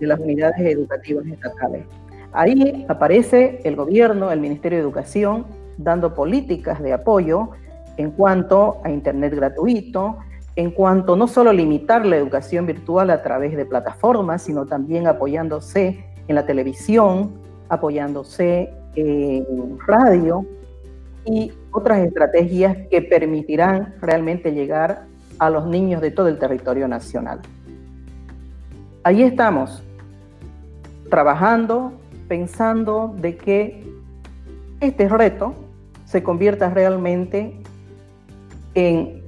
de 0.00 0.06
las 0.06 0.18
unidades 0.20 0.60
educativas 0.60 1.26
estatales? 1.26 1.84
Ahí 2.32 2.84
aparece 2.88 3.60
el 3.64 3.76
gobierno, 3.76 4.30
el 4.30 4.40
Ministerio 4.40 4.78
de 4.78 4.82
Educación, 4.82 5.46
dando 5.78 6.14
políticas 6.14 6.82
de 6.82 6.92
apoyo 6.92 7.50
en 7.96 8.10
cuanto 8.10 8.78
a 8.84 8.90
Internet 8.90 9.34
gratuito, 9.34 10.18
en 10.54 10.70
cuanto 10.70 11.16
no 11.16 11.28
solo 11.28 11.52
limitar 11.52 12.04
la 12.06 12.16
educación 12.16 12.66
virtual 12.66 13.10
a 13.10 13.22
través 13.22 13.56
de 13.56 13.64
plataformas, 13.64 14.42
sino 14.42 14.66
también 14.66 15.06
apoyándose 15.06 16.04
en 16.28 16.34
la 16.34 16.46
televisión, 16.46 17.34
apoyándose 17.68 18.70
en 18.96 19.78
radio 19.86 20.46
y 21.26 21.52
otras 21.72 22.00
estrategias 22.00 22.76
que 22.90 23.02
permitirán 23.02 23.94
realmente 24.00 24.52
llegar 24.52 25.04
a 25.38 25.50
los 25.50 25.66
niños 25.66 26.00
de 26.00 26.10
todo 26.10 26.28
el 26.28 26.38
territorio 26.38 26.88
nacional. 26.88 27.40
Ahí 29.06 29.22
estamos, 29.22 29.84
trabajando, 31.10 31.92
pensando 32.26 33.14
de 33.16 33.36
que 33.36 33.84
este 34.80 35.08
reto 35.08 35.54
se 36.06 36.24
convierta 36.24 36.70
realmente 36.70 37.56
en 38.74 39.22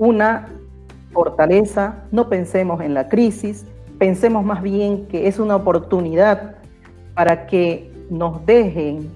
una 0.00 0.48
fortaleza, 1.12 2.02
no 2.10 2.28
pensemos 2.28 2.80
en 2.80 2.94
la 2.94 3.08
crisis, 3.08 3.64
pensemos 3.96 4.44
más 4.44 4.60
bien 4.60 5.06
que 5.06 5.28
es 5.28 5.38
una 5.38 5.54
oportunidad 5.54 6.56
para 7.14 7.46
que 7.46 7.92
nos 8.10 8.44
dejen 8.44 9.08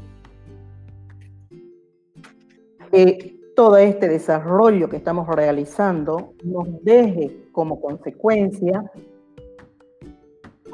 que 2.92 3.40
todo 3.56 3.76
este 3.78 4.06
desarrollo 4.06 4.88
que 4.88 4.98
estamos 4.98 5.26
realizando 5.26 6.32
nos 6.44 6.68
deje 6.84 7.36
como 7.50 7.80
consecuencia 7.80 8.88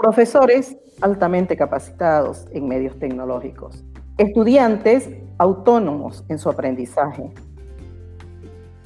profesores 0.01 0.79
altamente 1.03 1.59
capacitados 1.59 2.47
en 2.53 2.67
medios 2.67 2.99
tecnológicos, 2.99 3.85
estudiantes 4.17 5.11
autónomos 5.37 6.25
en 6.31 6.39
su 6.39 6.49
aprendizaje, 6.49 7.31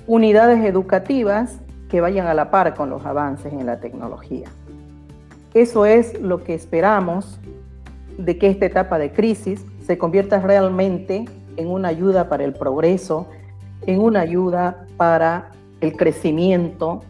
unidades 0.08 0.64
educativas 0.64 1.60
que 1.88 2.00
vayan 2.00 2.26
a 2.26 2.34
la 2.34 2.50
par 2.50 2.74
con 2.74 2.90
los 2.90 3.06
avances 3.06 3.52
en 3.52 3.64
la 3.64 3.78
tecnología. 3.78 4.48
Eso 5.54 5.86
es 5.86 6.20
lo 6.20 6.42
que 6.42 6.52
esperamos 6.52 7.38
de 8.18 8.36
que 8.36 8.48
esta 8.48 8.66
etapa 8.66 8.98
de 8.98 9.12
crisis 9.12 9.64
se 9.86 9.96
convierta 9.96 10.40
realmente 10.40 11.26
en 11.56 11.68
una 11.68 11.88
ayuda 11.88 12.28
para 12.28 12.42
el 12.42 12.54
progreso, 12.54 13.28
en 13.86 14.00
una 14.00 14.20
ayuda 14.20 14.84
para 14.96 15.52
el 15.80 15.96
crecimiento 15.96 17.02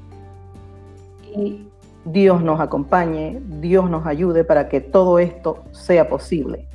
y 1.35 1.69
Dios 2.05 2.43
nos 2.43 2.61
acompañe, 2.61 3.41
Dios 3.61 3.89
nos 3.89 4.07
ayude 4.07 4.45
para 4.45 4.69
que 4.69 4.81
todo 4.81 5.19
esto 5.19 5.65
sea 5.73 6.09
posible 6.09 6.67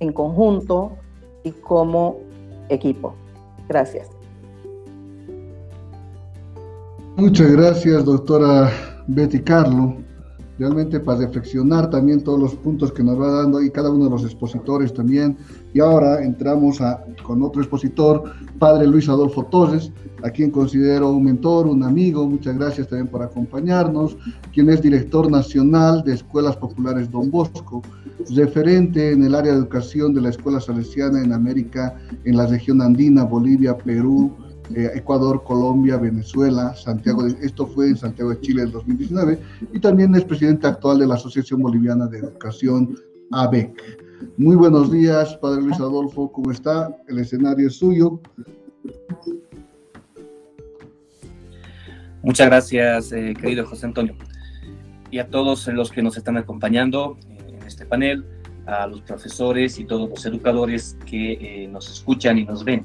en 0.00 0.12
conjunto 0.12 0.92
y 1.42 1.52
como 1.52 2.18
equipo. 2.68 3.14
Gracias. 3.68 4.08
Muchas 7.16 7.50
gracias, 7.52 8.04
doctora 8.04 8.70
Betty 9.06 9.40
Carlo 9.40 9.96
realmente 10.58 11.00
para 11.00 11.20
reflexionar 11.20 11.90
también 11.90 12.22
todos 12.22 12.38
los 12.38 12.54
puntos 12.54 12.92
que 12.92 13.02
nos 13.02 13.20
va 13.20 13.42
dando 13.42 13.62
y 13.62 13.70
cada 13.70 13.90
uno 13.90 14.04
de 14.04 14.10
los 14.10 14.24
expositores 14.24 14.92
también. 14.92 15.36
Y 15.74 15.80
ahora 15.80 16.22
entramos 16.22 16.78
con 17.22 17.42
otro 17.42 17.60
expositor, 17.60 18.24
padre 18.58 18.86
Luis 18.86 19.08
Adolfo 19.08 19.44
Torres, 19.44 19.92
a 20.26 20.30
quien 20.30 20.50
considero 20.50 21.12
un 21.12 21.24
mentor, 21.24 21.68
un 21.68 21.84
amigo. 21.84 22.26
Muchas 22.26 22.58
gracias 22.58 22.88
también 22.88 23.06
por 23.06 23.22
acompañarnos, 23.22 24.16
quien 24.52 24.68
es 24.68 24.82
director 24.82 25.30
nacional 25.30 26.02
de 26.04 26.14
Escuelas 26.14 26.56
Populares 26.56 27.08
Don 27.12 27.30
Bosco, 27.30 27.80
referente 28.34 29.12
en 29.12 29.22
el 29.22 29.36
área 29.36 29.52
de 29.52 29.58
educación 29.58 30.14
de 30.14 30.22
la 30.22 30.30
Escuela 30.30 30.60
Salesiana 30.60 31.22
en 31.22 31.32
América, 31.32 31.96
en 32.24 32.36
la 32.36 32.46
región 32.46 32.82
andina, 32.82 33.22
Bolivia, 33.22 33.78
Perú, 33.78 34.32
eh, 34.74 34.90
Ecuador, 34.96 35.44
Colombia, 35.44 35.96
Venezuela, 35.96 36.74
Santiago, 36.74 37.22
de, 37.22 37.36
esto 37.46 37.68
fue 37.68 37.86
en 37.90 37.96
Santiago 37.96 38.30
de 38.30 38.40
Chile 38.40 38.62
en 38.62 38.72
2019, 38.72 39.38
y 39.72 39.78
también 39.78 40.12
es 40.16 40.24
presidente 40.24 40.66
actual 40.66 40.98
de 40.98 41.06
la 41.06 41.14
Asociación 41.14 41.62
Boliviana 41.62 42.08
de 42.08 42.18
Educación, 42.18 42.96
ABEC. 43.30 43.80
Muy 44.38 44.56
buenos 44.56 44.90
días, 44.90 45.36
Padre 45.36 45.62
Luis 45.62 45.78
Adolfo, 45.78 46.32
¿cómo 46.32 46.50
está? 46.50 46.90
El 47.06 47.20
escenario 47.20 47.68
es 47.68 47.76
suyo. 47.76 48.20
Muchas 52.26 52.48
gracias, 52.48 53.12
eh, 53.12 53.34
querido 53.40 53.64
José 53.64 53.86
Antonio. 53.86 54.16
Y 55.12 55.20
a 55.20 55.28
todos 55.28 55.68
los 55.68 55.92
que 55.92 56.02
nos 56.02 56.16
están 56.16 56.36
acompañando 56.36 57.16
en 57.46 57.62
este 57.64 57.86
panel, 57.86 58.24
a 58.66 58.88
los 58.88 59.00
profesores 59.02 59.78
y 59.78 59.84
todos 59.84 60.10
los 60.10 60.26
educadores 60.26 60.98
que 61.06 61.34
eh, 61.34 61.68
nos 61.68 61.88
escuchan 61.88 62.36
y 62.36 62.44
nos 62.44 62.64
ven. 62.64 62.84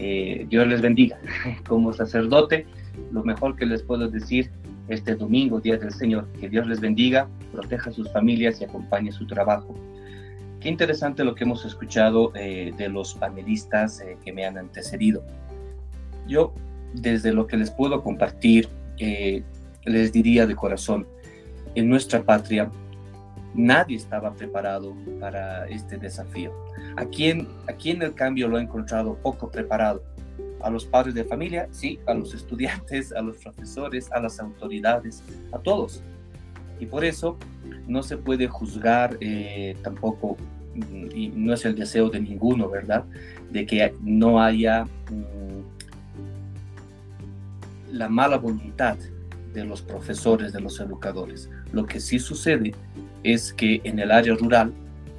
Eh, 0.00 0.46
Dios 0.50 0.66
les 0.66 0.82
bendiga. 0.82 1.16
Como 1.68 1.92
sacerdote, 1.92 2.66
lo 3.12 3.22
mejor 3.22 3.54
que 3.54 3.66
les 3.66 3.84
puedo 3.84 4.08
decir 4.08 4.50
este 4.88 5.14
domingo, 5.14 5.60
Día 5.60 5.76
del 5.76 5.92
Señor, 5.92 6.26
que 6.40 6.48
Dios 6.48 6.66
les 6.66 6.80
bendiga, 6.80 7.28
proteja 7.52 7.90
a 7.90 7.92
sus 7.92 8.12
familias 8.12 8.60
y 8.60 8.64
acompañe 8.64 9.12
su 9.12 9.28
trabajo. 9.28 9.76
Qué 10.58 10.68
interesante 10.68 11.22
lo 11.22 11.36
que 11.36 11.44
hemos 11.44 11.64
escuchado 11.64 12.32
eh, 12.34 12.72
de 12.76 12.88
los 12.88 13.14
panelistas 13.14 14.00
eh, 14.00 14.18
que 14.24 14.32
me 14.32 14.44
han 14.44 14.58
antecedido. 14.58 15.22
Yo, 16.26 16.52
desde 16.94 17.32
lo 17.32 17.46
que 17.46 17.56
les 17.56 17.70
puedo 17.70 18.02
compartir, 18.02 18.68
les 18.98 20.12
diría 20.12 20.46
de 20.46 20.54
corazón, 20.54 21.06
en 21.74 21.88
nuestra 21.88 22.22
patria 22.22 22.70
nadie 23.54 23.96
estaba 23.96 24.34
preparado 24.34 24.94
para 25.18 25.66
este 25.68 25.96
desafío 25.96 26.52
¿A 26.96 27.04
quién, 27.04 27.48
¿A 27.68 27.72
quién 27.72 28.02
el 28.02 28.14
cambio 28.14 28.48
lo 28.48 28.56
ha 28.56 28.62
encontrado 28.62 29.16
poco 29.16 29.50
preparado? 29.50 30.02
A 30.62 30.70
los 30.70 30.84
padres 30.86 31.14
de 31.14 31.24
familia, 31.24 31.68
sí, 31.70 31.98
a 32.06 32.14
los 32.14 32.34
estudiantes, 32.34 33.12
a 33.12 33.20
los 33.20 33.36
profesores, 33.36 34.10
a 34.12 34.20
las 34.20 34.40
autoridades, 34.40 35.22
a 35.52 35.58
todos. 35.58 36.02
Y 36.80 36.86
por 36.86 37.04
eso 37.04 37.36
no 37.86 38.02
se 38.02 38.16
puede 38.16 38.48
juzgar 38.48 39.16
eh, 39.20 39.76
tampoco, 39.82 40.36
mm, 40.74 41.06
y 41.14 41.28
no 41.28 41.52
es 41.52 41.64
el 41.64 41.74
deseo 41.74 42.08
de 42.08 42.20
ninguno, 42.20 42.70
¿verdad? 42.70 43.04
De 43.50 43.66
que 43.66 43.94
no 44.02 44.40
haya 44.40 44.84
mm, 44.84 45.45
la 47.96 48.08
mala 48.08 48.36
voluntad 48.38 48.96
de 49.52 49.64
los 49.64 49.82
profesores, 49.82 50.52
de 50.52 50.60
los 50.60 50.78
educadores. 50.80 51.50
Lo 51.72 51.86
que 51.86 51.98
sí 51.98 52.18
sucede 52.18 52.74
es 53.22 53.52
que 53.52 53.80
en 53.84 53.98
el 53.98 54.10
área 54.10 54.34
rural 54.34 54.72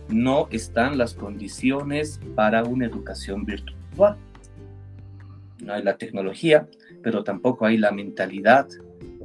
no 0.09 0.47
están 0.51 0.97
las 0.97 1.13
condiciones 1.13 2.19
para 2.35 2.63
una 2.63 2.85
educación 2.85 3.45
virtual. 3.45 4.15
No 5.59 5.73
hay 5.73 5.83
la 5.83 5.97
tecnología, 5.97 6.67
pero 7.01 7.23
tampoco 7.23 7.65
hay 7.65 7.77
la 7.77 7.91
mentalidad, 7.91 8.67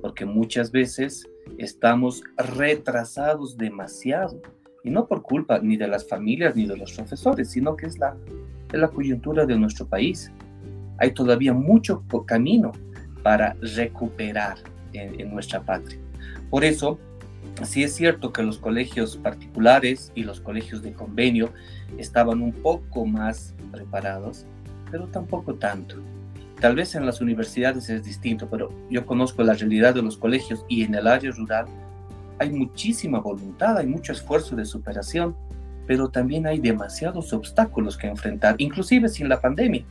porque 0.00 0.24
muchas 0.24 0.72
veces 0.72 1.28
estamos 1.59 2.22
retrasados 2.36 3.57
demasiado, 3.57 4.40
y 4.82 4.90
no 4.90 5.07
por 5.07 5.22
culpa 5.22 5.61
ni 5.61 5.76
de 5.76 5.86
las 5.86 6.09
familias 6.09 6.57
ni 6.57 6.66
de 6.66 6.76
los 6.76 6.92
profesores, 6.92 7.50
sino 7.50 7.76
que 7.76 7.86
es 7.86 7.98
la, 7.98 8.16
la 8.72 8.88
coyuntura 8.88 9.46
de 9.46 9.57
nuestro 9.57 9.86
país. 9.86 10.32
Hay 10.98 11.12
todavía 11.12 11.53
mucho 11.53 12.03
camino 12.26 12.72
para 13.22 13.56
recuperar 13.60 14.58
en, 14.92 15.20
en 15.20 15.30
nuestra 15.30 15.60
patria. 15.60 15.98
Por 16.50 16.64
eso, 16.64 16.98
Sí 17.64 17.84
es 17.84 17.94
cierto 17.94 18.32
que 18.32 18.42
los 18.42 18.58
colegios 18.58 19.16
particulares 19.16 20.10
y 20.14 20.24
los 20.24 20.40
colegios 20.40 20.82
de 20.82 20.92
convenio 20.92 21.52
estaban 21.98 22.40
un 22.40 22.52
poco 22.52 23.06
más 23.06 23.54
preparados, 23.70 24.46
pero 24.90 25.06
tampoco 25.06 25.54
tanto. 25.54 25.96
Tal 26.60 26.74
vez 26.74 26.94
en 26.94 27.06
las 27.06 27.20
universidades 27.20 27.88
es 27.88 28.04
distinto, 28.04 28.48
pero 28.48 28.72
yo 28.90 29.04
conozco 29.06 29.42
la 29.42 29.54
realidad 29.54 29.94
de 29.94 30.02
los 30.02 30.16
colegios 30.16 30.64
y 30.68 30.82
en 30.82 30.94
el 30.94 31.06
área 31.06 31.30
rural 31.30 31.66
hay 32.38 32.50
muchísima 32.50 33.20
voluntad, 33.20 33.76
hay 33.76 33.86
mucho 33.86 34.12
esfuerzo 34.12 34.56
de 34.56 34.64
superación, 34.64 35.36
pero 35.86 36.08
también 36.08 36.46
hay 36.46 36.58
demasiados 36.58 37.32
obstáculos 37.32 37.96
que 37.96 38.06
enfrentar, 38.06 38.56
inclusive 38.58 39.08
sin 39.08 39.28
la 39.28 39.40
pandemia. 39.40 39.84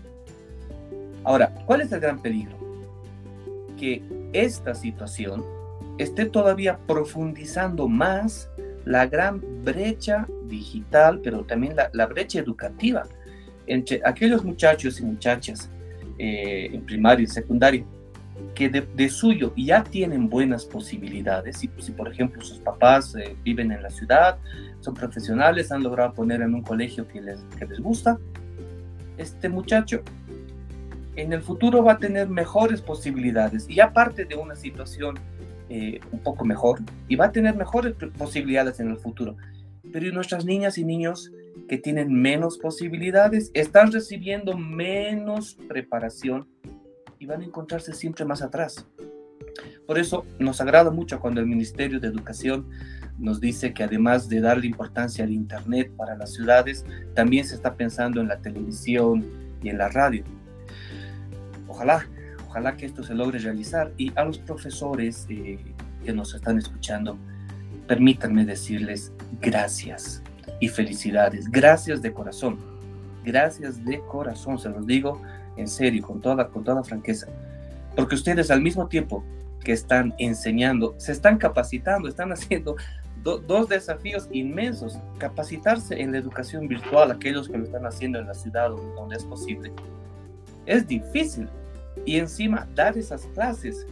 Ahora, 1.24 1.54
¿cuál 1.66 1.82
es 1.82 1.92
el 1.92 2.00
gran 2.00 2.22
peligro? 2.22 2.58
Que 3.82 4.04
esta 4.32 4.76
situación 4.76 5.44
esté 5.98 6.26
todavía 6.26 6.78
profundizando 6.86 7.88
más 7.88 8.48
la 8.86 9.08
gran 9.08 9.42
brecha 9.64 10.28
digital, 10.46 11.20
pero 11.24 11.44
también 11.46 11.76
la, 11.92 12.06
brecha 12.06 12.40
educativa 12.40 13.08
entre 13.66 14.00
aquellos 14.06 14.44
muchachos 14.44 15.00
y 15.00 15.04
muchachas 15.04 15.68
eh, 16.20 16.70
en 16.72 16.86
primaria 16.86 17.24
y 17.24 17.28
secundaria 17.28 17.84
que 18.54 18.70
de, 18.70 19.10
suyo 19.10 19.52
ya 19.58 19.84
tienen 19.84 20.30
buenas 20.30 20.66
posibilidades. 20.66 21.58
Si, 21.58 21.70
si 21.80 21.92
por 21.92 22.08
ejemplo 22.08 22.42
sus 22.44 22.60
papás 22.60 23.16
eh, 23.16 23.36
viven 23.44 23.72
en 23.72 23.82
la 23.82 23.90
ciudad, 23.90 24.38
son 24.82 24.94
profesionales, 24.94 25.72
han 25.72 25.82
logrado 25.82 26.14
poner 26.14 26.42
en 26.42 26.54
un 26.54 26.62
colegio 26.62 27.08
que 27.08 27.20
les, 27.20 27.40
que 27.58 27.66
les 27.66 27.80
gusta, 27.80 28.20
este 29.18 29.50
muchacho 29.50 30.04
en 31.16 31.34
el 31.34 31.42
futuro 31.42 31.84
va 31.84 31.94
a 31.94 31.98
tener 31.98 32.30
mejores 32.30 32.82
posibilidades 32.82 33.70
y 33.70 33.80
aparte 33.80 34.26
de 34.26 34.36
una 34.36 34.56
situación 34.56 35.20
eh, 35.70 36.00
un 36.12 36.20
poco 36.20 36.46
mejor 36.46 36.80
y 37.08 37.16
va 37.16 37.26
a 37.26 37.32
tener 37.32 37.56
mejores 37.56 37.96
posibilidades 38.18 38.80
en 38.80 38.90
el 38.90 38.98
futuro. 38.98 39.36
Pero 39.92 40.12
nuestras 40.14 40.46
niñas 40.46 40.78
y 40.78 40.86
niños 40.86 41.32
que 41.68 41.78
tienen 41.78 42.14
menos 42.14 42.58
posibilidades 42.58 43.52
están 43.54 43.92
recibiendo 43.92 44.58
menos 44.58 45.58
preparación 45.68 46.48
y 47.20 47.26
van 47.26 47.42
a 47.42 47.46
encontrarse 47.46 47.94
siempre 47.94 48.26
más 48.26 48.42
atrás. 48.42 48.86
Por 49.86 50.00
eso 50.00 50.26
nos 50.40 50.62
agrada 50.62 50.92
mucho 50.92 51.20
cuando 51.20 51.42
el 51.42 51.48
Ministerio 51.48 52.00
de 52.00 52.08
Educación 52.08 52.68
nos 53.18 53.40
dice 53.40 53.74
que 53.74 53.84
además 53.84 54.30
de 54.30 54.42
darle 54.42 54.68
importancia 54.68 55.24
al 55.24 55.32
Internet 55.32 55.92
para 55.96 56.16
las 56.16 56.34
ciudades, 56.34 56.86
también 57.14 57.46
se 57.46 57.56
está 57.56 57.76
pensando 57.76 58.22
en 58.22 58.28
la 58.28 58.42
televisión 58.42 59.26
y 59.62 59.70
en 59.70 59.78
la 59.78 59.90
radio. 59.90 60.24
Ojalá 61.72 62.06
ojalá 62.52 62.76
que 62.76 62.86
esto 62.86 63.02
se 63.02 63.16
logre 63.16 63.40
realizar. 63.40 63.94
Y 63.98 64.12
a 64.16 64.26
los 64.26 64.38
profesores 64.38 65.26
eh, 65.30 65.58
que 66.04 66.12
nos 66.12 66.36
están 66.36 66.58
escuchando, 66.58 67.18
permítanme 67.88 68.46
decirles 68.46 69.14
gracias 69.40 70.22
y 70.60 70.68
felicidades. 70.68 71.50
Gracias 71.50 72.02
de 72.02 72.12
corazón. 72.12 72.58
Gracias 73.24 73.84
de 73.86 74.02
corazón, 74.02 74.60
se 74.60 74.68
los 74.70 74.86
digo 74.86 75.22
en 75.56 75.68
serio, 75.68 76.04
con 76.04 76.20
toda, 76.20 76.50
con 76.50 76.64
toda 76.64 76.84
franqueza. 76.84 77.28
Porque 77.96 78.16
ustedes 78.16 78.52
al 78.52 78.62
mismo 78.62 78.88
tiempo 78.88 79.24
que 79.64 79.72
están 79.72 80.14
enseñando, 80.18 80.96
se 80.98 81.14
están 81.14 81.38
capacitando, 81.38 82.10
están 82.10 82.32
haciendo 82.34 82.76
dos 83.24 83.70
desafíos 83.70 84.28
inmensos. 84.32 84.98
Capacitarse 85.20 86.02
en 86.02 86.12
la 86.12 86.18
educación 86.18 86.68
virtual, 86.68 87.12
aquellos 87.12 87.48
que 87.48 87.58
lo 87.58 87.64
están 87.64 87.86
haciendo 87.86 88.20
en 88.20 88.28
la 88.28 88.34
ciudad 88.34 88.72
donde 88.72 89.16
es 89.16 89.24
posible. 89.24 89.72
Es 90.66 90.88
difícil, 90.88 91.48
y 92.06 92.18
encima 92.18 92.68
dar 92.76 92.98
esas 92.98 93.26
clases, 93.34 93.86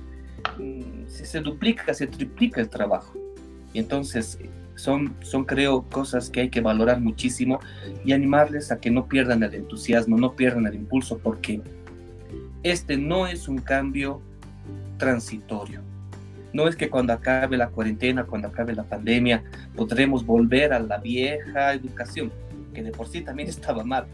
mm, 0.58 1.08
se, 1.08 1.40
duplica, 1.40 1.94
se 1.94 2.08
triplica 2.08 2.62
el 2.62 2.70
trabajo. 2.70 3.14
Y 3.74 3.80
entonces 3.80 4.40
son, 4.76 5.16
son, 5.22 5.46
creo, 5.46 5.84
cosas 5.84 6.30
que 6.30 6.42
hay 6.42 6.50
que 6.50 6.62
valorar 6.62 7.02
muchísimo 7.02 7.60
y 8.04 8.14
animarles 8.14 8.72
a 8.72 8.80
que 8.80 8.90
no 8.90 9.08
pierdan 9.08 9.44
el 9.44 9.54
entusiasmo, 9.54 10.18
no 10.18 10.36
pierdan 10.36 10.66
el 10.68 10.76
impulso, 10.76 11.18
porque 11.20 11.62
este 12.64 12.98
no 12.98 13.28
es 13.28 13.48
un 13.48 13.60
cambio 13.60 14.22
transitorio. 14.98 15.82
No 16.52 16.68
es 16.68 16.76
que 16.76 16.90
cuando 16.90 17.14
acabe 17.14 17.58
la 17.58 17.70
cuarentena, 17.70 18.24
cuando 18.24 18.48
acabe 18.48 18.74
la 18.74 18.84
pandemia, 18.84 19.44
podremos 19.76 20.26
volver 20.26 20.74
a 20.74 20.80
la 20.80 20.98
vieja 20.98 21.74
educación, 21.74 22.32
que 22.74 22.82
de 22.82 22.92
por 22.92 23.08
sí 23.08 23.22
también 23.22 23.50
estaba 23.50 23.84
mal. 23.84 24.08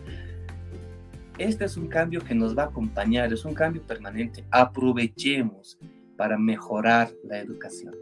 Este 1.37 1.65
es 1.65 1.77
un 1.77 1.87
cambio 1.87 2.21
que 2.21 2.35
nos 2.35 2.57
va 2.57 2.63
a 2.63 2.67
acompañar, 2.67 3.31
es 3.33 3.45
un 3.45 3.53
cambio 3.53 3.81
permanente. 3.81 4.43
Aprovechemos 4.51 5.77
para 6.17 6.37
mejorar 6.37 7.11
la 7.23 7.39
educación. 7.39 7.93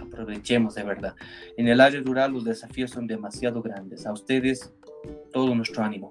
Aprovechemos 0.00 0.74
de 0.74 0.84
verdad. 0.84 1.14
En 1.56 1.68
el 1.68 1.80
área 1.80 2.00
rural 2.00 2.32
los 2.32 2.44
desafíos 2.44 2.90
son 2.90 3.06
demasiado 3.06 3.62
grandes. 3.62 4.06
A 4.06 4.12
ustedes 4.12 4.72
todo 5.32 5.54
nuestro 5.54 5.82
ánimo. 5.82 6.08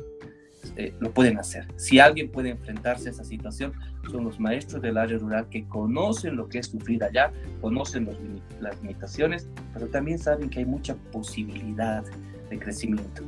Eh, 0.76 0.94
lo 1.00 1.12
pueden 1.12 1.38
hacer. 1.38 1.68
Si 1.76 2.00
alguien 2.00 2.32
puede 2.32 2.50
enfrentarse 2.50 3.10
a 3.10 3.12
esa 3.12 3.24
situación, 3.24 3.74
son 4.10 4.24
los 4.24 4.40
maestros 4.40 4.82
del 4.82 4.98
área 4.98 5.18
rural 5.18 5.50
que 5.50 5.68
conocen 5.68 6.36
lo 6.36 6.48
que 6.48 6.60
es 6.60 6.68
sufrir 6.68 7.04
allá, 7.04 7.34
conocen 7.60 8.10
las 8.60 8.80
limitaciones, 8.82 9.50
pero 9.74 9.88
también 9.88 10.20
saben 10.20 10.50
que 10.50 10.60
hay 10.60 10.66
mucha 10.66 10.96
posibilidad 11.12 12.04
de 12.50 12.60
crecimiento. 12.60 13.24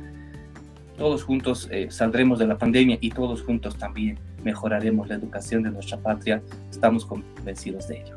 Todos 0.96 1.24
juntos 1.24 1.68
eh, 1.72 1.88
saldremos 1.90 2.38
de 2.38 2.46
la 2.46 2.56
pandemia 2.56 2.98
y 3.00 3.10
todos 3.10 3.42
juntos 3.42 3.76
también 3.76 4.18
mejoraremos 4.44 5.08
la 5.08 5.16
educación 5.16 5.64
de 5.64 5.70
nuestra 5.70 5.98
patria. 5.98 6.40
Estamos 6.70 7.04
convencidos 7.04 7.88
de 7.88 8.02
ello. 8.02 8.16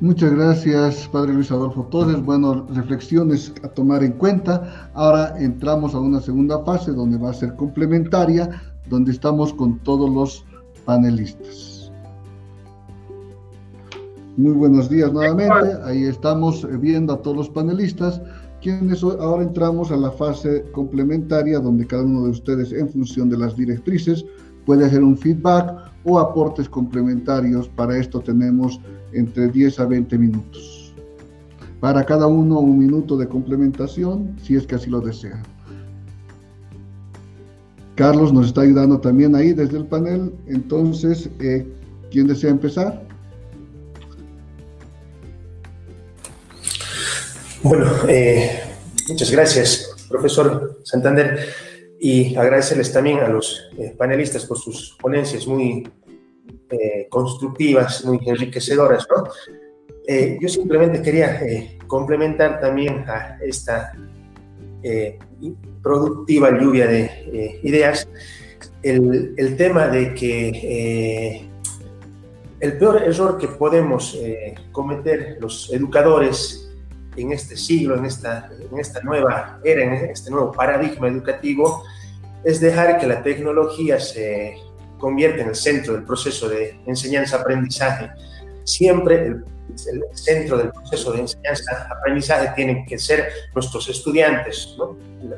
Muchas 0.00 0.32
gracias, 0.32 1.08
Padre 1.12 1.34
Luis 1.34 1.52
Adolfo 1.52 1.84
Torres. 1.84 2.20
Bueno, 2.24 2.66
reflexiones 2.74 3.52
a 3.62 3.68
tomar 3.68 4.02
en 4.02 4.12
cuenta. 4.12 4.90
Ahora 4.94 5.34
entramos 5.38 5.94
a 5.94 6.00
una 6.00 6.20
segunda 6.20 6.64
fase 6.64 6.90
donde 6.90 7.18
va 7.18 7.30
a 7.30 7.34
ser 7.34 7.54
complementaria, 7.54 8.50
donde 8.88 9.12
estamos 9.12 9.52
con 9.54 9.78
todos 9.80 10.10
los 10.10 10.44
panelistas. 10.84 11.92
Muy 14.36 14.52
buenos 14.52 14.88
días 14.88 15.12
nuevamente. 15.12 15.68
Ahí 15.84 16.04
estamos 16.04 16.66
viendo 16.80 17.12
a 17.12 17.22
todos 17.22 17.36
los 17.36 17.48
panelistas 17.50 18.20
quienes 18.62 19.02
ahora 19.02 19.42
entramos 19.42 19.90
a 19.90 19.96
la 19.96 20.10
fase 20.10 20.64
complementaria 20.72 21.58
donde 21.58 21.86
cada 21.86 22.04
uno 22.04 22.24
de 22.24 22.30
ustedes 22.30 22.72
en 22.72 22.88
función 22.88 23.28
de 23.28 23.36
las 23.36 23.56
directrices 23.56 24.24
puede 24.64 24.86
hacer 24.86 25.02
un 25.02 25.18
feedback 25.18 25.90
o 26.04 26.18
aportes 26.18 26.68
complementarios. 26.68 27.68
Para 27.68 27.98
esto 27.98 28.20
tenemos 28.20 28.80
entre 29.12 29.48
10 29.48 29.80
a 29.80 29.86
20 29.86 30.16
minutos. 30.16 30.94
Para 31.80 32.04
cada 32.04 32.28
uno 32.28 32.60
un 32.60 32.78
minuto 32.78 33.16
de 33.16 33.26
complementación, 33.26 34.36
si 34.40 34.54
es 34.54 34.66
que 34.66 34.76
así 34.76 34.88
lo 34.88 35.00
desean. 35.00 35.42
Carlos 37.96 38.32
nos 38.32 38.46
está 38.46 38.60
ayudando 38.62 39.00
también 39.00 39.34
ahí 39.34 39.52
desde 39.52 39.78
el 39.78 39.86
panel. 39.86 40.32
Entonces, 40.46 41.28
eh, 41.40 41.66
¿quién 42.10 42.28
desea 42.28 42.50
empezar? 42.50 43.04
Bueno, 47.64 47.86
eh, 48.08 48.60
muchas 49.08 49.30
gracias, 49.30 50.06
profesor 50.08 50.80
Santander, 50.82 51.38
y 52.00 52.34
agradecerles 52.34 52.92
también 52.92 53.20
a 53.20 53.28
los 53.28 53.70
eh, 53.78 53.94
panelistas 53.96 54.46
por 54.46 54.58
sus 54.58 54.96
ponencias 55.00 55.46
muy 55.46 55.88
eh, 56.70 57.06
constructivas, 57.08 58.04
muy 58.04 58.18
enriquecedoras. 58.26 59.06
¿no? 59.08 59.28
yo 60.40 60.48
simplemente 60.48 61.00
quería 61.00 61.40
complementar 61.86 62.60
también 62.60 63.04
a 63.08 63.38
esta 63.40 63.92
productiva 65.80 66.50
lluvia 66.50 66.88
de 66.88 67.60
ideas 67.62 68.08
el, 68.82 69.32
el, 69.36 69.56
tema 69.56 69.86
de 69.86 70.12
que 70.12 71.48
el 72.58 72.78
peor 72.78 73.04
error 73.04 73.38
que 73.38 73.46
podemos 73.46 74.18
cometer 74.72 75.36
los 75.40 75.72
educadores 75.72 76.71
en 77.16 77.32
este 77.32 77.56
siglo, 77.56 77.96
en 77.96 78.04
esta, 78.04 78.50
en 78.70 78.78
esta 78.78 79.00
nueva 79.02 79.60
era, 79.64 79.82
en 79.82 80.10
este 80.10 80.30
nuevo 80.30 80.52
paradigma 80.52 81.08
educativo, 81.08 81.84
es 82.44 82.60
dejar 82.60 82.98
que 82.98 83.06
la 83.06 83.22
tecnología 83.22 84.00
se 84.00 84.56
convierta 84.98 85.42
en 85.42 85.48
el 85.48 85.54
centro 85.54 85.94
del 85.94 86.04
proceso 86.04 86.48
de 86.48 86.78
enseñanza-aprendizaje. 86.86 88.10
Siempre 88.64 89.26
el, 89.26 89.44
centro 90.12 90.58
del 90.58 90.70
proceso 90.70 91.12
de 91.12 91.20
enseñanza-aprendizaje 91.20 92.52
tienen 92.54 92.84
que 92.84 92.98
ser 92.98 93.28
nuestros 93.54 93.88
estudiantes, 93.88 94.76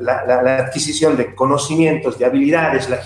la, 0.01 0.59
adquisición 0.59 1.17
de 1.17 1.35
conocimientos, 1.35 2.19
de 2.19 2.25
habilidades, 2.25 2.89
la, 2.89 3.01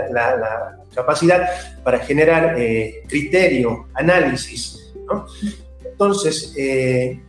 la 0.00 0.78
capacidad 0.94 1.48
para 1.84 1.98
generar 1.98 2.54
eh, 2.58 3.02
criterio, 3.06 3.88
análisis. 3.94 4.92
¿no? 5.06 5.26
Entonces, 5.98 6.54
eh, 6.56 7.20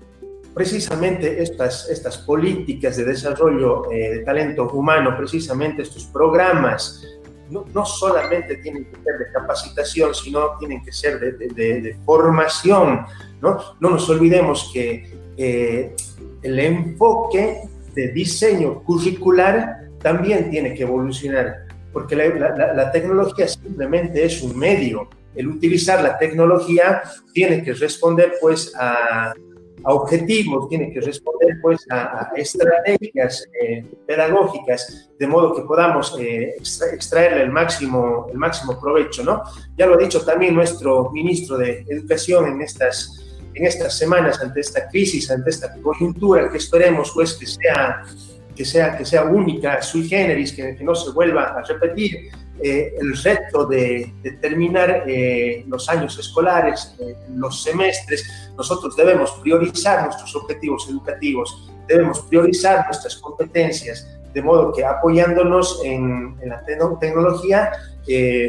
precisamente 0.54 1.42
estas, 1.42 1.90
estas 1.90 2.20
políticas 2.20 2.98
de 2.98 3.06
desarrollo 3.06 3.92
eh, 3.92 4.18
de 4.18 4.20
talento 4.20 4.70
humano, 4.70 5.18
precisamente 5.18 5.82
estos 5.82 6.06
programas, 6.06 7.04
no, 7.50 7.66
no, 7.74 7.84
solamente 7.84 8.58
tienen 8.58 8.86
que 8.86 8.96
ser 9.04 9.18
de 9.18 9.32
capacitación, 9.34 10.14
sino 10.14 10.56
tienen 10.60 10.84
que 10.84 10.92
ser 10.92 11.20
de, 11.20 11.32
de, 11.32 11.98
formación. 12.06 13.08
¿no? 13.42 13.58
no 13.80 13.90
nos 13.90 14.08
olvidemos 14.08 14.70
que 14.72 15.18
eh, 15.36 15.96
el 16.44 16.60
enfoque 16.60 17.62
de 17.96 18.10
diseño 18.10 18.84
curricular 18.84 19.90
también 19.98 20.52
tiene 20.52 20.76
que 20.76 20.84
evolucionar, 20.84 21.66
porque 21.92 22.16
la, 22.16 22.28
la, 22.56 22.74
la 22.76 22.92
tecnología 22.92 23.48
simplemente 23.48 24.24
es 24.24 24.44
un 24.44 24.56
medio 24.56 25.10
el 25.36 25.48
utilizar 25.48 26.02
la 26.02 26.18
tecnología 26.18 27.02
tiene 27.34 27.64
que 27.64 27.74
responder 27.74 28.34
pues 28.42 28.74
a, 28.78 29.34
objetivos, 29.86 30.68
tiene 30.68 30.92
que 30.92 31.00
responder 31.00 31.58
pues 31.62 31.86
a, 31.90 32.32
estrategias 32.36 33.46
eh, 33.62 33.86
pedagógicas, 34.06 35.10
de 35.18 35.28
modo 35.28 35.56
que 35.56 35.62
podamos 35.62 36.16
eh, 36.20 36.56
extraerle 36.92 37.44
el 37.44 37.52
máximo, 37.52 38.28
el 38.30 38.38
máximo 38.38 38.80
provecho, 38.80 39.24
¿no? 39.24 39.42
Ya 39.78 39.86
lo 39.86 39.96
ha 39.96 39.98
dicho 39.98 40.22
también 40.26 40.56
nuestro 40.56 41.10
ministro 41.12 41.58
de 41.58 41.86
Educación 41.88 42.48
en 42.48 42.62
estas, 42.62 43.38
en 43.54 43.66
estas 43.66 43.98
semanas 43.98 44.42
ante 44.42 44.60
esta 44.60 44.88
crisis, 44.90 45.32
ante 45.32 45.50
esta 45.50 45.74
coyuntura 45.82 46.50
que 46.50 46.58
esperemos 46.58 47.12
pues 47.14 47.36
que 47.36 47.46
sea 47.46 48.04
que 48.60 48.66
sea, 48.66 48.98
que 48.98 49.06
sea 49.06 49.24
única, 49.24 49.82
sui 49.82 50.04
generis, 50.06 50.52
que, 50.52 50.76
que 50.76 50.84
no 50.84 50.94
se 50.94 51.12
vuelva 51.12 51.44
a 51.58 51.62
repetir, 51.64 52.30
eh, 52.62 52.94
el 53.00 53.16
reto 53.16 53.66
de, 53.66 54.12
terminar 54.42 55.06
eh, 55.08 55.64
los 55.66 55.88
años 55.88 56.20
escolares, 56.20 56.94
eh, 57.00 57.16
los 57.34 57.64
semestres, 57.64 58.52
nosotros 58.58 58.98
debemos 58.98 59.32
priorizar 59.42 60.04
nuestros 60.04 60.36
objetivos 60.36 60.90
educativos, 60.90 61.72
debemos 61.88 62.20
priorizar 62.24 62.84
nuestras 62.84 63.16
competencias, 63.16 64.06
de 64.34 64.42
modo 64.42 64.74
que 64.74 64.84
apoyándonos 64.84 65.80
en, 65.86 66.38
la 66.44 66.62
tecnología 67.00 67.72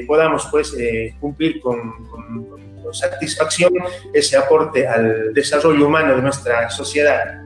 podamos 0.09 0.49
pues 0.51 0.75
cumplir 1.21 1.61
con, 1.61 1.79
con 2.09 2.93
satisfacción 2.93 3.73
ese 4.13 4.37
aporte 4.37 4.89
al 4.89 5.33
desarrollo 5.33 5.87
humano 5.87 6.17
de 6.17 6.23
nuestra 6.23 6.69
sociedad. 6.69 7.45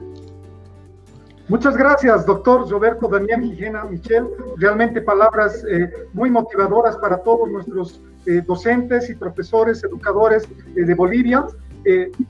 Muchas 1.47 1.77
gracias, 1.77 2.25
doctor 2.25 2.67
Roberto 2.67 3.07
Daniel 3.07 3.41
Gijena 3.41 3.83
Michel. 3.85 4.25
Realmente 4.57 4.99
palabras 4.99 5.63
eh, 5.69 5.91
muy 6.13 6.31
motivadoras 6.31 6.97
para 6.97 7.17
todos 7.17 7.47
nuestros 7.49 8.01
eh, 8.25 8.41
docentes 8.47 9.11
y 9.11 9.15
profesores, 9.15 9.83
educadores 9.83 10.47
eh, 10.75 10.81
de 10.83 10.95
Bolivia. 10.95 11.45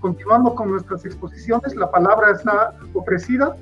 continuando 0.01 0.53
con 0.53 0.70
nuestras 0.70 1.05
exposiciones, 1.05 1.74
la 1.78 1.89
palabra 1.89 2.32
está 2.32 2.74
ofrecida. 2.93 3.55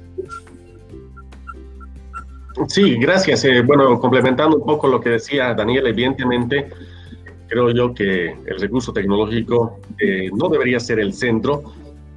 Sí, 2.67 2.97
gracias. 2.97 3.45
bueno, 3.67 3.99
complementando 3.99 4.57
un 4.57 4.65
poco 4.65 4.87
lo 4.87 4.99
que 4.99 5.11
decía 5.11 5.53
Daniel, 5.53 5.85
evidentemente, 5.85 6.67
creo 7.47 7.69
yo 7.69 7.93
que 7.93 8.31
el 8.31 8.59
recurso 8.59 8.91
tecnológico 8.91 9.79
no 10.33 10.49
debería 10.49 10.79
ser 10.79 10.99
el 10.99 11.13
centro, 11.13 11.61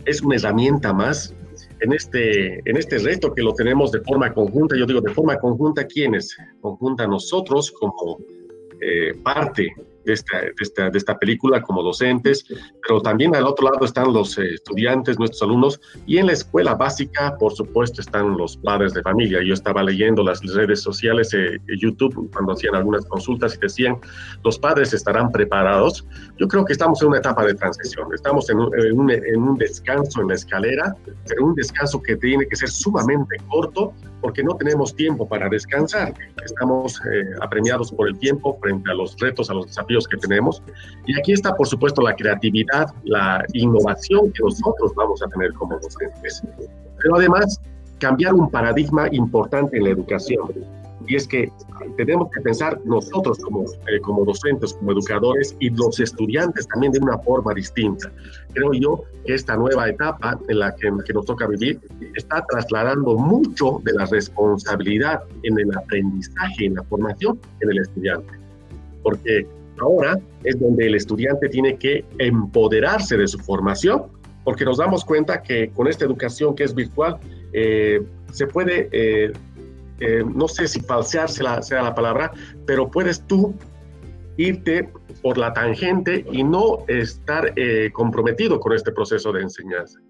es 0.07 0.22
una 0.22 0.37
herramienta 0.37 0.95
más 0.95 1.34
en 1.81 1.93
este, 1.93 2.59
en 2.68 2.77
este 2.77 2.99
reto 2.99 3.33
que 3.33 3.43
lo 3.43 3.53
tenemos 3.53 3.93
de 3.93 4.01
forma 4.01 4.33
conjunta. 4.33 4.77
Yo 4.77 4.87
digo 4.87 5.01
de 5.01 5.12
forma 5.12 5.39
conjunta, 5.39 5.87
¿quiénes? 5.87 6.37
Conjunta 6.61 7.07
nosotros 7.07 7.70
como 7.72 8.18
eh, 8.81 9.14
parte 9.22 9.74
de 10.07 10.12
esta, 10.12 10.40
de, 10.40 10.52
esta, 10.61 10.88
de 10.88 10.98
esta, 10.98 11.18
película 11.18 11.61
como 11.61 11.82
docentes, 11.82 12.46
pero 12.86 13.00
también 13.00 13.34
al 13.34 13.44
otro 13.44 13.68
lado 13.70 13.84
están 13.84 14.12
los 14.12 14.38
eh, 14.38 14.54
estudiantes, 14.54 15.18
nuestros 15.18 15.42
alumnos, 15.42 15.80
y 16.07 16.18
en 16.18 16.26
la 16.26 16.32
escuela 16.32 16.74
básica, 16.74 17.36
por 17.38 17.52
supuesto, 17.52 18.00
están 18.00 18.36
los 18.36 18.57
padres 18.57 18.94
de 18.94 19.02
familia. 19.02 19.40
Yo 19.42 19.52
estaba 19.52 19.82
leyendo 19.82 20.22
las 20.22 20.40
redes 20.54 20.80
sociales, 20.82 21.34
eh, 21.34 21.59
YouTube, 21.80 22.30
cuando 22.32 22.52
hacían 22.52 22.76
algunas 22.76 23.04
consultas 23.07 23.57
y 23.57 23.59
decían, 23.59 23.96
los 24.44 24.59
padres 24.59 24.94
estarán 24.94 25.32
preparados. 25.32 26.07
Yo 26.38 26.46
creo 26.46 26.64
que 26.64 26.72
estamos 26.72 27.02
en 27.02 27.09
una 27.09 27.18
etapa 27.18 27.44
de 27.44 27.54
transición, 27.54 28.09
estamos 28.14 28.48
en 28.48 28.59
un, 28.59 28.78
en 28.78 28.98
un, 28.98 29.11
en 29.11 29.42
un 29.42 29.59
descanso 29.59 30.20
en 30.20 30.28
la 30.28 30.34
escalera, 30.34 30.94
pero 31.26 31.46
un 31.46 31.54
descanso 31.54 32.00
que 32.00 32.16
tiene 32.16 32.46
que 32.46 32.57
ser 32.57 32.68
sumamente 32.68 33.36
corto 33.48 33.92
porque 34.27 34.43
no 34.43 34.57
tenemos 34.57 34.93
tiempo 34.93 35.29
para 35.29 35.49
descansar. 35.49 36.12
Estamos 36.45 37.01
eh, 37.03 37.22
apremiados 37.41 37.93
por 37.93 38.09
el 38.09 38.18
tiempo 38.18 38.59
frente 38.61 38.91
a 38.91 38.95
los 38.95 39.16
retos, 39.20 39.49
a 39.51 39.55
los 39.55 39.66
desafíos 39.66 40.09
que 40.09 40.16
tenemos. 40.16 40.61
Y 41.07 41.16
aquí 41.16 41.31
está, 41.31 41.55
por 41.55 41.68
supuesto, 41.68 42.03
la 42.03 42.12
creatividad, 42.16 42.93
la 43.05 43.45
innovación 43.53 44.33
que 44.33 44.43
nosotros 44.43 44.93
vamos 44.97 45.22
a 45.22 45.29
tener 45.29 45.53
como 45.53 45.79
docentes. 45.79 46.43
Pero 47.01 47.14
además, 47.14 47.61
cambiar 48.01 48.35
un 48.35 48.51
paradigma 48.51 49.07
importante 49.12 49.77
en 49.77 49.85
la 49.85 49.91
educación. 49.91 50.49
Y 51.07 51.16
es 51.16 51.26
que 51.26 51.50
tenemos 51.96 52.30
que 52.30 52.40
pensar 52.40 52.80
nosotros 52.84 53.38
como, 53.38 53.64
eh, 53.64 54.00
como 54.02 54.24
docentes, 54.24 54.74
como 54.74 54.92
educadores 54.92 55.57
y 55.61 55.70
los 55.70 56.00
estudiantes 56.00 56.66
también 56.68 56.92
de 56.92 57.00
una 57.00 57.18
forma 57.18 57.54
distinta. 57.54 58.11
Creo 58.52 58.72
yo 58.72 59.02
que 59.24 59.34
esta 59.34 59.57
nueva 59.57 59.88
etapa 59.88 60.38
en 60.48 60.59
la 60.59 60.74
que, 60.74 60.90
que 61.07 61.12
nos 61.12 61.26
toca 61.26 61.46
vivir 61.46 61.80
está 62.14 62.44
trasladando 62.48 63.16
mucho 63.16 63.80
de 63.84 63.92
la 63.92 64.07
responsabilidad 64.07 65.22
en 65.42 65.59
el 65.59 65.76
aprendizaje, 65.76 66.66
en 66.66 66.74
la 66.74 66.82
formación 66.84 67.38
en 67.61 67.70
el 67.70 67.78
estudiante. 67.78 68.32
Porque 69.02 69.46
ahora 69.80 70.18
es 70.44 70.59
donde 70.59 70.86
el 70.86 70.94
estudiante 70.94 71.48
tiene 71.48 71.76
que 71.76 72.04
empoderarse 72.18 73.16
de 73.16 73.26
su 73.28 73.38
formación, 73.38 74.04
porque 74.44 74.64
nos 74.64 74.78
damos 74.78 75.04
cuenta 75.04 75.42
que 75.42 75.70
con 75.70 75.88
esta 75.88 76.04
educación 76.04 76.54
que 76.54 76.64
es 76.64 76.74
virtual, 76.74 77.18
eh, 77.52 78.02
se 78.32 78.46
puede 78.46 78.88
eh, 78.92 79.32
eh, 80.01 80.24
no 80.34 80.49
sé 80.49 80.68
si 80.68 80.80
falsear 80.80 81.28
sea 81.28 81.82
la 81.82 81.94
palabra, 81.94 82.32
pero 82.66 82.90
puedes 82.90 83.26
tú 83.26 83.55
irte 84.36 84.90
por 85.22 85.38
la 85.38 85.53
tangente 85.53 86.24
y 86.30 86.44
no 86.44 86.84
estar 86.88 87.53
eh, 87.57 87.90
comprometido 87.92 88.61
con 88.61 88.72
este 88.72 88.92
proceso 88.92 89.32
de 89.32 89.42
enseñanza. 89.42 90.01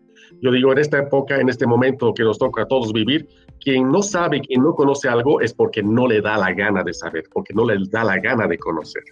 Yo 0.43 0.51
digo, 0.51 0.73
en 0.73 0.79
esta 0.79 0.99
época, 0.99 1.41
en 1.41 1.49
este 1.49 1.67
momento 1.67 2.13
que 2.13 2.25
nos 2.25 2.39
toca 2.39 2.63
a 2.63 2.67
todos 2.67 2.93
vivir, 2.93 3.29
quien 3.61 3.91
no 3.91 4.03
sabe, 4.03 4.41
quien 4.41 4.63
no 4.63 4.75
conoce 4.75 5.09
algo 5.09 5.41
es 5.41 5.55
porque 5.55 5.83
no 5.83 6.07
le 6.07 6.21
da 6.21 6.37
la 6.37 6.53
gana 6.53 6.83
de 6.83 6.93
saber, 6.93 7.25
porque 7.33 7.55
no 7.55 7.65
le 7.65 7.77
da 7.89 8.05
la 8.05 8.19
gana 8.19 8.47
de 8.47 8.59
conocer. 8.59 9.05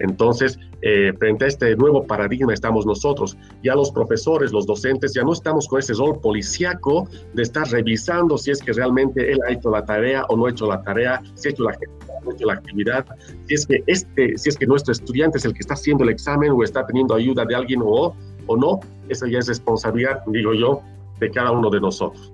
Entonces, 0.00 0.58
eh, 0.82 1.12
frente 1.18 1.44
a 1.44 1.48
este 1.48 1.76
nuevo 1.76 2.06
paradigma 2.06 2.52
estamos 2.52 2.86
nosotros. 2.86 3.36
Ya 3.62 3.74
los 3.74 3.90
profesores, 3.90 4.52
los 4.52 4.66
docentes, 4.66 5.12
ya 5.14 5.22
no 5.22 5.32
estamos 5.32 5.68
con 5.68 5.78
ese 5.78 5.92
rol 5.94 6.20
policíaco 6.20 7.08
de 7.34 7.42
estar 7.42 7.68
revisando 7.68 8.36
si 8.38 8.50
es 8.50 8.60
que 8.60 8.72
realmente 8.72 9.30
él 9.30 9.38
ha 9.46 9.52
hecho 9.52 9.70
la 9.70 9.84
tarea 9.84 10.24
o 10.28 10.36
no 10.36 10.46
ha 10.46 10.50
hecho 10.50 10.66
la 10.66 10.82
tarea, 10.82 11.22
si 11.34 11.48
ha 11.48 11.50
hecho 11.52 11.64
la, 11.64 12.52
actividad, 12.52 13.06
si 13.46 13.54
es 13.54 13.66
que 13.66 13.82
este, 13.86 14.36
si 14.36 14.48
es 14.48 14.56
que 14.56 14.66
nuestro 14.66 14.92
estudiante 14.92 15.38
es 15.38 15.44
el 15.44 15.52
que 15.52 15.60
está 15.60 15.74
haciendo 15.74 16.04
el 16.04 16.10
examen 16.10 16.52
o 16.52 16.62
está 16.62 16.86
teniendo 16.86 17.14
ayuda 17.14 17.44
de 17.44 17.54
alguien 17.54 17.80
o, 17.82 18.14
o 18.46 18.56
no, 18.56 18.80
esa 19.08 19.28
ya 19.28 19.38
es 19.38 19.48
responsabilidad, 19.48 20.22
digo 20.26 20.54
yo, 20.54 20.80
de 21.18 21.30
cada 21.30 21.50
uno 21.50 21.70
de 21.70 21.80
nosotros. 21.80 22.32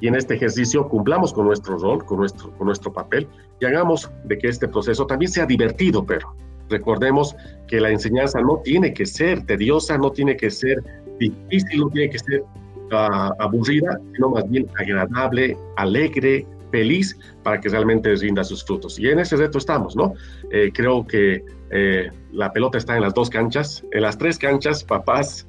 Y 0.00 0.08
en 0.08 0.16
este 0.16 0.34
ejercicio 0.34 0.88
cumplamos 0.88 1.32
con 1.32 1.46
nuestro 1.46 1.78
rol, 1.78 2.04
con 2.04 2.18
nuestro, 2.18 2.50
con 2.56 2.66
nuestro 2.66 2.92
papel 2.92 3.28
y 3.60 3.64
hagamos 3.64 4.10
de 4.24 4.36
que 4.38 4.48
este 4.48 4.68
proceso 4.68 5.06
también 5.06 5.30
sea 5.30 5.46
divertido, 5.46 6.04
pero 6.04 6.34
Recordemos 6.68 7.36
que 7.68 7.80
la 7.80 7.90
enseñanza 7.90 8.40
no 8.40 8.60
tiene 8.64 8.92
que 8.92 9.06
ser 9.06 9.44
tediosa, 9.46 9.98
no 9.98 10.10
tiene 10.10 10.36
que 10.36 10.50
ser 10.50 10.82
difícil, 11.18 11.80
no 11.80 11.90
tiene 11.90 12.10
que 12.10 12.18
ser 12.18 12.40
uh, 12.40 13.32
aburrida, 13.38 13.98
sino 14.14 14.30
más 14.30 14.48
bien 14.48 14.66
agradable, 14.78 15.56
alegre, 15.76 16.46
feliz, 16.70 17.16
para 17.44 17.60
que 17.60 17.68
realmente 17.68 18.14
rinda 18.16 18.42
sus 18.42 18.64
frutos. 18.64 18.98
Y 18.98 19.08
en 19.08 19.20
ese 19.20 19.36
reto 19.36 19.58
estamos, 19.58 19.94
¿no? 19.94 20.14
Eh, 20.50 20.72
creo 20.74 21.06
que 21.06 21.44
eh, 21.70 22.10
la 22.32 22.52
pelota 22.52 22.78
está 22.78 22.96
en 22.96 23.02
las 23.02 23.14
dos 23.14 23.30
canchas, 23.30 23.84
en 23.92 24.02
las 24.02 24.18
tres 24.18 24.38
canchas, 24.38 24.82
papás, 24.82 25.46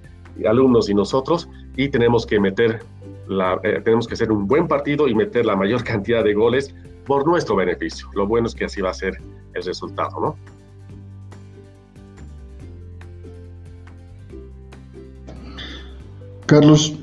alumnos 0.48 0.88
y 0.88 0.94
nosotros, 0.94 1.50
y 1.78 1.90
tenemos 1.90 2.28
que 2.28 2.40
meter, 2.40 2.84
la, 3.28 3.60
eh, 3.64 3.82
tenemos 3.84 4.08
que 4.08 4.14
hacer 4.14 4.32
un 4.32 4.48
buen 4.48 4.68
partido 4.68 5.08
y 5.08 5.16
meter 5.16 5.48
la 5.48 5.56
mayor 5.56 5.84
cantidad 5.92 6.24
de 6.24 6.36
goles 6.36 6.76
por 7.06 7.26
nuestro 7.26 7.56
beneficio. 7.56 8.08
Lo 8.14 8.28
bueno 8.28 8.46
es 8.48 8.54
que 8.54 8.66
así 8.66 8.82
va 8.82 8.92
a 8.92 8.94
ser 8.94 9.18
el 9.54 9.64
resultado, 9.64 10.20
¿no? 10.20 10.38
Carlos. 16.46 16.98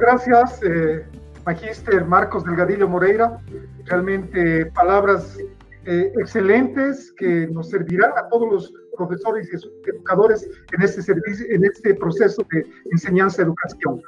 Gracias, 0.00 0.60
eh, 0.62 1.04
Magíster 1.44 2.04
Marcos 2.04 2.44
Delgadillo 2.44 2.88
Moreira. 2.88 3.38
Realmente 3.84 4.66
palabras 4.66 5.38
eh, 5.84 6.12
excelentes 6.16 7.12
que 7.16 7.48
nos 7.48 7.70
servirán 7.70 8.12
a 8.16 8.28
todos 8.28 8.52
los 8.52 8.72
profesores 8.96 9.48
y 9.52 9.90
educadores 9.90 10.48
en 10.72 10.82
este 10.82 11.02
servicio, 11.02 11.44
en 11.50 11.64
este 11.64 11.94
proceso 11.94 12.46
de 12.52 12.64
enseñanza-educación. 12.92 14.00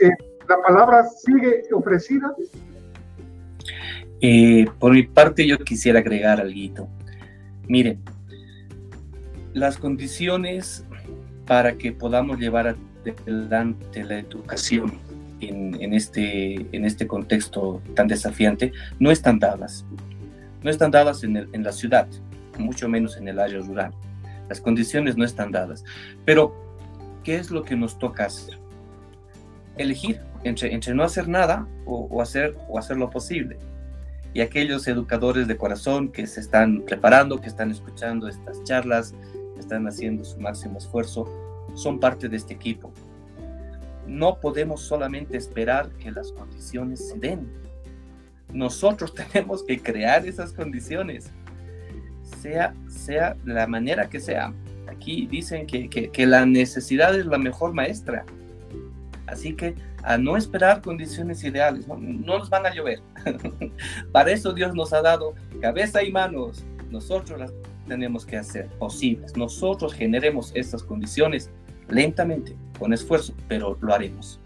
Eh, 0.00 0.10
la 0.48 0.62
palabra 0.62 1.04
sigue 1.04 1.64
ofrecida. 1.72 2.34
Eh, 4.22 4.66
por 4.78 4.92
mi 4.92 5.02
parte, 5.02 5.46
yo 5.46 5.58
quisiera 5.58 5.98
agregar 5.98 6.40
algo. 6.40 6.88
Miren, 7.66 8.00
las 9.52 9.76
condiciones 9.76 10.86
para 11.46 11.76
que 11.76 11.92
podamos 11.92 12.38
llevar 12.38 12.68
a 12.68 12.76
delante 13.24 14.04
la 14.04 14.18
educación 14.18 14.92
en, 15.40 15.94
este, 15.94 16.66
en 16.72 16.84
este 16.84 17.06
contexto 17.06 17.80
tan 17.94 18.08
desafiante 18.08 18.72
no 18.98 19.10
están 19.10 19.38
dadas. 19.38 19.84
No 20.62 20.70
están 20.70 20.90
dadas 20.90 21.22
en, 21.22 21.62
la 21.62 21.72
ciudad, 21.72 22.08
mucho 22.58 22.88
menos 22.88 23.16
en 23.16 23.28
el 23.28 23.38
área 23.38 23.60
rural. 23.60 23.92
Las 24.48 24.60
condiciones 24.60 25.16
no 25.16 25.24
están 25.24 25.52
dadas. 25.52 25.84
Pero, 26.24 26.54
¿qué 27.22 27.36
es 27.36 27.50
lo 27.50 27.62
que 27.62 27.76
nos 27.76 27.98
toca 27.98 28.24
hacer? 28.24 28.58
Elegir 29.76 30.20
entre, 30.42 30.74
entre 30.74 30.94
no 30.94 31.04
hacer 31.04 31.28
nada 31.28 31.66
o, 31.86 32.20
hacer, 32.20 32.56
o 32.68 32.78
hacer 32.78 32.96
lo 32.96 33.10
posible. 33.10 33.58
Y 34.34 34.40
aquellos 34.40 34.86
educadores 34.88 35.46
de 35.46 35.56
corazón 35.56 36.08
que 36.08 36.26
se 36.26 36.40
están 36.40 36.82
preparando, 36.82 37.40
que 37.40 37.48
están 37.48 37.70
escuchando 37.70 38.28
estas 38.28 38.62
charlas, 38.64 39.14
que 39.54 39.60
están 39.60 39.86
haciendo 39.86 40.24
su 40.24 40.40
máximo 40.40 40.78
esfuerzo, 40.78 41.47
son 41.74 41.98
parte 42.00 42.28
de 42.28 42.36
este 42.36 42.54
equipo. 42.54 42.92
No 44.06 44.40
podemos 44.40 44.80
solamente 44.80 45.36
esperar 45.36 45.90
que 45.90 46.10
las 46.10 46.32
condiciones 46.32 47.08
se 47.08 47.18
den. 47.18 47.48
Nosotros 48.52 49.14
tenemos 49.32 49.62
que 49.62 49.80
crear 49.80 50.26
esas 50.26 50.52
condiciones, 50.52 51.30
sea, 52.40 52.74
sea 52.88 53.36
la 53.44 53.66
manera 53.66 54.08
que 54.08 54.20
sea. 54.20 54.52
Aquí 54.88 55.26
dicen 55.26 55.66
que, 55.66 55.88
que, 55.88 56.26
la 56.26 56.46
necesidad 56.46 57.14
es 57.18 57.26
la 57.26 57.38
mejor 57.38 57.74
maestra. 57.74 58.24
Así 59.26 59.54
que 59.54 59.74
a 60.02 60.16
no 60.16 60.36
esperar 60.38 60.80
condiciones 60.80 61.44
ideales, 61.44 61.86
no, 61.86 61.98
no 61.98 62.38
nos 62.38 62.48
van 62.48 62.64
a 62.64 62.74
llover. 62.74 63.02
Para 64.12 64.30
eso 64.30 64.54
Dios 64.54 64.74
nos 64.74 64.94
ha 64.94 65.02
dado 65.02 65.34
cabeza 65.60 66.02
y 66.02 66.10
manos. 66.10 66.64
Nosotros 66.90 67.38
las 67.38 67.52
tenemos 67.88 68.24
que 68.24 68.36
hacer 68.36 68.68
posibles. 68.78 69.36
Nosotros 69.36 69.94
generemos 69.94 70.52
estas 70.54 70.82
condiciones 70.82 71.50
lentamente, 71.88 72.56
con 72.78 72.92
esfuerzo, 72.92 73.34
pero 73.48 73.76
lo 73.80 73.92
haremos. 73.92 74.40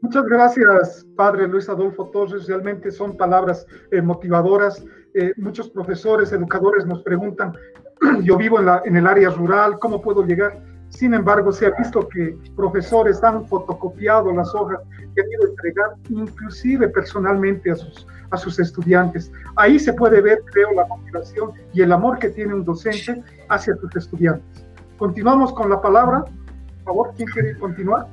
Muchas 0.00 0.24
gracias, 0.24 1.06
padre 1.16 1.48
Luis 1.48 1.68
Adolfo 1.68 2.10
Torres. 2.10 2.46
Realmente 2.46 2.90
son 2.90 3.16
palabras 3.16 3.66
eh, 3.90 4.02
motivadoras. 4.02 4.84
Eh, 5.14 5.32
muchos 5.36 5.70
profesores, 5.70 6.32
educadores 6.32 6.84
nos 6.86 7.02
preguntan, 7.02 7.52
yo 8.22 8.36
vivo 8.36 8.58
en, 8.58 8.66
la, 8.66 8.82
en 8.84 8.96
el 8.96 9.06
área 9.06 9.30
rural, 9.30 9.78
¿cómo 9.78 10.02
puedo 10.02 10.22
llegar? 10.24 10.60
Sin 10.94 11.12
embargo, 11.12 11.50
se 11.52 11.66
ha 11.66 11.70
visto 11.70 12.08
que 12.08 12.36
profesores 12.54 13.22
han 13.24 13.44
fotocopiado 13.48 14.32
las 14.32 14.54
hojas 14.54 14.78
que 15.14 15.22
han 15.22 15.28
ido 15.28 15.42
a 15.42 15.48
entregar 15.48 15.90
inclusive 16.08 16.88
personalmente 16.88 17.72
a 17.72 17.74
sus, 17.74 18.06
a 18.30 18.36
sus 18.36 18.60
estudiantes. 18.60 19.32
Ahí 19.56 19.80
se 19.80 19.92
puede 19.92 20.20
ver, 20.20 20.40
creo, 20.52 20.72
la 20.72 20.86
motivación 20.86 21.50
y 21.72 21.82
el 21.82 21.90
amor 21.90 22.20
que 22.20 22.28
tiene 22.28 22.54
un 22.54 22.64
docente 22.64 23.24
hacia 23.48 23.74
sus 23.74 23.94
estudiantes. 23.96 24.64
Continuamos 24.96 25.52
con 25.52 25.68
la 25.68 25.82
palabra. 25.82 26.20
Por 26.20 26.84
favor, 26.84 27.12
¿quién 27.16 27.28
quiere 27.28 27.58
continuar? 27.58 28.06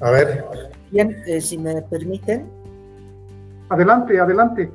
A 0.00 0.12
ver. 0.12 0.44
Bien, 0.92 1.20
eh, 1.26 1.40
si 1.40 1.58
me 1.58 1.82
permiten. 1.82 2.48
Adelante, 3.68 4.20
adelante. 4.20 4.70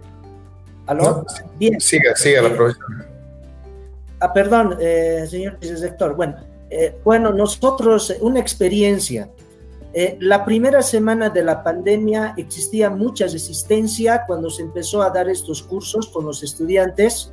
¿Aló? 0.87 1.25
Bien. 1.57 1.79
Siga, 1.79 2.13
siga 2.17 2.41
la 2.41 2.53
profesora. 2.53 3.07
Ah, 4.19 4.33
perdón, 4.33 4.75
eh, 4.81 5.25
señor 5.29 5.57
director. 5.59 6.13
Bueno, 6.15 6.35
eh, 6.73 6.95
bueno, 7.03 7.31
nosotros, 7.31 8.13
una 8.21 8.39
experiencia. 8.39 9.29
la 10.19 10.43
primera 10.43 10.81
semana 10.81 11.29
de 11.29 11.43
la 11.43 11.63
pandemia 11.63 12.33
existía 12.35 12.89
mucha 12.89 13.25
resistencia 13.25 14.23
cuando 14.25 14.49
se 14.49 14.63
empezó 14.63 15.03
a 15.03 15.11
dar 15.11 15.29
estos 15.29 15.61
cursos 15.61 16.07
con 16.07 16.25
los 16.25 16.41
estudiantes 16.41 17.31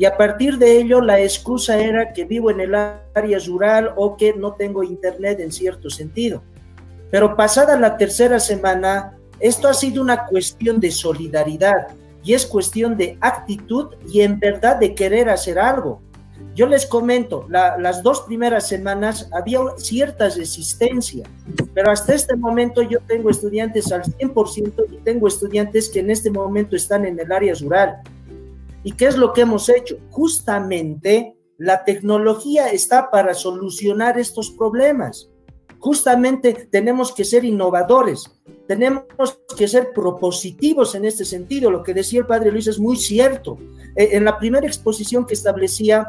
y 0.00 0.06
a 0.06 0.16
partir 0.16 0.56
de 0.56 0.78
ello 0.78 1.02
la 1.02 1.20
excusa 1.20 1.78
era 1.78 2.14
que 2.14 2.24
vivo 2.24 2.50
en 2.50 2.60
el 2.60 2.74
área 2.74 3.38
rural 3.46 3.92
o 3.96 4.16
que 4.16 4.32
no 4.32 4.54
tengo 4.54 4.82
internet 4.82 5.40
en 5.40 5.52
cierto 5.52 5.90
sentido. 5.90 6.42
Pero 7.10 7.36
pasada 7.36 7.78
la 7.78 7.98
tercera 7.98 8.40
semana, 8.40 9.18
esto 9.40 9.68
ha 9.68 9.74
sido 9.74 10.00
una 10.00 10.24
cuestión 10.24 10.80
de 10.80 10.90
solidaridad 10.90 11.88
y 12.24 12.32
es 12.32 12.46
cuestión 12.46 12.96
de 12.96 13.18
actitud 13.20 13.88
y 14.10 14.22
en 14.22 14.40
verdad 14.40 14.76
de 14.76 14.94
querer 14.94 15.28
hacer 15.28 15.58
algo. 15.58 16.00
Yo 16.54 16.66
les 16.66 16.84
comento, 16.84 17.46
las 17.48 18.02
dos 18.02 18.22
primeras 18.22 18.68
semanas 18.68 19.28
había 19.32 19.60
cierta 19.76 20.28
resistencia, 20.28 21.24
pero 21.74 21.90
hasta 21.90 22.14
este 22.14 22.36
momento 22.36 22.82
yo 22.82 22.98
tengo 23.06 23.30
estudiantes 23.30 23.92
al 23.92 24.02
100% 24.02 24.84
y 24.90 24.96
tengo 24.98 25.28
estudiantes 25.28 25.88
que 25.88 26.00
en 26.00 26.10
este 26.10 26.30
momento 26.30 26.76
están 26.76 27.04
en 27.04 27.18
el 27.18 27.30
área 27.32 27.54
rural 27.54 28.00
¿Y 28.82 28.92
qué 28.92 29.06
es 29.06 29.16
lo 29.16 29.32
que 29.32 29.42
hemos 29.42 29.68
hecho? 29.68 29.98
Justamente 30.10 31.36
la 31.58 31.84
tecnología 31.84 32.70
está 32.70 33.10
para 33.10 33.34
solucionar 33.34 34.18
estos 34.18 34.50
problemas. 34.50 35.28
justamente 35.82 36.68
tenemos 36.70 37.10
que 37.10 37.24
ser 37.24 37.42
innovadores, 37.42 38.30
tenemos 38.68 39.04
que 39.56 39.66
ser 39.66 39.94
propositivos 39.94 40.94
en 40.94 41.06
este 41.06 41.24
sentido. 41.24 41.70
Lo 41.70 41.82
que 41.82 41.94
decía 41.94 42.20
el 42.20 42.26
padre 42.26 42.52
Luis 42.52 42.66
es 42.66 42.78
muy 42.78 42.98
cierto. 42.98 43.56
Eh, 43.96 44.10
en 44.12 44.26
la 44.26 44.38
primera 44.38 44.66
exposición 44.66 45.24
que 45.24 45.32
establecía, 45.32 46.06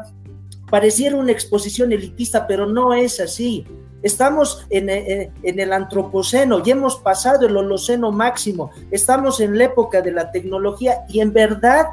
pareciera 0.72 1.16
una 1.16 1.32
exposición 1.32 1.92
elitista, 1.92 2.46
pero 2.46 2.64
no 2.64 2.94
es 2.94 3.20
así. 3.20 3.66
Estamos 4.02 4.66
en, 4.70 4.88
eh, 4.88 5.30
en, 5.42 5.60
el 5.60 5.70
antropoceno 5.70 6.62
y 6.64 6.70
hemos 6.70 6.96
pasado 6.96 7.46
el 7.46 7.54
holoceno 7.54 8.10
máximo. 8.10 8.70
Estamos 8.90 9.40
en 9.40 9.58
la 9.58 9.64
época 9.64 10.00
de 10.00 10.12
la 10.12 10.32
tecnología 10.32 11.04
y 11.10 11.20
en 11.20 11.30
verdad 11.30 11.88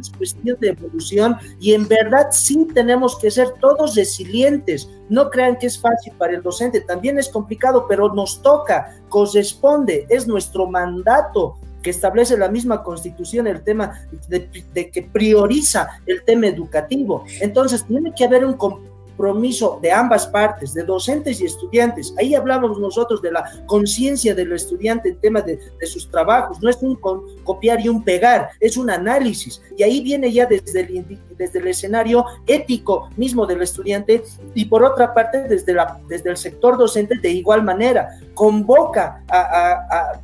es 0.00 0.10
cuestión 0.10 0.56
de 0.58 0.70
evolución 0.70 1.36
y 1.60 1.74
en 1.74 1.86
verdad 1.86 2.26
sí 2.32 2.66
tenemos 2.74 3.16
que 3.16 3.30
ser 3.30 3.52
todos 3.60 3.94
resilientes. 3.94 4.90
No 5.08 5.30
crean 5.30 5.56
que 5.56 5.68
es 5.68 5.80
fácil 5.80 6.12
para 6.18 6.34
el 6.34 6.42
docente, 6.42 6.80
también 6.80 7.20
es 7.20 7.28
complicado, 7.28 7.86
pero 7.88 8.12
nos 8.12 8.42
toca, 8.42 8.92
corresponde, 9.08 10.04
es 10.08 10.26
nuestro 10.26 10.66
mandato 10.66 11.60
que 11.86 11.90
establece 11.90 12.36
la 12.36 12.48
misma 12.48 12.82
constitución 12.82 13.46
el 13.46 13.62
tema 13.62 14.08
de, 14.28 14.50
de 14.74 14.90
que 14.90 15.02
prioriza 15.02 15.88
el 16.04 16.24
tema 16.24 16.48
educativo. 16.48 17.24
Entonces, 17.40 17.84
tiene 17.86 18.12
que 18.12 18.24
haber 18.24 18.44
un 18.44 18.54
compromiso 18.54 19.78
de 19.80 19.90
ambas 19.90 20.26
partes, 20.26 20.74
de 20.74 20.82
docentes 20.82 21.40
y 21.40 21.46
estudiantes. 21.46 22.14
Ahí 22.18 22.34
hablamos 22.34 22.78
nosotros 22.78 23.22
de 23.22 23.32
la 23.32 23.44
conciencia 23.66 24.34
del 24.34 24.52
estudiante 24.52 25.08
en 25.08 25.16
tema 25.16 25.40
de, 25.40 25.58
sus 25.86 26.10
trabajos. 26.10 26.60
No 26.60 26.68
es 26.68 26.76
un 26.82 26.96
copiar 27.44 27.80
y 27.80 27.88
un 27.88 28.02
pegar, 28.04 28.50
es 28.60 28.76
un 28.76 28.90
análisis. 28.90 29.62
Y 29.76 29.82
ahí 29.82 30.02
viene 30.02 30.30
ya 30.32 30.46
desde 30.46 30.80
el, 30.80 31.18
desde 31.38 31.58
el 31.58 31.68
escenario 31.68 32.24
ético 32.46 33.08
mismo 33.16 33.46
del 33.46 33.62
estudiante 33.62 34.22
y 34.54 34.64
por 34.66 34.84
otra 34.84 35.14
parte 35.14 35.44
desde, 35.44 35.72
la, 35.72 35.98
desde 36.08 36.30
el 36.30 36.36
sector 36.36 36.76
docente 36.76 37.16
de 37.18 37.30
igual 37.30 37.62
manera. 37.62 38.18
Convoca 38.34 39.24
a, 39.28 39.40
a, 39.40 40.20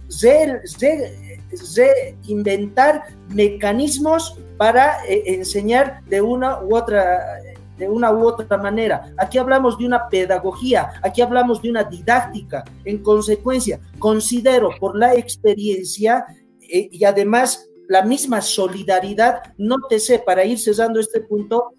inventar 2.26 3.04
mecanismos 3.28 4.38
para 4.56 5.04
eh, 5.06 5.22
enseñar 5.26 6.02
de 6.06 6.20
una 6.20 6.62
u 6.62 6.76
otra 6.76 7.40
de 7.78 7.88
una 7.88 8.12
u 8.12 8.26
otra 8.26 8.56
manera. 8.58 9.12
Aquí 9.18 9.38
hablamos 9.38 9.78
de 9.78 9.86
una 9.86 10.08
pedagogía, 10.08 10.92
aquí 11.02 11.20
hablamos 11.20 11.62
de 11.62 11.70
una 11.70 11.84
didáctica. 11.84 12.64
En 12.84 13.02
consecuencia, 13.02 13.80
considero 13.98 14.70
por 14.78 14.96
la 14.96 15.14
experiencia 15.14 16.24
eh, 16.60 16.88
y 16.92 17.04
además 17.04 17.68
la 17.88 18.02
misma 18.02 18.40
solidaridad, 18.40 19.42
nótese 19.58 20.18
para 20.20 20.44
ir 20.44 20.58
cesando 20.58 21.00
este 21.00 21.20
punto, 21.20 21.74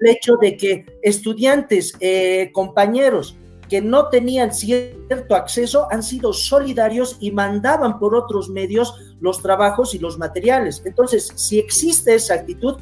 el 0.00 0.08
hecho 0.08 0.36
de 0.40 0.56
que 0.56 0.86
estudiantes, 1.02 1.94
eh, 2.00 2.50
compañeros, 2.52 3.36
que 3.70 3.80
no 3.80 4.08
tenían 4.08 4.52
cierto 4.52 5.36
acceso 5.36 5.86
han 5.92 6.02
sido 6.02 6.32
solidarios 6.32 7.16
y 7.20 7.30
mandaban 7.30 8.00
por 8.00 8.16
otros 8.16 8.50
medios 8.50 9.14
los 9.20 9.40
trabajos 9.40 9.94
y 9.94 10.00
los 10.00 10.18
materiales. 10.18 10.82
Entonces, 10.84 11.32
si 11.36 11.60
existe 11.60 12.14
esa 12.14 12.34
actitud, 12.34 12.78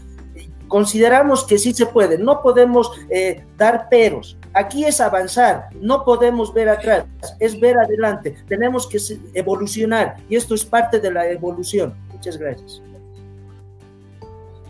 consideramos 0.67 1.45
que 1.45 1.59
sí 1.59 1.75
se 1.75 1.87
puede, 1.87 2.19
no 2.19 2.41
podemos 2.43 2.91
eh, 3.11 3.45
dar 3.59 3.89
peros. 3.91 4.39
Aquí 4.55 4.85
es 4.87 5.01
avanzar, 5.01 5.69
no 5.79 6.05
podemos 6.05 6.55
ver 6.55 6.71
atrás, 6.71 7.05
es 7.39 7.61
ver 7.61 7.79
adelante, 7.79 8.35
tenemos 8.49 8.87
que 8.87 8.99
evolucionar 9.35 10.17
y 10.29 10.37
esto 10.37 10.55
es 10.55 10.65
parte 10.65 11.01
de 11.01 11.13
la 11.13 11.29
evolución. 11.31 11.95
Muchas 12.13 12.39
gracias. 12.39 12.83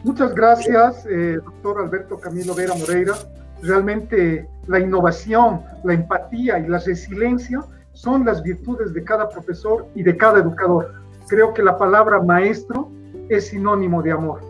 Muchas 0.02 0.34
gracias, 0.34 1.06
eh, 1.06 1.38
doctor 1.44 1.80
Alberto 1.80 2.18
Camilo 2.18 2.54
Vera 2.54 2.74
Moreira. 2.74 3.14
Realmente 3.62 4.48
la 4.66 4.78
innovación, 4.78 5.62
la 5.85 5.94
empatía 5.94 6.59
y 6.59 6.68
la 6.68 6.78
resiliencia 6.78 7.60
son 7.93 8.24
las 8.24 8.43
virtudes 8.43 8.93
de 8.94 9.02
cada 9.02 9.28
profesor 9.28 9.86
y 9.94 10.02
de 10.02 10.16
cada 10.16 10.40
educador. 10.40 10.94
Creo 11.28 11.52
que 11.52 11.62
la 11.62 11.76
palabra 11.76 12.20
maestro 12.22 12.90
es 13.28 13.48
sinónimo 13.48 14.02
de 14.02 14.12
amor. 14.12 14.40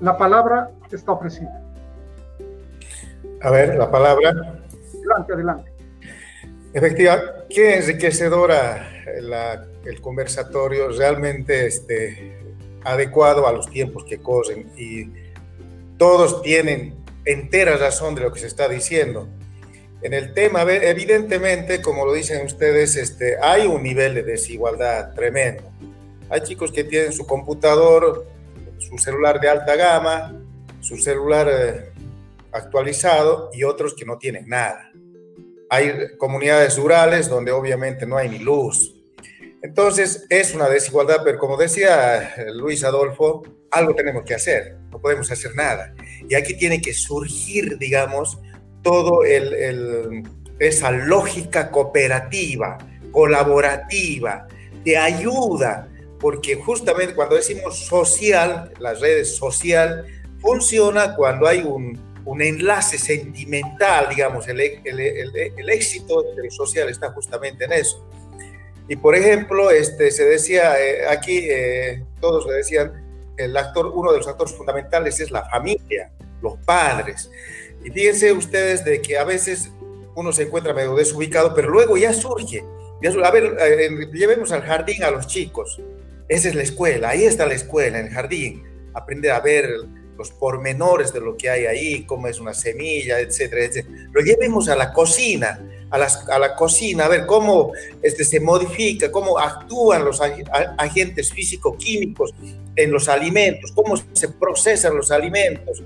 La 0.00 0.18
palabra 0.18 0.70
está 0.92 1.12
ofrecida. 1.12 1.62
A 3.42 3.50
ver, 3.50 3.76
la 3.76 3.90
palabra. 3.90 4.30
Adelante, 4.30 5.32
adelante. 5.32 5.72
Efectivamente, 6.72 7.32
qué 7.48 7.78
enriquecedora 7.78 8.86
el 9.06 10.00
conversatorio, 10.00 10.90
realmente 10.90 11.66
este, 11.66 12.36
adecuado 12.84 13.46
a 13.46 13.52
los 13.52 13.68
tiempos 13.70 14.04
que 14.04 14.18
corren 14.18 14.70
y 14.76 15.10
todos 15.96 16.42
tienen 16.42 16.94
entera 17.26 17.76
razón 17.76 18.14
de 18.14 18.22
lo 18.22 18.32
que 18.32 18.40
se 18.40 18.46
está 18.46 18.68
diciendo. 18.68 19.28
En 20.02 20.14
el 20.14 20.32
tema, 20.32 20.62
evidentemente, 20.62 21.82
como 21.82 22.06
lo 22.06 22.12
dicen 22.12 22.44
ustedes, 22.44 22.96
este, 22.96 23.36
hay 23.42 23.66
un 23.66 23.82
nivel 23.82 24.14
de 24.14 24.22
desigualdad 24.22 25.12
tremendo. 25.14 25.64
Hay 26.30 26.40
chicos 26.42 26.72
que 26.72 26.84
tienen 26.84 27.12
su 27.12 27.26
computador 27.26 28.26
su 28.78 28.98
celular 28.98 29.40
de 29.40 29.48
alta 29.48 29.76
gama, 29.76 30.34
su 30.80 30.96
celular 30.96 31.48
eh, 31.50 31.92
actualizado 32.52 33.50
y 33.52 33.64
otros 33.64 33.94
que 33.94 34.04
no 34.04 34.18
tienen 34.18 34.48
nada. 34.48 34.90
Hay 35.68 36.16
comunidades 36.18 36.76
rurales 36.76 37.28
donde 37.28 37.52
obviamente 37.52 38.06
no 38.06 38.16
hay 38.16 38.28
ni 38.28 38.38
luz. 38.38 38.94
Entonces 39.62 40.26
es 40.28 40.54
una 40.54 40.68
desigualdad, 40.68 41.22
pero 41.24 41.38
como 41.38 41.56
decía 41.56 42.34
Luis 42.54 42.84
Adolfo, 42.84 43.42
algo 43.70 43.94
tenemos 43.94 44.24
que 44.24 44.34
hacer, 44.34 44.76
no 44.90 45.00
podemos 45.00 45.30
hacer 45.30 45.54
nada. 45.56 45.94
Y 46.28 46.34
aquí 46.34 46.54
tiene 46.54 46.80
que 46.80 46.92
surgir, 46.92 47.78
digamos, 47.78 48.38
todo 48.82 49.24
el, 49.24 50.24
esa 50.58 50.90
lógica 50.90 51.70
cooperativa, 51.70 52.78
colaborativa, 53.12 54.46
de 54.84 54.96
ayuda, 54.96 55.88
porque 56.20 56.54
justamente 56.56 57.14
cuando 57.14 57.36
decimos 57.36 57.86
social, 57.86 58.72
las 58.78 59.00
redes 59.00 59.36
social, 59.36 60.06
funciona 60.40 61.14
cuando 61.14 61.46
hay 61.46 61.60
un, 61.60 61.98
un 62.24 62.42
enlace 62.42 62.98
sentimental, 62.98 64.08
digamos, 64.10 64.46
el, 64.48 64.60
el, 64.60 65.00
el, 65.00 65.70
éxito 65.70 66.22
de 66.22 66.44
lo 66.44 66.50
social 66.50 66.88
está 66.88 67.10
justamente 67.12 67.64
en 67.64 67.72
eso. 67.72 68.04
Y 68.88 68.96
por 68.96 69.14
ejemplo, 69.14 69.70
este, 69.70 70.10
se 70.10 70.24
decía 70.24 70.80
eh, 70.80 71.06
aquí, 71.08 71.38
eh, 71.38 72.04
todos 72.20 72.46
le 72.46 72.54
decían, 72.54 73.05
el 73.36 73.56
actor, 73.56 73.86
uno 73.94 74.12
de 74.12 74.18
los 74.18 74.28
actores 74.28 74.54
fundamentales 74.54 75.20
es 75.20 75.30
la 75.30 75.48
familia, 75.48 76.10
los 76.42 76.58
padres. 76.64 77.30
Y 77.84 77.90
fíjense 77.90 78.32
ustedes 78.32 78.84
de 78.84 79.00
que 79.00 79.18
a 79.18 79.24
veces 79.24 79.70
uno 80.14 80.32
se 80.32 80.44
encuentra 80.44 80.74
medio 80.74 80.94
desubicado, 80.94 81.54
pero 81.54 81.68
luego 81.68 81.96
ya 81.96 82.12
surge. 82.12 82.64
a 83.24 83.30
ver, 83.30 83.56
eh, 83.60 83.90
llevemos 84.12 84.50
al 84.52 84.62
jardín 84.62 85.04
a 85.04 85.10
los 85.10 85.26
chicos. 85.26 85.80
Esa 86.28 86.48
es 86.48 86.54
la 86.54 86.62
escuela, 86.62 87.10
ahí 87.10 87.24
está 87.24 87.46
la 87.46 87.54
escuela, 87.54 87.98
en 87.98 88.06
el 88.06 88.12
jardín. 88.12 88.64
Aprender 88.94 89.30
a 89.32 89.40
ver 89.40 89.68
los 90.16 90.30
pormenores 90.30 91.12
de 91.12 91.20
lo 91.20 91.36
que 91.36 91.50
hay 91.50 91.66
ahí, 91.66 92.06
cómo 92.06 92.26
es 92.26 92.40
una 92.40 92.54
semilla, 92.54 93.20
etcétera, 93.20 93.64
etcétera. 93.64 94.08
Lo 94.12 94.22
llevemos 94.22 94.68
a 94.68 94.76
la 94.76 94.92
cocina, 94.92 95.60
a, 95.90 96.38
la 96.38 96.54
cocina, 96.56 97.04
a 97.04 97.08
ver 97.08 97.26
cómo 97.26 97.72
este, 98.02 98.24
se 98.24 98.40
modifica, 98.40 99.10
cómo 99.10 99.38
actúan 99.38 100.04
los 100.04 100.20
agentes 100.20 101.32
físico-químicos 101.32 102.34
en 102.74 102.92
los 102.92 103.08
alimentos, 103.08 103.72
cómo 103.72 103.96
se 104.12 104.28
procesan 104.28 104.96
los 104.96 105.10
alimentos. 105.10 105.82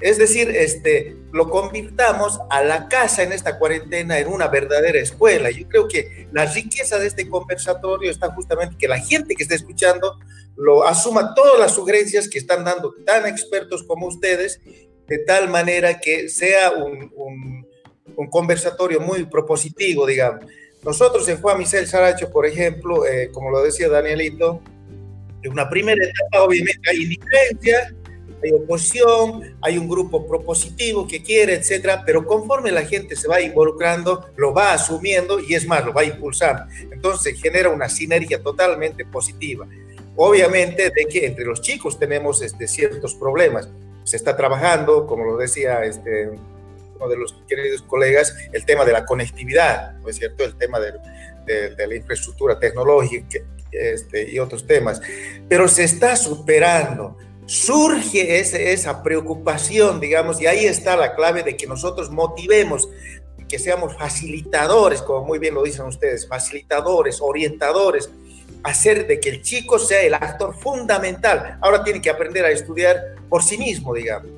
Es 0.00 0.18
decir, 0.18 0.50
este, 0.50 1.16
lo 1.32 1.48
convirtamos 1.48 2.40
a 2.50 2.62
la 2.62 2.88
casa 2.88 3.22
en 3.22 3.32
esta 3.32 3.58
cuarentena 3.58 4.18
en 4.18 4.28
una 4.28 4.48
verdadera 4.48 4.98
escuela. 4.98 5.50
Yo 5.50 5.68
creo 5.68 5.88
que 5.88 6.28
la 6.32 6.46
riqueza 6.46 6.98
de 6.98 7.06
este 7.06 7.28
conversatorio 7.28 8.10
está 8.10 8.30
justamente 8.32 8.76
que 8.78 8.88
la 8.88 8.98
gente 8.98 9.34
que 9.34 9.44
está 9.44 9.54
escuchando 9.54 10.18
lo 10.56 10.84
asuma 10.86 11.34
todas 11.34 11.58
las 11.58 11.74
sugerencias 11.74 12.28
que 12.28 12.38
están 12.38 12.64
dando 12.64 12.94
tan 13.06 13.26
expertos 13.26 13.82
como 13.84 14.06
ustedes, 14.06 14.60
de 15.06 15.18
tal 15.18 15.48
manera 15.48 16.00
que 16.00 16.28
sea 16.28 16.72
un, 16.72 17.66
conversatorio 18.30 19.00
muy 19.00 19.24
propositivo, 19.24 20.06
digamos. 20.06 20.44
Nosotros 20.84 21.26
en 21.28 21.40
Juan 21.40 21.58
Michel 21.58 21.86
Saracho, 21.86 22.30
por 22.30 22.46
ejemplo, 22.46 23.06
eh, 23.06 23.30
como 23.32 23.50
lo 23.50 23.62
decía 23.62 23.88
Danielito, 23.88 24.60
en 25.42 25.52
una 25.52 25.68
primera 25.68 26.02
etapa 26.04 26.44
obviamente 26.44 26.90
hay 26.90 27.02
indiferencia, 27.02 27.94
hay 28.42 28.52
oposición, 28.52 29.56
hay 29.62 29.78
un 29.78 29.88
grupo 29.88 30.26
propositivo 30.26 31.06
que 31.06 31.22
quiere, 31.22 31.54
etcétera, 31.54 32.02
pero 32.04 32.26
conforme 32.26 32.70
la 32.70 32.82
gente 32.82 33.16
se 33.16 33.26
va 33.28 33.40
involucrando, 33.40 34.26
lo 34.36 34.52
va 34.52 34.74
asumiendo 34.74 35.40
y 35.40 35.54
es 35.54 35.66
más, 35.66 35.84
lo 35.84 35.94
va 35.94 36.04
impulsando. 36.04 36.64
Entonces 36.92 37.40
genera 37.40 37.70
una 37.70 37.88
sinergia 37.88 38.42
totalmente 38.42 39.06
positiva. 39.06 39.66
Obviamente 40.16 40.90
de 40.90 41.06
que 41.06 41.26
entre 41.26 41.44
los 41.44 41.62
chicos 41.62 41.98
tenemos 41.98 42.42
este, 42.42 42.68
ciertos 42.68 43.14
problemas. 43.14 43.68
Se 44.04 44.16
está 44.16 44.36
trabajando, 44.36 45.06
como 45.06 45.24
lo 45.24 45.36
decía 45.38 45.82
este, 45.84 46.30
uno 46.96 47.08
de 47.08 47.16
los 47.16 47.34
queridos 47.48 47.82
colegas, 47.82 48.34
el 48.52 48.64
tema 48.64 48.84
de 48.84 48.92
la 48.92 49.04
conectividad, 49.04 49.92
¿no 49.94 50.08
es 50.08 50.16
cierto? 50.16 50.44
El 50.44 50.56
tema 50.56 50.78
de, 50.80 51.70
de 51.70 51.86
la 51.86 51.94
infraestructura 51.94 52.58
tecnológica 52.58 53.38
este, 53.70 54.30
y 54.30 54.38
otros 54.38 54.66
temas. 54.66 55.00
Pero 55.48 55.68
se 55.68 55.84
está 55.84 56.16
superando 56.16 57.16
surge 57.46 58.40
esa 58.72 59.02
preocupación, 59.02 60.00
digamos, 60.00 60.40
y 60.40 60.46
ahí 60.46 60.64
está 60.64 60.96
la 60.96 61.14
clave 61.14 61.42
de 61.42 61.56
que 61.56 61.66
nosotros 61.66 62.10
motivemos, 62.10 62.88
que 63.48 63.58
seamos 63.58 63.94
facilitadores, 63.96 65.02
como 65.02 65.26
muy 65.26 65.38
bien 65.38 65.54
lo 65.54 65.62
dicen 65.62 65.84
ustedes, 65.86 66.26
facilitadores, 66.26 67.20
orientadores, 67.20 68.10
hacer 68.62 69.06
de 69.06 69.20
que 69.20 69.28
el 69.28 69.42
chico 69.42 69.78
sea 69.78 70.00
el 70.00 70.14
actor 70.14 70.54
fundamental. 70.54 71.58
Ahora 71.60 71.84
tiene 71.84 72.00
que 72.00 72.08
aprender 72.08 72.44
a 72.46 72.50
estudiar 72.50 73.16
por 73.28 73.42
sí 73.42 73.58
mismo, 73.58 73.92
digamos. 73.94 74.30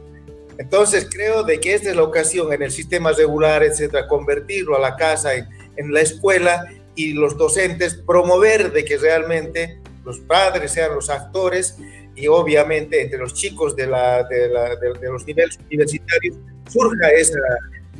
Entonces 0.58 1.08
creo 1.10 1.42
de 1.42 1.60
que 1.60 1.74
esta 1.74 1.90
es 1.90 1.96
la 1.96 2.02
ocasión 2.02 2.52
en 2.52 2.62
el 2.62 2.70
sistema 2.70 3.12
regular, 3.12 3.62
etcétera, 3.62 4.08
convertirlo 4.08 4.76
a 4.76 4.80
la 4.80 4.96
casa, 4.96 5.34
en, 5.34 5.46
la 5.92 6.00
escuela 6.00 6.72
y 6.94 7.12
los 7.12 7.36
docentes 7.36 7.94
promover 8.06 8.72
de 8.72 8.84
que 8.84 8.96
realmente 8.96 9.78
los 10.04 10.20
padres 10.20 10.72
sean 10.72 10.94
los 10.94 11.10
actores 11.10 11.76
y 12.14 12.26
obviamente 12.28 13.02
entre 13.02 13.18
los 13.18 13.34
chicos 13.34 13.76
de, 13.76 13.86
los 13.86 15.26
niveles 15.26 15.58
universitarios 15.66 16.36
surja 16.70 17.10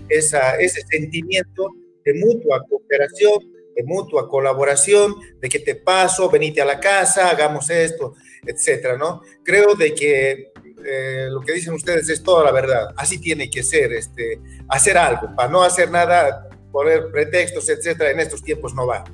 ese 0.09 0.81
sentimiento 0.91 1.69
de 2.05 2.15
mutua 2.15 2.65
cooperación, 2.67 3.53
de 3.75 3.83
mutua 3.85 4.27
colaboración, 4.27 5.17
de 5.41 5.49
que 5.51 5.59
te 5.59 5.75
paso, 5.75 6.31
venite 6.31 6.63
a 6.63 6.65
la 6.65 6.81
casa, 6.81 7.29
hagamos 7.29 7.69
esto, 7.69 8.15
etcétera, 8.47 8.97
¿no? 8.97 9.21
Creo 9.45 9.75
de 9.75 9.95
que 9.95 10.53
eh, 10.89 11.29
lo 11.31 11.41
que 11.41 11.53
dicen 11.53 11.75
ustedes 11.75 12.09
es 12.09 12.23
toda 12.23 12.45
la 12.45 12.53
verdad. 12.53 12.95
Así 12.97 13.19
tiene 13.19 13.51
que 13.51 13.63
ser, 13.63 13.93
este, 13.93 14.41
hacer 14.69 14.97
algo, 14.97 15.35
para 15.35 15.49
no 15.49 15.63
hacer 15.63 15.91
nada, 15.91 16.49
poner 16.71 17.11
pretextos, 17.11 17.69
etcétera, 17.69 18.11
en 18.11 18.21
estos 18.21 18.43
tiempos 18.43 18.75
no 18.75 18.87
va. 18.87 19.05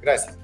Gracias. 0.00 0.36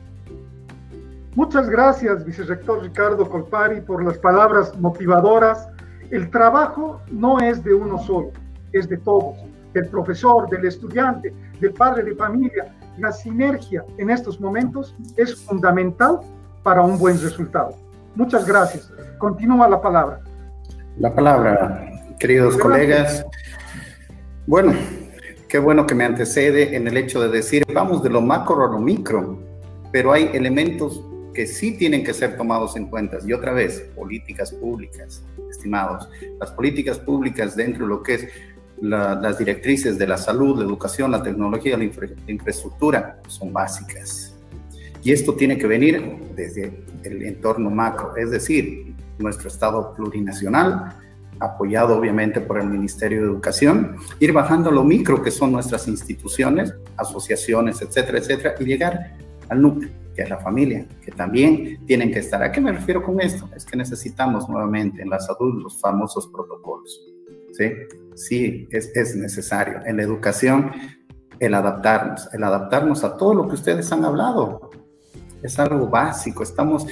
Muchas 1.35 1.69
gracias, 1.69 2.25
vicerrector 2.25 2.83
Ricardo 2.83 3.29
Colpari, 3.29 3.81
por 3.81 4.05
las 4.05 4.19
palabras 4.19 4.77
motivadoras. 4.79 5.69
El 6.11 6.31
trabajo 6.31 7.01
no 7.11 7.39
es 7.39 7.63
de 7.63 7.75
uno 7.75 7.99
solo, 7.99 8.33
es 8.73 8.89
de 8.89 8.97
todos, 8.99 9.37
del 9.73 9.89
profesor, 9.89 10.49
del 10.49 10.65
estudiante, 10.65 11.33
del 11.61 11.73
padre 11.75 12.03
de 12.03 12.15
familia. 12.15 12.75
La 12.99 13.13
sinergia 13.13 13.85
en 13.99 14.11
estos 14.11 14.41
momentos 14.41 14.95
es 15.17 15.37
fundamental 15.45 16.21
para 16.63 16.83
un 16.83 16.99
buen 16.99 17.21
resultado. 17.21 17.77
Muchas 18.15 18.47
gracias. 18.47 18.93
Continúa 19.19 19.69
la 19.69 19.81
palabra. 19.81 20.21
La 20.99 21.15
palabra, 21.15 21.93
queridos 22.19 22.57
colegas. 22.57 23.25
Bueno, 24.49 24.75
qué 25.49 25.61
bueno 25.61 25.87
que 25.87 25.95
me 25.95 26.05
antecede 26.05 26.75
en 26.75 26.89
el 26.89 26.97
hecho 26.97 27.21
de 27.21 27.29
decir, 27.29 27.65
vamos 27.73 28.03
de 28.03 28.11
lo 28.11 28.21
macro 28.21 28.65
a 28.65 28.73
lo 28.73 28.81
micro, 28.81 29.39
pero 29.93 30.13
hay 30.13 30.29
elementos 30.35 31.05
que 31.33 31.47
sí 31.47 31.77
tienen 31.79 32.03
que 32.03 32.13
ser 32.13 32.37
tomados 32.37 32.75
en 32.75 32.87
cuenta. 32.87 33.19
Y 33.25 33.33
otra 33.33 33.53
vez, 33.53 33.79
políticas 33.95 34.51
públicas, 34.51 35.23
estimados. 35.49 36.09
Las 36.41 36.51
políticas 36.51 36.99
públicas 36.99 37.55
dentro 37.55 37.85
de 37.85 37.91
lo 37.91 38.03
que 38.03 38.15
es 38.15 38.29
las 38.81 39.39
directrices 39.39 39.99
de 39.99 40.07
la 40.09 40.17
salud, 40.17 40.59
la 40.59 40.65
educación, 40.65 41.13
la 41.13 41.23
tecnología, 41.23 41.77
la, 41.77 41.85
la 41.85 42.33
infraestructura 42.33 43.21
son 43.29 43.53
básicas. 43.53 44.35
Y 45.05 45.13
esto 45.13 45.35
tiene 45.35 45.59
que 45.59 45.69
venir 45.69 46.03
desde 46.35 46.73
el 47.05 47.23
entorno 47.23 47.71
macro, 47.71 48.17
es 48.17 48.33
decir, 48.33 48.88
nuestro 49.19 49.49
Estado 49.49 49.95
plurinacional, 49.95 50.95
apoyado 51.41 51.97
obviamente 51.97 52.41
por 52.41 52.59
el 52.59 52.69
Ministerio 52.69 53.21
de 53.21 53.27
Educación, 53.29 53.97
ir 54.19 54.33
bajando 54.33 54.71
lo 54.71 54.85
micro 54.85 55.23
que 55.23 55.31
son 55.31 55.53
nuestras 55.53 55.87
instituciones, 55.89 56.75
asociaciones, 56.97 57.81
etcétera, 57.81 58.19
etcétera, 58.19 58.55
y 58.59 58.65
llegar 58.65 59.17
al 59.49 59.63
núcleo 59.63 59.91
que 60.19 60.25
es 60.25 60.31
la 60.31 60.39
familia, 60.39 60.85
que 61.01 61.13
también 61.13 61.87
tienen 61.87 62.11
que 62.11 62.19
estar. 62.19 62.43
¿A 62.43 62.51
qué 62.51 62.61
me 62.61 62.73
refiero 62.73 63.05
con 63.05 63.21
esto? 63.21 63.49
Es 63.55 63.65
que 63.65 63.77
necesitamos 63.77 64.49
nuevamente 64.49 65.01
en 65.01 65.11
la 65.11 65.21
salud 65.21 65.63
los 65.63 65.81
famosos 65.81 66.27
protocolos. 66.27 67.07
Sí, 67.53 67.71
sí, 68.17 68.69
es, 68.73 68.91
es 68.97 69.15
necesario. 69.15 69.79
En 69.87 69.97
la 69.97 70.03
educación, 70.03 70.73
el 71.39 71.55
adaptarnos, 71.55 72.29
el 72.35 72.43
adaptarnos 72.43 73.05
a 73.05 73.17
todo 73.17 73.33
lo 73.33 73.47
que 73.47 73.55
ustedes 73.55 73.93
han 73.93 74.05
hablado. 74.05 74.71
Es 75.41 75.57
algo 75.61 75.87
básico, 75.87 76.43
estamos 76.43 76.89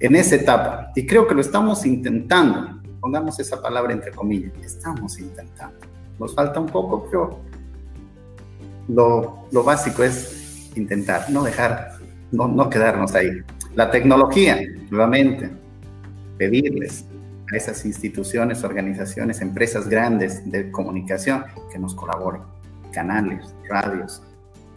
en 0.00 0.16
esa 0.16 0.36
etapa 0.36 0.92
y 0.94 1.06
creo 1.06 1.26
que 1.26 1.34
lo 1.34 1.40
estamos 1.40 1.84
intentando. 1.86 2.80
Pongamos 3.00 3.38
esa 3.38 3.60
palabra 3.60 3.92
entre 3.92 4.10
comillas, 4.10 4.52
estamos 4.62 5.18
intentando. 5.18 5.78
Nos 6.18 6.34
falta 6.34 6.58
un 6.60 6.66
poco, 6.66 7.06
pero 7.10 7.40
lo, 8.88 9.64
básico 9.64 10.02
es 10.02 10.70
intentar, 10.76 11.30
no 11.30 11.42
dejar 11.42 11.98
no, 12.32 12.48
no 12.48 12.68
quedarnos 12.68 13.14
ahí. 13.14 13.30
La 13.74 13.90
tecnología, 13.90 14.58
nuevamente, 14.90 15.50
pedirles 16.36 17.04
a 17.52 17.56
esas 17.56 17.84
instituciones, 17.84 18.64
organizaciones, 18.64 19.40
empresas 19.40 19.88
grandes 19.88 20.50
de 20.50 20.70
comunicación 20.70 21.44
que 21.72 21.78
nos 21.78 21.94
colaboren, 21.94 22.42
canales, 22.92 23.54
radios, 23.68 24.22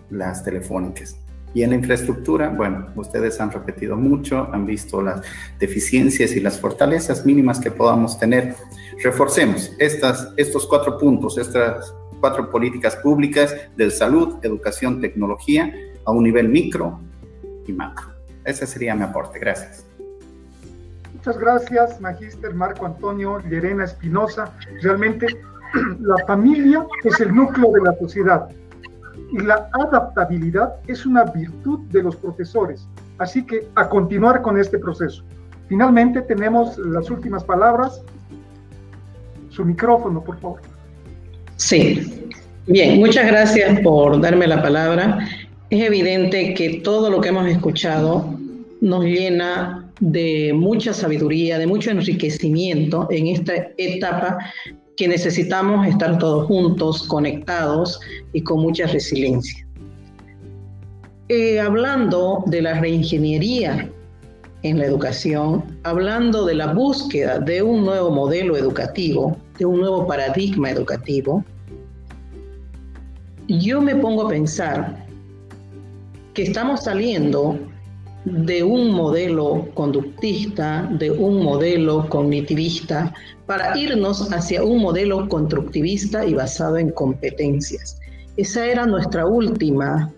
las 0.10 0.44
telefónicas. 0.44 1.18
Y 1.54 1.64
en 1.64 1.72
la 1.72 1.76
infraestructura, 1.76 2.50
bueno, 2.50 2.88
ustedes 2.96 3.40
han 3.42 3.52
repetido 3.52 3.98
mucho, 3.98 4.48
han 4.54 4.66
visto 4.66 5.02
las 5.02 5.22
deficiencias 5.60 6.32
y 6.34 6.40
las 6.40 6.60
fortalezas 6.60 7.26
mínimas 7.26 7.60
que 7.60 7.72
podamos 7.72 8.18
tener. 8.18 8.56
Reforcemos 9.04 9.72
estas, 9.78 10.34
estos 10.38 10.66
cuatro 10.66 10.98
puntos, 10.98 11.38
estas 11.38 11.94
cuatro 12.20 12.50
políticas 12.50 12.96
públicas 12.98 13.56
de 13.76 13.92
salud, 13.92 14.36
educación, 14.44 15.02
tecnología, 15.02 15.74
a 16.06 16.12
un 16.12 16.24
nivel 16.24 16.50
micro, 16.50 17.00
y 17.68 17.74
macro. 17.74 18.08
Ese 18.44 18.66
sería 18.66 18.96
mi 18.96 19.04
aporte. 19.04 19.40
Gracias. 19.40 19.86
Muchas 21.14 21.38
gracias, 21.38 22.02
Magíster 22.02 22.54
Marco 22.54 22.86
Antonio 22.86 23.40
Llerena 23.40 23.84
Espinosa. 23.84 24.54
Realmente 24.82 25.28
la 26.00 26.26
familia 26.26 26.86
es 27.04 27.20
el 27.20 27.36
núcleo 27.36 27.72
de 27.72 27.82
la 27.82 27.96
sociedad 28.00 28.50
y 29.32 29.40
la 29.40 29.70
adaptabilidad 29.74 30.76
es 30.88 31.06
una 31.06 31.24
virtud 31.24 31.80
de 31.92 32.04
los 32.04 32.16
profesores. 32.16 32.88
Así 33.18 33.46
que 33.46 33.68
a 33.76 33.88
continuar 33.88 34.42
con 34.42 34.60
este 34.60 34.78
proceso. 34.80 35.24
Finalmente 35.68 36.22
tenemos 36.22 36.78
las 36.78 37.10
últimas 37.10 37.44
palabras. 37.44 38.02
Su 39.50 39.64
micrófono, 39.64 40.24
por 40.24 40.40
favor. 40.40 40.62
Sí. 41.56 42.30
Bien, 42.68 43.00
muchas 43.00 43.28
gracias 43.28 43.80
por 43.82 44.20
darme 44.22 44.48
la 44.48 44.62
palabra 44.62 45.20
es 45.72 45.82
evidente 45.86 46.54
que 46.54 46.82
todo 46.84 47.10
lo 47.10 47.22
que 47.22 47.30
hemos 47.30 47.48
escuchado 47.48 48.38
nos 48.82 49.06
llena 49.06 49.90
de 50.02 50.52
mucha 50.54 50.94
sabiduría, 50.94 51.58
de 51.58 51.66
mucho 51.66 51.92
enriquecimiento 51.92 53.08
en 53.10 53.28
esta 53.28 53.54
etapa 53.78 54.38
que 54.98 55.08
necesitamos 55.08 55.88
estar 55.88 56.18
todos 56.18 56.46
juntos, 56.48 57.04
conectados 57.04 58.02
y 58.34 58.42
con 58.42 58.62
mucha 58.62 58.88
resiliencia. 58.88 59.66
Eh, 61.30 61.60
hablando 61.60 62.44
de 62.48 62.62
la 62.62 62.80
reingeniería 62.80 63.90
en 64.64 64.80
la 64.80 64.86
educación, 64.86 65.64
hablando 65.84 66.46
de 66.46 66.56
la 66.56 66.74
búsqueda 66.74 67.40
de 67.40 67.62
un 67.62 67.86
nuevo 67.86 68.12
modelo 68.12 68.58
educativo, 68.58 69.38
de 69.58 69.66
un 69.66 69.80
nuevo 69.80 70.06
paradigma 70.06 70.70
educativo, 70.70 71.44
yo 73.48 73.82
me 73.82 73.96
pongo 73.96 74.28
a 74.28 74.30
pensar 74.30 75.06
que 76.34 76.44
estamos 76.44 76.84
saliendo 76.84 77.58
de 78.26 78.64
un 78.64 78.92
modelo 78.92 79.68
conductista, 79.74 80.88
de 80.92 81.12
un 81.12 81.44
modelo 81.44 82.08
cognitivista, 82.10 83.14
para 83.48 83.78
irnos 83.78 84.32
hacia 84.32 84.64
un 84.64 84.82
modelo 84.82 85.28
constructivista 85.28 86.26
y 86.26 86.34
basado 86.34 86.78
en 86.78 86.92
competencias. 86.92 88.00
Esa 88.38 88.66
era 88.66 88.86
nuestra 88.86 89.26
última 89.26 90.12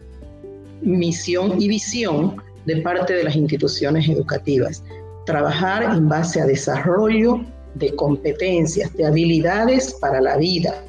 misión 0.82 1.60
y 1.62 1.68
visión 1.68 2.36
de 2.66 2.82
parte 2.82 3.14
de 3.14 3.24
las 3.24 3.36
instituciones 3.36 4.08
educativas, 4.08 4.84
trabajar 5.26 5.84
en 5.84 6.08
base 6.08 6.42
a 6.42 6.46
desarrollo 6.46 7.42
de 7.76 7.96
competencias, 7.96 8.94
de 8.94 9.06
habilidades 9.06 9.94
para 10.00 10.22
la 10.22 10.38
vida, 10.38 10.84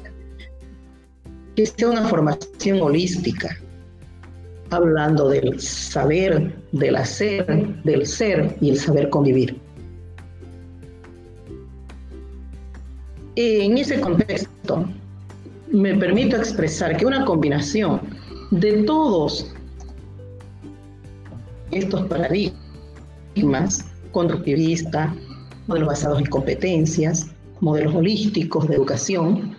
que 1.55 1.65
sea 1.65 1.89
una 1.89 2.07
formación 2.07 2.81
holística, 2.81 3.57
hablando 4.69 5.29
del 5.29 5.59
saber, 5.59 6.53
del 6.73 6.95
hacer, 6.95 7.45
del 7.83 8.05
ser 8.05 8.55
y 8.61 8.71
el 8.71 8.79
saber 8.79 9.09
convivir. 9.09 9.59
En 13.35 13.77
ese 13.77 13.99
contexto, 13.99 14.87
me 15.75 15.93
permito 15.93 16.37
expresar 16.37 16.95
que 16.95 17.05
una 17.05 17.25
combinación 17.25 17.99
de 18.51 18.83
todos 18.83 19.53
estos 21.71 22.07
paradigmas, 22.07 23.85
constructivista, 24.11 25.13
modelos 25.67 25.89
basados 25.89 26.19
en 26.19 26.27
competencias, 26.27 27.27
modelos 27.59 27.93
holísticos 27.93 28.69
de 28.69 28.75
educación, 28.75 29.57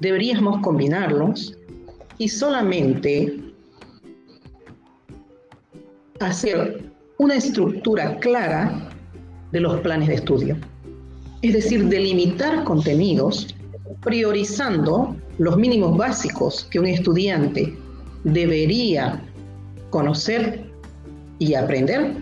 deberíamos 0.00 0.60
combinarlos 0.60 1.56
y 2.18 2.28
solamente 2.28 3.40
hacer 6.20 6.92
una 7.18 7.36
estructura 7.36 8.18
clara 8.18 8.90
de 9.52 9.60
los 9.60 9.80
planes 9.80 10.08
de 10.08 10.14
estudio. 10.16 10.56
Es 11.40 11.54
decir, 11.54 11.86
delimitar 11.86 12.64
contenidos 12.64 13.54
priorizando 14.02 15.16
los 15.38 15.56
mínimos 15.56 15.96
básicos 15.96 16.66
que 16.70 16.78
un 16.78 16.86
estudiante 16.86 17.76
debería 18.24 19.22
conocer 19.90 20.64
y 21.38 21.54
aprender 21.54 22.16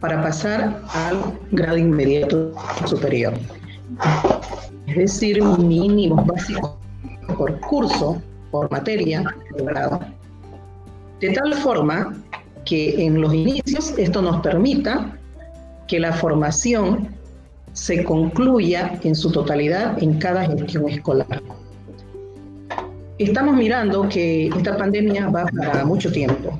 para 0.00 0.22
pasar 0.22 0.82
al 0.94 1.38
grado 1.52 1.76
inmediato 1.76 2.52
superior. 2.86 3.34
Es 4.86 4.96
decir, 4.96 5.42
mínimos 5.42 6.26
básicos 6.26 6.72
por 7.36 7.60
curso, 7.60 8.20
por 8.50 8.70
materia, 8.70 9.22
de 9.56 9.64
grado. 9.64 10.00
De 11.20 11.30
tal 11.30 11.54
forma 11.54 12.14
que 12.64 13.04
en 13.04 13.20
los 13.20 13.32
inicios 13.32 13.94
esto 13.98 14.22
nos 14.22 14.40
permita 14.42 15.16
que 15.86 16.00
la 16.00 16.12
formación 16.12 17.08
se 17.72 18.04
concluya 18.04 18.98
en 19.04 19.14
su 19.14 19.30
totalidad 19.30 20.02
en 20.02 20.18
cada 20.18 20.44
gestión 20.44 20.88
escolar. 20.88 21.42
Estamos 23.20 23.54
mirando 23.54 24.08
que 24.08 24.46
esta 24.46 24.78
pandemia 24.78 25.28
va 25.28 25.44
para 25.44 25.84
mucho 25.84 26.10
tiempo, 26.10 26.58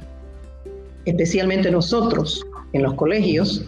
especialmente 1.07 1.71
nosotros 1.71 2.45
en 2.75 2.83
los 2.83 2.93
colegios, 2.97 3.65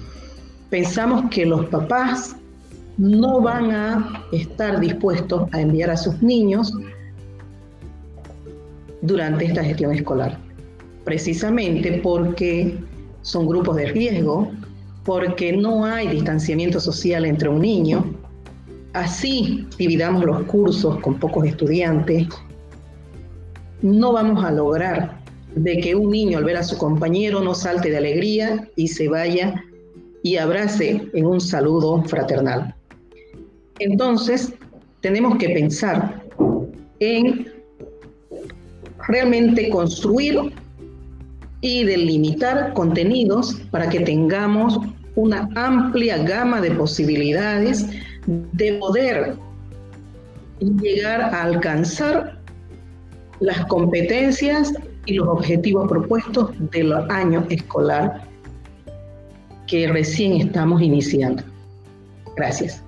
pensamos 0.68 1.30
que 1.30 1.46
los 1.46 1.64
papás 1.70 2.36
no 2.98 3.40
van 3.40 3.70
a 3.70 4.26
estar 4.32 4.78
dispuestos 4.78 5.48
a 5.52 5.62
enviar 5.62 5.88
a 5.88 5.96
sus 5.96 6.20
niños 6.20 6.70
durante 9.00 9.46
esta 9.46 9.64
gestión 9.64 9.92
escolar, 9.92 10.36
precisamente 11.06 11.92
porque 12.02 12.78
son 13.22 13.46
grupos 13.46 13.76
de 13.76 13.86
riesgo, 13.86 14.52
porque 15.02 15.56
no 15.56 15.86
hay 15.86 16.08
distanciamiento 16.08 16.78
social 16.78 17.24
entre 17.24 17.48
un 17.48 17.62
niño. 17.62 18.04
Así 18.92 19.66
dividamos 19.78 20.26
los 20.26 20.42
cursos 20.42 21.00
con 21.00 21.18
pocos 21.18 21.46
estudiantes. 21.46 22.28
No 23.82 24.12
vamos 24.12 24.44
a 24.44 24.50
lograr 24.50 25.18
de 25.54 25.78
que 25.78 25.94
un 25.94 26.10
niño 26.10 26.38
al 26.38 26.44
ver 26.44 26.56
a 26.56 26.62
su 26.62 26.78
compañero 26.78 27.40
no 27.40 27.54
salte 27.54 27.90
de 27.90 27.98
alegría 27.98 28.68
y 28.76 28.88
se 28.88 29.08
vaya 29.08 29.62
y 30.22 30.36
abrace 30.36 31.02
en 31.12 31.26
un 31.26 31.40
saludo 31.40 32.02
fraternal. 32.04 32.74
Entonces, 33.80 34.54
tenemos 35.00 35.36
que 35.38 35.50
pensar 35.50 36.22
en 37.00 37.52
realmente 39.08 39.68
construir 39.68 40.52
y 41.60 41.84
delimitar 41.84 42.72
contenidos 42.74 43.54
para 43.70 43.88
que 43.88 44.00
tengamos 44.00 44.78
una 45.16 45.48
amplia 45.54 46.18
gama 46.18 46.60
de 46.60 46.70
posibilidades 46.70 47.86
de 48.26 48.74
poder 48.74 49.34
llegar 50.60 51.20
a 51.20 51.42
alcanzar 51.42 52.41
las 53.42 53.66
competencias 53.66 54.72
y 55.04 55.14
los 55.14 55.26
objetivos 55.28 55.88
propuestos 55.88 56.50
del 56.70 56.92
año 57.10 57.44
escolar 57.50 58.22
que 59.66 59.88
recién 59.88 60.34
estamos 60.34 60.80
iniciando. 60.80 61.42
Gracias. 62.36 62.82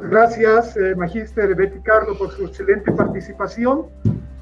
Gracias, 0.00 0.76
eh, 0.76 0.94
Magíster 0.96 1.54
Betty 1.56 1.80
Carlo, 1.80 2.16
por 2.16 2.30
su 2.30 2.46
excelente 2.46 2.92
participación. 2.92 3.86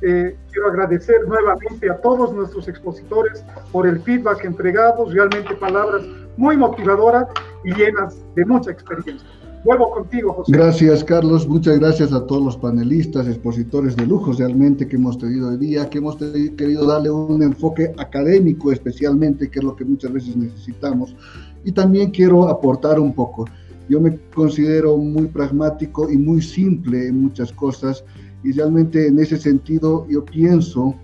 Eh, 0.03 0.37
quiero 0.53 0.69
agradecer 0.69 1.27
nuevamente 1.27 1.91
a 1.91 1.97
todos 2.03 2.35
nuestros 2.35 2.69
expositores 2.69 3.43
por 3.73 3.87
el 3.87 3.99
feedback 4.01 4.45
entregado, 4.45 5.07
realmente 5.11 5.55
palabras 5.55 6.03
muy 6.37 6.59
motivadoras 6.59 7.27
y 7.65 7.73
llenas 7.73 8.19
de 8.35 8.45
mucha 8.45 8.71
experiencia. 8.71 9.27
Vuelvo 9.65 9.91
contigo, 9.91 10.33
José. 10.33 10.53
Gracias, 10.53 11.03
Carlos. 11.03 11.49
Muchas 11.49 11.79
gracias 11.79 12.13
a 12.13 12.27
todos 12.27 12.45
los 12.45 12.57
panelistas, 12.57 13.27
expositores 13.27 13.97
de 13.97 14.07
lujo 14.07 14.33
realmente 14.33 14.87
que 14.87 14.97
hemos 14.97 15.19
tenido 15.19 15.49
hoy 15.49 15.57
día, 15.57 15.91
que 15.91 15.99
hemos 15.99 16.17
querido 16.17 16.87
darle 16.87 17.11
un 17.11 17.43
enfoque 17.43 17.93
académico 17.99 18.71
especialmente, 18.71 19.51
que 19.51 19.59
es 19.59 19.65
lo 19.65 19.75
que 19.75 19.85
muchas 19.85 20.13
veces 20.13 20.37
necesitamos. 20.37 21.17
Y 21.65 21.73
también 21.73 22.11
quiero 22.11 22.49
aportar 22.49 23.01
un 23.01 23.13
poco. 23.13 23.47
Yo 23.89 24.01
me 24.01 24.19
considero 24.35 24.97
muy 24.97 25.27
pragmático 25.27 26.11
y 26.11 26.17
muy 26.17 26.43
simple 26.43 27.09
en 27.09 27.23
muchas 27.23 27.53
cosas 27.53 28.05
y 28.43 28.53
realmente 28.53 29.07
en 29.09 29.19
ese 29.19 29.37
sentido 29.39 30.07
yo 30.09 30.25
pienso 30.25 30.95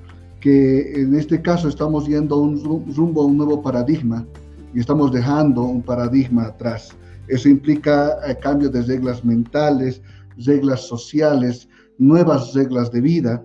que 0.40 1.00
en 1.00 1.14
este 1.14 1.40
caso 1.40 1.68
estamos 1.68 2.06
yendo 2.06 2.38
un 2.38 2.62
rumbo 2.94 3.22
a 3.22 3.26
un 3.26 3.36
nuevo 3.36 3.62
paradigma 3.62 4.26
y 4.74 4.80
estamos 4.80 5.12
dejando 5.12 5.62
un 5.62 5.82
paradigma 5.82 6.46
atrás. 6.46 6.90
Eso 7.32 7.48
implica 7.48 8.18
eh, 8.26 8.36
cambios 8.42 8.72
de 8.72 8.82
reglas 8.82 9.24
mentales, 9.24 10.02
reglas 10.36 10.82
sociales, 10.82 11.66
nuevas 11.96 12.52
reglas 12.52 12.92
de 12.92 13.00
vida. 13.00 13.42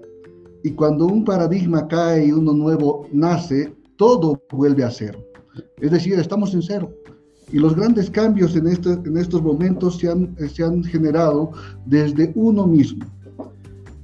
Y 0.62 0.72
cuando 0.72 1.06
un 1.06 1.24
paradigma 1.24 1.88
cae 1.88 2.26
y 2.26 2.32
uno 2.34 2.52
nuevo 2.52 3.08
nace, 3.14 3.74
todo 3.96 4.44
vuelve 4.52 4.84
a 4.84 4.92
cero. 4.92 5.20
Es 5.80 5.92
decir, 5.92 6.20
estamos 6.20 6.54
en 6.54 6.64
cero. 6.64 6.92
Y 7.50 7.60
los 7.60 7.78
grandes 7.78 8.10
cambios 8.10 8.58
en, 8.58 8.68
este, 8.68 8.92
en 8.92 9.16
estos 9.16 9.42
momentos 9.42 10.00
se 10.00 10.10
han, 10.10 10.36
se 10.54 10.66
han 10.66 10.84
generado 10.84 11.52
desde 11.86 12.34
uno 12.36 12.68
mismo. 12.68 13.06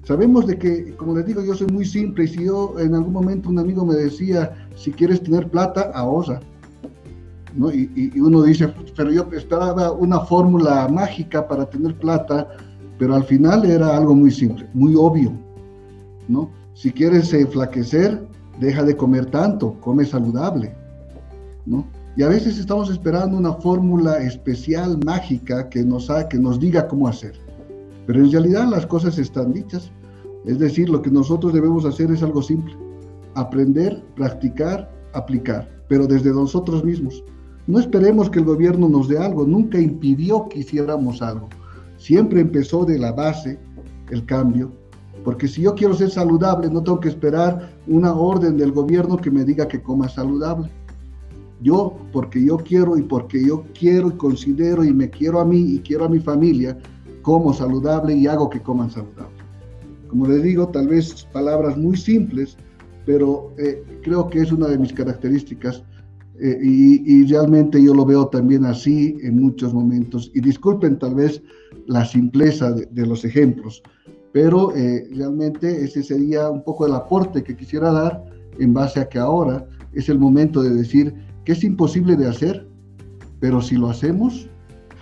Sabemos 0.05 0.47
de 0.47 0.57
que, 0.57 0.95
como 0.95 1.17
les 1.17 1.25
digo, 1.25 1.43
yo 1.43 1.55
soy 1.55 1.67
muy 1.67 1.83
simple 1.83 2.23
y 2.23 2.27
si 2.29 2.45
yo 2.45 2.79
en 2.79 2.95
algún 2.95 3.11
momento 3.11 3.49
un 3.49 3.59
amigo 3.59 3.85
me 3.85 3.95
decía, 3.95 4.65
si 4.75 4.91
quieres 4.91 5.21
tener 5.21 5.49
plata, 5.49 5.91
ahorra. 5.93 6.39
Y, 7.55 8.19
uno 8.19 8.41
dice, 8.43 8.73
pero 8.95 9.11
yo 9.11 9.27
esperaba 9.31 9.91
una 9.91 10.21
fórmula 10.21 10.87
mágica 10.87 11.47
para 11.47 11.65
tener 11.65 11.95
plata, 11.97 12.47
pero 12.97 13.15
al 13.15 13.23
final 13.25 13.65
era 13.65 13.95
algo 13.95 14.15
muy 14.15 14.31
simple, 14.31 14.67
muy 14.73 14.95
obvio, 14.95 15.31
¿no? 16.27 16.49
Si 16.73 16.91
quieres 16.91 17.31
enflaquecer, 17.33 18.27
deja 18.59 18.83
de 18.83 18.97
comer 18.97 19.27
tanto, 19.27 19.75
come 19.81 20.05
saludable, 20.05 20.73
¿no? 21.65 21.85
Y 22.15 22.23
a 22.23 22.27
veces 22.27 22.59
estamos 22.59 22.89
esperando 22.91 23.37
una 23.37 23.53
fórmula 23.53 24.17
especial, 24.17 24.99
mágica, 25.05 25.69
que 25.69 25.83
nos, 25.83 26.09
que 26.29 26.37
nos 26.37 26.59
diga 26.59 26.87
cómo 26.87 27.07
hacer. 27.07 27.33
Pero 28.05 28.19
en 28.19 28.31
realidad 28.31 28.67
las 28.67 28.85
cosas 28.85 29.17
están 29.17 29.53
dichas. 29.53 29.91
Es 30.45 30.59
decir, 30.59 30.89
lo 30.89 31.01
que 31.01 31.09
nosotros 31.09 31.53
debemos 31.53 31.85
hacer 31.85 32.11
es 32.11 32.21
algo 32.21 32.43
simple. 32.43 32.75
Aprender, 33.33 34.03
practicar, 34.15 34.91
aplicar, 35.13 35.67
pero 35.87 36.05
desde 36.05 36.31
nosotros 36.31 36.83
mismos. 36.83 37.23
No 37.65 37.79
esperemos 37.79 38.29
que 38.29 38.39
el 38.39 38.45
gobierno 38.45 38.89
nos 38.89 39.07
dé 39.07 39.17
algo, 39.17 39.45
nunca 39.45 39.79
impidió 39.79 40.49
que 40.49 40.59
hiciéramos 40.59 41.21
algo. 41.21 41.47
Siempre 41.97 42.41
empezó 42.41 42.83
de 42.83 42.99
la 42.99 43.13
base 43.13 43.57
el 44.11 44.25
cambio, 44.25 44.71
porque 45.23 45.47
si 45.47 45.61
yo 45.61 45.73
quiero 45.73 45.93
ser 45.93 46.09
saludable, 46.09 46.69
no 46.69 46.83
tengo 46.83 46.99
que 46.99 47.07
esperar 47.07 47.71
una 47.87 48.13
orden 48.13 48.57
del 48.57 48.73
gobierno 48.73 49.15
que 49.15 49.31
me 49.31 49.45
diga 49.45 49.67
que 49.67 49.81
coma 49.81 50.09
saludable. 50.09 50.69
Yo, 51.61 51.95
porque 52.11 52.43
yo 52.43 52.57
quiero 52.57 52.97
y 52.97 53.03
porque 53.03 53.41
yo 53.41 53.63
quiero 53.77 54.09
y 54.09 54.17
considero 54.17 54.83
y 54.83 54.93
me 54.93 55.09
quiero 55.09 55.39
a 55.39 55.45
mí 55.45 55.75
y 55.75 55.79
quiero 55.79 56.03
a 56.03 56.09
mi 56.09 56.19
familia, 56.19 56.77
como 57.21 57.53
saludable 57.53 58.13
y 58.13 58.27
hago 58.27 58.49
que 58.49 58.61
coman 58.61 58.91
saludable. 58.91 59.37
Como 60.09 60.27
les 60.27 60.43
digo, 60.43 60.67
tal 60.67 60.89
vez 60.89 61.25
palabras 61.31 61.77
muy 61.77 61.95
simples, 61.95 62.57
pero 63.05 63.53
eh, 63.57 63.81
creo 64.03 64.29
que 64.29 64.39
es 64.39 64.51
una 64.51 64.67
de 64.67 64.77
mis 64.77 64.91
características 64.91 65.83
eh, 66.39 66.59
y, 66.61 67.25
realmente 67.25 67.81
yo 67.81 67.93
lo 67.93 68.05
veo 68.05 68.27
también 68.27 68.65
así 68.65 69.15
en 69.21 69.41
muchos 69.41 69.73
momentos. 69.73 70.31
Y 70.33 70.41
disculpen 70.41 70.97
tal 70.97 71.15
vez 71.15 71.41
la 71.87 72.05
simpleza 72.05 72.71
de, 72.71 73.05
los 73.05 73.23
ejemplos, 73.23 73.83
pero 74.31 74.75
eh, 74.75 75.07
realmente 75.13 75.83
ese 75.83 76.01
sería 76.01 76.49
un 76.49 76.63
poco 76.63 76.87
el 76.87 76.93
aporte 76.93 77.43
que 77.43 77.55
quisiera 77.55 77.91
dar 77.91 78.23
en 78.59 78.73
base 78.73 78.99
a 78.99 79.09
que 79.09 79.19
ahora 79.19 79.67
es 79.93 80.09
el 80.09 80.17
momento 80.17 80.63
de 80.63 80.71
decir 80.71 81.13
que 81.45 81.51
es 81.51 81.63
imposible 81.63 82.15
de 82.15 82.27
hacer, 82.27 82.67
pero 83.39 83.61
si 83.61 83.75
lo 83.75 83.89
hacemos, 83.89 84.49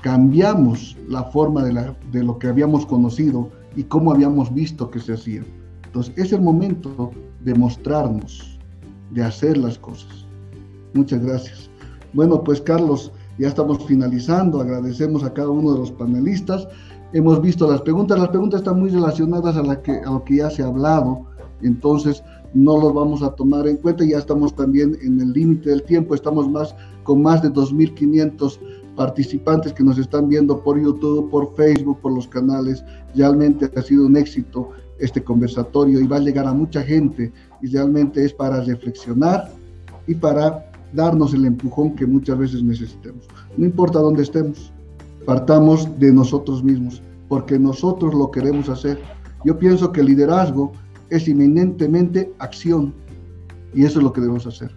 cambiamos 0.02 0.98
la 1.08 1.24
forma 1.26 1.64
de, 1.64 1.74
la, 1.74 1.98
de 2.12 2.24
lo 2.24 2.40
que 2.40 2.48
habíamos 2.48 2.86
conocido 2.86 3.50
y 3.76 3.84
cómo 3.84 4.12
habíamos 4.12 4.54
visto 4.54 4.90
que 4.90 5.00
se 5.00 5.14
hacía. 5.14 5.44
Entonces 5.86 6.14
es 6.18 6.34
el 6.34 6.42
momento 6.42 7.12
de 7.42 7.54
mostrarnos, 7.54 8.60
de 9.12 9.24
hacer 9.24 9.58
las 9.58 9.78
cosas. 9.78 10.21
Muchas 10.94 11.24
gracias. 11.24 11.70
Bueno, 12.14 12.44
pues 12.44 12.62
Carlos, 12.62 13.12
ya 13.38 13.48
estamos 13.48 13.84
finalizando. 13.86 14.62
Agradecemos 14.62 15.24
a 15.24 15.34
cada 15.34 15.50
uno 15.50 15.74
de 15.74 15.80
los 15.80 15.92
panelistas. 15.92 16.68
Hemos 17.14 17.42
visto 17.42 17.70
las 17.70 17.82
preguntas. 17.82 18.20
Las 18.20 18.30
preguntas 18.30 18.62
están 18.62 18.80
muy 18.80 18.90
relacionadas 18.90 19.56
a, 19.56 19.64
lo 19.64 20.24
que 20.24 20.36
ya 20.36 20.50
se 20.50 20.64
ha 20.64 20.68
hablado. 20.68 21.26
Entonces, 21.62 22.24
no 22.54 22.78
los 22.78 22.94
vamos 22.94 23.24
a 23.24 23.32
tomar 23.32 23.68
en 23.68 23.78
cuenta. 23.78 24.04
Ya 24.04 24.18
estamos 24.18 24.56
también 24.56 24.98
en 25.02 25.20
el 25.22 25.32
límite 25.32 25.70
del 25.70 25.84
tiempo. 25.84 26.16
Estamos 26.16 26.50
más 26.50 26.76
con 27.04 27.22
más 27.22 27.42
de 27.42 27.50
2.500 27.50 28.60
participantes 28.96 29.74
que 29.74 29.84
nos 29.84 29.98
están 29.98 30.28
viendo 30.28 30.62
por 30.62 30.80
YouTube, 30.80 31.30
por 31.30 31.56
Facebook, 31.56 32.00
por 32.02 32.14
los 32.14 32.28
canales. 32.28 32.84
Realmente 33.16 33.72
ha 33.76 33.82
sido 33.82 34.06
un 34.06 34.18
éxito 34.18 34.70
este 35.00 35.24
conversatorio 35.24 36.00
y 36.00 36.08
va 36.08 36.18
a 36.18 36.20
llegar 36.20 36.46
a 36.46 36.54
mucha 36.54 36.84
gente 36.84 37.34
y 37.62 37.68
realmente 37.68 38.24
es 38.24 38.34
para 38.34 38.62
reflexionar 38.62 39.50
y 40.06 40.16
para 40.16 40.71
darnos 40.94 41.34
el 41.34 41.46
empujón 41.46 41.96
que 41.96 42.06
muchas 42.06 42.38
veces 42.38 42.64
necesitemos. 42.64 43.28
No 43.58 43.66
importa 43.66 44.00
dónde 44.00 44.24
estemos, 44.24 44.72
partamos 45.26 45.88
de 46.00 46.12
nosotros 46.12 46.64
mismos, 46.64 47.02
porque 47.28 47.58
nosotros 47.58 48.14
lo 48.14 48.32
queremos 48.32 48.70
hacer. 48.70 49.00
Yo 49.46 49.58
pienso 49.58 49.92
que 49.92 50.02
el 50.02 50.08
liderazgo 50.08 50.72
es 51.10 51.28
inminentemente 51.28 52.32
acción 52.40 52.94
y 53.74 53.86
eso 53.86 54.00
es 54.00 54.04
lo 54.04 54.14
que 54.14 54.22
debemos 54.22 54.48
hacer. 54.48 54.72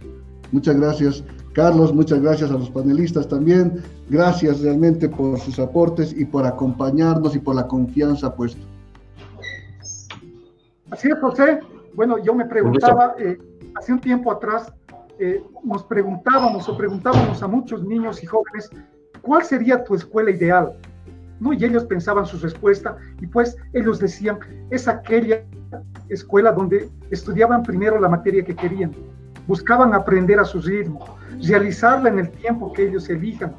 Muchas 0.53 0.77
gracias, 0.77 1.25
Carlos, 1.53 1.95
muchas 1.95 2.21
gracias 2.21 2.51
a 2.51 2.55
los 2.55 2.71
panelistas 2.71 3.29
también. 3.29 3.83
Gracias 4.09 4.61
realmente 4.61 5.09
por 5.09 5.39
sus 5.41 5.59
aportes 5.59 6.15
y 6.17 6.25
por 6.25 6.47
acompañarnos 6.47 7.35
y 7.35 7.39
por 7.39 7.57
la 7.57 7.67
confianza 7.67 8.35
puesta. 8.35 8.61
Así 10.91 11.09
es, 11.09 11.19
José. 11.21 11.61
Bueno, 11.95 12.19
yo 12.23 12.35
me 12.35 12.45
preguntaba, 12.45 13.15
eh, 13.19 13.39
hace 13.75 13.93
un 13.93 14.01
tiempo 14.01 14.31
atrás, 14.31 14.73
eh, 15.19 15.43
nos 15.63 15.85
preguntábamos 15.85 16.69
o 16.69 16.77
preguntábamos 16.77 17.43
a 17.43 17.49
muchos 17.49 17.85
niños 17.85 18.23
y 18.23 18.27
jóvenes, 18.27 18.71
¿cuál 19.23 19.45
sería 19.45 19.85
tu 19.85 19.95
escuela 19.95 20.31
ideal? 20.31 20.73
¿No? 21.41 21.53
Y 21.53 21.65
ellos 21.65 21.85
pensaban 21.85 22.27
su 22.27 22.39
respuesta 22.39 22.97
y 23.21 23.27
pues 23.27 23.57
ellos 23.73 23.99
decían, 23.99 24.39
es 24.71 24.89
aquella 24.89 25.45
escuela 26.09 26.53
donde 26.53 26.89
estudiaban 27.11 27.63
primero 27.63 28.01
la 28.01 28.09
materia 28.09 28.45
que 28.45 28.55
querían, 28.55 28.93
buscaban 29.47 29.95
aprender 29.95 30.39
a 30.41 30.45
su 30.45 30.61
ritmo, 30.61 31.05
realizarla 31.43 32.09
en 32.09 32.21
el 32.21 32.31
tiempo 32.31 32.73
que 32.73 32.89
ellos 32.89 33.09
elijan. 33.09 33.55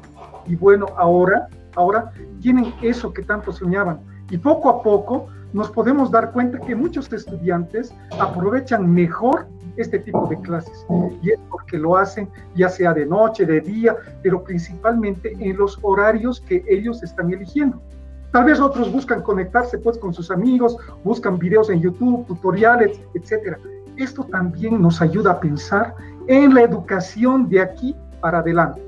Y 0.46 0.56
bueno, 0.56 0.86
ahora, 0.96 1.48
ahora 1.74 2.12
tienen 2.40 2.72
eso 2.82 3.12
que 3.12 3.22
tanto 3.22 3.52
soñaban. 3.52 4.00
Y 4.30 4.38
poco 4.38 4.68
a 4.68 4.82
poco 4.82 5.28
nos 5.52 5.70
podemos 5.70 6.10
dar 6.10 6.32
cuenta 6.32 6.58
que 6.60 6.74
muchos 6.74 7.12
estudiantes 7.12 7.94
aprovechan 8.18 8.92
mejor 8.92 9.48
este 9.76 9.98
tipo 9.98 10.26
de 10.26 10.38
clases. 10.40 10.86
Y 11.22 11.30
es 11.30 11.38
porque 11.50 11.78
lo 11.78 11.96
hacen 11.96 12.28
ya 12.54 12.68
sea 12.68 12.94
de 12.94 13.06
noche, 13.06 13.46
de 13.46 13.60
día, 13.60 13.96
pero 14.22 14.42
principalmente 14.42 15.32
en 15.38 15.56
los 15.56 15.78
horarios 15.82 16.40
que 16.40 16.64
ellos 16.68 17.02
están 17.02 17.32
eligiendo. 17.32 17.80
Tal 18.32 18.44
vez 18.44 18.60
otros 18.60 18.92
buscan 18.92 19.22
conectarse 19.22 19.78
pues 19.78 19.96
con 19.98 20.12
sus 20.12 20.30
amigos, 20.30 20.76
buscan 21.04 21.38
videos 21.38 21.70
en 21.70 21.80
YouTube, 21.80 22.26
tutoriales, 22.26 23.00
etc. 23.14 23.56
Esto 23.96 24.24
también 24.24 24.80
nos 24.82 25.00
ayuda 25.00 25.32
a 25.32 25.40
pensar 25.40 25.94
en 26.26 26.54
la 26.54 26.62
educación 26.62 27.48
de 27.48 27.62
aquí 27.62 27.96
para 28.20 28.40
adelante. 28.40 28.82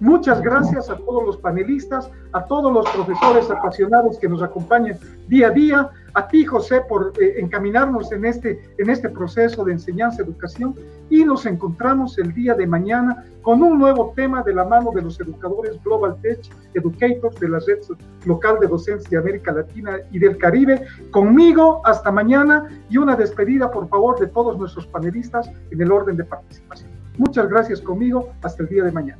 Muchas 0.00 0.40
gracias 0.42 0.88
a 0.90 0.96
todos 0.96 1.24
los 1.24 1.36
panelistas, 1.38 2.08
a 2.32 2.44
todos 2.44 2.72
los 2.72 2.88
profesores 2.90 3.50
apasionados 3.50 4.16
que 4.18 4.28
nos 4.28 4.42
acompañan 4.42 4.96
día 5.26 5.48
a 5.48 5.50
día, 5.50 5.90
a 6.14 6.28
ti 6.28 6.44
José 6.44 6.82
por 6.88 7.12
eh, 7.20 7.34
encaminarnos 7.38 8.12
en 8.12 8.24
este, 8.24 8.60
en 8.78 8.90
este 8.90 9.08
proceso 9.08 9.64
de 9.64 9.72
enseñanza-educación 9.72 10.76
y 11.10 11.24
nos 11.24 11.46
encontramos 11.46 12.16
el 12.18 12.32
día 12.32 12.54
de 12.54 12.66
mañana 12.66 13.24
con 13.42 13.60
un 13.60 13.76
nuevo 13.76 14.12
tema 14.14 14.42
de 14.42 14.54
la 14.54 14.64
mano 14.64 14.92
de 14.92 15.02
los 15.02 15.18
educadores 15.20 15.82
Global 15.82 16.16
Tech 16.22 16.40
Educators 16.74 17.40
de 17.40 17.48
la 17.48 17.58
red 17.58 17.78
local 18.24 18.58
de 18.60 18.68
docencia 18.68 19.08
de 19.10 19.16
América 19.16 19.50
Latina 19.50 19.98
y 20.12 20.20
del 20.20 20.38
Caribe. 20.38 20.86
Conmigo 21.10 21.82
hasta 21.84 22.12
mañana 22.12 22.68
y 22.88 22.98
una 22.98 23.16
despedida 23.16 23.68
por 23.70 23.88
favor 23.88 24.20
de 24.20 24.28
todos 24.28 24.56
nuestros 24.58 24.86
panelistas 24.86 25.50
en 25.72 25.80
el 25.80 25.90
orden 25.90 26.16
de 26.16 26.24
participación. 26.24 26.90
Muchas 27.16 27.48
gracias 27.48 27.80
conmigo, 27.80 28.28
hasta 28.42 28.62
el 28.62 28.68
día 28.68 28.84
de 28.84 28.92
mañana. 28.92 29.18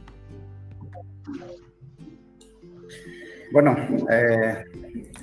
Bueno, 3.51 3.77
eh, 4.11 4.65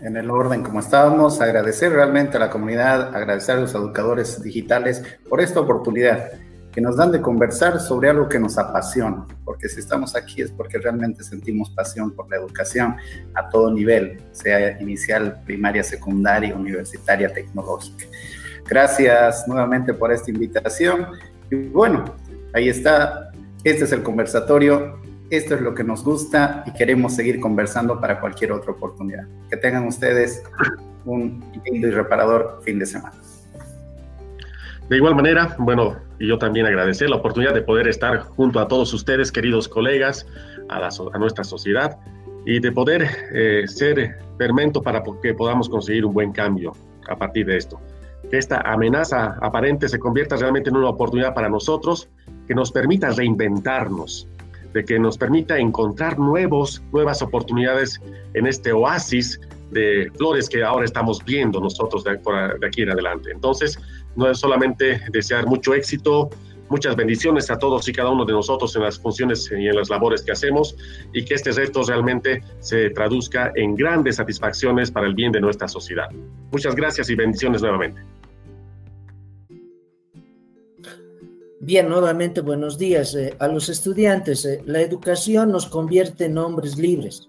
en 0.01 0.17
el 0.17 0.31
orden 0.31 0.63
como 0.63 0.79
estábamos, 0.79 1.41
agradecer 1.41 1.91
realmente 1.91 2.37
a 2.37 2.39
la 2.39 2.49
comunidad, 2.49 3.15
agradecer 3.15 3.57
a 3.57 3.61
los 3.61 3.75
educadores 3.75 4.41
digitales 4.41 5.03
por 5.29 5.41
esta 5.41 5.59
oportunidad 5.59 6.31
que 6.71 6.81
nos 6.81 6.97
dan 6.97 7.11
de 7.11 7.21
conversar 7.21 7.79
sobre 7.79 8.09
algo 8.09 8.27
que 8.27 8.37
nos 8.37 8.57
apasiona, 8.57 9.25
porque 9.45 9.69
si 9.69 9.79
estamos 9.79 10.15
aquí 10.15 10.41
es 10.41 10.51
porque 10.51 10.77
realmente 10.77 11.23
sentimos 11.23 11.69
pasión 11.69 12.11
por 12.11 12.29
la 12.29 12.35
educación 12.35 12.97
a 13.33 13.47
todo 13.47 13.71
nivel, 13.71 14.21
sea 14.31 14.81
inicial, 14.81 15.41
primaria, 15.45 15.83
secundaria, 15.83 16.53
universitaria, 16.53 17.31
tecnológica. 17.31 18.05
Gracias 18.67 19.47
nuevamente 19.47 19.93
por 19.93 20.11
esta 20.11 20.31
invitación 20.31 21.07
y 21.49 21.55
bueno, 21.69 22.03
ahí 22.53 22.67
está, 22.67 23.31
este 23.63 23.85
es 23.85 23.91
el 23.93 24.03
conversatorio 24.03 24.99
esto 25.29 25.55
es 25.55 25.61
lo 25.61 25.73
que 25.73 25.83
nos 25.83 26.03
gusta 26.03 26.63
y 26.65 26.73
queremos 26.73 27.15
seguir 27.15 27.39
conversando 27.39 27.99
para 27.99 28.19
cualquier 28.19 28.51
otra 28.51 28.71
oportunidad. 28.71 29.25
Que 29.49 29.57
tengan 29.57 29.87
ustedes 29.87 30.43
un 31.05 31.43
lindo 31.65 31.87
y 31.87 31.91
reparador 31.91 32.61
fin 32.63 32.79
de 32.79 32.85
semana. 32.85 33.15
De 34.89 34.97
igual 34.97 35.15
manera, 35.15 35.55
bueno, 35.57 35.95
y 36.19 36.27
yo 36.27 36.37
también 36.37 36.67
agradecer 36.67 37.09
la 37.09 37.15
oportunidad 37.15 37.55
de 37.55 37.63
poder 37.63 37.87
estar 37.87 38.19
junto 38.19 38.59
a 38.59 38.67
todos 38.67 38.93
ustedes, 38.93 39.31
queridos 39.31 39.67
colegas, 39.67 40.27
a, 40.69 40.89
nuestra 41.17 41.43
sociedad, 41.43 41.97
y 42.45 42.59
de 42.59 42.71
poder 42.71 43.07
eh, 43.33 43.63
ser 43.67 44.19
fermento 44.37 44.83
para 44.83 45.01
que 45.23 45.33
podamos 45.33 45.69
conseguir 45.69 46.05
un 46.05 46.13
buen 46.13 46.31
cambio 46.31 46.73
a 47.09 47.15
partir 47.15 47.47
de 47.47 47.57
esto. 47.57 47.79
Que 48.29 48.37
esta 48.37 48.61
amenaza 48.61 49.37
aparente 49.41 49.89
se 49.89 49.97
convierta 49.97 50.35
realmente 50.35 50.69
en 50.69 50.75
una 50.75 50.89
oportunidad 50.89 51.33
para 51.33 51.49
nosotros 51.49 52.07
que 52.47 52.53
nos 52.53 52.71
permita 52.71 53.09
reinventarnos, 53.09 54.27
de 54.75 54.83
que 54.83 54.99
nos 54.99 55.17
permita 55.17 55.57
encontrar 55.57 56.19
nuevos, 56.19 56.83
nuevas 56.91 57.21
oportunidades 57.21 58.01
en 58.33 58.45
este 58.45 58.73
oasis 58.73 59.39
de 59.71 60.11
flores 60.17 60.49
que 60.49 60.63
ahora 60.65 60.83
estamos 60.83 61.23
viendo 61.23 61.61
nosotros 61.61 62.03
de, 62.03 62.19
de 62.59 62.67
aquí 62.67 62.81
en 62.81 62.89
adelante. 62.89 63.31
Entonces, 63.31 63.79
no 64.17 64.29
es 64.29 64.37
solamente 64.37 65.01
desear 65.11 65.47
mucho 65.47 65.73
éxito, 65.73 66.29
muchas 66.67 66.97
bendiciones 66.97 67.49
a 67.49 67.57
todos 67.57 67.87
y 67.87 67.93
cada 67.93 68.09
uno 68.09 68.25
de 68.25 68.33
nosotros 68.33 68.75
en 68.75 68.81
las 68.81 68.99
funciones 68.99 69.49
y 69.49 69.65
en 69.65 69.75
las 69.77 69.89
labores 69.89 70.23
que 70.23 70.33
hacemos 70.33 70.75
y 71.13 71.23
que 71.23 71.35
este 71.35 71.53
reto 71.53 71.81
realmente 71.83 72.43
se 72.59 72.89
traduzca 72.89 73.53
en 73.55 73.75
grandes 73.75 74.17
satisfacciones 74.17 74.91
para 74.91 75.07
el 75.07 75.15
bien 75.15 75.31
de 75.31 75.39
nuestra 75.39 75.69
sociedad. 75.69 76.09
Muchas 76.51 76.75
gracias 76.75 77.09
y 77.09 77.15
bendiciones 77.15 77.61
nuevamente. 77.61 78.01
Bien, 81.65 81.89
nuevamente 81.89 82.41
buenos 82.41 82.77
días 82.77 83.15
eh, 83.15 83.33
a 83.39 83.47
los 83.47 83.69
estudiantes. 83.69 84.45
Eh, 84.45 84.61
la 84.67 84.81
educación 84.81 85.51
nos 85.51 85.65
convierte 85.65 86.25
en 86.25 86.37
hombres 86.37 86.77
libres. 86.77 87.27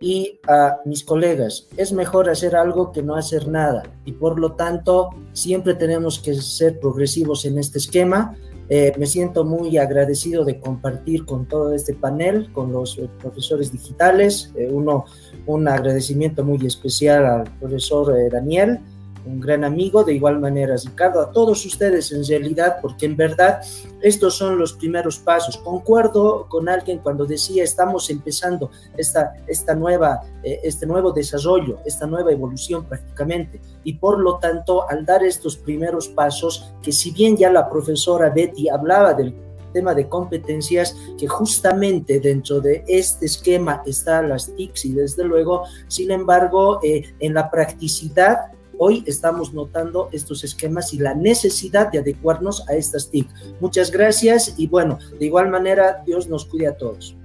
Y 0.00 0.38
a 0.46 0.76
mis 0.84 1.02
colegas, 1.02 1.66
es 1.76 1.92
mejor 1.92 2.30
hacer 2.30 2.54
algo 2.54 2.92
que 2.92 3.02
no 3.02 3.16
hacer 3.16 3.48
nada. 3.48 3.82
Y 4.04 4.12
por 4.12 4.38
lo 4.38 4.52
tanto, 4.52 5.10
siempre 5.32 5.74
tenemos 5.74 6.20
que 6.20 6.34
ser 6.34 6.78
progresivos 6.78 7.44
en 7.44 7.58
este 7.58 7.78
esquema. 7.78 8.36
Eh, 8.68 8.92
me 9.00 9.06
siento 9.06 9.44
muy 9.44 9.78
agradecido 9.78 10.44
de 10.44 10.60
compartir 10.60 11.24
con 11.24 11.48
todo 11.48 11.74
este 11.74 11.92
panel, 11.92 12.52
con 12.52 12.70
los 12.70 13.00
profesores 13.18 13.72
digitales. 13.72 14.52
uno, 14.70 15.06
un 15.46 15.66
agradecimiento 15.66 16.44
muy 16.44 16.64
especial 16.64 17.26
al 17.26 17.58
profesor 17.58 18.14
Daniel 18.30 18.78
un 19.26 19.40
gran 19.40 19.64
amigo, 19.64 20.04
de 20.04 20.14
igual 20.14 20.38
manera 20.38 20.76
Ricardo, 20.76 21.20
a 21.20 21.32
todos 21.32 21.64
ustedes 21.66 22.12
en 22.12 22.24
realidad, 22.24 22.78
porque 22.80 23.06
en 23.06 23.16
verdad 23.16 23.60
estos 24.00 24.36
son 24.36 24.58
los 24.58 24.72
primeros 24.74 25.18
pasos. 25.18 25.56
Concuerdo 25.58 26.46
con 26.48 26.68
alguien 26.68 26.98
cuando 26.98 27.26
decía 27.26 27.64
estamos 27.64 28.08
empezando 28.10 28.70
esta, 28.96 29.34
esta 29.46 29.74
nueva, 29.74 30.22
eh, 30.42 30.60
este 30.62 30.86
nuevo 30.86 31.12
desarrollo, 31.12 31.78
esta 31.84 32.06
nueva 32.06 32.32
evolución 32.32 32.84
prácticamente, 32.84 33.60
y 33.84 33.94
por 33.94 34.18
lo 34.18 34.38
tanto 34.38 34.88
al 34.88 35.04
dar 35.04 35.24
estos 35.24 35.56
primeros 35.56 36.08
pasos, 36.08 36.72
que 36.82 36.92
si 36.92 37.10
bien 37.10 37.36
ya 37.36 37.50
la 37.50 37.68
profesora 37.68 38.30
Betty 38.30 38.68
hablaba 38.68 39.12
del 39.14 39.34
tema 39.72 39.94
de 39.94 40.08
competencias 40.08 40.96
que 41.18 41.26
justamente 41.26 42.18
dentro 42.18 42.60
de 42.60 42.82
este 42.86 43.26
esquema 43.26 43.82
están 43.84 44.30
las 44.30 44.54
TICs 44.56 44.86
y 44.86 44.92
desde 44.94 45.22
luego, 45.24 45.64
sin 45.88 46.10
embargo, 46.10 46.80
eh, 46.82 47.02
en 47.20 47.34
la 47.34 47.50
practicidad 47.50 48.52
Hoy 48.78 49.02
estamos 49.06 49.54
notando 49.54 50.10
estos 50.12 50.44
esquemas 50.44 50.92
y 50.92 50.98
la 50.98 51.14
necesidad 51.14 51.90
de 51.90 52.00
adecuarnos 52.00 52.68
a 52.68 52.74
estas 52.74 53.10
TIC. 53.10 53.26
Muchas 53.58 53.90
gracias 53.90 54.54
y 54.58 54.66
bueno, 54.66 54.98
de 55.18 55.24
igual 55.24 55.48
manera, 55.48 56.02
Dios 56.04 56.28
nos 56.28 56.44
cuide 56.44 56.68
a 56.68 56.76
todos. 56.76 57.16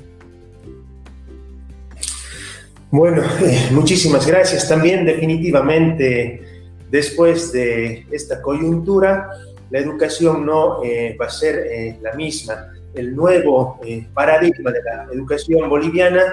Bueno, 2.89 3.21
eh, 3.41 3.67
muchísimas 3.71 4.25
gracias. 4.25 4.69
También 4.69 5.05
definitivamente, 5.05 6.41
después 6.89 7.51
de 7.51 8.05
esta 8.11 8.41
coyuntura, 8.41 9.29
la 9.69 9.79
educación 9.79 10.45
no 10.45 10.81
eh, 10.83 11.17
va 11.19 11.25
a 11.25 11.29
ser 11.29 11.67
eh, 11.69 11.99
la 12.01 12.13
misma. 12.13 12.67
El 12.93 13.13
nuevo 13.15 13.79
paradigma 14.13 14.71
de 14.71 14.83
la 14.83 15.07
educación 15.13 15.69
boliviana 15.69 16.23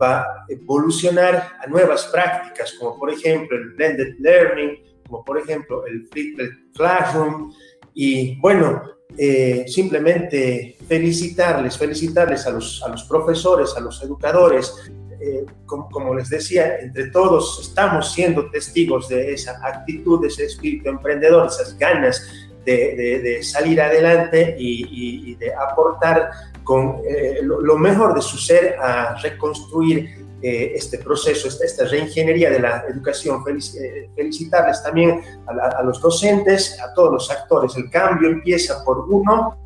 va 0.00 0.20
a 0.20 0.44
evolucionar 0.48 1.52
a 1.62 1.66
nuevas 1.66 2.06
prácticas, 2.06 2.74
como 2.78 2.98
por 2.98 3.10
ejemplo 3.10 3.56
el 3.56 3.70
blended 3.70 4.14
learning, 4.18 4.82
como 5.06 5.24
por 5.24 5.38
ejemplo 5.38 5.86
el 5.86 6.06
flipped 6.08 6.50
classroom. 6.74 7.52
Y 7.94 8.38
bueno, 8.40 8.82
eh, 9.16 9.64
simplemente 9.68 10.76
felicitarles, 10.86 11.78
felicitarles 11.78 12.46
a 12.46 12.50
los, 12.50 12.82
a 12.82 12.88
los 12.88 13.04
profesores, 13.04 13.74
a 13.76 13.80
los 13.80 14.02
educadores. 14.02 14.74
Eh, 15.18 15.46
como, 15.64 15.88
como, 15.88 16.14
les 16.14 16.28
decía, 16.28 16.78
entre 16.78 17.10
todos 17.10 17.58
estamos 17.66 18.12
siendo 18.12 18.50
testigos 18.50 19.08
de 19.08 19.32
esa 19.32 19.58
actitud, 19.66 20.20
de 20.20 20.28
ese 20.28 20.44
espíritu 20.44 20.90
emprendedor, 20.90 21.46
esas 21.46 21.76
ganas 21.78 22.22
de, 22.66 23.42
salir 23.42 23.80
adelante 23.80 24.56
y, 24.58 25.34
de 25.36 25.54
aportar 25.54 26.30
con 26.64 27.00
eh, 27.08 27.40
lo, 27.42 27.78
mejor 27.78 28.14
de 28.14 28.22
su 28.22 28.36
ser 28.38 28.76
a 28.80 29.16
reconstruir 29.22 30.26
eh, 30.42 30.72
este 30.74 30.98
proceso, 30.98 31.48
esta, 31.48 31.64
esta, 31.64 31.84
reingeniería 31.84 32.50
de 32.50 32.60
la 32.60 32.84
educación. 32.88 33.42
Eh, 33.46 34.10
felicitarles 34.14 34.82
también 34.82 35.20
a, 35.46 35.82
los 35.82 36.00
docentes, 36.00 36.78
a 36.80 36.92
todos 36.92 37.12
los 37.12 37.30
actores. 37.30 37.76
El 37.76 37.88
cambio 37.88 38.28
empieza 38.28 38.82
por 38.84 38.98
uno, 39.08 39.56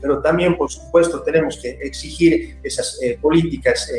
pero 0.00 0.20
también, 0.20 0.56
por 0.56 0.70
supuesto, 0.70 1.22
tenemos 1.22 1.58
que 1.60 1.70
exigir 1.82 2.58
esas 2.62 2.98
políticas 3.20 3.90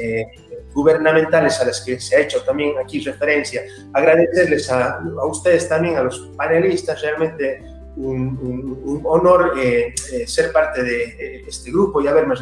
gubernamentales 0.73 1.59
a 1.59 1.65
las 1.65 1.81
que 1.81 1.99
se 1.99 2.15
ha 2.15 2.19
hecho 2.21 2.41
también 2.43 2.73
aquí 2.83 3.01
referencia. 3.01 3.61
Agradecerles 3.93 4.71
a, 4.71 4.95
a 4.95 5.25
ustedes 5.25 5.67
también, 5.69 5.97
a 5.97 6.03
los 6.03 6.31
panelistas, 6.35 7.01
realmente 7.01 7.61
un, 7.95 9.01
honor 9.03 9.53
eh, 9.57 9.93
eh, 10.13 10.27
ser 10.27 10.51
parte 10.51 10.83
de 10.83 11.03
eh, 11.03 11.45
este 11.47 11.71
grupo 11.71 12.01
y 12.01 12.07
habernos, 12.07 12.41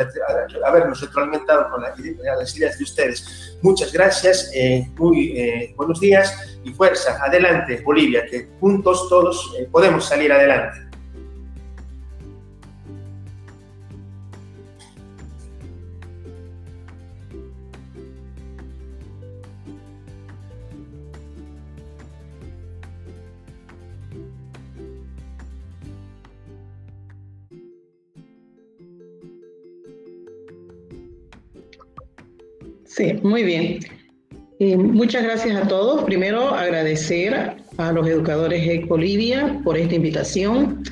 habernos 0.65 1.01
retroalimentado 1.01 1.69
con 1.71 1.81
las 1.81 2.55
ideas 2.55 2.77
de 2.77 2.83
ustedes. 2.83 3.57
Muchas 3.61 3.91
gracias, 3.91 4.51
muy 4.97 5.73
buenos 5.75 5.99
días 5.99 6.59
y 6.63 6.71
fuerza. 6.73 7.17
Adelante, 7.23 7.81
Bolivia, 7.83 8.25
que 8.25 8.47
juntos 8.59 9.07
todos 9.09 9.53
podemos 9.71 10.05
salir 10.05 10.31
adelante. 10.31 10.88
Sí, 32.99 33.13
muy 33.23 33.43
bien. 33.43 33.79
muchas 34.59 35.23
gracias 35.23 35.55
a 35.55 35.69
todos. 35.69 36.03
Primero, 36.03 36.49
agradecer 36.49 37.55
a 37.77 37.91
los 37.93 38.05
educadores 38.05 38.67
de 38.67 38.79
Bolivia 38.79 39.57
por 39.63 39.77
esta 39.77 39.95
invitación. 39.95 40.83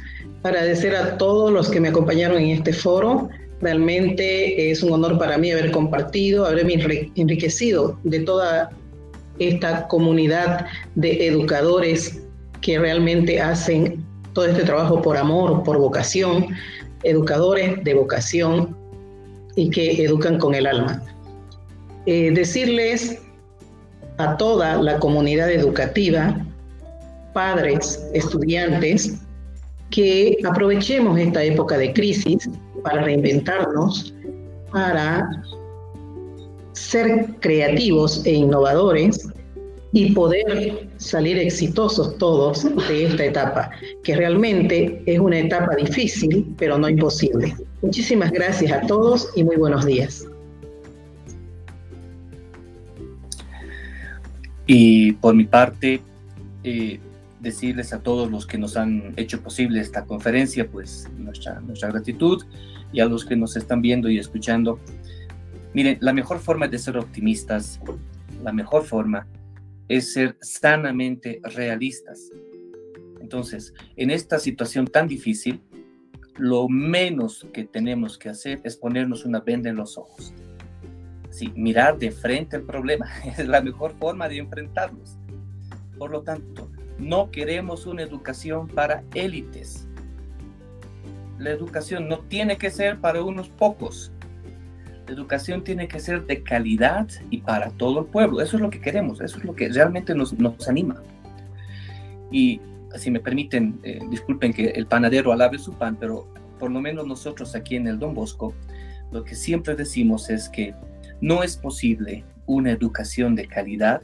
Agradecer 0.44 0.96
a 0.96 1.18
todos 1.18 1.52
los 1.52 1.70
que 1.70 1.82
me 1.82 1.90
acompañaron 1.90 2.38
en 2.42 2.52
este 2.52 2.72
foro. 2.72 3.28
Realmente 3.60 4.72
es 4.72 4.84
un 4.84 4.94
honor 4.94 5.20
para 5.20 5.38
mí 5.38 5.52
haber 5.52 5.70
compartido, 5.72 6.46
haberme 6.46 7.12
enriquecido 7.16 8.00
de 8.06 8.22
toda 8.22 8.70
esta 9.40 9.86
comunidad 9.90 10.66
de 10.96 11.28
educadores 11.28 12.22
que 12.62 12.80
realmente 12.80 13.42
hacen 13.42 14.02
todo 14.32 14.46
este 14.46 14.64
trabajo 14.64 15.02
por 15.02 15.18
amor, 15.18 15.62
por 15.64 15.78
vocación, 15.78 16.56
educadores 17.04 17.84
de 17.84 17.94
vocación 17.96 18.78
y 19.58 19.70
que 19.70 20.02
educan 20.06 20.38
con 20.38 20.56
el 20.56 20.68
alma. 20.68 21.04
Eh, 22.08 22.32
decirles 22.32 23.22
a 24.18 24.38
toda 24.38 24.82
la 24.82 24.98
comunidad 24.98 25.52
educativa, 25.52 26.40
padres, 27.34 28.02
estudiantes, 28.14 29.20
que 29.90 30.38
aprovechemos 30.46 31.20
esta 31.20 31.44
época 31.44 31.78
de 31.78 31.92
crisis 31.92 32.50
para 32.82 33.02
reinventarnos, 33.04 34.14
para 34.72 35.30
ser 36.72 37.28
creativos 37.42 38.26
e 38.26 38.36
innovadores 38.36 39.28
y 39.92 40.14
poder 40.14 40.88
salir 40.96 41.38
exitosos 41.38 42.18
todos 42.20 42.64
de 42.88 43.06
esta 43.06 43.26
etapa, 43.26 43.70
que 44.04 44.16
realmente 44.16 45.04
es 45.06 45.20
una 45.20 45.40
etapa 45.40 45.76
difícil, 45.76 46.56
pero 46.58 46.78
no 46.78 46.88
imposible. 46.88 47.54
Muchísimas 47.82 48.32
gracias 48.32 48.72
a 48.72 48.88
todos 48.88 49.30
y 49.36 49.44
muy 49.44 49.58
buenos 49.58 49.86
días. 49.86 50.26
Y 54.68 55.14
por 55.14 55.34
mi 55.34 55.46
parte, 55.46 56.02
eh, 56.64 57.00
decirles 57.40 57.94
a 57.94 58.00
todos 58.00 58.30
los 58.30 58.46
que 58.46 58.58
nos 58.58 58.76
han 58.76 59.14
hecho 59.16 59.42
posible 59.42 59.80
esta 59.80 60.06
conferencia, 60.06 60.68
pues 60.70 61.08
nuestra, 61.18 61.62
nuestra 61.62 61.90
gratitud 61.90 62.44
y 62.92 63.00
a 63.00 63.06
los 63.06 63.24
que 63.24 63.38
nos 63.38 63.56
están 63.56 63.82
viendo 63.82 64.10
y 64.10 64.20
escuchando. 64.20 64.80
Miren, 65.74 65.98
la 66.02 66.12
mejor 66.12 66.40
forma 66.40 66.68
de 66.68 66.78
ser 66.78 66.98
optimistas, 66.98 67.80
la 68.44 68.52
mejor 68.52 68.84
forma 68.84 69.26
es 69.88 70.12
ser 70.12 70.38
sanamente 70.42 71.40
realistas. 71.44 72.30
Entonces, 73.22 73.74
en 73.96 74.12
esta 74.12 74.38
situación 74.38 74.88
tan 74.88 75.08
difícil, 75.08 75.62
lo 76.38 76.68
menos 76.68 77.48
que 77.54 77.64
tenemos 77.64 78.18
que 78.18 78.30
hacer 78.30 78.60
es 78.66 78.76
ponernos 78.76 79.24
una 79.24 79.40
venda 79.40 79.70
en 79.70 79.78
los 79.78 79.98
ojos 79.98 80.34
mirar 81.56 81.98
de 81.98 82.12
frente 82.12 82.58
el 82.58 82.64
problema 82.64 83.08
es 83.26 83.48
la 83.48 83.62
mejor 83.62 83.94
forma 84.00 84.28
de 84.28 84.38
enfrentarlos. 84.38 85.18
Por 85.98 86.12
lo 86.12 86.22
tanto, 86.22 86.70
no 87.00 87.32
queremos 87.32 87.86
una 87.86 88.04
educación 88.04 88.68
para 88.68 89.04
élites. 89.14 89.88
La 91.40 91.52
educación 91.52 92.08
no 92.10 92.20
tiene 92.20 92.58
que 92.58 92.72
ser 92.72 93.00
para 93.00 93.22
unos 93.24 93.50
pocos. 93.50 94.12
La 95.08 95.14
educación 95.14 95.64
tiene 95.64 95.88
que 95.88 96.00
ser 96.00 96.26
de 96.26 96.44
calidad 96.44 97.08
y 97.30 97.40
para 97.40 97.70
todo 97.72 98.02
el 98.02 98.06
pueblo. 98.08 98.42
Eso 98.42 98.58
es 98.58 98.62
lo 98.62 98.70
que 98.70 98.82
queremos, 98.82 99.22
eso 99.22 99.38
es 99.38 99.46
lo 99.46 99.56
que 99.56 99.70
realmente 99.70 100.14
nos, 100.16 100.34
anima. 100.68 101.02
Y 102.32 102.60
si 102.96 103.12
me 103.12 103.20
permiten, 103.20 103.80
eh, 103.84 104.00
disculpen 104.10 104.54
que 104.54 104.70
el 104.70 104.88
panadero 104.88 105.32
alabe 105.32 105.60
su 105.60 105.74
pan, 105.74 105.96
pero 106.00 106.28
por 106.60 106.72
lo 106.72 106.82
menos 106.82 107.06
nosotros 107.08 107.56
aquí 107.56 107.76
en 107.76 107.88
el 107.88 108.00
Don 108.00 108.14
Bosco, 108.14 108.54
lo 109.12 109.24
que 109.24 109.36
siempre 109.36 109.76
decimos 109.76 110.30
es 110.30 110.50
que 110.50 110.74
no 111.22 111.44
es 111.44 111.58
posible 111.58 112.24
una 112.46 112.72
educación 112.72 113.36
de 113.36 113.48
calidad 113.48 114.02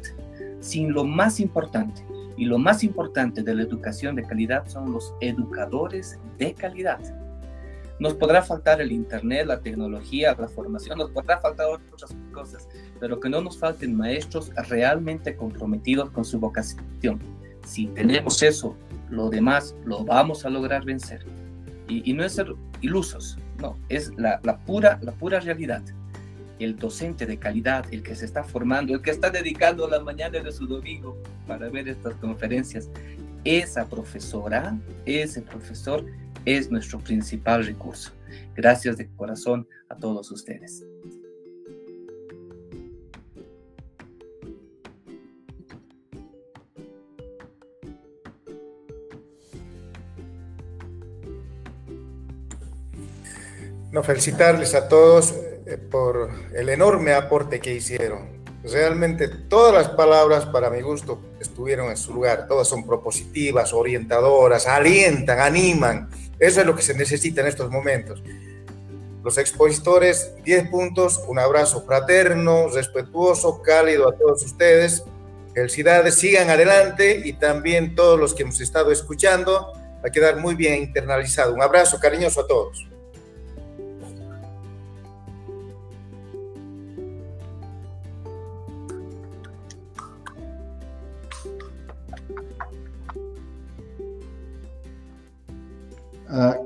sin 0.60 0.94
lo 0.94 1.04
más 1.04 1.40
importante. 1.40 2.06
Y 2.36 2.46
lo 2.46 2.58
más 2.58 2.84
importante 2.84 3.44
de 3.44 3.54
la 3.54 3.62
educación 3.62 4.16
de 4.16 4.24
calidad 4.24 4.68
son 4.68 4.92
los 4.92 5.14
educadores 5.22 6.20
de 6.40 6.54
calidad. 6.54 7.00
Nos 8.00 8.16
podrá 8.16 8.42
faltar 8.42 8.82
el 8.82 8.92
Internet, 8.92 9.46
la 9.46 9.62
tecnología, 9.62 10.36
la 10.38 10.48
formación, 10.48 10.98
nos 10.98 11.12
podrá 11.12 11.40
faltar 11.40 11.68
otras 11.68 12.16
cosas, 12.32 12.68
pero 13.00 13.20
que 13.20 13.30
no 13.30 13.40
nos 13.42 13.60
falten 13.60 13.96
maestros 13.96 14.52
realmente 14.68 15.36
comprometidos 15.36 16.10
con 16.10 16.26
su 16.26 16.40
vocación. 16.40 17.20
Si 17.66 17.86
tenemos 17.88 18.42
eso, 18.42 18.76
lo 19.10 19.30
demás 19.30 19.76
lo 19.86 20.04
vamos 20.04 20.44
a 20.44 20.50
lograr 20.50 20.84
vencer. 20.84 21.24
Y, 21.88 22.14
no 22.14 22.24
es 22.24 22.34
ser 22.34 22.48
ilusos, 22.82 23.38
no, 23.60 23.78
es 23.90 24.12
la, 24.18 24.40
pura, 24.66 24.98
la 25.04 25.12
pura 25.12 25.40
realidad 25.40 25.84
el 26.60 26.76
docente 26.76 27.26
de 27.26 27.38
calidad, 27.38 27.86
el 27.92 28.04
que 28.04 28.16
se 28.16 28.26
está 28.26 28.44
formando, 28.44 28.94
el 28.94 29.02
que 29.02 29.12
está 29.12 29.30
dedicando 29.30 29.88
las 29.88 30.04
mañanas 30.04 30.44
de 30.44 30.52
su 30.52 30.68
domingo 30.68 31.18
para 31.48 31.70
ver 31.70 31.88
estas 31.88 32.16
conferencias, 32.16 32.90
esa 33.44 33.88
profesora, 33.88 34.78
ese 35.06 35.42
profesor 35.42 36.06
es 36.46 36.70
nuestro 36.72 37.00
principal 37.00 37.66
recurso. 37.66 38.12
Gracias 38.56 38.98
de 38.98 39.08
corazón 39.16 39.68
a 39.90 39.96
todos 39.96 40.32
ustedes. 40.32 40.86
Felicitarles 54.04 54.76
a 54.76 54.90
todos 54.90 55.34
por 55.90 56.30
el 56.54 56.70
enorme 56.70 57.14
aporte 57.14 57.60
que 57.60 57.74
hicieron. 57.74 58.44
Realmente 58.64 59.28
todas 59.28 59.74
las 59.74 59.90
palabras 59.90 60.46
para 60.46 60.70
mi 60.70 60.82
gusto 60.82 61.22
estuvieron 61.42 61.90
en 61.90 61.98
su 61.98 62.14
lugar, 62.14 62.48
todas 62.48 62.68
son 62.68 62.86
propositivas, 62.86 63.74
orientadoras, 63.74 64.68
alientan, 64.68 65.40
animan. 65.40 66.10
Eso 66.40 66.62
es 66.62 66.66
lo 66.66 66.76
que 66.76 66.82
se 66.82 66.94
necesita 66.94 67.42
en 67.42 67.48
estos 67.48 67.70
momentos. 67.70 68.24
Los 69.22 69.38
expositores, 69.38 70.32
10 70.44 70.70
puntos, 70.70 71.22
un 71.28 71.40
abrazo 71.40 71.84
fraterno, 71.86 72.68
respetuoso, 72.68 73.62
cálido 73.62 74.10
a 74.10 74.18
todos 74.18 74.44
ustedes. 74.44 75.04
Felicidades, 75.54 76.16
sigan 76.16 76.50
adelante 76.50 77.22
y 77.24 77.34
también 77.34 77.96
todos 77.96 78.20
los 78.20 78.34
que 78.34 78.44
hemos 78.44 78.60
estado 78.60 78.92
escuchando, 78.92 79.74
va 80.04 80.08
a 80.08 80.12
quedar 80.12 80.38
muy 80.38 80.56
bien 80.56 80.76
internalizado. 80.76 81.54
Un 81.54 81.62
abrazo 81.62 82.00
cariñoso 82.00 82.42
a 82.42 82.48
todos. 82.48 82.88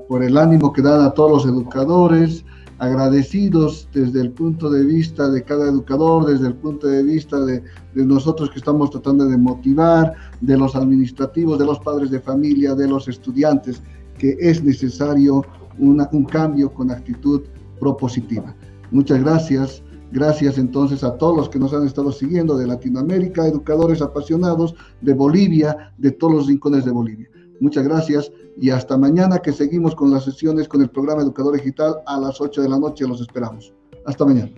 Por 0.08 0.22
el 0.22 0.36
ánimo 0.36 0.72
que 0.72 0.82
dan 0.82 1.02
a 1.02 1.10
todos 1.10 1.30
los 1.30 1.46
educadores, 1.46 2.44
agradecidos 2.78 3.88
desde 3.92 4.20
el 4.20 4.30
punto 4.30 4.70
de 4.70 4.84
vista 4.84 5.28
de 5.28 5.42
cada 5.42 5.68
educador, 5.68 6.26
desde 6.26 6.46
el 6.46 6.54
punto 6.54 6.86
de 6.86 7.02
vista 7.02 7.38
de, 7.40 7.62
de, 7.94 8.04
nosotros 8.04 8.50
que 8.50 8.58
estamos 8.58 8.90
tratando 8.90 9.26
de 9.26 9.36
motivar, 9.36 10.14
de 10.40 10.56
los 10.56 10.76
administrativos, 10.76 11.58
de 11.58 11.66
los 11.66 11.80
padres 11.80 12.10
de 12.10 12.20
familia, 12.20 12.74
de 12.74 12.88
los 12.88 13.08
estudiantes, 13.08 13.82
que 14.16 14.36
es 14.38 14.62
necesario 14.62 15.44
un 15.78 16.24
cambio 16.24 16.72
con 16.72 16.90
actitud 16.90 17.42
propositiva. 17.78 18.54
Muchas 18.90 19.20
gracias. 19.20 19.82
Gracias 20.10 20.56
entonces 20.56 21.04
a 21.04 21.18
todos 21.18 21.36
los 21.36 21.48
que 21.50 21.58
nos 21.58 21.74
han 21.74 21.84
estado 21.84 22.10
siguiendo 22.12 22.56
de 22.56 22.66
Latinoamérica, 22.66 23.46
educadores 23.46 24.00
apasionados 24.00 24.74
de 25.02 25.12
Bolivia, 25.12 25.92
de 25.98 26.12
todos 26.12 26.32
los 26.32 26.46
rincones 26.46 26.86
de 26.86 26.92
Bolivia. 26.92 27.28
Muchas 27.60 27.84
gracias 27.84 28.32
y 28.56 28.70
hasta 28.70 28.96
mañana 28.96 29.38
que 29.38 29.52
seguimos 29.52 29.94
con 29.94 30.10
las 30.10 30.24
sesiones 30.24 30.68
con 30.68 30.82
el 30.82 30.90
programa 30.90 31.22
Educador 31.22 31.56
Digital 31.56 31.96
a 32.06 32.18
las 32.18 32.40
8 32.40 32.62
de 32.62 32.68
la 32.68 32.78
noche. 32.78 33.06
Los 33.06 33.20
esperamos. 33.20 33.74
Hasta 34.04 34.24
mañana. 34.24 34.50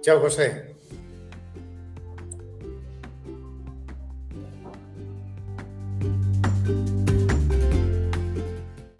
Chao, 0.00 0.20
José. 0.20 0.71